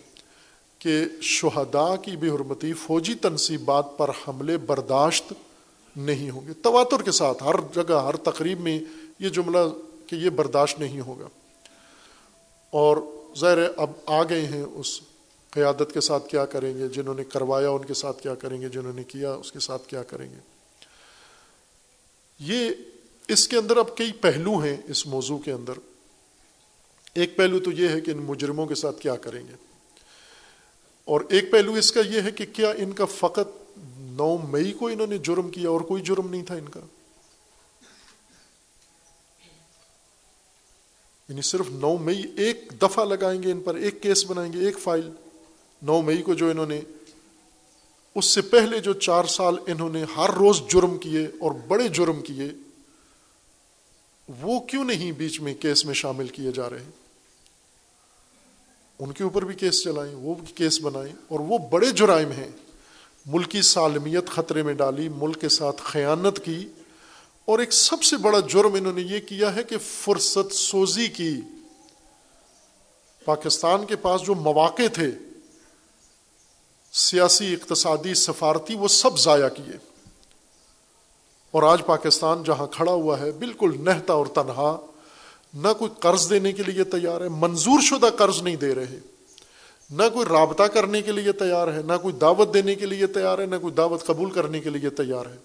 کہ 0.85 1.05
شہداء 1.21 1.95
کی 1.95 2.15
بے 2.15 2.29
حرمتی 2.29 2.73
فوجی 2.73 3.15
تنصیبات 3.15 3.85
پر 3.97 4.09
حملے 4.09 4.57
برداشت 4.57 5.33
نہیں 5.95 6.29
ہوں 6.29 6.47
گے۔ 6.47 6.53
تواتر 6.53 7.01
کے 7.01 7.11
ساتھ 7.11 7.43
ہر 7.43 7.55
جگہ، 7.75 7.93
ہر 7.93 8.15
تقریب 8.15 8.59
میں 8.59 8.79
یہ 9.19 9.29
جملہ 9.29 9.57
کہ 10.07 10.15
یہ 10.15 10.29
برداشت 10.29 10.79
نہیں 10.79 10.99
ہوگا۔ 10.99 11.27
اور 12.69 12.97
ظاہر 13.37 13.57
ہے، 13.57 13.67
اب 13.77 13.91
آ 14.05 14.23
گئے 14.23 14.45
ہیں 14.45 14.61
اس 14.61 15.01
قیادت 15.49 15.93
کے 15.93 16.01
ساتھ 16.01 16.29
کیا 16.29 16.45
کریں 16.45 16.77
گے؟ 16.77 16.87
جنہوں 16.87 17.15
نے 17.15 17.23
کروایا 17.23 17.69
ان 17.69 17.85
کے 17.85 17.93
ساتھ 17.93 18.21
کیا 18.21 18.35
کریں 18.35 18.61
گے؟ 18.61 18.69
جنہوں 18.69 18.93
نے 18.93 19.03
کیا 19.03 19.33
اس 19.33 19.51
کے 19.51 19.59
ساتھ 19.59 19.87
کیا 19.87 20.03
کریں 20.03 20.29
گے؟ 20.29 20.39
یہ 22.39 22.69
اس 23.27 23.47
کے 23.47 23.57
اندر 23.57 23.77
اب 23.77 23.97
کئی 23.97 24.11
پہلو 24.11 24.57
ہیں 24.57 24.77
اس 24.87 25.07
موضوع 25.07 25.37
کے 25.37 25.51
اندر۔ 25.51 25.73
ایک 27.13 27.37
پہلو 27.37 27.59
تو 27.59 27.71
یہ 27.71 27.89
ہے 27.89 28.01
کہ 28.01 28.11
ان 28.11 28.17
مجرموں 28.17 28.65
کے 28.65 28.75
ساتھ 28.75 29.01
کیا 29.01 29.15
کریں 29.15 29.47
گے۔ 29.47 29.64
اور 31.05 31.21
ایک 31.29 31.51
پہلو 31.51 31.73
اس 31.73 31.91
کا 31.91 31.99
یہ 31.99 32.21
ہے 32.21 32.31
کہ 32.31 32.45
کیا 32.53 32.69
ان 32.69 32.93
کا 32.93 33.05
فقط 33.05 33.77
نو 33.99 34.37
مئی 34.37 34.71
کو 34.71 34.87
انہوں 34.87 35.07
نے 35.07 35.17
جرم 35.17 35.49
کیا 35.49 35.69
اور 35.69 35.81
کوئی 35.81 36.03
جرم 36.03 36.29
نہیں 36.29 36.43
تھا 36.43 36.55
ان 36.55 36.69
کا؟ 36.69 36.79
یعنی 41.29 41.41
صرف 41.41 41.69
نو 41.69 41.97
مئی 41.97 42.23
ایک 42.37 42.73
دفعہ 42.81 43.05
لگائیں 43.05 43.43
گے 43.43 43.51
ان 43.51 43.59
پر، 43.59 43.75
ایک 43.75 44.01
کیس 44.01 44.25
بنائیں 44.25 44.53
گے، 44.53 44.59
ایک 44.59 44.79
فائل 44.79 45.09
نو 45.81 46.01
مئی 46.01 46.21
کو 46.21 46.33
جو 46.33 46.49
انہوں 46.49 46.65
نے، 46.65 46.81
اس 48.15 48.25
سے 48.25 48.41
پہلے 48.41 48.79
جو 48.79 48.93
چار 48.93 49.23
سال 49.23 49.55
انہوں 49.67 49.89
نے 49.89 50.03
ہر 50.17 50.29
روز 50.29 50.61
جرم 50.69 50.97
کیے 50.97 51.25
اور 51.39 51.51
بڑے 51.67 51.87
جرم 51.87 52.21
کیے، 52.21 52.49
وہ 54.27 54.59
کیوں 54.59 54.83
نہیں 54.83 55.11
بیچ 55.11 55.41
میں 55.41 55.53
کیس 55.53 55.85
میں 55.85 55.93
شامل 55.93 56.27
کیے 56.27 56.51
جا 56.51 56.69
رہے 56.69 56.83
ان 58.99 59.11
کے 59.11 59.23
اوپر 59.23 59.45
بھی 59.45 59.55
کیس 59.55 59.83
چلائیں، 59.83 60.15
وہ 60.15 60.35
بھی 60.35 60.53
کیس 60.53 60.81
بنائیں، 60.81 61.13
اور 61.27 61.39
وہ 61.39 61.57
بڑے 61.57 61.91
جرائم 61.91 62.31
ہیں۔ 62.31 62.47
ملکی 63.25 63.61
سالمیت 63.61 64.29
خطرے 64.29 64.63
میں 64.63 64.73
ڈالی، 64.73 65.09
ملک 65.09 65.41
کے 65.41 65.49
ساتھ 65.49 65.81
خیانت 65.81 66.45
کی، 66.45 66.67
اور 67.45 67.59
ایک 67.59 67.73
سب 67.73 68.03
سے 68.03 68.17
بڑا 68.17 68.39
جرم 68.39 68.73
انہوں 68.73 68.93
نے 68.93 69.01
یہ 69.01 69.19
کیا 69.19 69.55
ہے 69.55 69.63
کہ 69.63 69.77
فرصت 69.77 70.53
سوزی 70.53 71.07
کی۔ 71.07 71.41
پاکستان 73.25 73.85
کے 73.85 73.95
پاس 73.95 74.21
جو 74.21 74.35
مواقع 74.35 74.87
تھے، 74.93 75.11
سیاسی، 76.93 77.53
اقتصادی، 77.53 78.13
سفارتی، 78.13 78.75
وہ 78.75 78.87
سب 78.87 79.19
ضائع 79.19 79.47
کیے۔ 79.47 79.77
اور 81.51 81.63
آج 81.63 81.85
پاکستان 81.85 82.43
جہاں 82.43 82.67
کھڑا 82.67 82.91
ہوا 82.91 83.19
ہے، 83.19 83.31
بالکل 83.31 83.71
نہتا 83.79 84.13
اور 84.13 84.25
تنہا۔ 84.25 84.85
نہ 85.55 85.67
کوئی 85.79 85.91
قرض 85.99 86.29
دینے 86.29 86.51
کے 86.53 86.63
لیے 86.63 86.83
تیار 86.83 87.21
ہے، 87.21 87.29
منظور 87.29 87.81
شدہ 87.81 88.09
قرض 88.17 88.41
نہیں 88.41 88.55
دے 88.55 88.73
رہے۔ 88.75 88.99
نہ 89.89 90.03
کوئی 90.13 90.25
رابطہ 90.25 90.63
کرنے 90.63 91.01
کے 91.01 91.11
لیے 91.11 91.31
تیار 91.31 91.67
ہے، 91.67 91.81
نہ 91.81 91.93
کوئی 92.01 92.13
دعوت 92.13 92.53
دینے 92.53 92.75
کے 92.75 92.85
لیے 92.85 93.07
تیار 93.07 93.39
ہے، 93.39 93.45
نہ 93.45 93.55
کوئی 93.61 93.73
دعوت 93.73 94.05
قبول 94.05 94.31
کرنے 94.31 94.59
کے 94.59 94.69
لیے 94.69 94.89
تیار 94.89 95.25
ہے۔ 95.25 95.37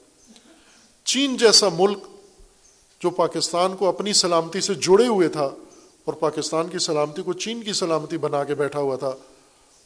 چین 1.07 1.37
جیسا 1.37 1.69
ملک 1.69 1.99
جو 3.01 3.11
پاکستان 3.11 3.77
کو 3.77 3.89
اپنی 3.89 4.13
سلامتی 4.13 4.61
سے 4.61 4.75
جڑے 4.75 5.07
ہوئے 5.07 5.29
تھا 5.29 5.49
اور 6.05 6.15
پاکستان 6.15 6.69
کی 6.69 6.79
سلامتی 6.79 7.23
کو 7.23 7.33
چین 7.33 7.63
کی 7.63 7.73
سلامتی 7.73 8.19
بنا 8.19 8.43
کے 8.45 8.55
بیٹھا 8.55 8.81
ہوا 8.81 8.97
تھا، 8.97 9.13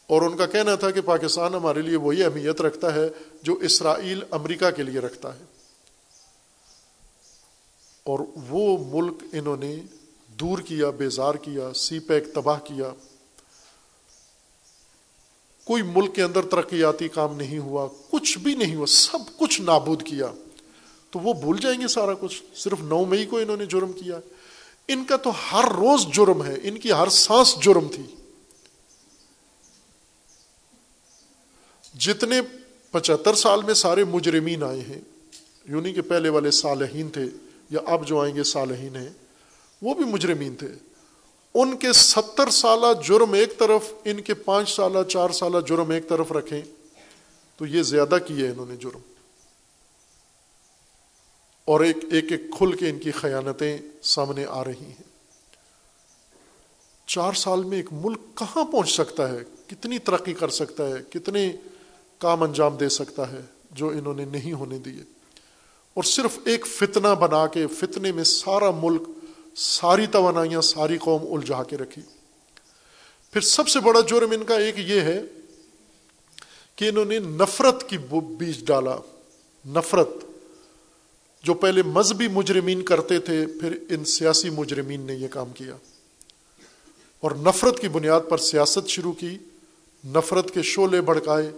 اور 0.09 0.22
ان 0.22 0.36
کا 0.36 0.46
کہنا 0.46 0.74
تھا 0.74 0.90
کہ 0.90 1.01
پاکستان 1.01 1.55
ہمارے 1.55 1.82
لیے 1.82 1.96
وہی 1.96 2.22
اہمیت 2.24 2.60
رکھتا 2.60 2.94
ہے 2.94 3.09
جو 3.42 3.55
اسرائیل 3.62 4.22
امریکہ 4.30 4.70
کے 4.70 4.82
لیے 4.82 5.01
رکھتا 5.01 5.34
ہے۔ 5.34 5.44
اور 8.06 8.18
وہ 8.48 8.76
ملک 8.86 9.22
انہوں 9.32 9.56
نے 9.56 9.76
دور 10.40 10.59
کیا، 10.59 10.90
بیزار 10.90 11.35
کیا، 11.35 11.73
سی 11.74 11.98
پیک 11.98 12.35
تباہ 12.35 12.59
کیا۔ 12.65 12.90
کوئی 15.65 15.82
ملک 15.82 16.15
کے 16.15 16.23
اندر 16.23 16.43
ترقیاتی 16.43 17.09
کام 17.09 17.36
نہیں 17.36 17.59
ہوا، 17.59 17.89
کچھ 18.11 18.39
بھی 18.39 18.55
نہیں 18.55 18.77
ہوا، 18.77 18.86
سب 18.86 19.19
کچھ 19.39 19.61
نابود 19.61 20.02
کیا۔ 20.02 20.27
تو 21.11 21.19
وہ 21.19 21.32
بھول 21.32 21.59
جائیں 21.59 21.81
گے 21.81 21.89
سارا 21.89 22.15
کچھ۔ 22.20 22.43
صرف 22.55 22.81
نو 22.81 23.05
مئی 23.05 23.27
کو 23.27 23.39
انہوں 23.39 23.56
نے 23.56 23.66
جرم 23.66 23.93
کیا۔ 23.93 24.20
ان 24.89 25.05
کا 25.05 25.16
تو 25.16 25.31
ہر 25.31 25.65
روز 25.65 26.06
جرم 26.12 26.44
ہے، 26.44 26.55
ان 26.62 26.78
کی 26.78 26.93
ہر 26.93 27.09
سانس 27.09 27.56
جرم 27.62 27.89
تھی۔ 27.89 28.02
جتنے 31.98 32.40
پچہتر 32.90 33.35
سال 33.35 33.62
میں 33.62 33.74
سارے 33.74 34.05
مجرمین 34.05 34.62
آئے 34.62 34.81
ہیں 34.81 35.01
یونی 35.69 35.93
کہ 35.93 36.01
پہلے 36.01 36.28
والے 36.28 36.51
صالحین 36.51 37.09
تھے 37.09 37.24
یا 37.70 37.81
اب 37.86 38.06
جو 38.06 38.20
آئیں 38.20 38.35
گے 38.35 38.43
صالحین 38.43 38.97
ہیں 38.97 39.09
وہ 39.82 39.94
بھی 39.94 40.05
مجرمین 40.05 40.56
تھے۔ 40.56 40.68
ان 41.55 41.76
کے 41.76 41.92
ستر 41.92 42.51
سالہ 42.51 42.86
جرم 43.06 43.32
ایک 43.32 43.59
طرف، 43.59 43.92
ان 44.05 44.20
کے 44.20 44.34
پانچ 44.34 44.70
سالہ، 44.76 44.98
چار 45.09 45.30
سالہ 45.30 45.59
جرم 45.66 45.90
ایک 45.90 46.09
طرف 46.09 46.32
رکھیں، 46.32 46.62
تو 47.56 47.66
یہ 47.66 47.82
زیادہ 47.82 48.18
کیے 48.26 48.48
انہوں 48.48 48.66
نے 48.66 48.76
جرم۔ 48.76 48.98
اور 51.64 51.80
ایک 51.80 51.96
ایک 52.12 52.32
ایک 52.32 52.40
کھل 52.59 52.72
کے 52.72 52.90
ان 52.90 52.98
کی 52.98 53.10
خیانتیں 53.10 53.78
سامنے 54.02 54.44
آ 54.48 54.64
رہی 54.64 54.84
ہیں۔ 54.84 55.02
چار 57.06 57.32
سال 57.32 57.64
میں 57.64 57.76
ایک 57.76 57.86
ملک 57.92 58.20
کہاں 58.34 58.64
پہنچ 58.64 58.92
سکتا 58.92 59.28
ہے؟ 59.28 59.38
کتنی 59.66 59.98
ترقی 59.98 60.32
کر 60.32 60.48
سکتا 60.48 60.86
ہے؟ 60.86 60.94
کتنے 61.10 61.52
کام 62.18 62.42
انجام 62.42 62.76
دے 62.76 62.88
سکتا 62.88 63.32
ہے 63.32 63.40
جو 63.70 63.88
انہوں 63.88 64.14
نے 64.14 64.24
نہیں 64.24 64.52
ہونے 64.52 64.78
دیے؟ 64.78 65.02
اور 65.94 66.02
صرف 66.02 66.38
ایک 66.44 66.66
فتنہ 66.66 67.09
بنا 67.09 67.46
کے، 67.46 67.66
فتنے 67.66 68.12
میں 68.12 68.24
سارا 68.24 68.70
ملک 68.70 69.02
ساری 69.56 70.06
توانائیاں 70.06 70.60
ساری 70.60 70.98
قوم 70.98 71.35
الجھا 71.35 71.62
کے 71.62 71.76
رکھی۔ 71.76 72.02
پھر 73.32 73.40
سب 73.40 73.68
سے 73.68 73.81
بڑا 73.81 74.01
جرم 74.01 74.31
ان 74.31 74.44
کا 74.44 74.55
ایک 74.55 74.78
یہ 74.78 75.01
ہے 75.01 75.22
کہ 76.76 76.89
انہوں 76.89 77.05
نے 77.05 77.18
نفرت 77.18 77.89
کی 77.89 77.98
بیج 78.39 78.66
ڈالا۔ 78.66 78.97
نفرت۔ 79.68 80.09
جو 81.43 81.55
پہلے 81.55 81.82
مذہبی 81.82 82.28
مجرمین 82.28 82.82
کرتے 82.82 83.18
تھے، 83.18 83.47
پھر 83.60 83.78
ان 83.90 84.05
سیاسی 84.05 84.51
مجرمین 84.51 85.01
نے 85.01 85.14
یہ 85.14 85.28
کام 85.28 85.52
کیا۔ 85.52 85.76
اور 87.20 87.31
نفرت 87.31 87.81
کی 87.81 87.89
بنیاد 87.89 88.20
پر 88.28 88.39
سیاست 88.39 88.89
شروع 88.89 89.12
کی، 89.12 89.39
نفرت 90.06 90.55
کے 90.55 90.62
شعلے 90.62 91.01
بھڑکائے۔ 91.01 91.52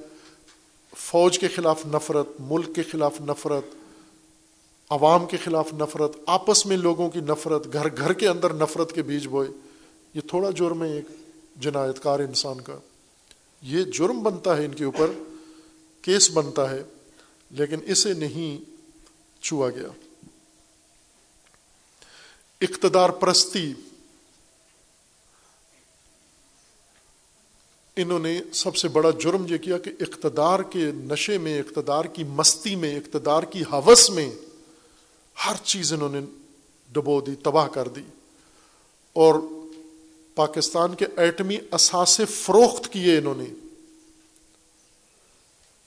فوج 0.96 1.38
کے 1.38 1.48
خلاف 1.48 1.86
نفرت، 1.86 2.26
ملک 2.40 2.74
کے 2.74 2.82
خلاف 2.82 3.20
نفرت 3.20 3.64
عوام 4.90 5.26
کے 5.26 5.36
خلاف 5.36 5.72
نفرت، 5.72 6.16
آپس 6.26 6.66
میں 6.66 6.76
لوگوں 6.76 7.10
کی 7.10 7.20
نفرت، 7.20 7.72
گھر 7.72 7.96
گھر 7.96 8.12
کے 8.12 8.28
اندر 8.28 8.52
نفرت 8.52 8.92
کے 8.92 9.02
بیج 9.02 9.26
بوئے، 9.26 9.48
یہ 10.14 10.20
تھوڑا 10.20 10.50
جرم 10.50 10.84
ہے 10.84 10.92
ایک 10.92 11.04
جنایت 11.56 12.02
کار 12.02 12.18
انسان 12.18 12.60
کا۔ 12.60 12.78
یہ 13.62 13.84
جرم 13.84 14.22
بنتا 14.22 14.56
ہے 14.56 14.64
ان 14.64 14.74
کے 14.74 14.84
اوپر، 14.84 15.10
کیس 16.02 16.30
بنتا 16.30 16.70
ہے، 16.70 16.82
لیکن 17.50 17.76
اسے 17.86 18.12
نہیں 18.12 18.64
چھوا 19.44 19.70
گیا۔ 19.70 19.88
اقتدار 22.60 23.10
پرستی، 23.10 23.72
انہوں 27.96 28.18
نے 28.18 28.40
سب 28.52 28.76
سے 28.76 28.88
بڑا 28.88 29.10
جرم 29.10 29.46
یہ 29.48 29.56
کیا 29.56 29.78
کہ 29.78 29.90
اقتدار 30.00 30.60
کے 30.60 30.90
نشے 30.94 31.38
میں، 31.38 31.60
اقتدار 31.60 32.04
کی 32.04 32.24
مستی 32.24 32.76
میں، 32.76 32.96
اقتدار 32.96 33.42
کی 33.42 33.62
حوث 33.62 34.10
میں 34.10 34.30
ہر 35.46 35.54
چیز 35.64 35.92
انہوں 35.92 36.08
نے 36.08 36.20
ڈبو 36.92 37.20
دی، 37.20 37.34
تباہ 37.34 37.68
کر 37.68 37.88
دی۔ 37.88 38.00
اور 39.12 39.34
پاکستان 40.34 40.94
کے 40.94 41.06
ایٹمی 41.16 41.58
اثاثے 41.70 42.24
فروخت 42.24 42.92
کیے 42.92 43.18
انہوں 43.18 43.34
نے۔ 43.36 43.44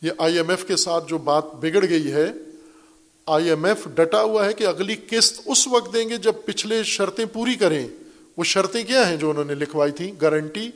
یہ 0.02 0.12
آئی 0.18 0.38
ایم 0.38 0.50
ایف 0.50 0.66
کے 0.66 0.76
ساتھ 0.76 1.08
جو 1.08 1.18
بات 1.18 1.46
بگڑ 1.54 1.90
گئی 1.90 2.12
ہے، 2.12 2.32
آئی 3.26 3.50
ایم 3.50 3.66
ایف 3.66 3.88
ڈٹا 3.96 4.22
ہوا 4.22 4.46
ہے 4.46 4.54
کہ 4.54 4.68
اگلی 4.68 4.96
قسط 5.10 5.42
اس 5.46 5.68
وقت 5.68 5.94
دیں 5.94 6.10
گے 6.10 6.18
جب 6.18 6.34
پچھلے 6.46 6.84
شرطیں 6.84 7.26
پوری 7.26 7.56
کریں۔ 7.56 7.88
وہ 8.38 8.44
شرطیں 8.44 8.84
کیا 8.84 9.10
ہیں 9.10 9.18
جو 9.18 9.30
انہوں 9.30 9.46
نے 9.46 9.56
لکھوائی 9.56 9.92
تھیں؟ 9.92 10.12
گارنٹی۔ 10.22 10.70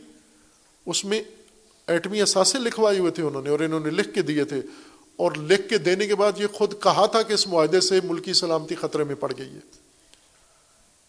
اس 0.85 1.05
میں 1.05 1.23
ایٹمی 1.87 2.21
اثاثے 2.21 2.57
لکھوائے 2.59 2.99
ہوئے 2.99 3.11
تھے 3.11 3.23
انہوں 3.23 3.41
نے 3.41 3.49
اور 3.49 3.59
انہوں 3.59 3.79
نے 3.79 3.89
لکھ 3.89 4.13
کے 4.13 4.21
دیے 4.21 4.43
تھے۔ 4.43 4.61
اور 5.17 5.31
لکھ 5.31 5.69
کے 5.69 5.77
دینے 5.77 6.07
کے 6.07 6.15
بعد 6.15 6.31
یہ 6.37 6.47
خود 6.47 6.83
کہا 6.83 7.05
تھا 7.05 7.21
کہ 7.21 7.33
اس 7.33 7.47
معاہدے 7.47 7.81
سے 7.81 7.99
ملکی 8.03 8.33
سلامتی 8.33 8.75
خطرے 8.75 9.03
میں 9.03 9.15
پڑ 9.15 9.31
گئی 9.37 9.49
ہے۔ 9.49 9.59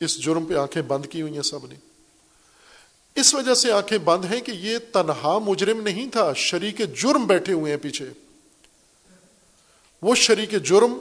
اس 0.01 0.25
جرم 0.25 0.45
پہ 0.45 0.55
آنکھیں 0.55 0.83
بند 0.83 1.07
کی 1.07 1.23
ہوئی 1.23 1.35
ہیں 1.35 1.43
سب 1.43 1.67
نے۔ 1.67 1.75
اس 3.15 3.35
وجہ 3.35 3.55
سے 3.55 3.73
آنکھیں 3.73 3.99
بند 3.99 4.25
ہیں 4.25 4.41
کہ 4.41 4.51
یہ 4.51 4.79
تنہا 4.93 5.39
مجرم 5.39 5.81
نہیں 5.81 6.09
تھا، 6.09 6.33
شریک 6.33 6.79
جرم 6.79 7.27
بیٹھے 7.27 7.53
ہوئے 7.53 7.73
ہیں 7.73 7.79
پیچھے۔ 7.83 8.11
وہ 10.03 10.15
شریک 10.15 10.51
جرم 10.51 10.95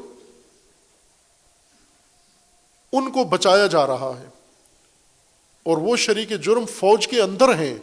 ان 2.92 3.12
کو 3.12 3.24
بچایا 3.24 3.68
جا 3.68 3.88
رہا 3.88 4.14
ہے۔ 4.20 4.26
اور 5.64 5.78
وہ 5.78 5.96
شریک 5.96 6.30
جرم 6.30 6.66
فوج 6.66 7.08
کے 7.08 7.22
اندر 7.22 7.56
ہیں۔ 7.56 7.78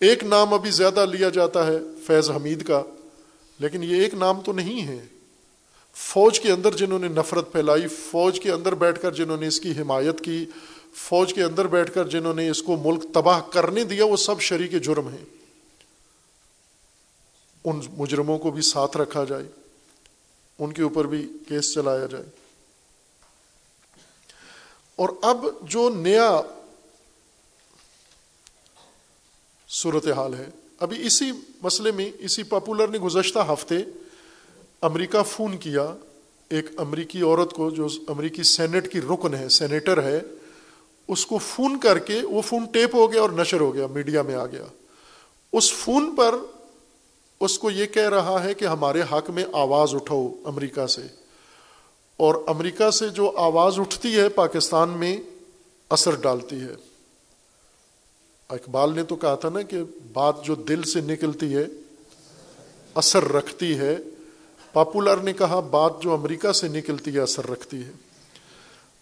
ایک 0.00 0.24
نام 0.24 0.54
ابھی 0.54 0.70
زیادہ 0.70 1.06
لیا 1.06 1.28
جاتا 1.28 1.66
ہے، 1.66 1.78
فیض 2.06 2.30
حمید 2.30 2.66
کا۔ 2.66 2.82
لیکن 3.60 3.82
یہ 3.82 4.02
ایک 4.02 4.14
نام 4.14 4.40
تو 4.40 4.52
نہیں 4.52 4.86
ہے۔ 4.86 5.06
فوج 5.94 6.40
کے 6.40 6.52
اندر 6.52 6.76
جنہوں 6.76 6.98
نے 6.98 7.08
نفرت 7.08 7.52
پھیلائی، 7.52 7.88
فوج 7.88 8.40
کے 8.40 8.50
اندر 8.50 8.74
بیٹھ 8.74 9.02
کر 9.02 9.12
جنہوں 9.12 9.36
نے 9.36 9.46
اس 9.46 9.60
کی 9.60 9.72
حمایت 9.80 10.24
کی، 10.24 10.46
فوج 10.94 11.34
کے 11.34 11.42
اندر 11.42 11.66
بیٹھ 11.66 11.94
کر 11.94 12.08
جنہوں 12.08 12.34
نے 12.34 12.48
اس 12.48 12.62
کو 12.62 12.76
ملک 12.76 13.14
تباہ 13.14 13.40
کرنے 13.40 13.84
دیا، 13.84 14.04
وہ 14.04 14.16
سب 14.16 14.40
شریک 14.40 14.82
جرم 14.82 15.08
ہیں۔ 15.08 15.24
ان 17.64 17.80
مجرموں 17.90 18.38
کو 18.38 18.50
بھی 18.50 18.62
ساتھ 18.62 18.96
رکھا 18.96 19.24
جائے، 19.24 19.44
ان 20.58 20.72
کے 20.72 20.82
اوپر 20.82 21.04
بھی 21.04 21.28
کیس 21.48 21.74
چلایا 21.74 22.06
جائے۔ 22.06 22.24
اور 24.96 25.08
اب 25.22 25.44
جو 25.62 25.88
نیا 25.88 26.40
صورت 29.68 30.06
حال 30.06 30.34
ہے 30.34 30.48
ابھی 30.80 31.06
اسی 31.06 31.32
مسئلے 31.62 31.92
میں 31.92 32.10
اسی 32.18 32.42
پاپولر 32.42 32.88
نے 32.88 32.98
گزشتہ 32.98 33.38
ہفتے 33.52 33.74
امریکہ 34.80 35.22
فون 35.22 35.56
کیا 35.56 35.94
ایک 36.48 36.66
امریکی 36.76 37.22
عورت 37.22 37.52
کو 37.52 37.70
جو 37.70 37.86
امریکی 38.08 38.42
سینٹ 38.42 38.92
کی 38.92 39.00
رکن 39.00 39.34
ہے، 39.34 39.48
سینیٹر 39.48 40.02
ہے، 40.02 40.20
اس 41.08 41.26
کو 41.26 41.38
فون 41.38 41.80
کر 41.80 41.98
کے 41.98 42.20
وہ 42.22 42.42
فون 42.42 42.64
ٹیپ 42.64 42.94
ہو 42.94 43.12
گیا 43.12 43.20
اور 43.20 43.30
نشر 43.30 43.60
ہو 43.60 43.74
گیا، 43.74 43.86
میڈیا 43.86 44.22
میں 44.22 44.34
آ 44.34 44.46
گیا۔ 44.46 44.64
اس 45.52 45.72
فون 45.72 46.16
پر 46.16 46.34
اس 47.40 47.58
کو 47.58 47.70
یہ 47.70 47.86
کہہ 47.86 48.08
رہا 48.08 48.44
ہے 48.44 48.54
کہ 48.54 48.64
ہمارے 48.64 49.02
حق 49.12 49.30
میں 49.30 49.44
آواز 49.52 49.94
اٹھاؤ 49.94 50.28
امریکہ 50.44 50.86
سے۔ 50.86 51.02
اور 52.16 52.34
امریکہ 52.46 52.90
سے 52.90 53.08
جو 53.08 53.32
آواز 53.36 53.78
اٹھتی 53.78 54.16
ہے، 54.16 54.28
پاکستان 54.28 54.88
میں 54.88 55.16
اثر 55.90 56.10
ڈالتی 56.14 56.60
ہے۔ 56.60 56.89
اقبال 58.50 58.94
نے 58.94 59.02
تو 59.02 59.16
کہا 59.16 59.34
تھا 59.34 59.48
نا 59.48 59.62
کہ 59.62 59.78
بات 60.12 60.44
جو 60.44 60.54
دل 60.54 60.82
سے 60.82 61.00
نکلتی 61.00 61.56
ہے، 61.56 61.66
اثر 62.94 63.32
رکھتی 63.32 63.78
ہے۔ 63.78 63.96
پاپولر 64.72 65.16
نے 65.16 65.32
کہا 65.32 65.60
بات 65.60 66.02
جو 66.02 66.12
امریکہ 66.12 66.52
سے 66.52 66.68
نکلتی 66.68 67.14
ہے، 67.14 67.20
اثر 67.20 67.50
رکھتی 67.50 67.82
ہے۔ 67.82 67.90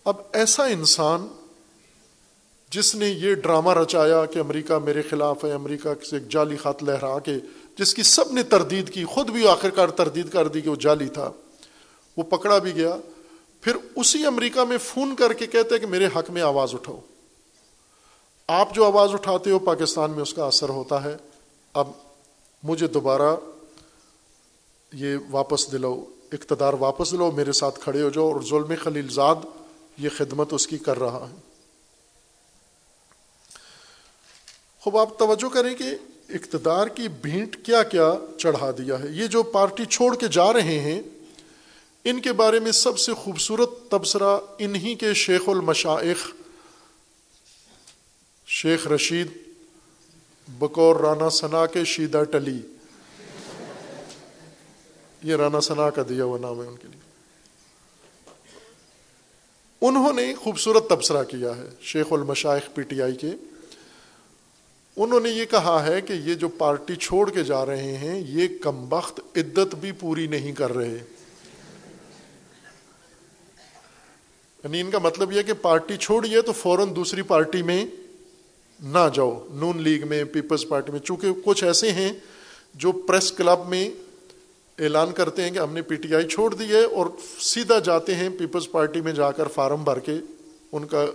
اب 0.05 0.17
ایسا 0.33 0.65
انسان 0.65 1.27
جس 2.71 2.95
نے 2.95 3.09
یہ 3.09 3.35
ڈرامہ 3.35 3.75
رچایا 3.75 4.25
کہ 4.25 4.39
امریکہ 4.39 4.79
میرے 4.79 5.03
خلاف 5.03 5.45
ہے، 5.45 5.53
امریکہ 5.53 6.05
سے 6.05 6.17
ایک 6.17 6.29
جعلی 6.29 6.57
خط 6.57 6.83
لہرا 6.83 7.19
کے، 7.19 7.35
جس 7.79 7.95
کی 7.95 8.03
سب 8.03 8.33
نے 8.33 8.43
تردید 8.43 8.91
کی، 8.91 9.05
خود 9.05 9.31
بھی 9.31 9.49
آخر 9.49 9.71
کار 9.71 9.89
تردید 9.89 10.29
کر 10.29 10.49
دی 10.49 10.61
کہ 10.61 10.71
وہ 10.71 10.77
جعلی 10.77 11.09
تھا، 11.09 11.33
وہ 12.17 12.23
پکڑا 12.23 12.59
بھی 12.59 12.75
گیا۔ 12.75 12.97
پھر 13.61 13.77
اسی 13.97 14.27
امریکہ 14.27 14.65
میں 14.65 14.79
فون 14.79 15.15
کر 15.19 15.33
کے 15.33 15.47
کہتے 15.47 15.79
کہ 15.79 15.87
میرے 15.87 16.07
حق 16.07 16.31
میں 16.31 16.43
آواز 16.43 16.75
اٹھاؤ۔ 16.75 17.01
آپ 18.49 18.75
جو 18.75 18.85
آواز 18.85 19.15
اٹھاتے 19.15 19.51
ہو 19.51 19.59
پاکستان 19.59 20.11
میں 20.11 20.23
اس 20.23 20.35
کا 20.35 20.45
اثر 20.45 20.69
ہوتا 20.69 21.05
ہے، 21.05 21.17
اب 21.73 21.89
مجھے 22.63 22.87
دوبارہ 22.87 23.37
یہ 24.93 25.17
واپس 25.31 25.73
دلاؤ، 25.73 26.05
اقتدار 26.33 26.73
واپس 26.73 27.13
دلاؤ، 27.13 27.31
میرے 27.31 27.53
ساتھ 27.53 27.81
کھڑے 27.81 28.03
ہو 28.03 28.11
جاؤ 28.11 28.33
اور 28.33 28.41
ظلم 28.43 28.73
خلیل 28.83 29.09
زاد 29.09 29.35
یہ 29.99 30.09
خدمت 30.17 30.53
اس 30.53 30.67
کی 30.67 30.79
کر 30.79 30.99
رہا 30.99 31.27
ہے۔ 31.31 31.35
خوب، 34.81 34.99
آپ 34.99 35.19
توجہ 35.19 35.49
کریں 35.49 35.75
کہ 35.75 35.85
اقتدار 36.29 36.87
کی 36.87 37.09
بھینٹ 37.09 37.57
کیا 37.67 37.83
کیا 37.83 38.15
چڑھا 38.39 38.71
دیا 38.71 38.99
ہے۔ 39.01 39.09
یہ 39.09 39.27
جو 39.27 39.43
پارٹی 39.43 39.85
چھوڑ 39.85 40.17
کے 40.17 40.29
جا 40.29 40.53
رہے 40.53 40.79
ہیں، 40.79 41.03
ان 42.05 42.21
کے 42.21 42.33
بارے 42.33 42.61
میں 42.61 42.73
سب 42.73 42.99
سے 42.99 43.15
خوبصورت 43.15 43.71
تبصرہ 43.91 44.39
انہی 44.59 44.95
کے 44.95 45.15
شیخ 45.15 45.41
المشائخ 45.47 46.38
شیخ 48.51 48.87
رشید 48.87 49.27
بکور 50.49 50.97
رانا 50.97 51.29
ثنا 51.29 51.67
کے 51.67 51.85
شیدہ 51.85 52.23
ٹلی۔ 52.31 52.61
یہ 55.23 55.37
رانا 55.37 55.61
ثنا 55.61 55.91
کا 55.91 56.03
دیا 56.09 56.25
ہوا 56.25 56.39
نام 56.39 56.63
ہے 56.63 56.67
ان 56.67 56.77
کے 56.77 56.89
لیے۔ 56.89 57.01
انہوں 59.81 60.13
نے 60.13 60.35
خوبصورت 60.35 60.89
تبصرہ 60.89 61.23
کیا 61.25 61.57
ہے 61.57 61.69
شیخ 61.81 62.07
المشائخ 62.11 62.75
پی 62.75 62.83
ٹی 62.83 63.03
آئی 63.03 63.15
کے۔ 63.17 63.31
انہوں 64.97 65.21
نے 65.21 65.29
یہ 65.29 65.45
کہا 65.45 65.87
ہے 65.87 66.01
کہ 66.01 66.13
یہ 66.13 66.35
جو 66.35 66.49
پارٹی 66.49 66.97
چھوڑ 66.97 67.31
کے 67.31 67.45
جا 67.45 67.67
رہے 67.67 67.97
ہیں، 67.97 68.25
یہ 68.29 68.49
کم 68.63 68.89
بخت 68.89 69.21
عدت 69.37 69.75
بھی 69.75 69.93
پوری 69.93 70.27
نہیں 70.27 70.53
کر 70.53 70.73
رہے۔ 70.73 70.99
یعنی 74.65 74.81
ان 74.81 74.91
کا 74.91 74.99
مطلب 74.99 75.33
یہ 75.33 75.43
کہ 75.43 75.53
پارٹی 75.53 75.97
چھوڑیے 75.97 76.43
تو 76.43 76.53
فوراً 76.53 76.97
دوسری 76.97 77.23
پارٹی 77.23 77.63
میں 77.63 77.87
نہ 78.83 79.09
جاؤ۔ 79.15 79.47
نون 79.51 79.83
لیگ 79.83 80.09
میں، 80.09 80.25
پیپلز 80.25 80.69
پارٹی 80.69 80.93
میں، 80.93 81.01
چونکہ 81.01 81.29
کچھ 81.45 81.65
ایسے 81.65 81.93
ہیں 81.93 82.13
جو 82.75 82.93
پریس 82.93 83.33
کلب 83.33 83.69
میں 83.69 83.91
اعلان 84.79 85.13
کرتے 85.13 85.43
ہیں 85.43 85.51
کہ 85.51 85.59
ہم 85.59 85.73
نے 85.73 85.83
پی 85.83 85.95
ٹی 85.95 86.15
آئی 86.15 86.29
چھوڑ 86.29 86.55
دی 86.55 86.65
ہے 86.65 86.83
اور 86.83 87.07
سیدھا 87.41 87.79
جاتے 87.79 88.15
ہیں 88.15 88.29
پیپلز 88.39 88.71
پارٹی 88.71 89.01
میں 89.01 89.13
جا 89.13 89.31
کر 89.31 89.49
فارم 89.49 89.85
بھر 89.85 89.99
کے 89.99 90.13
ان 90.73 90.87
کا 90.87 91.07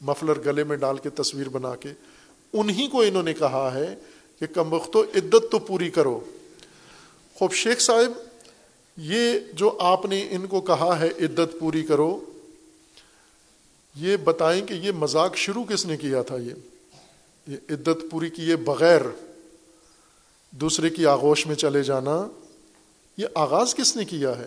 مفلر 0.00 0.38
گلے 0.46 0.64
میں 0.64 0.76
ڈال 0.76 0.98
کے 0.98 1.10
تصویر 1.10 1.48
بنا 1.48 1.76
کے۔ 1.76 1.88
انہی 2.52 2.88
کو 2.88 3.00
انہوں 3.00 3.22
نے 3.22 3.34
کہا 3.34 3.70
ہے 3.74 3.94
کہ 4.40 4.46
کم 4.46 4.72
وقت 4.72 4.96
عدت 4.96 5.44
تو 5.50 5.58
پوری 5.58 5.90
کرو۔ 5.90 6.20
خوب، 7.34 7.52
شیخ 7.52 7.80
صاحب، 7.80 8.12
یہ 8.96 9.38
جو 9.52 9.76
آپ 9.80 10.06
نے 10.06 10.28
ان 10.30 10.46
کو 10.46 10.60
کہا 10.60 11.00
ہے، 11.00 11.06
عدت 11.06 11.56
پوری 11.60 11.82
کرو، 11.82 12.20
یہ 13.96 14.16
بتائیں 14.16 14.66
کہ 14.66 14.74
یہ 14.74 14.92
مذاق 14.92 15.36
شروع 15.36 15.64
کس 15.64 15.86
نے 15.86 15.96
کیا 15.96 16.22
تھا 16.22 16.36
یہ؟ 16.36 16.54
یہ 17.50 17.56
عدت 17.70 18.04
پوری 18.10 18.28
کیے 18.30 18.56
بغیر 18.56 19.00
دوسرے 20.52 20.90
کی 20.90 21.06
آغوش 21.06 21.46
میں 21.46 21.54
چلے 21.54 21.82
جانا، 21.82 22.16
یہ 23.18 23.26
آغاز 23.34 23.74
کس 23.74 23.96
نے 23.96 24.04
کیا 24.04 24.36
ہے؟ 24.38 24.46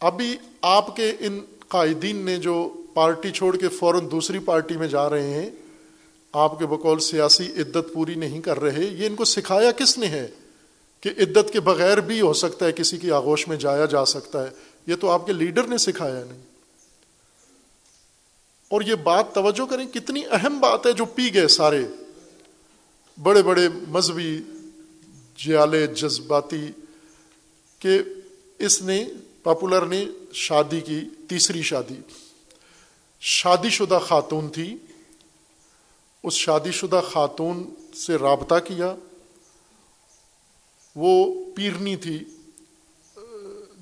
ابھی 0.00 0.36
آپ 0.62 0.96
کے 0.96 1.12
ان 1.20 1.40
قائدین 1.68 2.16
نے 2.16 2.36
جو 2.38 2.56
پارٹی 2.94 3.30
چھوڑ 3.30 3.56
کے 3.56 3.68
فوراً 3.68 4.10
دوسری 4.10 4.38
پارٹی 4.38 4.76
میں 4.76 4.88
جا 4.88 5.08
رہے 5.10 5.34
ہیں، 5.34 5.50
آپ 6.34 6.58
کے 6.58 6.66
بقول 6.66 6.98
سیاسی 7.00 7.46
عدت 7.56 7.92
پوری 7.92 8.14
نہیں 8.14 8.40
کر 8.40 8.60
رہے، 8.60 8.84
یہ 8.84 9.06
ان 9.06 9.14
کو 9.14 9.24
سکھایا 9.24 9.72
کس 9.72 9.98
نے 9.98 10.06
ہے 10.06 10.26
کہ 11.00 11.10
عدت 11.18 11.52
کے 11.52 11.60
بغیر 11.60 12.00
بھی 12.00 12.20
ہو 12.20 12.32
سکتا 12.32 12.66
ہے، 12.66 12.72
کسی 12.72 12.98
کی 12.98 13.10
آغوش 13.10 13.48
میں 13.48 13.56
جایا 13.56 13.84
جا 13.86 14.04
سکتا 14.04 14.44
ہے؟ 14.44 14.50
یہ 14.86 14.96
تو 14.96 15.10
آپ 15.10 15.26
کے 15.26 15.32
لیڈر 15.32 15.66
نے 15.66 15.78
سکھایا 15.78 16.24
نہیں؟ 16.24 16.42
اور 18.70 18.80
یہ 18.80 18.94
بات 18.94 19.34
توجہ 19.34 19.66
کریں 19.66 19.86
کتنی 19.86 20.22
اہم 20.30 20.60
بات 20.60 20.86
ہے 20.86 20.92
جو 20.92 21.04
پی 21.04 21.34
گئے 21.34 21.48
سارے 21.48 21.84
بڑے 23.22 23.42
بڑے 23.42 23.68
مذہبی 23.88 24.40
جیالے 25.36 25.86
جذباتی 25.86 26.70
کہ 27.78 28.02
اس 28.58 28.82
نے 28.82 29.04
پاپولر 29.42 29.86
نے 29.86 30.06
شادی 30.32 30.80
کی، 30.80 31.00
تیسری 31.28 31.62
شادی۔ 31.62 32.00
شادی 33.20 33.70
شدہ 33.70 33.98
خاتون 34.06 34.48
تھی۔ 34.48 34.76
اس 36.22 36.34
شادی 36.34 36.70
شدہ 36.70 37.00
خاتون 37.12 37.74
سے 37.94 38.16
رابطہ 38.16 38.54
کیا۔ 38.54 38.94
وہ 40.96 41.44
پیرنی 41.56 41.96
تھی، 41.96 42.24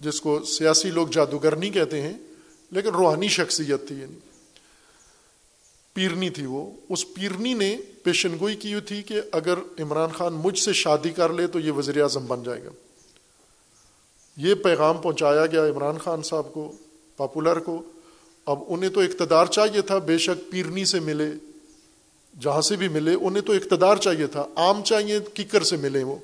جس 0.02 0.20
کو 0.20 0.44
سیاسی 0.44 0.90
لوگ 0.90 1.08
جادوگرنی 1.08 1.70
کہتے 1.70 2.02
ہیں، 2.02 2.18
لیکن 2.70 2.88
روحانی 2.88 3.28
شخصیت 3.28 3.88
تھی 3.88 4.00
یعنی۔ 4.00 4.27
پیرنی 5.98 6.30
تھی 6.30 6.46
وہ۔ 6.46 6.70
اس 6.88 7.14
پیرنی 7.14 7.54
نے 7.54 7.76
پیشن 8.02 8.36
گوئی 8.40 8.56
کی 8.56 8.72
ہوئی 8.72 8.86
تھی 8.86 9.02
کہ 9.02 9.20
اگر 9.32 9.54
عمران 9.78 10.10
خان 10.10 10.34
مجھ 10.34 10.58
سے 10.58 10.72
شادی 10.72 11.10
کر 11.10 11.32
لے 11.32 11.46
تو 11.46 11.60
یہ 11.60 11.72
وزیر 11.72 12.02
اعظم 12.02 12.26
بن 12.26 12.42
جائے 12.42 12.64
گا۔ 12.64 12.70
یہ 14.36 14.54
پیغام 14.54 14.98
پہنچایا 14.98 15.46
گیا 15.46 15.64
عمران 15.64 15.98
خان 15.98 16.22
صاحب 16.22 16.52
کو، 16.52 16.72
پاپولر 17.16 17.58
کو۔ 17.58 17.82
اب 18.46 18.58
انہیں 18.68 18.90
تو 18.90 19.00
اقتدار 19.00 19.46
چاہیے 19.46 19.80
تھا، 19.82 19.98
بے 19.98 20.18
شک 20.18 20.50
پیرنی 20.50 20.84
سے 20.84 21.00
ملے، 21.00 21.30
جہاں 22.40 22.60
سے 22.60 22.76
بھی 22.76 22.88
ملے، 22.88 23.14
انہیں 23.14 23.42
تو 23.42 23.52
اقتدار 23.52 23.96
چاہیے 23.96 24.26
تھا۔ 24.26 24.46
عام 24.56 24.84
چاہیے 24.84 25.20
کیکر 25.34 25.62
سے 25.62 25.76
ملے 25.76 26.02
وہ۔ 26.02 26.16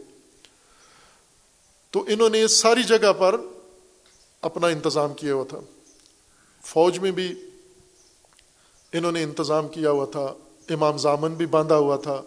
تو 1.90 2.04
انہوں 2.08 2.28
نے 2.28 2.46
ساری 2.46 2.82
جگہ 2.82 3.12
پر 3.12 3.40
اپنا 4.40 4.66
انتظام 4.66 5.14
کیا 5.14 5.34
ہوا 5.34 5.44
تھا۔ 5.44 5.60
فوج 6.64 6.98
میں 6.98 7.10
بھی 7.10 7.34
انہوں 8.94 9.12
نے 9.12 9.22
انتظام 9.22 9.68
کیا 9.68 9.90
ہوا 9.90 10.06
تھا، 10.06 10.34
امام 10.70 10.96
زامن 10.96 11.34
بھی 11.34 11.46
باندھا 11.46 11.76
ہوا 11.76 11.96
تھا، 11.96 12.22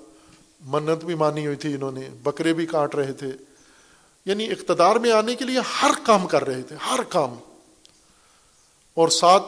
منت 0.65 1.05
بھی 1.05 1.15
مانی 1.15 1.45
ہوئی 1.45 1.57
تھی 1.57 1.73
انہوں 1.73 1.91
نے، 1.91 2.09
بکرے 2.23 2.53
بھی 2.53 2.65
کاٹ 2.65 2.95
رہے 2.95 3.13
تھے۔ 3.13 3.27
یعنی 4.25 4.51
اقتدار 4.51 4.95
میں 4.95 5.11
آنے 5.11 5.35
کے 5.35 5.45
لیے 5.45 5.59
ہر 5.81 5.91
کام 6.05 6.27
کر 6.27 6.47
رہے 6.47 6.61
تھے، 6.61 6.75
ہر 6.75 6.99
کام۔ 7.09 7.35
اور 8.93 9.09
ساتھ 9.09 9.43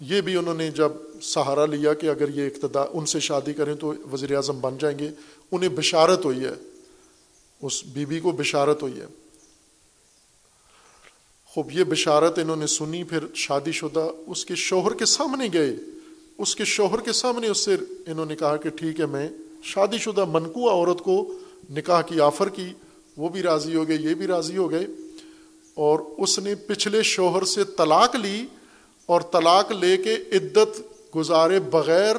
یہ 0.00 0.20
بھی 0.20 0.36
انہوں 0.36 0.54
نے 0.54 0.70
جب 0.70 0.92
سہارا 1.22 1.66
لیا 1.66 1.94
کہ 1.94 2.10
اگر 2.10 2.28
یہ 2.28 2.46
اقتدار 2.46 2.86
ان 2.92 3.06
سے 3.06 3.20
شادی 3.20 3.52
کریں 3.52 3.74
تو 3.74 3.92
وزیر 4.12 4.36
اعظم 4.36 4.60
بن 4.60 4.78
جائیں 4.78 4.98
گے، 4.98 5.10
انہیں 5.52 5.68
بشارت 5.68 6.24
ہوئی 6.24 6.44
ہے۔ 6.44 6.52
اس 7.62 7.84
بی 7.84 8.06
بی 8.06 8.20
کو 8.20 8.30
بشارت 8.30 8.82
ہوئی 8.82 9.00
ہے۔ 9.00 9.06
خوب، 11.46 11.70
یہ 11.72 11.84
بشارت 11.84 12.38
انہوں 12.38 12.56
نے 12.56 12.66
سنی، 12.66 13.04
پھر 13.04 13.24
شادی 13.34 13.72
شدہ 13.72 14.10
اس 14.26 14.44
کے 14.46 14.54
شوہر 14.54 14.94
کے 14.94 15.04
سامنے 15.04 15.48
گئے۔ 15.52 15.76
اس 16.38 16.56
کے 16.56 16.64
شوہر 16.64 17.00
کے 17.00 17.12
سامنے 17.12 17.48
اس 17.48 17.64
سے 17.64 17.76
انہوں 18.06 18.26
نے 18.26 18.36
کہا 18.36 18.56
کہ 18.56 18.70
ٹھیک 18.70 19.00
ہے، 19.00 19.06
میں 19.06 19.28
شادی 19.62 19.98
شدہ 19.98 20.24
منقوع 20.24 20.70
عورت 20.70 20.98
کو 20.98 21.34
نکاح 21.70 22.00
کی 22.00 22.20
آفر 22.20 22.48
کی، 22.48 22.72
وہ 23.16 23.28
بھی 23.28 23.42
راضی 23.42 23.74
ہو 23.74 23.88
گئے، 23.88 23.96
یہ 23.96 24.14
بھی 24.14 24.26
راضی 24.26 24.56
ہو 24.56 24.70
گئے۔ 24.70 24.86
اور 25.74 25.98
اس 26.18 26.38
نے 26.38 26.54
پچھلے 26.54 27.02
شوہر 27.02 27.44
سے 27.44 27.64
طلاق 27.64 28.16
لی 28.16 28.46
اور 29.06 29.20
طلاق 29.20 29.72
لے 29.72 29.96
کے 29.96 30.14
عدت 30.14 30.82
گزارے 31.16 31.60
بغیر 31.60 32.16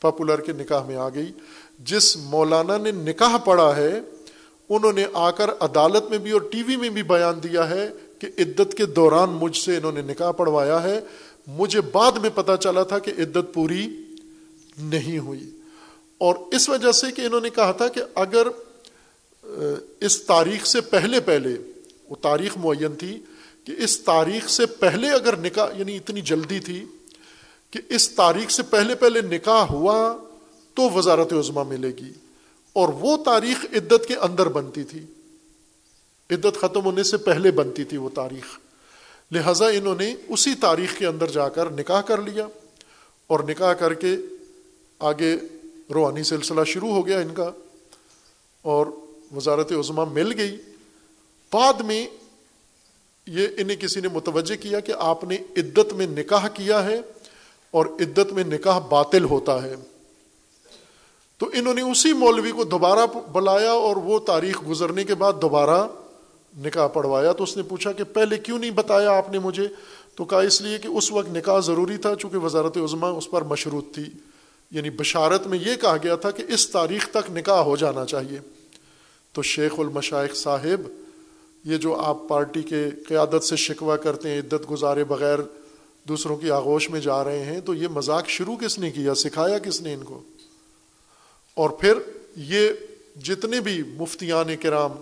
پاپولر 0.00 0.40
کے 0.40 0.52
نکاح 0.52 0.82
میں 0.86 0.96
آ 0.96 1.08
گئی۔ 1.08 1.32
جس 1.78 2.16
مولانا 2.16 2.76
نے 2.76 2.92
نکاح 2.92 3.36
پڑھا 3.36 3.76
ہے، 3.76 4.00
انہوں 4.68 4.92
نے 4.92 5.04
آ 5.12 5.30
کر 5.30 5.50
عدالت 5.60 6.10
میں 6.10 6.18
بھی 6.18 6.30
اور 6.30 6.40
ٹی 6.40 6.62
وی 6.62 6.76
میں 6.76 6.88
بھی 6.88 7.02
بیان 7.02 7.42
دیا 7.42 7.70
ہے 7.70 7.88
کہ 8.18 8.28
عدت 8.38 8.74
کے 8.74 8.86
دوران 8.86 9.30
مجھ 9.30 9.56
سے 9.56 9.76
انہوں 9.76 9.92
نے 9.92 10.02
نکاح 10.02 10.30
پڑھوایا 10.30 10.82
ہے۔ 10.82 11.00
مجھے 11.46 11.80
بعد 11.80 12.12
میں 12.12 12.30
پتا 12.34 12.56
چلا 12.56 12.82
تھا 12.82 12.98
کہ 12.98 13.12
عدت 13.18 13.54
پوری 13.54 14.02
نہیں 14.78 15.18
ہوئی۔ 15.18 15.50
اور 16.18 16.34
اس 16.52 16.68
وجہ 16.68 16.92
سے 16.92 17.06
کہ 17.12 17.20
انہوں 17.20 17.40
نے 17.40 17.50
کہا 17.50 17.72
تھا 17.72 17.88
کہ 17.88 18.02
اگر 18.14 18.46
اس 20.00 20.22
تاریخ 20.22 20.66
سے 20.66 20.80
پہلے 20.80 21.20
پہلے، 21.20 21.56
وہ 22.10 22.16
تاریخ 22.22 22.56
معین 22.56 22.96
تھی 22.96 23.20
کہ 23.64 23.74
اس 23.78 24.00
تاریخ 24.00 24.48
سے 24.48 24.66
پہلے 24.66 25.10
اگر 25.10 25.36
نکاح 25.36 25.68
یعنی 25.76 25.96
اتنی 25.96 26.20
جلدی 26.20 26.60
تھی 26.60 26.84
کہ 27.70 27.80
اس 27.88 28.08
تاریخ 28.10 28.50
سے 28.50 28.62
پہلے 28.62 28.94
پہلے 28.94 29.20
نکاح 29.20 29.62
ہوا 29.62 30.16
تو 30.74 30.90
وزارت 30.90 31.32
عظما 31.32 31.62
ملے 31.62 31.88
گی۔ 31.88 32.12
اور 32.72 32.88
وہ 32.88 33.16
تاریخ 33.16 33.64
عدت 33.64 34.08
کے 34.08 34.16
اندر 34.16 34.48
بنتی 34.48 34.84
تھی۔ 34.84 35.00
عدت 36.30 36.60
ختم 36.60 36.84
ہونے 36.84 37.02
سے 37.02 37.16
پہلے 37.16 37.50
بنتی 37.50 37.84
تھی 37.84 37.96
وہ 37.96 38.08
تاریخ۔ 38.14 38.58
لہذا 39.30 39.66
انہوں 39.66 39.94
نے 39.94 40.14
اسی 40.28 40.54
تاریخ 40.54 40.98
کے 40.98 41.06
اندر 41.06 41.26
جا 41.26 41.48
کر 41.48 41.70
نکاح 41.70 42.00
کر 42.00 42.22
لیا 42.22 42.46
اور 43.26 43.40
نکاح 43.40 43.72
کر 43.72 43.94
کے 43.94 44.16
آگے 44.98 45.36
روحانی 45.94 46.22
سلسلہ 46.22 46.64
شروع 46.64 46.90
ہو 46.90 47.06
گیا 47.06 47.18
ان 47.18 47.34
کا 47.34 47.50
اور 48.62 48.86
وزارت 49.36 49.72
عظما 49.72 50.04
مل 50.04 50.40
گئی۔ 50.40 50.56
بعد 51.52 51.72
میں 51.72 52.06
یہ 53.26 53.48
انہیں 53.56 53.76
کسی 53.76 54.00
نے 54.00 54.08
متوجہ 54.08 54.62
کیا 54.62 54.80
کہ 54.80 54.92
آپ 54.98 55.24
نے 55.24 55.36
عدت 55.56 55.92
میں 55.92 56.06
نکاح 56.06 56.48
کیا 56.48 56.84
ہے 56.84 57.00
اور 57.70 57.86
عدت 57.86 58.32
میں 58.32 58.44
نکاح 58.44 58.78
باطل 58.78 59.24
ہوتا 59.24 59.62
ہے۔ 59.62 59.74
تو 61.38 61.50
انہوں 61.52 61.74
نے 61.74 61.82
اسی 61.82 62.12
مولوی 62.12 62.52
کو 62.52 62.64
دوبارہ 62.64 63.06
بلایا 63.32 63.72
اور 63.72 63.96
وہ 63.96 64.18
تاریخ 64.18 64.60
گزرنے 64.68 65.04
کے 65.04 65.14
بعد 65.14 65.32
دوبارہ 65.42 65.86
نکاح 66.56 66.86
پڑھوایا 66.86 67.32
تو 67.32 67.44
اس 67.44 67.56
نے 67.56 67.62
پوچھا 67.62 67.92
کہ 67.92 68.04
پہلے 68.04 68.38
کیوں 68.38 68.58
نہیں 68.58 68.70
بتایا 68.70 69.10
آپ 69.10 69.30
نے 69.30 69.38
مجھے؟ 69.38 69.68
تو 70.14 70.24
کہا 70.24 70.40
اس 70.40 70.62
لیے 70.62 70.78
کہ 70.78 70.88
اس 70.88 71.12
وقت 71.12 71.28
نکاح 71.28 71.60
ضروری 71.60 71.96
تھا 71.96 72.14
چونکہ 72.14 72.38
وزارت 72.38 72.76
عظما 72.76 73.08
اس 73.08 73.30
پر 73.30 73.42
مشروط 73.42 73.94
تھی۔ 73.94 74.04
یعنی 74.70 74.90
بشارت 74.90 75.46
میں 75.46 75.58
یہ 75.58 75.76
کہا 75.76 75.96
گیا 76.02 76.16
تھا 76.16 76.30
کہ 76.30 76.44
اس 76.48 76.70
تاریخ 76.70 77.08
تک 77.08 77.30
نکاح 77.30 77.58
ہو 77.58 77.76
جانا 77.76 78.04
چاہیے۔ 78.04 78.38
تو 79.32 79.42
شیخ 79.42 79.72
المشائق 79.78 80.36
صاحب، 80.36 80.88
یہ 81.64 81.76
جو 81.76 81.94
آپ 81.94 82.16
پارٹی 82.28 82.62
کے 82.62 82.90
قیادت 83.08 83.44
سے 83.44 83.56
شکوہ 83.56 83.96
کرتے 83.96 84.30
ہیں، 84.30 84.38
عدت 84.38 84.70
گزارے 84.70 85.04
بغیر 85.04 85.38
دوسروں 86.08 86.36
کی 86.36 86.50
آغوش 86.50 86.90
میں 86.90 87.00
جا 87.00 87.24
رہے 87.24 87.44
ہیں، 87.44 87.60
تو 87.60 87.74
یہ 87.74 87.88
مذاق 87.88 88.28
شروع 88.28 88.56
کس 88.56 88.78
نے 88.78 88.90
کیا؟ 88.90 89.14
سکھایا 89.14 89.58
کس 89.58 89.80
نے 89.80 89.94
ان 89.94 90.04
کو؟ 90.04 90.22
اور 91.54 91.70
پھر 91.70 91.94
یہ 92.36 92.68
جتنے 93.22 93.60
بھی 93.60 93.82
مفتیان 93.86 94.56
کرام 94.62 94.92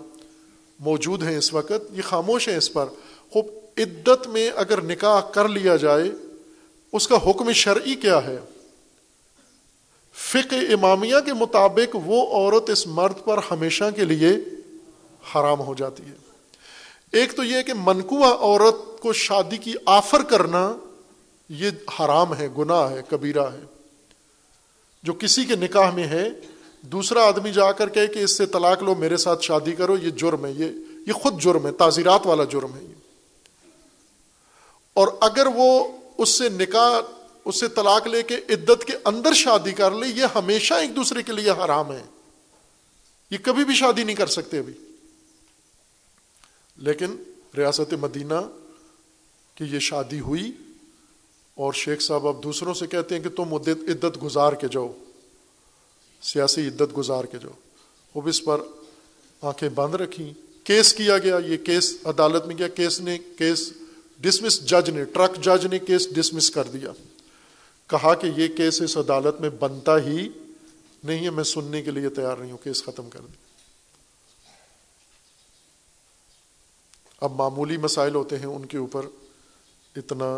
موجود 0.79 1.23
ہیں 1.23 1.37
اس 1.37 1.53
وقت، 1.53 1.97
یہ 1.97 2.01
خاموش 2.01 2.49
ہیں 2.49 2.57
اس 2.57 2.73
پر۔ 2.73 2.85
خوب، 3.31 3.45
عدت 3.77 4.27
میں 4.27 4.51
اگر 4.55 4.81
نکاح 4.81 5.21
کر 5.21 5.47
لیا 5.47 5.75
جائے، 5.75 6.11
اس 6.93 7.07
کا 7.07 7.15
حکم 7.29 7.51
شرعی 7.51 7.95
کیا 7.95 8.23
ہے؟ 8.23 8.39
فقہ 10.13 10.55
امامیہ 10.55 11.15
کے 11.25 11.33
مطابق 11.33 11.95
وہ 12.05 12.27
عورت 12.27 12.69
اس 12.69 12.87
مرد 12.87 13.25
پر 13.25 13.39
ہمیشہ 13.51 13.83
کے 13.95 14.05
لیے 14.05 14.29
حرام 15.35 15.59
ہو 15.59 15.73
جاتی 15.73 16.03
ہے۔ 16.03 16.15
ایک 17.11 17.35
تو 17.35 17.43
یہ 17.43 17.61
کہ 17.61 17.73
منقوع 17.77 18.25
عورت 18.25 18.99
کو 18.99 19.13
شادی 19.13 19.57
کی 19.57 19.73
آفر 19.85 20.23
کرنا، 20.23 20.75
یہ 21.49 21.69
حرام 21.99 22.35
ہے، 22.35 22.47
گناہ 22.57 22.91
ہے، 22.91 23.01
کبیرہ 23.09 23.43
ہے۔ 23.43 23.63
جو 25.03 25.13
کسی 25.13 25.45
کے 25.45 25.55
نکاح 25.55 25.91
میں 25.91 26.03
ہے 26.03 26.29
دوسرا 26.85 27.23
آدمی 27.23 27.51
جا 27.51 27.71
کر 27.71 27.89
کہ 27.89 28.19
اس 28.19 28.37
سے 28.37 28.45
طلاق 28.45 28.83
لو، 28.83 28.95
میرے 28.95 29.17
ساتھ 29.17 29.43
شادی 29.43 29.71
کرو، 29.71 29.97
یہ 29.97 30.09
جرم 30.09 30.45
ہے، 30.45 30.51
یہ 30.51 30.65
یہ 31.07 31.13
خود 31.13 31.41
جرم 31.41 31.67
ہے، 31.67 31.71
تعزیرات 31.71 32.21
والا 32.25 32.43
جرم 32.43 32.75
ہے 32.75 32.83
یہ۔ 32.83 32.93
اور 34.93 35.07
اگر 35.21 35.47
وہ 35.55 35.87
اس 36.17 36.29
سے 36.29 36.49
نکاح، 36.49 37.01
اس 37.45 37.59
سے 37.59 37.67
طلاق 37.67 38.07
لے 38.07 38.23
کے 38.23 38.35
عدت 38.49 38.85
کے 38.85 38.93
اندر 39.05 39.33
شادی 39.33 39.71
کر 39.71 39.91
لے، 39.91 40.07
یہ 40.07 40.25
ہمیشہ 40.35 40.73
ایک 40.73 40.95
دوسرے 40.95 41.23
کے 41.23 41.31
لیے 41.31 41.51
حرام 41.51 41.91
ہے۔ 41.91 42.03
یہ 43.31 43.37
کبھی 43.43 43.65
بھی 43.65 43.75
شادی 43.75 44.03
نہیں 44.03 44.15
کر 44.15 44.27
سکتے 44.27 44.59
ابھی۔ 44.59 44.73
لیکن 46.77 47.23
ریاست 47.57 47.93
مدینہ 47.93 48.49
کی 49.55 49.65
یہ 49.65 49.79
شادی 49.79 50.19
ہوئی 50.19 50.51
اور 51.55 51.73
شیخ 51.73 52.01
صاحب 52.01 52.27
اب 52.27 52.43
دوسروں 52.43 52.73
سے 52.73 52.87
کہتے 52.87 53.15
ہیں 53.15 53.23
کہ 53.23 53.29
تم 53.29 53.53
عدت 53.53 54.23
گزار 54.23 54.53
کے 54.53 54.67
جاؤ۔ 54.71 54.93
سیاسی 56.25 56.67
عدت 56.67 56.97
گزار 56.97 57.23
کے 57.23 57.37
جاؤ 57.37 57.53
وہ 58.15 58.29
اس 58.29 58.43
پر 58.43 58.61
آنکھیں 59.41 59.69
بند 59.69 59.95
رکھی 59.95 60.33
کیس 60.63 60.93
کیا 60.93 61.17
گیا، 61.17 61.37
یہ 61.45 61.57
کیس 61.57 61.95
عدالت 62.05 62.45
میں 62.45 62.55
کیا 62.55 62.67
کیس 62.67 62.99
نے 62.99 63.17
کیس 63.37 63.73
ڈسمس 64.19 64.61
جج 64.61 64.89
نے، 64.89 65.03
ٹرک 65.05 65.35
جج 65.35 65.65
نے 65.65 65.79
کیس 65.79 66.07
ڈسمس 66.15 66.49
کر 66.51 66.63
دیا۔ 66.63 66.91
کہا 67.87 68.13
کہ 68.13 68.27
یہ 68.37 68.47
کیس 68.47 68.81
اس 68.81 68.97
عدالت 68.97 69.41
میں 69.41 69.49
بنتا 69.49 69.97
ہی 69.97 70.29
نہیں 71.03 71.25
ہے، 71.25 71.29
میں 71.29 71.43
سننے 71.43 71.81
کے 71.81 71.91
لیے 71.91 72.09
تیار 72.09 72.37
نہیں 72.37 72.51
ہوں، 72.51 72.57
کیس 72.57 72.83
ختم 72.83 73.09
کر 73.09 73.19
دیا 73.19 73.43
اب 77.21 77.31
معمولی 77.31 77.77
مسائل 77.77 78.15
ہوتے 78.15 78.39
ہیں، 78.39 78.45
ان 78.45 78.65
کے 78.65 78.77
اوپر 78.77 79.05
اتنا، 79.95 80.35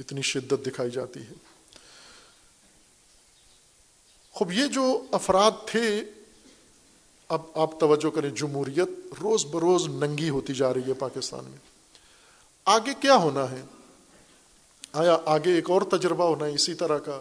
اتنی 0.00 0.22
شدت 0.22 0.66
دکھائی 0.66 0.90
جاتی 0.90 1.20
ہے۔ 1.20 1.32
خوب، 4.32 4.52
یہ 4.52 4.64
جو 4.64 5.04
افراد 5.12 5.50
تھے، 5.66 6.04
اب 7.28 7.40
آپ 7.54 7.80
توجہ 7.80 8.10
کریں، 8.10 8.30
جمہوریت 8.30 8.88
روز 9.22 9.46
بروز 9.46 9.88
ننگی 9.88 10.30
ہوتی 10.30 10.54
جا 10.54 10.74
رہی 10.74 10.88
ہے 10.88 10.92
پاکستان 10.92 11.44
میں۔ 11.44 11.58
آگے 12.64 12.90
کیا 13.00 13.16
ہونا 13.16 13.50
ہے؟ 13.50 13.62
آیا 14.92 15.16
آگے 15.24 15.52
ایک 15.52 15.70
اور 15.70 15.82
تجربہ 15.82 16.24
ہونا 16.24 16.46
ہے 16.46 16.54
اسی 16.54 16.74
طرح 16.74 16.98
کا؟ 16.98 17.20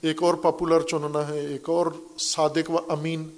ایک 0.00 0.22
اور 0.22 0.34
پاپولر 0.34 0.80
چننا 0.80 1.28
ہے، 1.28 1.46
ایک 1.46 1.68
اور 1.68 1.86
صادق 2.18 2.70
و 2.70 2.78
امین۔ 2.88 3.28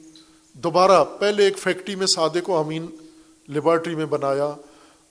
دوبارہ 0.52 1.04
پہلے 1.04 1.44
ایک 1.44 1.58
فیکٹری 1.58 1.94
میں 1.94 2.06
صادق 2.06 2.50
و 2.50 2.56
امین 2.56 2.86
لیبارٹری 3.48 3.94
میں 3.94 4.06
بنایا، 4.06 4.54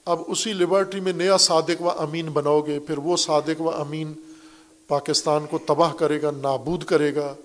اب 0.06 0.22
اسی 0.28 0.54
لیبارٹری 0.54 1.00
میں 1.00 1.14
نیا 1.14 1.38
صادق 1.38 1.82
و 1.82 1.90
امین 1.90 2.30
بناؤ 2.30 2.62
گے، 2.62 2.80
پھر 2.80 2.98
وہ 2.98 3.18
صادق 3.18 3.62
و 3.62 3.70
امین 3.70 4.14
پاکستان 4.88 5.46
کو 5.50 5.58
تباہ 5.58 5.94
کرے 5.94 6.22
گا، 6.22 6.32
نابود 6.32 6.84
کرے 6.84 7.16
گا۔ 7.16 7.36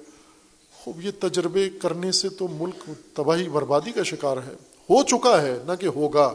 خوب 0.88 1.02
یہ 1.02 1.10
تجربے 1.20 1.70
کرنے 1.70 2.12
سے 2.12 2.28
تو 2.28 2.48
ملک 2.48 2.90
تباہی 3.14 3.48
بربادی 3.48 3.92
کا 3.92 4.02
شکار 4.02 4.36
ہے۔ 4.36 4.52
ہو 4.90 5.02
چکا 5.02 5.42
ہے، 5.42 5.58
نہ 5.66 5.72
کہ 5.80 5.86
ہوگا۔ 5.86 6.34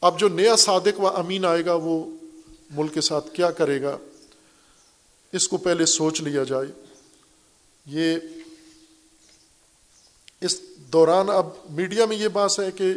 اب 0.00 0.18
جو 0.18 0.28
نیا 0.28 0.56
صادق 0.56 1.00
و 1.00 1.08
امین 1.08 1.44
آئے 1.44 1.64
گا، 1.64 1.74
وہ 1.74 2.10
ملک 2.70 2.94
کے 2.94 3.00
ساتھ 3.00 3.30
کیا 3.32 3.50
کرے 3.50 3.82
گا؟ 3.82 3.96
اس 5.32 5.48
کو 5.48 5.56
پہلے 5.56 5.86
سوچ 5.86 6.22
لیا 6.22 6.44
جائے۔ 6.44 6.66
یہ 7.86 8.16
اس 10.40 10.60
دوران 10.92 11.30
اب 11.30 11.46
میڈیا 11.70 12.06
میں 12.06 12.16
یہ 12.16 12.28
بات 12.28 12.60
ہے 12.60 12.70
کہ 12.70 12.94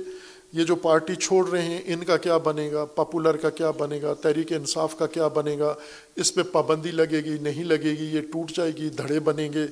یہ 0.53 0.63
جو 0.63 0.75
پارٹی 0.75 1.15
چھوڑ 1.15 1.49
رہے 1.49 1.61
ہیں، 1.61 1.81
ان 1.85 2.03
کا 2.03 2.17
کیا 2.17 2.37
بنے 2.37 2.71
گا؟ 2.71 2.85
پاپولر 2.85 3.37
کا 3.37 3.49
کیا 3.49 3.71
بنے 3.71 4.01
گا؟ 4.01 4.13
تحریک 4.13 4.53
انصاف 4.53 4.97
کا 4.97 5.07
کیا 5.07 5.27
بنے 5.27 5.59
گا؟ 5.59 5.75
اس 6.15 6.33
پہ 6.33 6.43
پابندی 6.43 6.91
لگے 6.91 7.19
گی، 7.23 7.37
نہیں 7.41 7.63
لگے 7.63 7.97
گی؟ 7.99 8.05
یہ 8.05 8.21
ٹوٹ 8.21 8.51
جائے 8.51 8.71
گی، 8.71 8.89
دھڑے 8.89 9.19
بنیں 9.19 9.53
گے۔ 9.53 9.65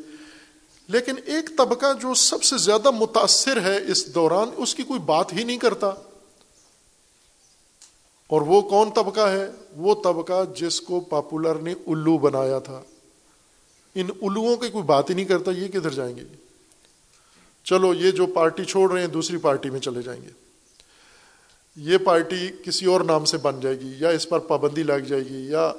لیکن 0.88 1.16
ایک 1.26 1.57
طبقہ 1.57 1.86
جو 2.02 2.14
سب 2.14 2.44
سے 2.44 2.57
زیادہ 2.57 2.91
متاثر 2.91 3.62
ہے 3.62 3.78
اس 3.88 4.16
دوران، 4.16 4.49
اس 4.56 4.76
کی 4.76 4.84
کوئی 4.84 4.99
بات 4.99 5.34
ہی 5.34 5.44
نہیں 5.44 5.57
کرتا۔ 5.57 5.88
اور 8.28 8.41
وہ 8.41 8.62
کون 8.62 8.91
طبقہ 8.91 9.20
ہے؟ 9.20 9.52
وہ 9.76 9.95
طبقہ 10.03 10.44
جس 10.56 10.82
کو 10.82 10.99
پاپولر 10.99 11.56
نے 11.56 11.72
الو 11.72 12.18
بنایا 12.18 12.60
تھا۔ 12.60 12.82
ان 13.95 14.07
الوؤں 14.22 14.57
کی 14.57 14.70
کوئی 14.70 14.84
بات 14.84 15.10
ہی 15.10 15.16
نہیں 15.16 15.26
کرتا، 15.26 15.52
یہ 15.52 15.68
کدھر 15.68 15.90
جائیں 15.90 16.16
گے؟ 16.16 16.22
چلو، 17.64 17.94
یہ 17.94 18.12
جو 18.12 18.26
پارٹی 18.26 18.66
چھوڑ 18.66 18.91
رہے 18.91 19.02
ہیں، 19.02 19.07
دوسری 19.07 19.38
پارٹی 19.38 19.70
میں 19.70 19.80
چلے 19.80 20.02
جائیں 20.02 20.22
گے۔ 20.22 20.30
یہ 21.76 21.98
پارٹی 21.98 22.49
کسی 22.66 22.86
اور 22.86 23.02
نام 23.02 23.26
سے 23.26 23.38
بن 23.38 23.60
جائے 23.60 23.80
گی، 23.80 23.94
یا 23.99 24.10
اس 24.10 24.30
پر 24.30 24.40
پابندی 24.40 24.84
لگ 24.84 24.94
جائے 24.94 25.22
گی، 25.22 25.52
یا 25.52 25.74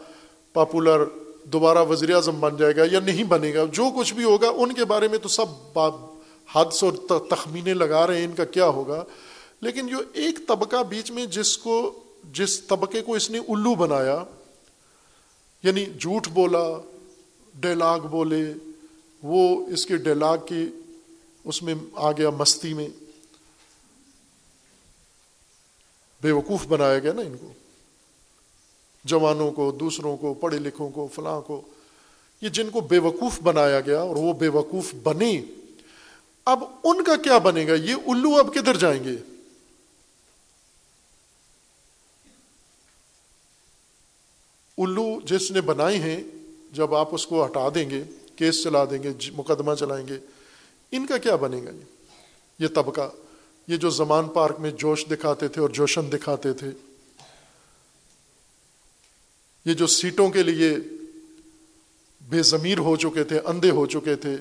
پاپولر 0.52 1.04
دوبارہ 1.52 1.78
وزیر 1.78 2.14
اعظم 2.14 2.40
بن 2.40 2.56
جائے 2.56 2.76
گا 2.76 2.82
یا 2.90 3.00
نہیں 3.00 3.24
بنے 3.24 3.54
گا، 3.54 3.64
جو 3.64 3.84
کچھ 3.96 4.14
بھی 4.14 4.24
ہوگا، 4.24 4.48
ان 4.48 4.72
کے 4.72 4.84
بارے 4.84 5.08
میں 5.08 5.18
تو 5.18 5.28
سب 5.28 5.78
حدس 6.54 6.84
اور 6.84 6.92
تخمینے 7.30 7.74
لگا 7.74 8.06
رہے 8.06 8.18
ہیں، 8.18 8.24
ان 8.24 8.34
کا 8.34 8.44
کیا 8.44 8.66
ہوگا؟ 8.66 9.04
لیکن 9.60 9.86
جو 9.86 9.96
ایک 10.12 10.38
طبقہ 10.48 10.82
بیچ 10.82 11.10
میں 11.10 11.26
جس 11.26 11.58
کو، 11.58 12.02
جس 12.32 12.60
طبقے 12.60 13.02
کو 13.02 13.14
اس 13.14 13.30
نے 13.30 13.38
الو 13.38 13.74
بنایا 13.74 14.24
یعنی 15.62 15.86
جھوٹ 15.98 16.28
بولا، 16.28 16.80
ڈیلاگ 17.54 18.00
بولے، 18.00 18.52
وہ 19.22 19.66
اس 19.66 19.86
کے 19.86 19.96
ڈیلاگ 19.96 20.38
کی، 20.46 20.68
اس 21.44 21.62
میں 21.62 21.74
آ 21.94 22.12
گیا 22.12 22.30
مستی 22.30 22.74
میں، 22.74 22.88
بے 26.22 26.30
وقوف 26.30 26.66
بنایا 26.66 26.98
گیا 26.98 27.12
نا 27.12 27.22
ان 27.22 27.36
کو۔ 27.40 27.52
جوانوں 29.06 29.50
کو، 29.52 29.70
دوسروں 29.70 30.16
کو، 30.16 30.34
پڑھے 30.34 30.58
لکھوں 30.58 30.90
کو، 30.90 31.08
فلاں 31.14 31.40
کو۔ 31.40 31.60
یہ 32.40 32.48
جن 32.48 32.70
کو 32.70 32.80
بے 32.80 32.98
وقوف 32.98 33.40
بنایا 33.42 33.80
گیا 33.80 34.00
اور 34.00 34.16
وہ 34.16 34.32
بے 34.32 34.48
وقوف 34.48 34.94
بنے 35.02 35.42
اب 36.44 36.64
ان 36.84 37.04
کا 37.04 37.16
کیا 37.16 37.38
بنے 37.38 37.66
گا؟ 37.66 37.74
یہ 37.74 37.94
الو 38.06 38.34
اب 38.34 38.54
کدھر 38.54 38.76
جائیں 38.76 39.04
گے؟ 39.04 39.16
الو 44.78 45.20
جس 45.20 45.50
نے 45.50 45.60
بنائے 45.60 45.98
ہیں، 45.98 46.22
جب 46.72 46.94
آپ 46.94 47.14
اس 47.14 47.26
کو 47.26 47.44
ہٹا 47.44 47.68
دیں 47.74 47.90
گے، 47.90 48.04
کیس 48.36 48.62
چلا 48.64 48.84
دیں 48.84 49.02
گے 49.02 49.12
جی، 49.12 49.30
مقدمہ 49.30 49.74
چلائیں 49.74 50.08
گے، 50.08 50.18
ان 50.92 51.06
کا 51.06 51.18
کیا 51.18 51.36
بنے 51.36 51.56
گا 51.56 51.70
یہ؟ 51.70 51.84
یہ 52.58 52.68
طبقہ، 52.74 53.10
یہ 53.68 53.76
جو 53.76 53.90
زمان 53.90 54.28
پارک 54.28 54.60
میں 54.60 54.70
جوش 54.70 55.06
دکھاتے 55.10 55.48
تھے 55.48 55.60
اور 55.60 55.70
جوشن 55.70 56.12
دکھاتے 56.12 56.52
تھے۔ 56.52 56.70
یہ 59.66 59.74
جو 59.74 59.86
سیٹوں 59.86 60.30
کے 60.30 60.42
لیے 60.42 60.76
بے 62.20 62.42
ضمیر 62.42 62.78
ہو 62.78 62.96
چکے 62.96 63.24
تھے، 63.24 63.38
اندھے 63.38 63.70
ہو 63.70 63.86
چکے 63.86 64.16
تھے، 64.16 64.36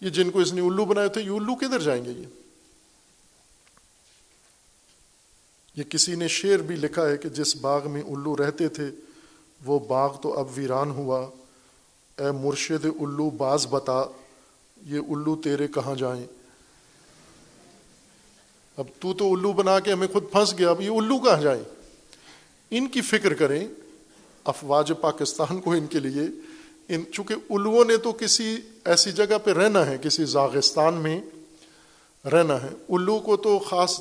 یہ 0.00 0.10
جن 0.10 0.30
کو 0.30 0.38
اس 0.38 0.52
نے 0.52 0.60
الو 0.60 0.84
بنائے 0.84 1.08
تھے، 1.08 1.20
یہ 1.22 1.30
الو 1.30 1.54
کدھر 1.54 1.78
جائیں 1.78 2.04
گے 2.04 2.10
یہ؟ 2.10 2.26
یہ 5.76 5.82
کسی 5.82 6.14
نے 6.14 6.28
شعر 6.28 6.58
بھی 6.58 6.76
لکھا 6.76 7.08
ہے 7.08 7.16
کہ 7.16 7.28
جس 7.28 7.56
باغ 7.56 7.90
میں 7.90 8.02
الو 8.02 8.36
رہتے 8.36 8.68
تھے، 8.68 8.90
وہ 9.64 9.78
باغ 9.78 10.20
تو 10.20 10.38
اب 10.38 10.48
ویران 10.54 10.90
ہوا۔ 10.90 11.30
اے 12.18 12.30
مرشد 12.30 12.84
الو 12.84 13.30
باز 13.30 13.66
بتا، 13.70 14.04
یہ 14.86 14.98
الو 14.98 15.36
تیرے 15.36 15.68
کہاں 15.68 15.94
جائیں؟ 15.94 16.26
اب 18.76 18.86
تو 19.00 19.12
تو 19.14 19.34
الو 19.34 19.52
بنا 19.52 19.80
کے 19.80 19.92
ہمیں 19.92 20.08
خود 20.08 20.24
پھنس 20.32 20.58
گیا، 20.58 20.70
اب 20.70 20.80
یہ 20.80 20.90
الو 20.90 21.18
کہاں 21.18 21.42
جائیں؟ 21.42 21.62
ان 22.70 22.88
کی 22.88 23.00
فکر 23.00 23.34
کریں 23.34 23.68
افواج 24.44 24.92
پاکستان 25.00 25.60
کو 25.60 25.72
ان 25.72 25.86
کے 25.86 25.98
لیے، 25.98 26.22
ان 26.88 27.02
چونکہ 27.12 27.34
الووں 27.50 27.84
نے 27.84 27.96
تو 27.96 28.12
کسی 28.12 28.56
ایسی 28.84 29.12
جگہ 29.12 29.38
پہ 29.44 29.50
رہنا 29.50 29.86
ہے، 29.86 29.96
کسی 30.02 30.24
زاغستان 30.24 30.94
میں 30.94 31.20
رہنا 32.32 32.62
ہے۔ 32.62 32.68
الو 32.88 33.18
کو 33.18 33.36
تو 33.36 33.58
خاص 33.58 34.00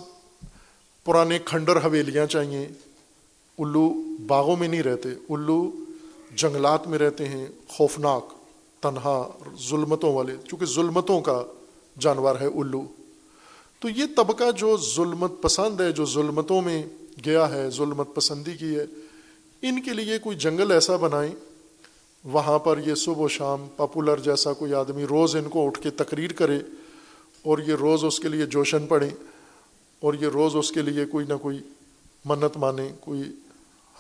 پرانے 1.05 1.39
کھنڈر 1.45 1.85
حویلیاں 1.85 2.25
چاہیے۔ 2.25 2.67
الو 3.59 3.89
باغوں 4.27 4.55
میں 4.55 4.67
نہیں 4.67 4.83
رہتے۔ 4.83 5.09
الو 5.09 5.71
جنگلات 6.35 6.87
میں 6.87 6.99
رہتے 6.99 7.27
ہیں۔ 7.27 7.47
خوفناک، 7.67 8.33
تنہا، 8.81 9.31
ظلمتوں 9.69 10.13
والے۔ 10.13 10.35
چونکہ 10.47 10.65
ظلمتوں 10.65 11.21
کا 11.21 11.43
جانور 11.99 12.35
ہے 12.41 12.45
الو۔ 12.45 12.81
تو 13.79 13.89
یہ 13.89 14.03
طبقہ 14.15 14.51
جو 14.51 14.77
ظلمت 14.77 15.31
پسند 15.41 15.81
ہے، 15.81 15.91
جو 15.91 16.05
ظلمتوں 16.05 16.61
میں 16.61 16.83
گیا 17.25 17.49
ہے، 17.49 17.69
ظلمت 17.69 18.15
پسندی 18.15 18.51
کی 18.51 18.75
ہے 18.75 18.85
ان 19.61 19.81
کے 19.81 19.93
لیے 19.93 20.19
کوئی 20.19 20.37
جنگل 20.37 20.71
ایسا 20.71 20.95
بنائیں، 20.95 21.31
وہاں 22.23 22.59
پر 22.59 22.79
یہ 22.85 22.95
صبح 22.95 23.23
و 23.23 23.27
شام 23.27 23.67
پاپولر 23.75 24.19
جیسا 24.19 24.53
کوئی 24.53 24.73
آدمی 24.73 25.05
روز 25.05 25.35
ان 25.35 25.49
کو 25.49 25.67
اٹھ 25.67 25.81
کے 25.81 25.89
تقریر 25.89 26.33
کرے 26.33 26.59
اور 27.41 27.57
یہ 27.57 27.73
روز 27.73 28.03
اس 28.03 28.19
کے 28.19 28.27
لیے 28.27 28.45
جوشن 28.45 28.87
پڑھیں 28.87 29.09
اور 29.99 30.13
یہ 30.13 30.27
روز 30.27 30.55
اس 30.55 30.71
کے 30.71 30.81
لیے 30.81 31.05
کوئی 31.05 31.25
نہ 31.29 31.33
کوئی 31.33 31.59
منت 32.25 32.57
مانیں، 32.57 32.89
کوئی 32.99 33.23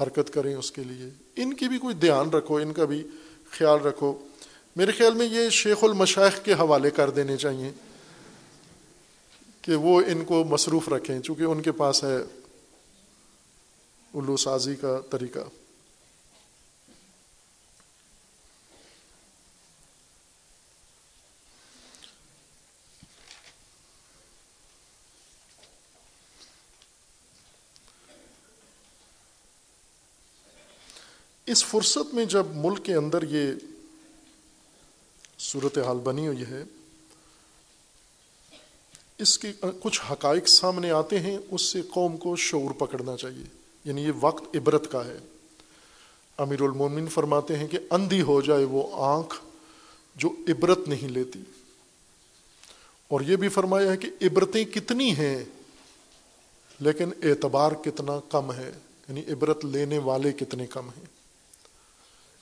حرکت 0.01 0.33
کریں 0.33 0.55
اس 0.55 0.71
کے 0.71 0.83
لیے۔ 0.83 1.09
ان 1.35 1.53
کی 1.53 1.67
بھی 1.67 1.77
کوئی 1.77 1.95
دھیان 1.95 2.29
رکھو، 2.29 2.55
ان 2.55 2.73
کا 2.73 2.85
بھی 2.85 3.03
خیال 3.51 3.81
رکھو۔ 3.81 4.13
میرے 4.75 4.91
خیال 4.91 5.13
میں 5.13 5.25
یہ 5.25 5.49
شیخ 5.49 5.83
المشائخ 5.83 6.45
کے 6.45 6.53
حوالے 6.53 6.91
کر 6.91 7.09
دینے 7.09 7.37
چاہیے 7.37 7.71
کہ 9.61 9.75
وہ 9.75 10.01
ان 10.01 10.25
کو 10.25 10.43
مصروف 10.43 10.89
رکھیں، 10.89 11.19
چونکہ 11.19 11.43
ان 11.43 11.61
کے 11.61 11.71
پاس 11.71 12.03
ہے 12.03 12.17
الو 14.13 14.37
سازی 14.37 14.75
کا 14.75 14.99
طریقہ۔ 15.11 15.39
اس 31.45 31.65
فرصت 31.65 32.13
میں 32.13 32.25
جب 32.25 32.45
ملک 32.55 32.85
کے 32.85 32.93
اندر 32.93 33.23
یہ 33.23 33.53
صورت 35.39 35.77
حال 35.77 35.97
بنی 35.97 36.27
ہوئی 36.27 36.45
ہے، 36.45 36.63
اس 39.17 39.37
کے 39.37 39.53
کچھ 39.81 40.01
حقائق 40.11 40.47
سامنے 40.47 40.91
آتے 40.91 41.19
ہیں، 41.19 41.37
اس 41.51 41.61
سے 41.61 41.81
قوم 41.81 42.17
کو 42.17 42.35
شعور 42.35 42.71
پکڑنا 42.71 43.17
چاہیے۔ 43.17 43.58
یعنی 43.89 44.03
یہ 44.03 44.11
وقت 44.21 44.55
عبرت 44.55 44.91
کا 44.91 45.05
ہے۔ 45.05 45.17
امیر 46.37 46.61
المومن 46.61 47.07
فرماتے 47.07 47.57
ہیں 47.57 47.67
کہ 47.67 47.79
اندھی 47.89 48.21
ہو 48.21 48.41
جائے 48.41 48.63
وہ 48.63 48.87
آنکھ 48.93 49.35
جو 50.15 50.29
عبرت 50.47 50.79
نہیں 50.87 51.07
لیتی۔ 51.07 51.39
اور 53.07 53.21
یہ 53.21 53.35
بھی 53.35 53.49
فرمایا 53.49 53.91
ہے 53.91 53.97
کہ 53.97 54.09
عبرتیں 54.21 54.65
کتنی 54.65 55.15
ہیں، 55.15 55.45
لیکن 56.79 57.09
اعتبار 57.23 57.71
کتنا 57.71 58.19
کم 58.29 58.53
ہے 58.53 58.71
یعنی 59.09 59.23
عبرت 59.31 59.65
لینے 59.65 59.97
والے 59.97 60.31
کتنے 60.31 60.67
کم 60.67 60.89
ہیں۔ 60.89 61.05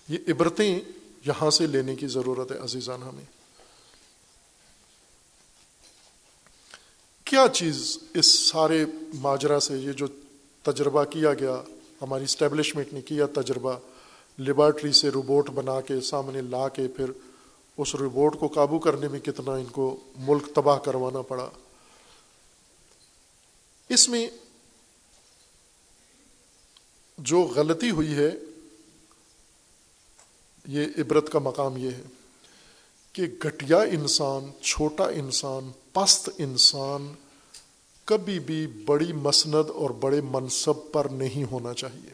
یہ 0.10 0.18
عبرتیں 0.28 0.80
یہاں 1.26 1.49
سے 1.49 1.68
لینے 1.68 1.95
کی 1.95 2.07
ضرورت 2.07 2.52
ہے 2.52 2.57
عزیزان 2.57 3.03
ہمیں۔ 3.03 3.26
کیا 7.24 7.45
چیز 7.53 7.98
اس 8.14 8.26
سارے 8.26 8.86
ماجرا 9.14 9.60
سے، 9.60 9.78
یہ 9.78 9.91
جو 9.91 10.07
تجربہ 10.72 11.03
کیا 11.03 11.34
گیا۔ 11.34 11.61
ہماری 12.02 12.23
اسٹیبلشمنٹ 12.23 12.94
نے 12.94 13.02
کیا 13.02 13.26
تجربہ۔ 13.26 13.73
لیبارٹری 14.38 14.91
سے 14.91 15.10
روبوٹ 15.10 15.49
بنا 15.49 15.81
کے 15.81 16.02
سامنے 16.02 16.41
لا 16.41 16.69
کے 16.69 16.88
پھر 16.88 17.11
اس 17.77 17.95
روبوٹ 17.95 18.39
کو 18.39 18.48
قابو 18.48 18.80
کرنے 18.80 19.07
میں 19.07 19.19
کتنا 19.19 19.52
ان 19.52 19.65
کو 19.65 19.99
ملک 20.18 20.56
تباہ 20.56 20.77
کروانا 20.80 21.22
پڑا۔ 21.22 21.49
اس 23.89 24.10
میں 24.10 24.27
جو 27.18 27.41
غلطی 27.41 27.89
ہوئی 27.89 28.15
ہے، 28.15 28.31
یہ 30.68 30.85
عبرت 30.98 31.30
کا 31.30 31.39
مقام 31.39 31.77
یہ 31.77 31.89
ہے 31.91 32.02
کہ 33.14 33.23
گھٹیا 33.44 33.81
انسان، 33.81 34.61
چھوٹا 34.61 35.10
انسان، 35.10 35.72
پست 35.94 36.30
انسان 36.38 37.14
کبھی 38.07 38.39
بھی 38.39 38.67
بڑی 38.67 39.13
مسند 39.13 39.69
اور 39.69 39.89
بڑے 39.89 40.21
منصب 40.21 40.91
پر 40.91 41.07
نہیں 41.11 41.43
ہونا 41.51 41.73
چاہیے۔ 41.73 42.13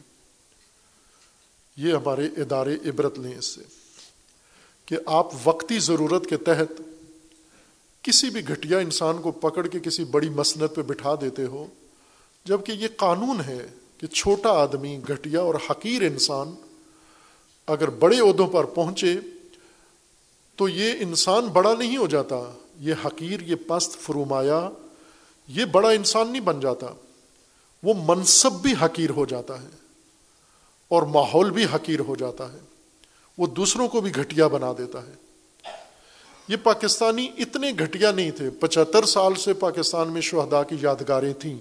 یہ 1.76 1.92
ہمارے 1.92 2.26
ادارے 2.26 2.74
عبرت 2.74 3.18
لیں 3.18 3.34
اس 3.38 3.46
سے 3.46 3.60
کہ 4.86 4.96
آپ 5.06 5.26
وقتی 5.44 5.78
ضرورت 5.78 6.26
کے 6.26 6.36
تحت 6.36 6.82
کسی 8.02 8.30
بھی 8.30 8.48
گھٹیا 8.48 8.78
انسان 8.78 9.18
کو 9.22 9.30
پکڑ 9.30 9.66
کے 9.66 9.80
کسی 9.80 10.04
بڑی 10.04 10.28
مسند 10.28 10.74
پہ 10.74 10.82
بٹھا 10.82 11.14
دیتے 11.20 11.44
ہو 11.44 11.66
جبکہ 12.44 12.72
یہ 12.72 12.88
قانون 12.96 13.40
ہے 13.40 13.66
کہ 13.98 14.06
چھوٹا 14.06 14.50
آدمی، 14.50 14.98
گھٹیا 15.08 15.40
اور 15.40 15.54
حقیر 15.70 16.02
انسان 16.02 16.54
اگر 17.66 17.90
بڑے 17.90 18.20
عہدوں 18.20 18.46
پر 18.46 18.64
پہنچے 18.64 19.14
تو 20.56 20.68
یہ 20.68 20.92
انسان 20.98 21.46
بڑا 21.46 21.74
نہیں 21.74 21.96
ہو 21.96 22.06
جاتا، 22.06 22.36
یہ 22.80 22.94
حقیر، 23.04 23.40
یہ 23.40 23.54
پست 23.66 23.98
فرومایا 24.00 24.70
یہ 25.48 25.64
بڑا 25.64 25.90
انسان 25.90 26.30
نہیں 26.30 26.40
بن 26.40 26.60
جاتا، 26.60 26.86
وہ 27.82 27.94
منصب 28.06 28.52
بھی 28.52 28.74
حقیر 28.82 29.10
ہو 29.10 29.26
جاتا 29.26 29.62
ہے 29.62 29.68
اور 30.88 31.02
ماحول 31.02 31.50
بھی 31.50 31.64
حقیر 31.64 32.00
ہو 32.00 32.16
جاتا 32.16 32.52
ہے، 32.52 32.58
وہ 33.38 33.46
دوسروں 33.46 33.88
کو 33.88 34.00
بھی 34.00 34.16
گھٹیا 34.16 34.46
بنا 34.46 34.72
دیتا 34.78 35.06
ہے۔ 35.06 35.12
یہ 36.48 36.56
پاکستانی 36.62 37.28
اتنے 37.38 37.72
گھٹیا 37.78 38.12
نہیں 38.12 38.30
تھے، 38.30 38.50
پچہتر 38.50 39.04
سال 39.04 39.34
سے 39.34 39.52
پاکستان 39.52 40.12
میں 40.12 40.20
شہدا 40.20 40.62
کی 40.62 40.76
یادگاریں 40.80 41.32
تھیں۔ 41.32 41.58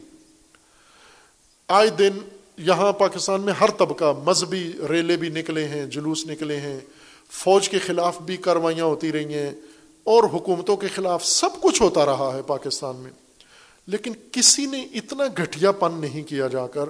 آئے 1.68 1.90
دن 1.90 2.12
یہاں 2.58 2.92
پاکستان 2.92 3.42
میں 3.42 3.54
ہر 3.54 3.70
طبقہ 3.72 4.14
مذہبی 4.24 4.72
ریلے 4.90 5.18
بھی 5.18 5.30
نکلے 5.30 5.68
ہیں، 5.68 5.86
جلوس 5.86 6.26
نکلے 6.28 6.60
ہیں، 6.60 6.80
فوج 7.30 7.70
کے 7.70 7.80
خلاف 7.80 8.22
بھی 8.22 8.38
کاروائیاں 8.38 8.86
ہوتی 8.86 9.12
رہی 9.12 9.34
ہیں 9.34 9.52
اور 10.04 10.24
حکومتوں 10.24 10.78
کے 10.78 10.88
خلاف 10.88 11.26
سب 11.26 11.50
کچھ 11.62 11.82
ہوتا 11.82 12.06
رہا 12.06 12.32
ہے 12.34 12.42
پاکستان 12.42 12.96
میں۔ 12.96 13.12
لیکن 13.88 14.14
کسی 14.32 14.66
نے 14.66 14.82
اتنا 14.82 15.24
گھٹیا 15.38 15.72
پن 15.72 15.94
نہیں 15.94 16.24
کیا 16.24 16.48
جا 16.48 16.68
کر 16.68 16.90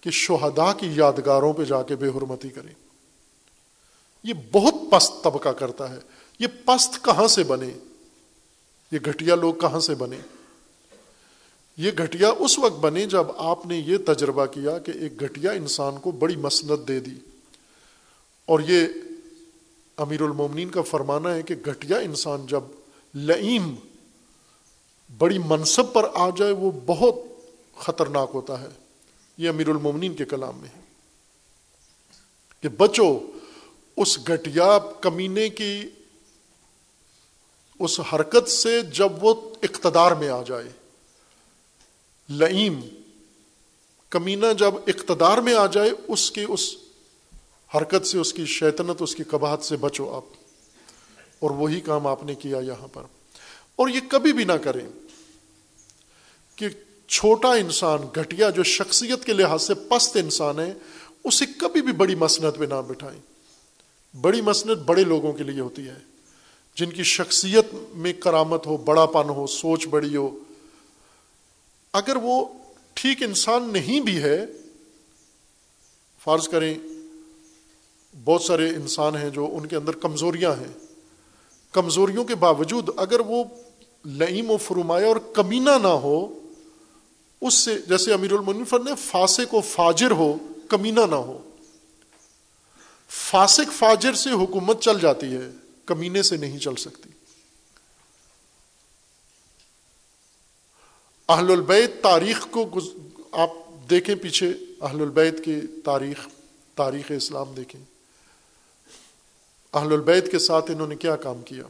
کہ 0.00 0.10
شہدا 0.10 0.72
کی 0.72 0.86
یادگاروں 0.94 1.52
پہ 1.52 1.64
جا 1.64 1.82
کے 1.82 1.96
بے 1.96 2.08
حرمتی 2.08 2.48
کرے۔ 2.48 2.72
یہ 4.24 4.34
بہت 4.52 4.74
پست 4.90 5.24
طبقہ 5.24 5.48
کرتا 5.48 5.90
ہے۔ 5.90 5.98
یہ 6.38 6.46
پست 6.64 7.04
کہاں 7.04 7.28
سے 7.28 7.44
بنے؟ 7.44 7.70
یہ 8.92 8.98
گھٹیا 9.04 9.34
لوگ 9.34 9.54
کہاں 9.54 9.80
سے 9.80 9.94
بنے؟ 9.94 10.18
یہ 11.76 11.90
گھٹیا 11.98 12.30
اس 12.38 12.58
وقت 12.58 12.78
بنے 12.78 13.06
جب 13.06 13.24
آپ 13.36 13.66
نے 13.66 13.78
یہ 13.78 13.96
تجربہ 14.06 14.46
کیا 14.46 14.78
کہ 14.78 14.92
ایک 15.00 15.20
گھٹیا 15.20 15.52
انسان 15.52 15.94
کو 15.98 16.10
بڑی 16.10 16.36
مسنت 16.36 16.88
دے 16.88 17.00
دی۔ 17.00 17.14
اور 18.46 18.60
یہ 18.60 18.86
امیر 19.96 20.22
المومنین 20.22 20.70
کا 20.70 20.82
فرمانا 20.82 21.34
ہے 21.34 21.42
کہ 21.42 21.54
گھٹیا 21.64 21.98
انسان 21.98 22.46
جب 22.46 22.60
لئیم 23.14 23.74
بڑی 25.18 25.38
منصب 25.38 25.92
پر 25.92 26.06
آ 26.14 26.30
جائے 26.30 26.52
وہ 26.52 26.70
بہت 26.86 27.14
خطرناک 27.76 28.30
ہوتا 28.34 28.60
ہے۔ 28.60 28.68
یہ 29.38 29.48
امیر 29.48 29.68
المومنین 29.68 30.14
کے 30.14 30.24
کلام 30.24 30.58
میں 30.58 30.68
ہے۔ 30.76 30.80
کہ 32.60 32.68
بچو، 32.68 33.18
اس 33.96 34.18
گھٹیا 34.18 34.78
کمینے 35.00 35.48
کی، 35.48 35.82
اس 37.80 38.00
حرکت 38.12 38.50
سے 38.50 38.82
جب 38.82 39.24
وہ 39.24 39.54
اقتدار 39.62 40.12
میں 40.12 40.28
آ 40.28 40.42
جائے۔ 40.42 40.68
لئیم 42.28 42.80
کمینہ 44.10 44.52
جب 44.58 44.74
اقتدار 44.86 45.38
میں 45.38 45.54
آ 45.54 45.66
جائے، 45.66 45.90
اس 46.08 46.30
کی، 46.30 46.44
اس 46.48 46.74
حرکت 47.74 48.06
سے، 48.06 48.18
اس 48.18 48.32
کی 48.32 48.46
شیطنت، 48.46 49.02
اس 49.02 49.14
کی 49.14 49.24
کباہت 49.24 49.64
سے 49.64 49.76
بچو 49.76 50.14
آپ۔ 50.14 50.24
اور 51.38 51.50
وہی 51.50 51.80
کام 51.80 52.06
آپ 52.06 52.24
نے 52.24 52.34
کیا 52.34 52.58
یہاں 52.58 52.88
پر۔ 52.92 53.02
اور 53.76 53.88
یہ 53.88 54.00
کبھی 54.08 54.32
بھی 54.32 54.44
نہ 54.44 54.52
کریں 54.52 54.86
کہ 56.56 56.68
چھوٹا 57.08 57.54
انسان، 57.54 57.98
گھٹیا 58.14 58.50
جو 58.50 58.62
شخصیت 58.62 59.24
کے 59.24 59.32
لحاظ 59.32 59.62
سے 59.62 59.74
پست 59.74 60.16
انسان 60.16 60.58
ہے، 60.58 60.74
اسے 61.24 61.44
کبھی 61.58 61.82
بھی 61.82 61.92
بڑی 61.92 62.14
مسنت 62.14 62.58
پہ 62.58 62.64
نہ 62.64 62.82
بٹھائیں۔ 62.88 63.20
بڑی 64.20 64.40
مسنت 64.40 64.78
بڑے 64.78 65.04
لوگوں 65.04 65.32
کے 65.32 65.44
لیے 65.44 65.60
ہوتی 65.60 65.88
ہے۔ 65.88 65.98
جن 66.76 66.90
کی 66.90 67.02
شخصیت 67.02 67.64
میں 67.94 68.12
کرامت 68.12 68.66
ہو، 68.66 68.76
بڑا 68.76 69.06
پن 69.06 69.28
ہو، 69.28 69.46
سوچ 69.46 69.86
بڑی 69.86 70.16
ہو۔ 70.16 70.38
اگر 71.92 72.16
وہ 72.16 72.44
ٹھیک 72.94 73.22
انسان 73.22 73.70
نہیں 73.72 74.00
بھی 74.00 74.22
ہے، 74.22 74.46
فرض 76.24 76.48
کریں 76.48 76.74
بہت 78.24 78.42
سارے 78.42 78.68
انسان 78.68 79.16
ہیں 79.16 79.30
جو 79.30 79.48
ان 79.52 79.66
کے 79.66 79.76
اندر 79.76 79.92
کمزوریاں 79.92 80.52
ہیں۔ 80.52 80.86
کمزوریوں 81.72 82.24
کے 82.24 82.34
باوجود 82.34 82.88
اگر 82.96 83.20
وہ 83.20 83.44
لئیم 84.04 84.50
و 84.50 84.56
فرمایا 84.56 85.06
اور 85.06 85.16
کمینہ 85.16 85.78
نہ 85.82 85.86
ہو، 85.86 86.40
اس 87.40 87.54
سے 87.54 87.78
جیسے 87.78 88.12
امیر 88.12 88.32
المنفر 88.32 88.80
نے 88.80 88.90
فاسق 88.94 89.54
و 89.54 89.60
فاجر 89.60 90.10
ہو، 90.10 90.36
کمینہ 90.68 91.00
نہ 91.00 91.14
ہو۔ 91.14 91.50
فاسق 93.08 93.72
فاجر 93.72 94.14
سے 94.14 94.30
حکومت 94.30 94.80
چل 94.80 95.00
جاتی 95.00 95.34
ہے، 95.34 95.50
کمینے 95.84 96.22
سے 96.22 96.36
نہیں 96.36 96.58
چل 96.58 96.74
سکتی۔ 96.74 97.10
اہل 101.28 101.50
البیت 101.50 102.02
تاریخ 102.02 102.46
کو 102.50 102.70
آپ 103.32 103.50
دیکھیں 103.90 104.14
پیچھے، 104.14 104.48
اہل 104.80 105.00
البیت 105.00 105.44
کی 105.44 105.60
تاریخ 105.84 106.28
تاریخ 106.74 107.12
اسلام 107.16 107.54
دیکھیں۔ 107.56 107.84
اہل 109.72 109.92
البیت 109.92 110.30
کے 110.30 110.38
ساتھ 110.38 110.70
انہوں 110.70 110.86
نے 110.86 110.96
کیا 110.96 111.16
کام 111.16 111.42
کیا؟ 111.42 111.64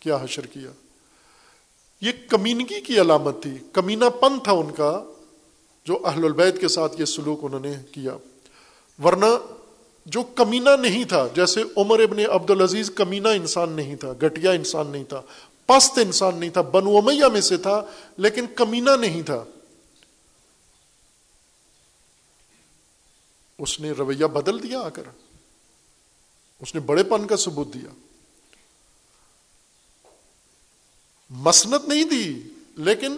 کیا 0.00 0.18
حشر 0.22 0.46
کیا؟ 0.46 0.70
یہ 2.02 2.12
کمینگی 2.28 2.80
کی 2.80 3.00
علامت 3.00 3.42
تھی۔ 3.42 3.58
کمینہ 3.72 4.04
پن 4.04 4.40
تھا 4.40 4.52
ان 4.52 4.70
کا 4.70 5.04
جو 5.84 6.06
اہل 6.06 6.24
البیت 6.24 6.60
کے 6.60 6.68
ساتھ 6.68 7.00
یہ 7.00 7.04
سلوک 7.04 7.38
انہوں 7.42 7.60
نے 7.60 7.74
کیا۔ 7.92 8.16
ورنہ 9.04 9.26
جو 10.06 10.22
کمینہ 10.22 10.70
نہیں 10.80 11.04
تھا، 11.04 11.28
جیسے 11.34 11.62
عمر 11.76 12.00
ابن 12.00 12.18
عبد 12.18 12.50
العزیز 12.50 12.90
کمینہ 12.90 13.28
انسان 13.28 13.70
نہیں 13.70 13.96
تھا 13.96 14.12
گٹیا 14.22 14.50
انسان 14.50 14.86
نہیں 14.86 15.04
تھا، 15.04 15.22
پست 15.66 15.98
انسان 15.98 16.38
نہیں 16.38 16.50
تھا، 16.50 16.60
بنو 16.60 16.96
امیہ 16.96 17.24
میں 17.24 17.40
سے 17.40 17.56
تھا، 17.56 17.82
لیکن 18.16 18.44
کمینہ 18.54 18.90
نہیں 19.00 19.22
تھا۔ 19.22 19.44
اس 23.58 23.80
نے 23.80 23.90
رویہ 23.90 24.26
بدل 24.26 24.62
دیا 24.62 24.80
آ 24.80 24.88
کر۔ 24.88 25.02
اس 26.60 26.74
نے 26.74 26.80
بڑے 26.80 27.02
پن 27.02 27.26
کا 27.26 27.36
ثبوت 27.36 27.74
دیا۔ 27.74 28.11
مسنت 31.32 31.88
نہیں 31.88 32.04
دی، 32.04 32.40
لیکن 32.76 33.16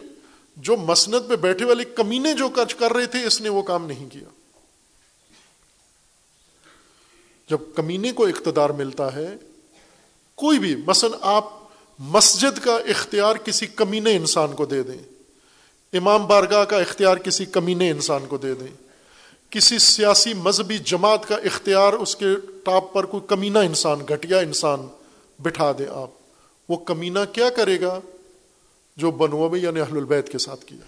جو 0.56 0.76
مسنت 0.76 1.28
پہ 1.28 1.36
بیٹھے 1.36 1.64
والے 1.64 1.84
کمینے 1.84 2.32
جو 2.32 2.48
کچھ 2.48 2.76
کر 2.76 2.92
رہے 2.92 3.06
تھے، 3.06 3.24
اس 3.24 3.40
نے 3.40 3.48
وہ 3.48 3.62
کام 3.62 3.86
نہیں 3.86 4.08
کیا۔ 4.08 4.28
جب 7.50 7.58
کمینے 7.74 8.12
کو 8.12 8.26
اقتدار 8.26 8.70
ملتا 8.70 9.14
ہے، 9.14 9.36
کوئی 10.34 10.58
بھی، 10.58 10.76
مثلا 10.76 11.16
آپ 11.20 11.44
مسجد 11.98 12.64
کا 12.64 12.76
اختیار 12.76 13.36
کسی 13.36 13.66
کمینے 13.66 14.16
انسان 14.16 14.52
کو 14.52 14.64
دے 14.64 14.82
دیں، 14.82 14.98
امام 15.92 16.26
بارگاہ 16.26 16.64
کا 16.64 16.78
اختیار 16.78 17.16
کسی 17.16 17.44
کمینے 17.44 17.90
انسان 17.90 18.26
کو 18.26 18.36
دے 18.36 18.54
دیں، 18.54 18.72
کسی 19.50 19.78
سیاسی 19.78 20.34
مذہبی 20.34 20.78
جماعت 20.78 21.28
کا 21.28 21.34
اختیار 21.34 21.92
اس 21.92 22.16
کے 22.16 22.26
ٹاپ 22.64 22.92
پر 22.92 23.06
کوئی 23.06 23.22
کمینہ 23.26 23.58
انسان، 23.58 24.00
گھٹیا 24.08 24.38
انسان 24.38 24.88
بٹھا 25.38 25.72
دیں 25.72 25.86
آپ۔ 25.90 26.23
وہ 26.68 26.76
کمینہ 26.76 27.18
کیا 27.32 27.50
کرے 27.50 27.80
گا 27.80 28.00
جو 28.96 29.10
بنو 29.10 29.56
یعنی 29.56 29.80
اہل 29.80 29.96
البیت 29.96 30.32
کے 30.32 30.38
ساتھ 30.38 30.64
کیا؟ 30.64 30.86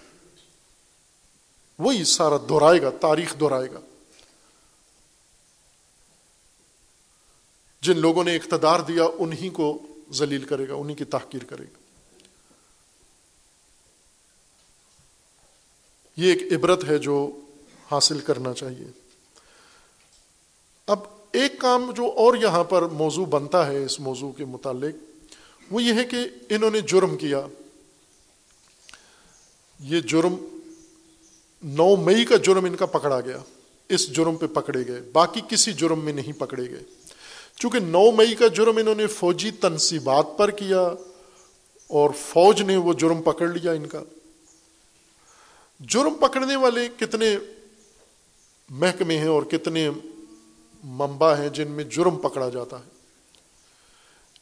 وہی 1.79 2.03
سارا 2.03 2.37
دہرائے 2.49 2.81
گا، 2.81 2.89
تاریخ 2.89 3.39
دہرائے 3.39 3.71
گا۔ 3.71 3.79
جن 7.81 7.97
لوگوں 7.97 8.23
نے 8.23 8.35
اقتدار 8.35 8.79
دیا، 8.79 9.03
انہی 9.19 9.49
کو 9.49 9.87
ذلیل 10.11 10.45
کرے 10.45 10.69
گا، 10.69 10.73
انہی 10.73 10.95
کی 10.95 11.05
تحقیر 11.05 11.43
کرے 11.43 11.63
گا۔ 11.63 11.77
یہ 16.17 16.33
ایک 16.33 16.53
عبرت 16.53 16.83
ہے 16.83 16.97
جو 16.97 17.39
حاصل 17.91 18.19
کرنا 18.19 18.53
چاہیے۔ 18.53 18.87
اب 20.87 20.99
ایک 21.31 21.59
کام 21.59 21.91
جو 21.91 22.11
اور 22.11 22.35
یہاں 22.35 22.63
پر 22.63 22.81
موضوع 22.81 23.25
بنتا 23.25 23.67
ہے، 23.67 23.85
اس 23.85 23.99
موضوع 23.99 24.31
کے 24.31 24.45
متعلق 24.45 25.06
وہ 25.71 25.83
یہ 25.83 25.93
ہے 25.93 26.03
کہ 26.03 26.17
انہوں 26.49 26.71
نے 26.71 26.81
جرم 26.81 27.17
کیا۔ 27.17 27.47
یہ 29.79 29.99
جرم 29.99 30.35
نو 31.63 31.95
مئی 31.95 32.25
کا 32.25 32.35
جرم 32.35 32.65
ان 32.65 32.75
کا 32.75 32.85
پکڑا 32.85 33.21
گیا۔ 33.21 33.37
اس 33.89 34.11
جرم 34.11 34.35
پہ 34.35 34.47
پکڑے 34.47 34.87
گئے۔ 34.87 35.01
باقی 35.01 35.41
کسی 35.49 35.73
جرم 35.73 36.05
میں 36.05 36.13
نہیں 36.13 36.39
پکڑے 36.39 36.69
گئے۔ 36.69 36.83
چونکہ 37.55 37.79
نو 37.79 38.11
مئی 38.11 38.35
کا 38.35 38.47
جرم 38.47 38.77
انہوں 38.77 38.95
نے 38.95 39.07
فوجی 39.07 39.51
تنصیبات 39.51 40.27
پر 40.37 40.51
کیا 40.51 40.81
اور 41.87 42.09
فوج 42.09 42.61
نے 42.61 42.77
وہ 42.77 42.93
جرم 42.93 43.21
پکڑ 43.21 43.47
لیا 43.47 43.71
ان 43.71 43.85
کا۔ 43.85 44.03
جرم 45.79 46.13
پکڑنے 46.13 46.55
والے 46.55 46.87
کتنے 46.99 47.37
محکمے 48.69 49.17
ہیں 49.17 49.27
اور 49.27 49.43
کتنے 49.43 49.89
منبع 50.83 51.35
ہیں 51.35 51.49
جن 51.49 51.71
میں 51.71 51.83
جرم 51.83 52.15
پکڑا 52.15 52.49
جاتا 52.49 52.79
ہے۔ 52.79 52.89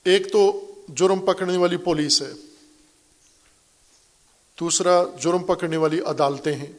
ایک 0.03 0.31
تو 0.31 0.71
جرم 0.87 1.19
پکڑنے 1.19 1.57
والی 1.57 1.77
پولیس 1.77 2.21
ہے۔ 2.21 2.31
دوسرا، 4.59 5.03
جرم 5.19 5.43
پکڑنے 5.43 5.77
والی 5.77 5.99
عدالتیں 5.99 6.55
ہیں۔ 6.55 6.71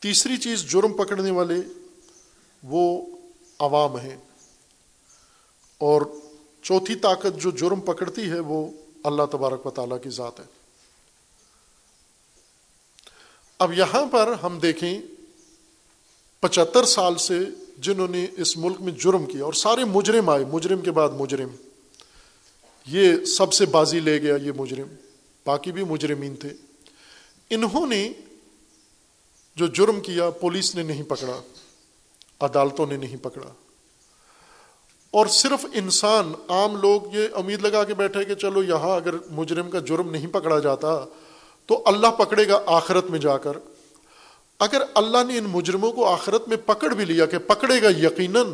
تیسری 0.00 0.36
چیز 0.36 0.60
جرم 0.60 0.92
پکڑنے 0.92 1.30
والے، 1.30 1.54
وہ 2.62 3.06
عوام 3.58 3.96
ہیں۔ 3.96 4.16
اور 5.78 6.02
چوتھی 6.62 6.94
طاقت 6.94 7.40
جو 7.40 7.50
جرم 7.50 7.80
پکڑتی 7.80 8.30
ہے، 8.30 8.38
وہ 8.40 8.70
اللہ 9.04 9.22
تبارک 9.32 9.66
و 9.66 9.70
تعالیٰ 9.70 10.02
کی 10.02 10.10
ذات 10.10 10.40
ہے۔ 10.40 10.44
اب 13.58 13.72
یہاں 13.72 14.06
پر 14.06 14.32
ہم 14.42 14.58
دیکھیں، 14.58 15.00
پچہتر 16.40 16.84
سال 16.84 17.18
سے 17.18 17.38
جنہوں 17.78 18.08
نے 18.08 18.26
اس 18.36 18.56
ملک 18.56 18.80
میں 18.80 18.92
جرم 18.92 19.26
کیا، 19.26 19.44
اور 19.44 19.52
سارے 19.52 19.84
مجرم 19.84 20.30
آئے، 20.30 20.44
مجرم 20.44 20.80
کے 20.80 20.90
بعد 20.90 21.08
مجرم۔ 21.08 21.48
یہ 22.86 23.24
سب 23.24 23.52
سے 23.52 23.66
بازی 23.66 24.00
لے 24.00 24.22
گیا 24.22 24.36
یہ 24.36 24.52
مجرم، 24.56 24.86
باقی 25.46 25.72
بھی 25.72 25.84
مجرمین 25.84 26.36
تھے۔ 26.36 26.50
انہوں 27.50 27.86
نے 27.86 28.12
جو 29.56 29.66
جرم 29.66 30.00
کیا، 30.00 30.30
پولیس 30.30 30.74
نے 30.74 30.82
نہیں 30.82 31.02
پکڑا، 31.02 31.40
عدالتوں 32.40 32.86
نے 32.86 32.96
نہیں 32.96 33.16
پکڑا۔ 33.22 33.48
اور 35.10 35.26
صرف 35.26 35.66
انسان، 35.74 36.32
عام 36.48 36.76
لوگ 36.76 37.14
یہ 37.14 37.28
امید 37.34 37.64
لگا 37.64 37.84
کے 37.84 37.94
بیٹھے 37.94 38.24
کہ 38.24 38.34
چلو 38.34 38.62
یہاں 38.62 38.96
اگر 38.96 39.14
مجرم 39.30 39.70
کا 39.70 39.78
جرم 39.78 40.10
نہیں 40.10 40.26
پکڑا 40.26 40.58
جاتا 40.58 41.04
تو 41.66 41.82
اللہ 41.86 42.06
پکڑے 42.06 42.48
گا 42.48 42.62
آخرت 42.66 43.04
میں 43.10 43.18
جا 43.18 43.38
کر۔ 43.38 43.52
اگر 44.58 44.82
اللہ 44.94 45.18
نے 45.28 45.38
ان 45.38 45.44
مجرموں 45.44 45.92
کو 45.92 46.06
آخرت 46.06 46.48
میں 46.48 46.56
پکڑ 46.66 46.88
بھی 46.88 47.04
لیا 47.04 47.26
کہ 47.26 47.38
پکڑے 47.38 47.82
گا 47.82 47.88
یقیناً 47.88 48.46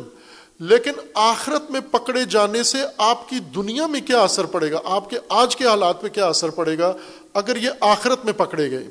لیکن 0.59 0.91
آخرت 1.13 1.71
میں 1.71 1.79
پکڑے 1.91 2.25
جانے 2.25 2.63
سے 2.63 2.77
آپ 2.97 3.29
کی 3.29 3.39
دنیا 3.39 3.87
میں 3.87 4.01
کیا 4.01 4.21
اثر 4.21 4.45
پڑے 4.45 4.71
گا؟ 4.71 4.79
آپ 4.83 5.09
کے 5.09 5.19
آج 5.29 5.55
کے 5.55 5.67
حالات 5.67 6.01
پہ 6.01 6.07
کیا 6.07 6.27
اثر 6.27 6.49
پڑے 6.49 6.77
گا؟ 6.77 6.93
اگر 7.33 7.55
یہ 7.55 7.69
آخرت 7.79 8.25
میں 8.25 8.33
پکڑے 8.33 8.71
گئے۔ 8.71 8.87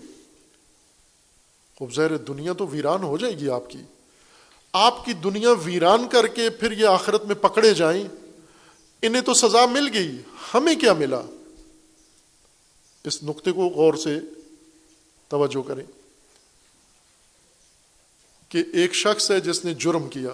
خوب 1.78 1.94
ظاہر 1.94 2.16
دنیا 2.16 2.52
تو 2.52 2.66
ویران 2.66 3.02
ہو 3.02 3.16
جائے 3.16 3.38
گی 3.38 3.50
آپ 3.50 3.70
کی۔ 3.70 3.78
آپ 4.72 5.04
کی 5.04 5.12
دنیا 5.12 5.50
ویران 5.64 6.08
کر 6.08 6.26
کے 6.26 6.50
پھر 6.50 6.72
یہ 6.72 6.86
آخرت 6.86 7.24
میں 7.24 7.34
پکڑے 7.34 7.74
جائیں، 7.74 8.04
انہیں 9.02 9.22
تو 9.22 9.34
سزا 9.34 9.66
مل 9.66 9.90
گئی۔ 9.92 10.16
ہمیں 10.54 10.74
کیا 10.74 10.92
ملا؟ 10.92 11.20
اس 13.04 13.22
نقطے 13.22 13.52
کو 13.52 13.66
غور 13.68 13.94
سے 13.94 14.20
توجہ 15.28 15.68
کریں 15.68 15.84
کہ 18.48 18.62
ایک 18.72 18.94
شخص 18.94 19.30
ہے 19.30 19.40
جس 19.40 19.64
نے 19.64 19.74
جرم 19.74 20.08
کیا۔ 20.08 20.30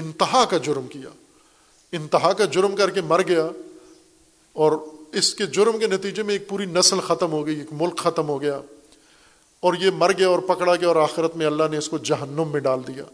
انتہا 0.00 0.44
کا 0.44 0.56
جرم 0.56 0.86
کیا، 0.86 1.10
انتہا 1.92 2.32
کا 2.32 2.44
جرم 2.44 2.76
کر 2.76 2.90
کے 2.90 3.00
مر 3.00 3.22
گیا 3.28 3.48
اور 4.52 4.72
اس 5.12 5.34
کے 5.34 5.46
جرم 5.46 5.78
کے 5.78 5.86
نتیجے 5.86 6.22
میں 6.22 6.34
ایک 6.34 6.48
پوری 6.48 6.66
نسل 6.66 7.00
ختم 7.00 7.32
ہو 7.32 7.46
گئی، 7.46 7.58
ایک 7.58 7.68
ملک 7.72 7.98
ختم 7.98 8.28
ہو 8.28 8.40
گیا 8.40 8.60
اور 9.60 9.74
یہ 9.80 9.90
مر 9.90 10.12
گیا 10.12 10.28
اور 10.28 10.38
پکڑا 10.38 10.76
گیا 10.76 10.88
اور 10.88 10.96
آخرت 10.96 11.36
میں 11.36 11.46
اللہ 11.46 11.62
نے 11.70 11.76
اس 11.76 11.88
کو 11.88 11.98
جہنم 11.98 12.48
میں 12.52 12.60
ڈال 12.60 12.80
دیا، 12.86 13.04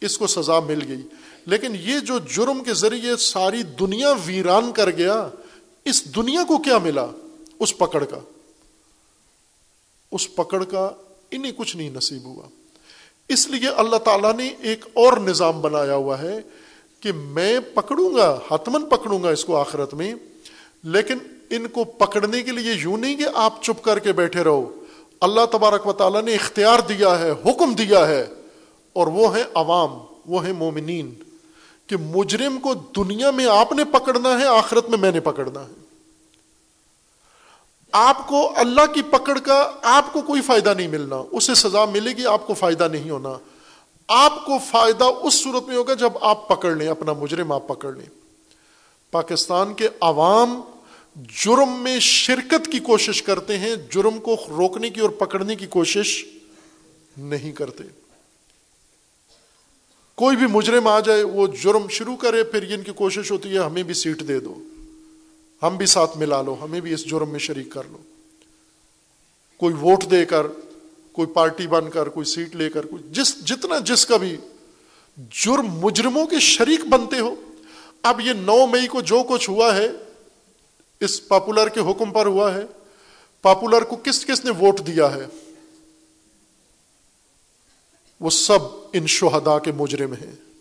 اس 0.00 0.18
کو 0.18 0.26
سزا 0.26 0.60
مل 0.60 0.88
گئی۔ 0.88 1.02
لیکن 1.46 1.72
یہ 1.80 1.98
جو 1.98 2.18
جرم 2.18 2.64
کے 2.64 2.74
ذریعے 2.74 3.16
ساری 3.16 3.62
دنیا 3.62 4.14
ویران 4.26 4.72
کر 4.72 4.90
گیا، 4.90 5.28
اس 5.84 6.16
دنیا 6.16 6.44
کو 6.48 6.58
کیا 6.58 6.78
ملا؟ 6.78 7.06
اس 7.58 7.78
پکڑ 7.78 8.04
کا۔ 8.04 8.18
اس 10.12 10.34
پکڑ 10.34 10.64
کا 10.64 10.90
انہیں 11.30 11.52
کچھ 11.56 11.76
نہیں 11.76 11.90
نصیب 11.90 12.24
ہوا۔ 12.24 12.48
اس 13.32 13.48
لیے 13.48 13.68
اللہ 13.76 13.96
تعالیٰ 14.04 14.32
نے 14.34 14.50
ایک 14.60 14.84
اور 14.94 15.16
نظام 15.18 15.60
بنایا 15.60 15.94
ہوا 15.94 16.20
ہے 16.22 16.40
کہ 17.02 17.12
میں 17.12 17.58
پکڑوں 17.74 18.14
گا 18.14 18.38
حتمن 18.50 18.84
پکڑوں 18.84 19.22
گا 19.22 19.30
اس 19.30 19.44
کو 19.44 19.56
آخرت 19.56 19.94
میں، 19.94 20.14
لیکن 20.84 21.18
ان 21.50 21.66
کو 21.68 21.84
پکڑنے 21.84 22.42
کے 22.42 22.50
لیے 22.50 22.72
یوں 22.72 22.96
نہیں 22.96 23.16
کہ 23.16 23.26
آپ 23.34 23.62
چپ 23.62 23.82
کر 23.84 23.98
کے 23.98 24.12
بیٹھے 24.12 24.44
رہو۔ 24.44 24.70
اللہ 25.20 25.46
تبارک 25.50 25.86
و 25.86 25.92
تعالیٰ 25.92 26.22
نے 26.22 26.34
اختیار 26.34 26.78
دیا 26.88 27.18
ہے، 27.18 27.30
حکم 27.46 27.74
دیا 27.74 28.06
ہے، 28.08 28.24
اور 28.92 29.06
وہ 29.06 29.36
ہیں 29.36 29.44
عوام، 29.54 29.98
وہ 30.26 30.44
ہیں 30.44 30.52
مومنین، 30.52 31.12
کہ 31.86 31.96
مجرم 31.96 32.58
کو 32.60 32.74
دنیا 32.96 33.30
میں 33.30 33.46
آپ 33.50 33.72
نے 33.72 33.84
پکڑنا 33.92 34.38
ہے، 34.40 34.46
آخرت 34.46 34.88
میں 34.90 34.98
میں 34.98 35.12
نے 35.12 35.20
پکڑنا 35.20 35.60
ہے۔ 35.60 35.81
آپ 37.92 38.26
کو 38.26 38.52
اللہ 38.56 38.86
کی 38.94 39.02
پکڑ 39.02 39.38
کا 39.38 39.72
آپ 39.82 40.12
کو 40.12 40.20
کوئی 40.20 40.42
فائدہ 40.42 40.74
نہیں 40.76 40.88
ملنا، 40.88 41.22
اسے 41.32 41.54
سزا 41.54 41.84
ملے 41.84 42.10
گی، 42.10 42.26
آپ 42.26 42.46
کو 42.46 42.54
فائدہ 42.54 42.88
نہیں 42.92 43.10
ہونا۔ 43.10 43.32
آپ 44.08 44.46
کو 44.46 44.58
فائدہ 44.70 45.04
اس 45.04 45.34
صورت 45.34 45.68
میں 45.68 45.76
ہوگا 45.76 45.94
جب 45.94 46.12
آپ 46.20 46.48
پکڑ 46.48 46.74
لیں، 46.74 46.88
اپنا 46.88 47.12
مجرم 47.12 47.52
آپ 47.52 47.68
پکڑ 47.68 47.92
لیں۔ 47.92 48.06
پاکستان 49.10 49.74
کے 49.74 49.88
عوام 50.00 50.60
جرم 51.16 51.80
میں 51.80 51.98
شرکت 51.98 52.72
کی 52.72 52.78
کوشش 52.78 53.22
کرتے 53.22 53.58
ہیں، 53.58 53.76
جرم 53.90 54.18
کو 54.18 54.36
روکنے 54.48 54.90
کی 54.90 55.00
اور 55.00 55.10
پکڑنے 55.10 55.56
کی 55.56 55.66
کوشش 55.66 56.24
نہیں 57.16 57.52
کرتے۔ 57.52 57.84
کوئی 60.14 60.36
بھی 60.36 60.46
مجرم 60.46 60.88
آ 60.88 61.00
جائے، 61.00 61.22
وہ 61.22 61.46
جرم 61.46 61.88
شروع 61.88 62.16
کرے، 62.16 62.44
پھر 62.44 62.74
ان 62.74 62.82
کی 62.82 62.92
کوشش 62.92 63.32
ہوتی 63.32 63.52
ہے، 63.52 63.58
ہمیں 63.58 63.82
بھی 63.82 63.94
سیٹ 63.94 64.28
دے 64.28 64.40
دو۔ 64.40 64.62
ہم 65.62 65.76
بھی 65.76 65.86
ساتھ 65.86 66.18
ملا 66.18 66.42
لو، 66.42 66.56
ہمیں 66.62 66.80
بھی 66.80 66.94
اس 66.94 67.06
جرم 67.06 67.30
میں 67.30 67.38
شریک 67.38 67.70
کر 67.70 67.82
لو۔ 67.90 67.98
کوئی 69.56 69.74
ووٹ 69.74 70.04
دے 70.10 70.24
کر، 70.24 70.46
کوئی 71.12 71.28
پارٹی 71.28 71.66
بن 71.66 71.90
کر، 71.90 72.08
کوئی 72.08 72.26
سیٹ 72.26 72.56
لے 72.56 72.70
کر، 72.70 72.86
کوئی 72.86 73.02
جس، 73.10 73.44
جتنا 73.44 73.78
جس 73.78 74.06
کا 74.06 74.16
بھی 74.16 74.36
جرم 75.16 75.66
مجرموں 75.66 76.26
کے 76.26 76.38
شریک 76.38 76.84
بنتے 76.84 77.18
ہو۔ 77.18 77.34
اب 78.02 78.20
یہ 78.20 78.32
نو 78.32 78.66
مئی 78.66 78.86
کو 78.86 79.00
جو 79.00 79.22
کچھ 79.28 79.50
ہوا 79.50 79.76
ہے، 79.76 79.88
اس 81.00 81.28
پاپولر 81.28 81.68
کے 81.68 81.80
حکم 81.80 82.10
پر 82.10 82.26
ہوا 82.26 82.54
ہے۔ 82.54 82.62
پاپولر 83.42 83.82
کو 83.82 83.96
کس 83.96 84.26
کس 84.26 84.44
نے 84.44 84.50
ووٹ 84.50 84.80
دیا 84.86 85.14
ہے؟ 85.14 85.26
وہ 88.20 88.30
سب 88.30 88.58
ان 88.92 89.06
شہدا 89.06 89.58
کے 89.58 89.72
مجرم 89.72 90.12
ہیں۔ 90.12 90.51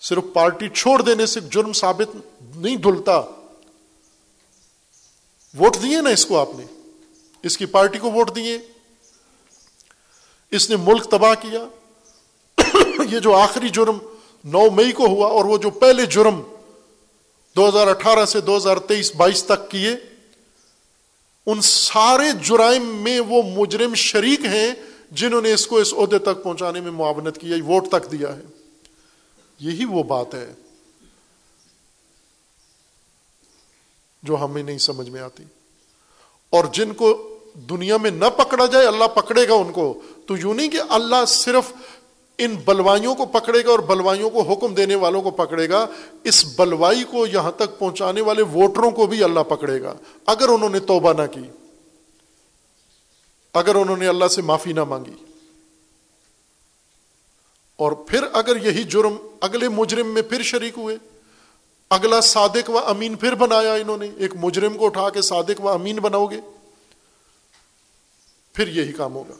صرف 0.00 0.22
پارٹی 0.34 0.68
چھوڑ 0.68 1.02
دینے 1.02 1.26
سے 1.26 1.40
جرم 1.40 1.72
ثابت 1.72 2.16
نہیں 2.56 2.76
دھلتا۔ 2.76 3.18
ووٹ 5.58 5.76
دیے 5.82 6.00
نا 6.00 6.10
اس 6.10 6.26
کو 6.26 6.38
آپ 6.38 6.48
نے۔ 6.58 6.64
اس 7.42 7.58
کی 7.58 7.66
پارٹی 7.66 7.98
کو 7.98 8.10
ووٹ 8.10 8.36
دیے۔ 8.36 8.58
اس 10.50 10.70
نے 10.70 10.76
ملک 10.76 11.04
تباہ 11.10 11.34
کیا۔ 11.40 11.66
یہ 13.10 13.18
جو 13.18 13.36
آخری 13.36 13.68
جرم 13.68 13.98
نو 14.44 14.70
مئی 14.70 14.92
کو 14.92 15.06
ہوا 15.06 15.28
اور 15.28 15.44
وہ 15.44 15.58
جو 15.58 15.70
پہلے 15.70 16.06
جرم 16.06 16.42
دو 17.56 17.68
ہزار 17.68 17.86
اٹھارہ 17.86 18.24
سے 18.24 18.40
دو 18.40 18.56
ہزار 18.56 18.76
تیئیس 18.76 19.14
بائیس 19.16 19.44
تک 19.44 19.70
کیے، 19.70 19.96
ان 21.46 21.60
سارے 21.60 22.32
جرائم 22.42 22.82
میں 22.82 23.20
وہ 23.20 23.42
مجرم 23.42 23.94
شریک 23.94 24.40
ہیں 24.40 24.74
جنہوں 25.10 25.40
نے 25.40 25.52
اس 25.52 25.66
کو 25.66 25.76
اس 25.76 25.94
عہدے 25.94 26.18
تک 26.18 26.42
پہنچانے 26.42 26.80
میں 26.80 26.90
معاونت 26.90 27.38
کیا 27.38 27.50
یعنی 27.50 27.62
ووٹ 27.62 27.88
تک 27.88 28.12
دیا 28.12 28.36
ہے۔ 28.36 28.59
یہی 29.60 29.84
وہ 29.84 30.02
بات 30.02 30.34
ہے 30.34 30.52
جو 34.22 34.44
ہمیں 34.44 34.62
نہیں 34.62 34.78
سمجھ 34.78 35.10
میں 35.10 35.20
آتی۔ 35.20 35.42
اور 36.50 36.64
جن 36.72 36.92
کو 36.92 37.38
دنیا 37.54 37.96
میں 37.96 38.10
نہ 38.10 38.24
پکڑا 38.36 38.66
جائے، 38.66 38.86
اللہ 38.86 39.04
پکڑے 39.04 39.48
گا 39.48 39.54
ان 39.54 39.72
کو۔ 39.72 40.00
تو 40.26 40.36
یوں 40.36 40.54
نہیں 40.54 40.68
کہ 40.68 40.80
اللہ 40.88 41.24
صرف 41.24 41.72
ان 42.38 42.56
بلوائیوں 42.64 43.14
کو 43.14 43.26
پکڑے 43.26 43.64
گا 43.64 43.70
اور 43.70 43.78
بلوائیوں 43.78 44.30
کو 44.30 44.42
حکم 44.42 44.74
دینے 44.74 44.94
والوں 44.94 45.22
کو 45.22 45.30
پکڑے 45.30 45.68
گا، 45.68 45.86
اس 46.24 46.44
بلوائی 46.56 47.04
کو 47.04 47.26
یہاں 47.26 47.52
تک 47.52 47.78
پہنچانے 47.78 48.20
والے 48.20 48.42
ووٹروں 48.42 48.90
کو 48.90 49.06
بھی 49.06 49.24
اللہ 49.24 49.40
پکڑے 49.40 49.82
گا۔ 49.82 49.94
اگر 50.26 50.48
انہوں 50.48 50.70
نے 50.70 50.80
توبہ 50.80 51.12
نہ 51.12 51.26
کی، 51.34 51.42
اگر 53.52 53.74
انہوں 53.74 53.96
نے 53.96 54.06
اللہ 54.06 54.28
سے 54.28 54.42
معافی 54.42 54.72
نہ 54.72 54.84
مانگی۔ 54.84 55.29
اور 57.80 57.92
پھر 57.92 58.24
اگر 58.32 58.56
یہی 58.56 58.82
جرم 58.84 59.14
اگلے 59.40 59.68
مجرم 59.68 60.14
میں 60.14 60.22
پھر 60.22 60.42
شریک 60.42 60.78
ہوئے، 60.78 60.96
اگلا 61.90 62.20
صادق 62.20 62.70
و 62.70 62.78
امین 62.78 63.14
پھر 63.16 63.34
بنایا 63.34 63.74
انہوں 63.74 63.96
نے، 63.96 64.08
ایک 64.16 64.34
مجرم 64.36 64.76
کو 64.76 64.86
اٹھا 64.86 65.08
کے 65.10 65.22
صادق 65.22 65.64
و 65.64 65.68
امین 65.68 65.96
بناؤ 65.96 66.26
گے، 66.26 66.40
پھر 68.52 68.68
یہی 68.68 68.92
کام 68.92 69.14
ہوگا۔ 69.14 69.34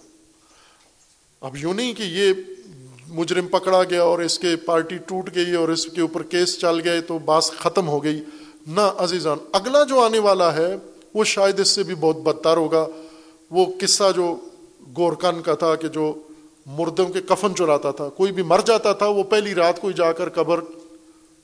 اب 1.40 1.56
یوں 1.56 1.74
نہیں 1.74 1.94
کہ 1.94 2.02
یہ 2.02 2.32
مجرم 3.08 3.46
پکڑا 3.46 3.82
گیا 3.84 4.02
اور 4.02 4.18
اس 4.18 4.38
کے 4.38 4.56
پارٹی 4.56 4.96
ٹوٹ 4.96 5.34
گئی 5.34 5.54
اور 5.54 5.68
اس 5.68 5.86
کے 5.86 6.00
اوپر 6.00 6.22
کیس 6.22 6.58
چل 6.58 6.80
گئے 6.84 7.00
تو 7.00 7.18
بات 7.18 7.44
ختم 7.44 7.88
ہو 7.88 8.04
گئی۔ 8.04 8.22
نہ 8.66 8.88
عزیزان، 8.98 9.38
اگلا 9.52 9.84
جو 9.84 10.00
آنے 10.00 10.18
والا 10.18 10.54
ہے، 10.54 10.76
وہ 11.14 11.24
شاید 11.24 11.60
اس 11.60 11.68
سے 11.68 11.82
بھی 11.82 11.94
بہت 11.94 12.16
بدتر 12.16 12.56
ہوگا۔ 12.56 12.86
وہ 13.50 13.66
قصہ 13.80 14.12
جو 14.16 14.36
گورکن 14.96 15.42
کا 15.42 15.54
تھا 15.54 15.74
کہ 15.74 15.88
جو 15.88 16.14
مردوں 16.78 17.08
کے 17.08 17.20
کفن 17.20 17.54
چراتا 17.54 17.90
تھا، 17.90 18.08
کوئی 18.08 18.32
بھی 18.32 18.42
مر 18.42 18.60
جاتا 18.66 18.92
تھا، 18.92 19.06
وہ 19.06 19.22
پہلی 19.22 19.54
رات 19.54 19.80
کو 19.80 19.90
جا 19.90 20.12
کر 20.12 20.28
قبر 20.28 20.60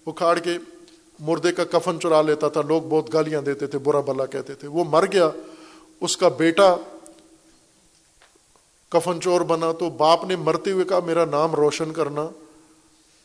اکھاڑ 0.06 0.38
کے 0.38 0.50
مردے 1.18 1.52
کا 1.52 1.64
کفن 1.64 2.00
چرا 2.00 2.22
لیتا 2.22 2.48
تھا۔ 2.48 2.60
لوگ 2.62 2.82
بہت 2.82 3.12
گالیاں 3.12 3.42
دیتے 3.42 3.66
تھے، 3.66 3.78
برا 3.78 4.00
بلا 4.00 4.26
کہتے 4.26 4.54
تھے۔ 4.54 4.68
وہ 4.68 4.84
مر 4.84 5.04
گیا، 5.12 5.30
اس 6.00 6.16
کا 6.16 6.28
بیٹا 6.28 6.76
کفن 8.88 9.20
چور 9.20 9.40
بنا 9.40 9.72
تو 9.72 9.90
باپ 9.90 10.24
نے 10.24 10.36
مرتے 10.36 10.70
ہوئے 10.70 10.84
کہا، 10.84 11.00
میرا 11.00 11.24
نام 11.24 11.54
روشن 11.54 11.92
کرنا، 11.92 12.28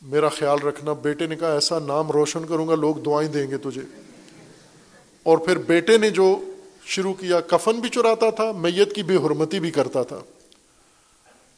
میرا 0.02 0.30
خیال 0.30 0.60
رکھنا۔ 0.60 0.94
بیٹے 0.94 1.28
نے 1.28 1.36
کہا، 1.36 1.53
ایسا 1.53 1.80
نام 1.80 2.11
روشن 2.11 2.45
کروں 2.45 2.68
گا، 2.68 2.76
لوگ 2.76 2.95
دعائیں 2.95 3.30
دیں 3.30 3.52
گے 3.52 3.57
تجھے۔ 3.57 3.82
اور 5.23 5.38
پھر 5.38 5.57
بیٹے 5.57 5.98
نے 5.98 6.10
جو 6.10 6.40
شروع 6.86 7.14
کیا، 7.14 7.40
کفن 7.40 7.80
بھی 7.80 7.90
چراتا 7.90 8.30
تھا، 8.30 8.52
میت 8.52 8.95
کی 8.95 9.03
بے 9.03 9.15
حرمتی 9.15 9.60
بھی 9.60 9.72
کرتا 9.72 10.03
تھا۔ 10.03 10.19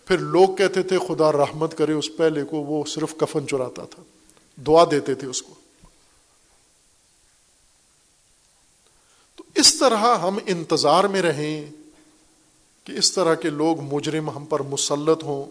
پھر 0.05 0.17
لوگ 0.17 0.55
کہتے 0.55 0.83
تھے، 0.83 0.97
خدا 0.99 1.31
رحمت 1.31 1.77
کرے، 1.77 1.93
اس 1.93 2.09
پہلے 2.17 2.43
کو 2.43 2.57
وہ 2.57 2.83
صرف 2.85 3.15
کفن 3.17 3.47
چراتا 3.47 3.85
تھا۔ 3.85 4.03
دعا 4.67 4.83
دیتے 4.91 5.13
تھے 5.13 5.27
اس 5.27 5.41
کو۔ 5.41 5.53
تو 9.35 9.43
اس 9.55 9.79
طرح 9.79 10.17
ہم 10.17 10.37
انتظار 10.45 11.03
میں 11.03 11.21
رہیں 11.21 11.65
کہ 12.83 12.91
اس 12.91 13.11
طرح 13.11 13.35
کے 13.35 13.49
لوگ 13.49 13.81
مجرم 13.81 14.29
ہم 14.29 14.45
پر 14.45 14.59
مسلط 14.59 15.23
ہوں۔ 15.23 15.45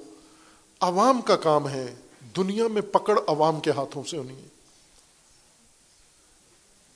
عوام 0.81 1.21
کا 1.21 1.37
کام 1.37 1.69
ہے 1.69 1.95
دنیا 2.37 2.69
میں 2.69 2.83
پکڑ 2.83 3.19
عوام 3.27 3.61
کے 3.61 3.71
ہاتھوں 3.71 4.03
سے 4.03 4.17
ہونی 4.17 4.37
ہے 4.37 4.53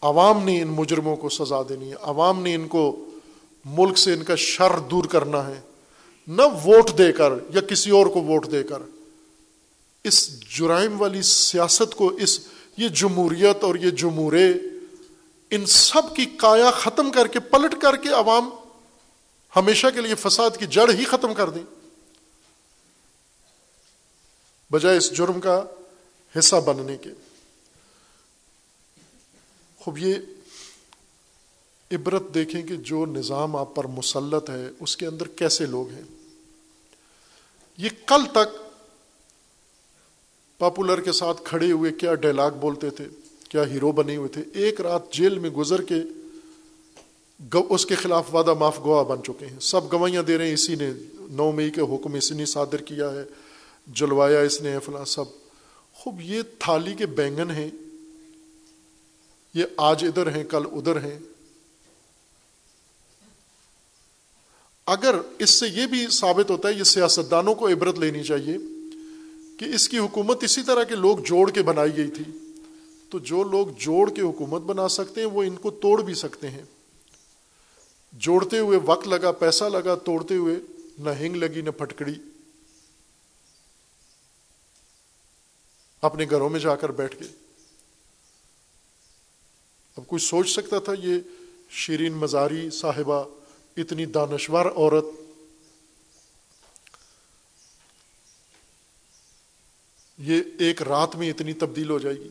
عوام 0.01 0.45
نے 0.45 0.63
ان 0.63 0.69
مجرموں 0.69 1.17
کو 1.17 1.29
سزا 1.29 1.63
دینی 1.69 1.91
ہے۔ 1.91 1.97
عوام 2.01 2.43
نے 2.43 2.55
ان 2.55 2.69
کو 2.69 3.09
ملک 3.65 3.99
سے 3.99 4.13
ان 4.13 4.25
کا 4.25 4.35
شر 4.35 4.79
دور 4.79 5.05
کرنا 5.05 5.47
ہے۔ 5.47 5.61
نہ 6.27 6.43
ووٹ 6.43 6.99
دے 6.99 7.13
کر 7.13 7.33
یا 7.55 7.61
کسی 7.61 7.91
اور 7.91 8.07
کو 8.07 8.21
ووٹ 8.21 8.51
دے 8.53 8.63
کر۔ 8.63 8.83
اس 10.05 10.41
جرائم 10.41 11.01
والی 11.01 11.23
سیاست 11.23 11.95
کو، 11.95 12.09
اس، 12.09 12.41
یہ 12.77 12.89
جمہوریت 12.89 13.65
اور 13.65 13.75
یہ 13.75 13.91
جمہورے، 13.91 14.53
ان 15.51 15.67
سب 15.67 16.17
کی 16.17 16.27
کایا 16.27 16.71
ختم 16.71 17.11
کر 17.11 17.27
کے، 17.27 17.41
پلٹ 17.41 17.83
کر 17.83 17.97
کے 17.97 18.09
عوام 18.09 18.51
ہمیشہ 19.57 19.87
کے 19.95 20.01
لیے 20.01 20.15
فساد 20.15 20.51
کی 20.59 20.67
جڑ 20.67 20.91
ہی 20.91 21.05
ختم 21.05 21.35
کر 21.35 21.51
دیں۔ 21.51 21.63
بجائے 24.73 24.97
اس 24.97 25.17
جرم 25.17 25.41
کا 25.41 25.65
حصہ 26.39 26.57
بننے 26.57 26.97
کے۔ 26.97 27.11
خوب، 29.79 29.99
یہ 29.99 30.15
عبرت 31.93 32.23
دیکھیں 32.35 32.63
کہ 32.63 32.77
جو 32.77 33.07
نظام 33.07 33.57
آپ 33.57 33.75
پر 33.75 33.87
مسلط 33.87 34.51
ہے، 34.51 34.69
اس 34.81 34.97
کے 34.97 35.07
اندر 35.07 35.29
کیسے 35.29 35.67
لوگ 35.67 35.91
ہیں؟ 35.91 36.16
یہ 37.77 37.89
کل 38.07 38.23
تک 38.33 38.57
پاپولر 40.59 41.01
کے 41.01 41.13
ساتھ 41.13 41.43
کھڑے 41.45 41.73
ہوئے 41.73 41.93
کیا 41.93 42.15
ڈائلاگ 42.15 42.51
بولتے 42.51 42.91
تھے، 42.91 43.05
کیا 43.49 43.67
ہیرو 43.67 43.93
بنے 43.93 44.17
ہوئے 44.17 44.29
تھے۔ 44.29 44.43
ایک 44.55 44.81
رات 44.81 45.13
جیل 45.13 45.39
میں 45.39 45.51
گزر 45.51 45.83
کے 45.83 45.95
اس 47.71 47.87
کے 47.87 47.95
خلاف 47.95 48.35
وعدہ 48.35 48.55
معاف 48.55 48.79
گواہ 48.79 49.05
بن 49.05 49.23
چکے 49.23 49.47
ہیں۔ 49.47 49.61
سب 49.61 49.93
گوائیاں 49.93 50.23
دے 50.23 50.39
رہے 50.39 50.47
ہیں، 50.47 50.55
اسی 50.55 50.75
نے 50.75 50.91
نو 51.19 51.53
مئی 51.53 51.71
کے 51.71 51.81
حکم 51.81 52.15
اسی 52.15 52.35
نے 52.35 52.45
صادر 52.45 52.77
کیا 52.77 53.13
ہے، 53.13 53.25
جلوایا 53.87 54.41
اس 54.41 54.63
نے 54.63 54.79
فلاں 54.85 55.05
سب۔ 55.05 55.25
خوب 55.95 56.21
یہ 56.21 56.43
تھالی 56.59 56.95
کے 56.95 57.07
بینگن 57.07 57.51
ہیں، 57.51 57.71
یہ 59.55 59.65
آج 59.77 60.05
ادھر 60.05 60.37
ہیں، 60.37 60.45
کل 60.45 60.63
ادھر 60.73 61.01
ہیں۔ 61.01 61.19
اگر 64.87 65.15
اس 65.39 65.51
سے 65.51 65.69
یہ 65.69 65.87
بھی 65.87 66.07
ثابت 66.11 66.51
ہوتا 66.51 66.69
ہے، 66.69 66.75
یہ 66.75 66.85
سیاستدانوں 66.85 67.55
کو 67.55 67.69
عبرت 67.69 67.99
لینی 67.99 68.23
چاہیے 68.25 68.57
کہ 69.59 69.65
اس 69.65 69.89
کی 69.89 69.99
حکومت 69.99 70.43
اسی 70.43 70.63
طرح 70.63 70.83
کے 70.83 70.95
لوگ 70.95 71.19
جوڑ 71.19 71.51
کے 71.51 71.63
بنائی 71.63 71.97
گئی 71.97 72.11
تھی۔ 72.11 72.25
تو 73.11 73.19
جو 73.19 73.43
لوگ 73.43 73.67
جوڑ 73.79 74.11
کے 74.11 74.21
حکومت 74.23 74.63
بنا 74.63 74.89
سکتے 74.89 75.21
ہیں، 75.21 75.29
وہ 75.29 75.43
ان 75.43 75.57
کو 75.57 75.71
توڑ 75.71 76.03
بھی 76.03 76.15
سکتے 76.15 76.51
ہیں۔ 76.51 76.63
جوڑتے 78.13 78.59
ہوئے 78.59 78.79
وقت 78.85 79.09
لگا، 79.09 79.33
پیسہ 79.33 79.65
لگا، 79.65 79.95
توڑتے 79.95 80.37
ہوئے 80.37 80.55
نہ 80.99 81.11
ہنگ 81.11 81.37
لگی، 81.37 81.61
نہ 81.61 81.71
پھٹکڑی۔ 81.71 82.15
اپنے 86.01 86.27
گھروں 86.31 86.49
میں 86.49 86.61
جا 86.61 86.77
کر 86.77 86.91
بیٹھ 86.91 87.17
گئے 87.21 87.29
اب 89.97 90.07
کوئی 90.07 90.21
سوچ 90.21 90.51
سکتا 90.51 90.79
تھا، 90.79 90.93
یہ 91.03 91.19
شیرین 91.71 92.13
مزاری 92.13 92.71
صاحبہ 92.71 93.25
اتنی 93.77 94.07
دانشور 94.07 94.67
عورت 94.67 95.05
یہ 100.19 100.43
ایک 100.59 100.83
رات 100.83 101.17
میں 101.17 101.31
اتنی 101.31 101.53
تبدیل 101.53 101.91
ہو 101.91 101.99
جائے 101.99 102.17
گی۔ 102.17 102.29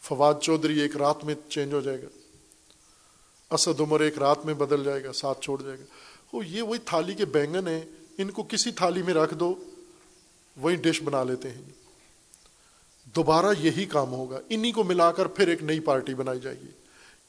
فواد 0.00 0.34
چودھری 0.42 0.80
ایک 0.80 0.96
رات 0.96 1.24
میں 1.24 1.34
چینج 1.48 1.72
ہو 1.72 1.80
جائے 1.80 2.02
گا۔ 2.02 2.06
اسد 3.50 3.80
عمر 3.80 4.00
ایک 4.00 4.18
رات 4.18 4.46
میں 4.46 4.54
بدل 4.54 4.84
جائے 4.84 5.04
گا، 5.04 5.12
ساتھ 5.12 5.40
چھوڑ 5.40 5.62
جائے 5.62 5.78
گا۔ 5.78 5.84
وہ 6.32 6.46
یہ 6.46 6.62
وہی 6.62 6.78
تھالی 6.78 7.14
کے 7.14 7.24
بینگن 7.24 7.68
ہیں، 7.68 7.80
ان 8.18 8.30
کو 8.30 8.42
کسی 8.42 8.70
تھالی 8.72 9.02
میں 9.02 9.14
رکھ 9.14 9.34
دو، 9.34 9.64
وہی 10.56 10.76
ڈش 10.76 11.02
بنا 11.02 11.24
لیتے 11.24 11.50
ہیں۔ 11.50 11.62
دوبارہ 13.04 13.46
یہی 13.58 13.84
کام 13.84 14.12
ہوگا۔ 14.12 14.40
انہی 14.48 14.72
کو 14.72 14.84
ملا 14.84 15.12
کر 15.12 15.26
پھر 15.26 15.48
ایک 15.48 15.62
نئی 15.62 15.80
پارٹی 15.80 16.14
بنائی 16.14 16.40
جائے 16.40 16.56
گی۔ 16.60 16.79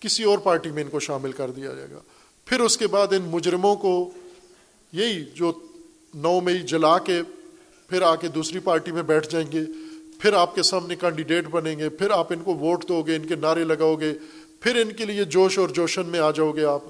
کسی 0.01 0.23
اور 0.23 0.37
پارٹی 0.37 0.71
میں 0.71 0.83
ان 0.83 0.89
کو 0.89 0.99
شامل 0.99 1.31
کر 1.31 1.51
دیا 1.51 1.73
جائے 1.73 1.87
گا۔ 1.91 1.99
پھر 2.45 2.59
اس 2.59 2.77
کے 2.77 2.87
بعد 2.87 3.07
ان 3.13 3.21
مجرموں 3.21 3.75
کو 3.75 4.11
یہی 4.93 5.25
جو 5.33 5.53
نو 6.13 6.39
مئی 6.39 6.59
جلا 6.59 6.97
کے 6.97 7.21
پھر 7.89 8.01
آ 8.01 8.15
کے 8.15 8.27
دوسری 8.27 8.59
پارٹی 8.59 8.91
میں 8.91 9.03
بیٹھ 9.03 9.29
جائیں 9.29 9.51
گے، 9.51 9.59
پھر 10.19 10.33
آپ 10.33 10.55
کے 10.55 10.63
سامنے 10.63 10.95
کینڈیڈیٹ 10.95 11.47
بنیں 11.47 11.79
گے، 11.79 11.89
پھر 11.89 12.11
آپ 12.11 12.33
ان 12.33 12.39
کو 12.43 12.53
ووٹ 12.53 12.87
دو 12.89 13.01
گے، 13.01 13.15
ان 13.15 13.25
کے 13.25 13.35
نعرے 13.35 13.63
لگاؤ 13.63 13.95
گے، 13.95 14.13
پھر 14.59 14.75
ان 14.75 14.91
کے 14.91 15.05
لیے 15.05 15.23
جوش 15.23 15.59
اور 15.59 15.69
جوشن 15.69 16.05
میں 16.05 16.19
آ 16.19 16.31
جاؤ 16.31 16.51
گے 16.51 16.63
آپ۔ 16.63 16.81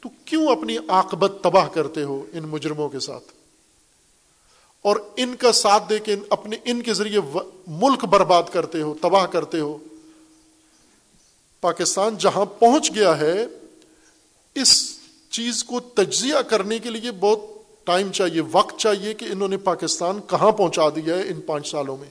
تو 0.00 0.08
کیوں 0.24 0.48
اپنی 0.48 0.76
آکبت 0.88 1.32
تباہ 1.42 1.68
کرتے 1.68 2.02
ہو 2.02 2.24
ان 2.32 2.42
مجرموں 2.42 2.88
کے 2.88 3.00
ساتھ؟ 3.00 3.24
اور 4.82 4.96
ان 5.16 5.34
کا 5.38 5.52
ساتھ 5.52 5.90
دے 5.90 5.98
کے 5.98 6.16
اپنے 6.30 6.56
ان 6.64 6.82
کے 6.82 6.94
ذریعے 6.94 7.20
ملک 7.66 8.04
برباد 8.04 8.42
کرتے 8.52 8.82
ہو، 8.82 8.94
تباہ 9.00 9.26
کرتے 9.26 9.60
ہو۔ 9.60 9.78
پاکستان 11.62 12.16
جہاں 12.18 12.44
پہنچ 12.44 12.94
گیا 12.94 13.18
ہے، 13.18 13.46
اس 14.54 14.98
چیز 15.30 15.64
کو 15.64 15.80
تجزیہ 15.80 16.42
کرنے 16.48 16.78
کے 16.78 16.90
لیے 16.90 17.10
بہت 17.10 17.40
ٹائم 17.86 18.12
چاہیے، 18.12 18.40
وقت 18.52 18.78
چاہیے 18.78 19.14
کہ 19.14 19.24
انہوں 19.24 19.48
نے 19.48 19.56
پاکستان 19.56 20.20
کہاں 20.26 20.52
پہنچا 20.52 20.88
دیا 20.88 21.16
ہے 21.16 21.22
ان 21.22 21.40
پانچ 21.40 21.70
سالوں 21.70 21.96
میں۔ 21.96 22.08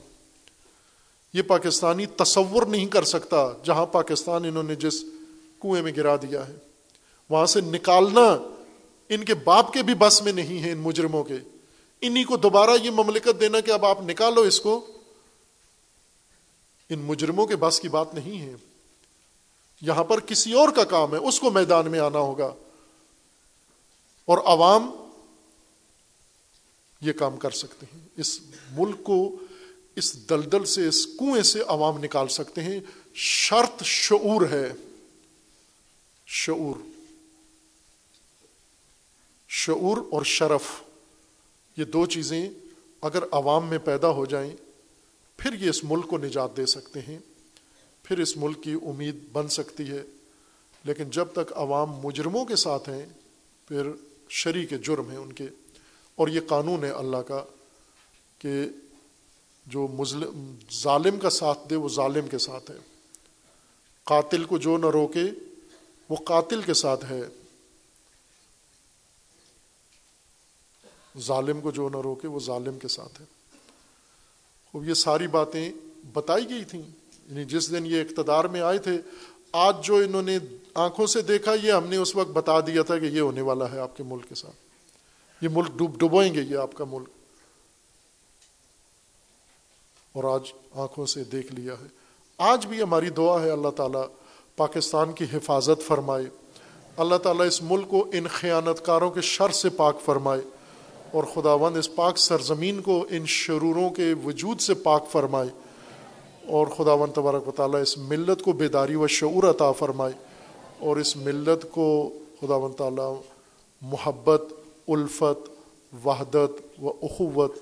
یہ 1.34 1.42
پاکستانی 1.42 2.06
تصور 2.06 2.66
نہیں 2.66 2.86
کر 2.86 3.04
سکتا 3.04 3.52
جہاں 3.64 3.86
پاکستان 3.86 4.46
انہوں 4.46 4.64
نے 4.64 4.76
جس 4.76 5.02
کنویں 5.62 5.82
میں 5.82 5.92
گرا 5.98 6.16
دیا 6.16 6.48
ہے۔ 6.48 6.56
وہاں 7.30 7.46
سے 7.46 7.62
نکالنا 7.62 8.38
ان 9.10 9.24
کے 9.26 9.34
باپ 9.34 9.74
کے 9.74 9.84
بھی 9.84 9.94
بس 9.94 10.24
میں 10.24 10.32
نہیں 10.32 10.64
ہے، 10.64 10.72
ان 10.72 10.78
مجرموں 10.78 11.24
کے۔ 11.24 11.38
انہی 12.02 12.24
کو 12.24 12.38
دوبارہ 12.38 12.70
یہ 12.84 12.92
مملکت 12.92 13.40
دینا 13.40 13.60
کہ 13.60 13.72
اب 13.72 13.86
آپ 13.86 14.02
نکالو 14.02 14.42
اس 14.42 14.60
کو، 14.60 14.86
ان 16.90 17.00
مجرموں 17.00 17.48
کے 17.48 17.56
بس 17.56 17.80
کی 17.80 17.90
بات 17.90 18.14
نہیں 18.14 18.42
ہے۔ 18.42 18.54
یہاں 19.82 20.04
پر 20.04 20.20
کسی 20.20 20.54
اور 20.54 20.70
کا 20.70 20.84
کام 20.84 21.12
ہے، 21.12 21.20
اس 21.20 21.40
کو 21.40 21.52
میدان 21.52 21.92
میں 21.92 22.00
آنا 22.00 22.20
ہوگا۔ 22.20 22.54
اور 24.26 24.38
عوام 24.38 24.92
یہ 27.02 27.14
کام 27.14 27.38
کر 27.38 27.52
سکتے 27.52 27.86
ہیں۔ 27.94 28.08
اس 28.18 28.40
ملک 28.72 29.04
کو 29.04 29.36
اس 29.96 30.30
دلدل 30.30 30.66
سے، 30.66 30.88
اس 30.88 31.06
کنویں 31.06 31.44
سے 31.44 31.62
عوام 31.68 32.04
نکال 32.04 32.28
سکتے 32.28 32.64
ہیں۔ 32.64 32.80
شرط 33.14 33.84
شعور 33.84 34.50
ہے۔ 34.52 34.72
شعور۔ 36.28 36.76
شعور 39.48 39.98
اور 40.12 40.24
شرف، 40.24 40.64
یہ 41.78 41.84
دو 41.84 42.06
چیزیں 42.06 42.50
اگر 43.02 43.24
عوام 43.32 43.68
میں 43.68 43.78
پیدا 43.78 44.10
ہو 44.10 44.26
جائیں، 44.26 44.52
پھر 45.38 45.54
یہ 45.54 45.70
اس 45.70 45.84
ملک 45.84 46.08
کو 46.08 46.18
نجات 46.18 46.58
دے 46.58 46.66
سکتے 46.66 47.02
ہیں۔ 47.02 47.20
پھر 48.12 48.20
اس 48.20 48.38
ملک 48.38 48.64
کی 48.64 48.74
امید 48.74 49.16
بن 49.32 49.48
سکتی 49.48 49.90
ہے۔ 49.90 50.04
لیکن 50.84 51.10
جب 51.10 51.28
تک 51.34 51.54
عوام 51.56 51.92
مجرموں 51.92 52.46
کے 52.46 52.56
ساتھ 52.56 52.90
ہیں، 52.90 53.06
پھر 53.68 53.92
شری 54.30 54.66
کے 54.66 54.78
جرم 54.78 55.10
ہیں 55.10 55.18
ان 55.18 55.34
کے۔ 55.34 55.48
اور 56.16 56.28
یہ 56.28 56.40
قانون 56.48 56.84
ہے 56.84 56.90
اللہ 56.90 57.18
کا 57.18 57.46
کہ 58.40 58.66
جو 59.66 59.88
مظلم، 59.88 60.56
ظالم 60.74 61.20
کا 61.20 61.30
ساتھ 61.30 61.60
دے، 61.70 61.76
وہ 61.76 61.90
ظالم 61.90 62.28
کے 62.28 62.38
ساتھ 62.38 62.72
ہے۔ 62.72 62.78
قاتل 64.04 64.44
کو 64.44 64.58
جو 64.58 64.78
نہ 64.78 64.86
روکے، 64.86 65.24
وہ 66.10 66.16
قاتل 66.16 66.62
کے 66.62 66.74
ساتھ 66.74 67.06
ہے۔ 67.06 67.22
ظالم 71.20 71.62
کو 71.62 71.72
جو 71.72 71.90
نہ 71.90 71.98
روکے، 71.98 72.28
وہ 72.28 72.40
ظالم 72.40 72.80
کے 72.80 72.88
ساتھ 72.88 73.22
ہے۔ 73.22 73.26
خوب، 74.72 74.90
یہ 74.90 74.94
ساری 74.94 75.28
باتیں 75.28 75.72
بتائی 76.14 76.50
گئی 76.50 76.64
تھیں۔ 76.64 77.01
یعنی 77.30 77.44
جس 77.44 77.72
دن 77.72 77.86
یہ 77.86 78.02
اقتدار 78.02 78.46
میں 78.46 78.62
آئے 78.62 78.78
تھے، 78.78 78.92
آج 79.52 79.76
جو 79.84 79.96
انہوں 79.96 80.22
نے 80.22 80.40
آنکھوں 80.74 81.08
سے 81.08 81.22
دیکھا، 81.22 81.54
یہ 81.64 81.72
ہم 81.72 81.88
نے 81.88 81.98
اس 81.98 82.16
وقت 82.16 82.30
بتا 82.30 82.60
دیا 82.60 82.82
تھا 82.82 83.00
کہ 83.00 83.06
یہ 83.06 83.22
ہونے 83.22 83.42
والا 83.42 83.72
ہے 83.72 83.80
آپ 83.80 83.98
کے 83.98 84.04
ملک 84.04 84.30
کے 84.30 84.36
ساتھ۔ 84.36 84.56
یہ 85.44 85.50
ملک 85.52 85.68
ڈوب 85.76 86.00
ڈبوئیں 86.00 86.34
گے، 86.34 86.42
یہ 86.42 86.58
آپ 86.58 86.74
کا 86.74 86.86
ملک۔ 86.90 87.10
اور 90.14 90.36
آج 90.36 90.54
آنکھوں 90.72 91.06
سے 91.06 91.24
دیکھ 91.24 91.56
لیا 91.56 91.74
ہے۔ 91.74 91.88
آج 92.38 92.66
بھی 92.66 92.82
ہماری 92.82 93.10
دعا 93.10 93.42
ہے، 93.42 93.50
اللہ 93.50 93.70
تعالیٰ 93.70 94.04
پاکستان 94.56 95.12
کی 95.12 95.26
حفاظت 95.34 95.88
فرمائے۔ 95.88 96.26
اللہ 96.98 97.16
تعالیٰ 97.16 97.48
اس 97.48 97.64
ملک 97.64 97.90
کو 97.90 98.10
ان 98.14 98.28
خیانت 98.28 98.86
کاروں 98.86 99.12
کے 99.12 99.22
شر 99.22 99.50
سے 99.50 99.70
پاک 99.70 100.02
فرمائے۔ 100.06 100.42
اور 101.12 101.24
خداوند 101.24 101.78
اس 101.78 101.96
پاک 101.96 102.18
سرزمین 102.18 102.82
کو 102.82 103.06
ان 103.10 103.26
شروروں 103.26 103.90
کے 103.90 104.14
وجود 104.24 104.60
سے 104.60 104.74
پاک 104.74 105.12
فرمائے۔ 105.12 105.50
اور 106.46 106.68
خدا 106.68 106.94
ون 106.94 107.12
تبارک 107.12 107.48
و 107.48 107.52
تعالیٰ 107.52 107.82
اس 107.82 107.98
ملت 107.98 108.42
کو 108.42 108.52
بیداری 108.52 108.96
و 108.96 109.08
شعور 109.08 109.50
عطا 109.50 109.72
فرمائے 109.72 110.14
اور 110.80 110.98
اس 110.98 111.18
ملت 111.18 111.66
کو 111.72 112.14
خدا 112.42 112.56
و 112.56 112.70
تعالیٰ 112.70 113.22
محبت، 113.82 114.42
الفت، 114.88 115.50
وحدت 116.06 116.82
و 116.82 116.90
اخوت 116.90 117.56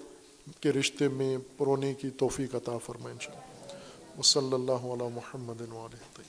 کے 0.59 0.71
رشتے 0.71 1.07
میں 1.07 1.37
پرونے 1.57 1.93
کی 1.93 2.09
توفیق 2.09 2.55
عطا 2.55 2.77
فرمائے 2.77 3.13
ان 3.13 3.19
شاء 3.19 3.33
اللہ 3.33 4.21
صلی 4.21 4.53
اللہ 4.53 4.71
علیہ 4.71 5.15
محمد 5.15 5.61
علیہ 5.61 6.21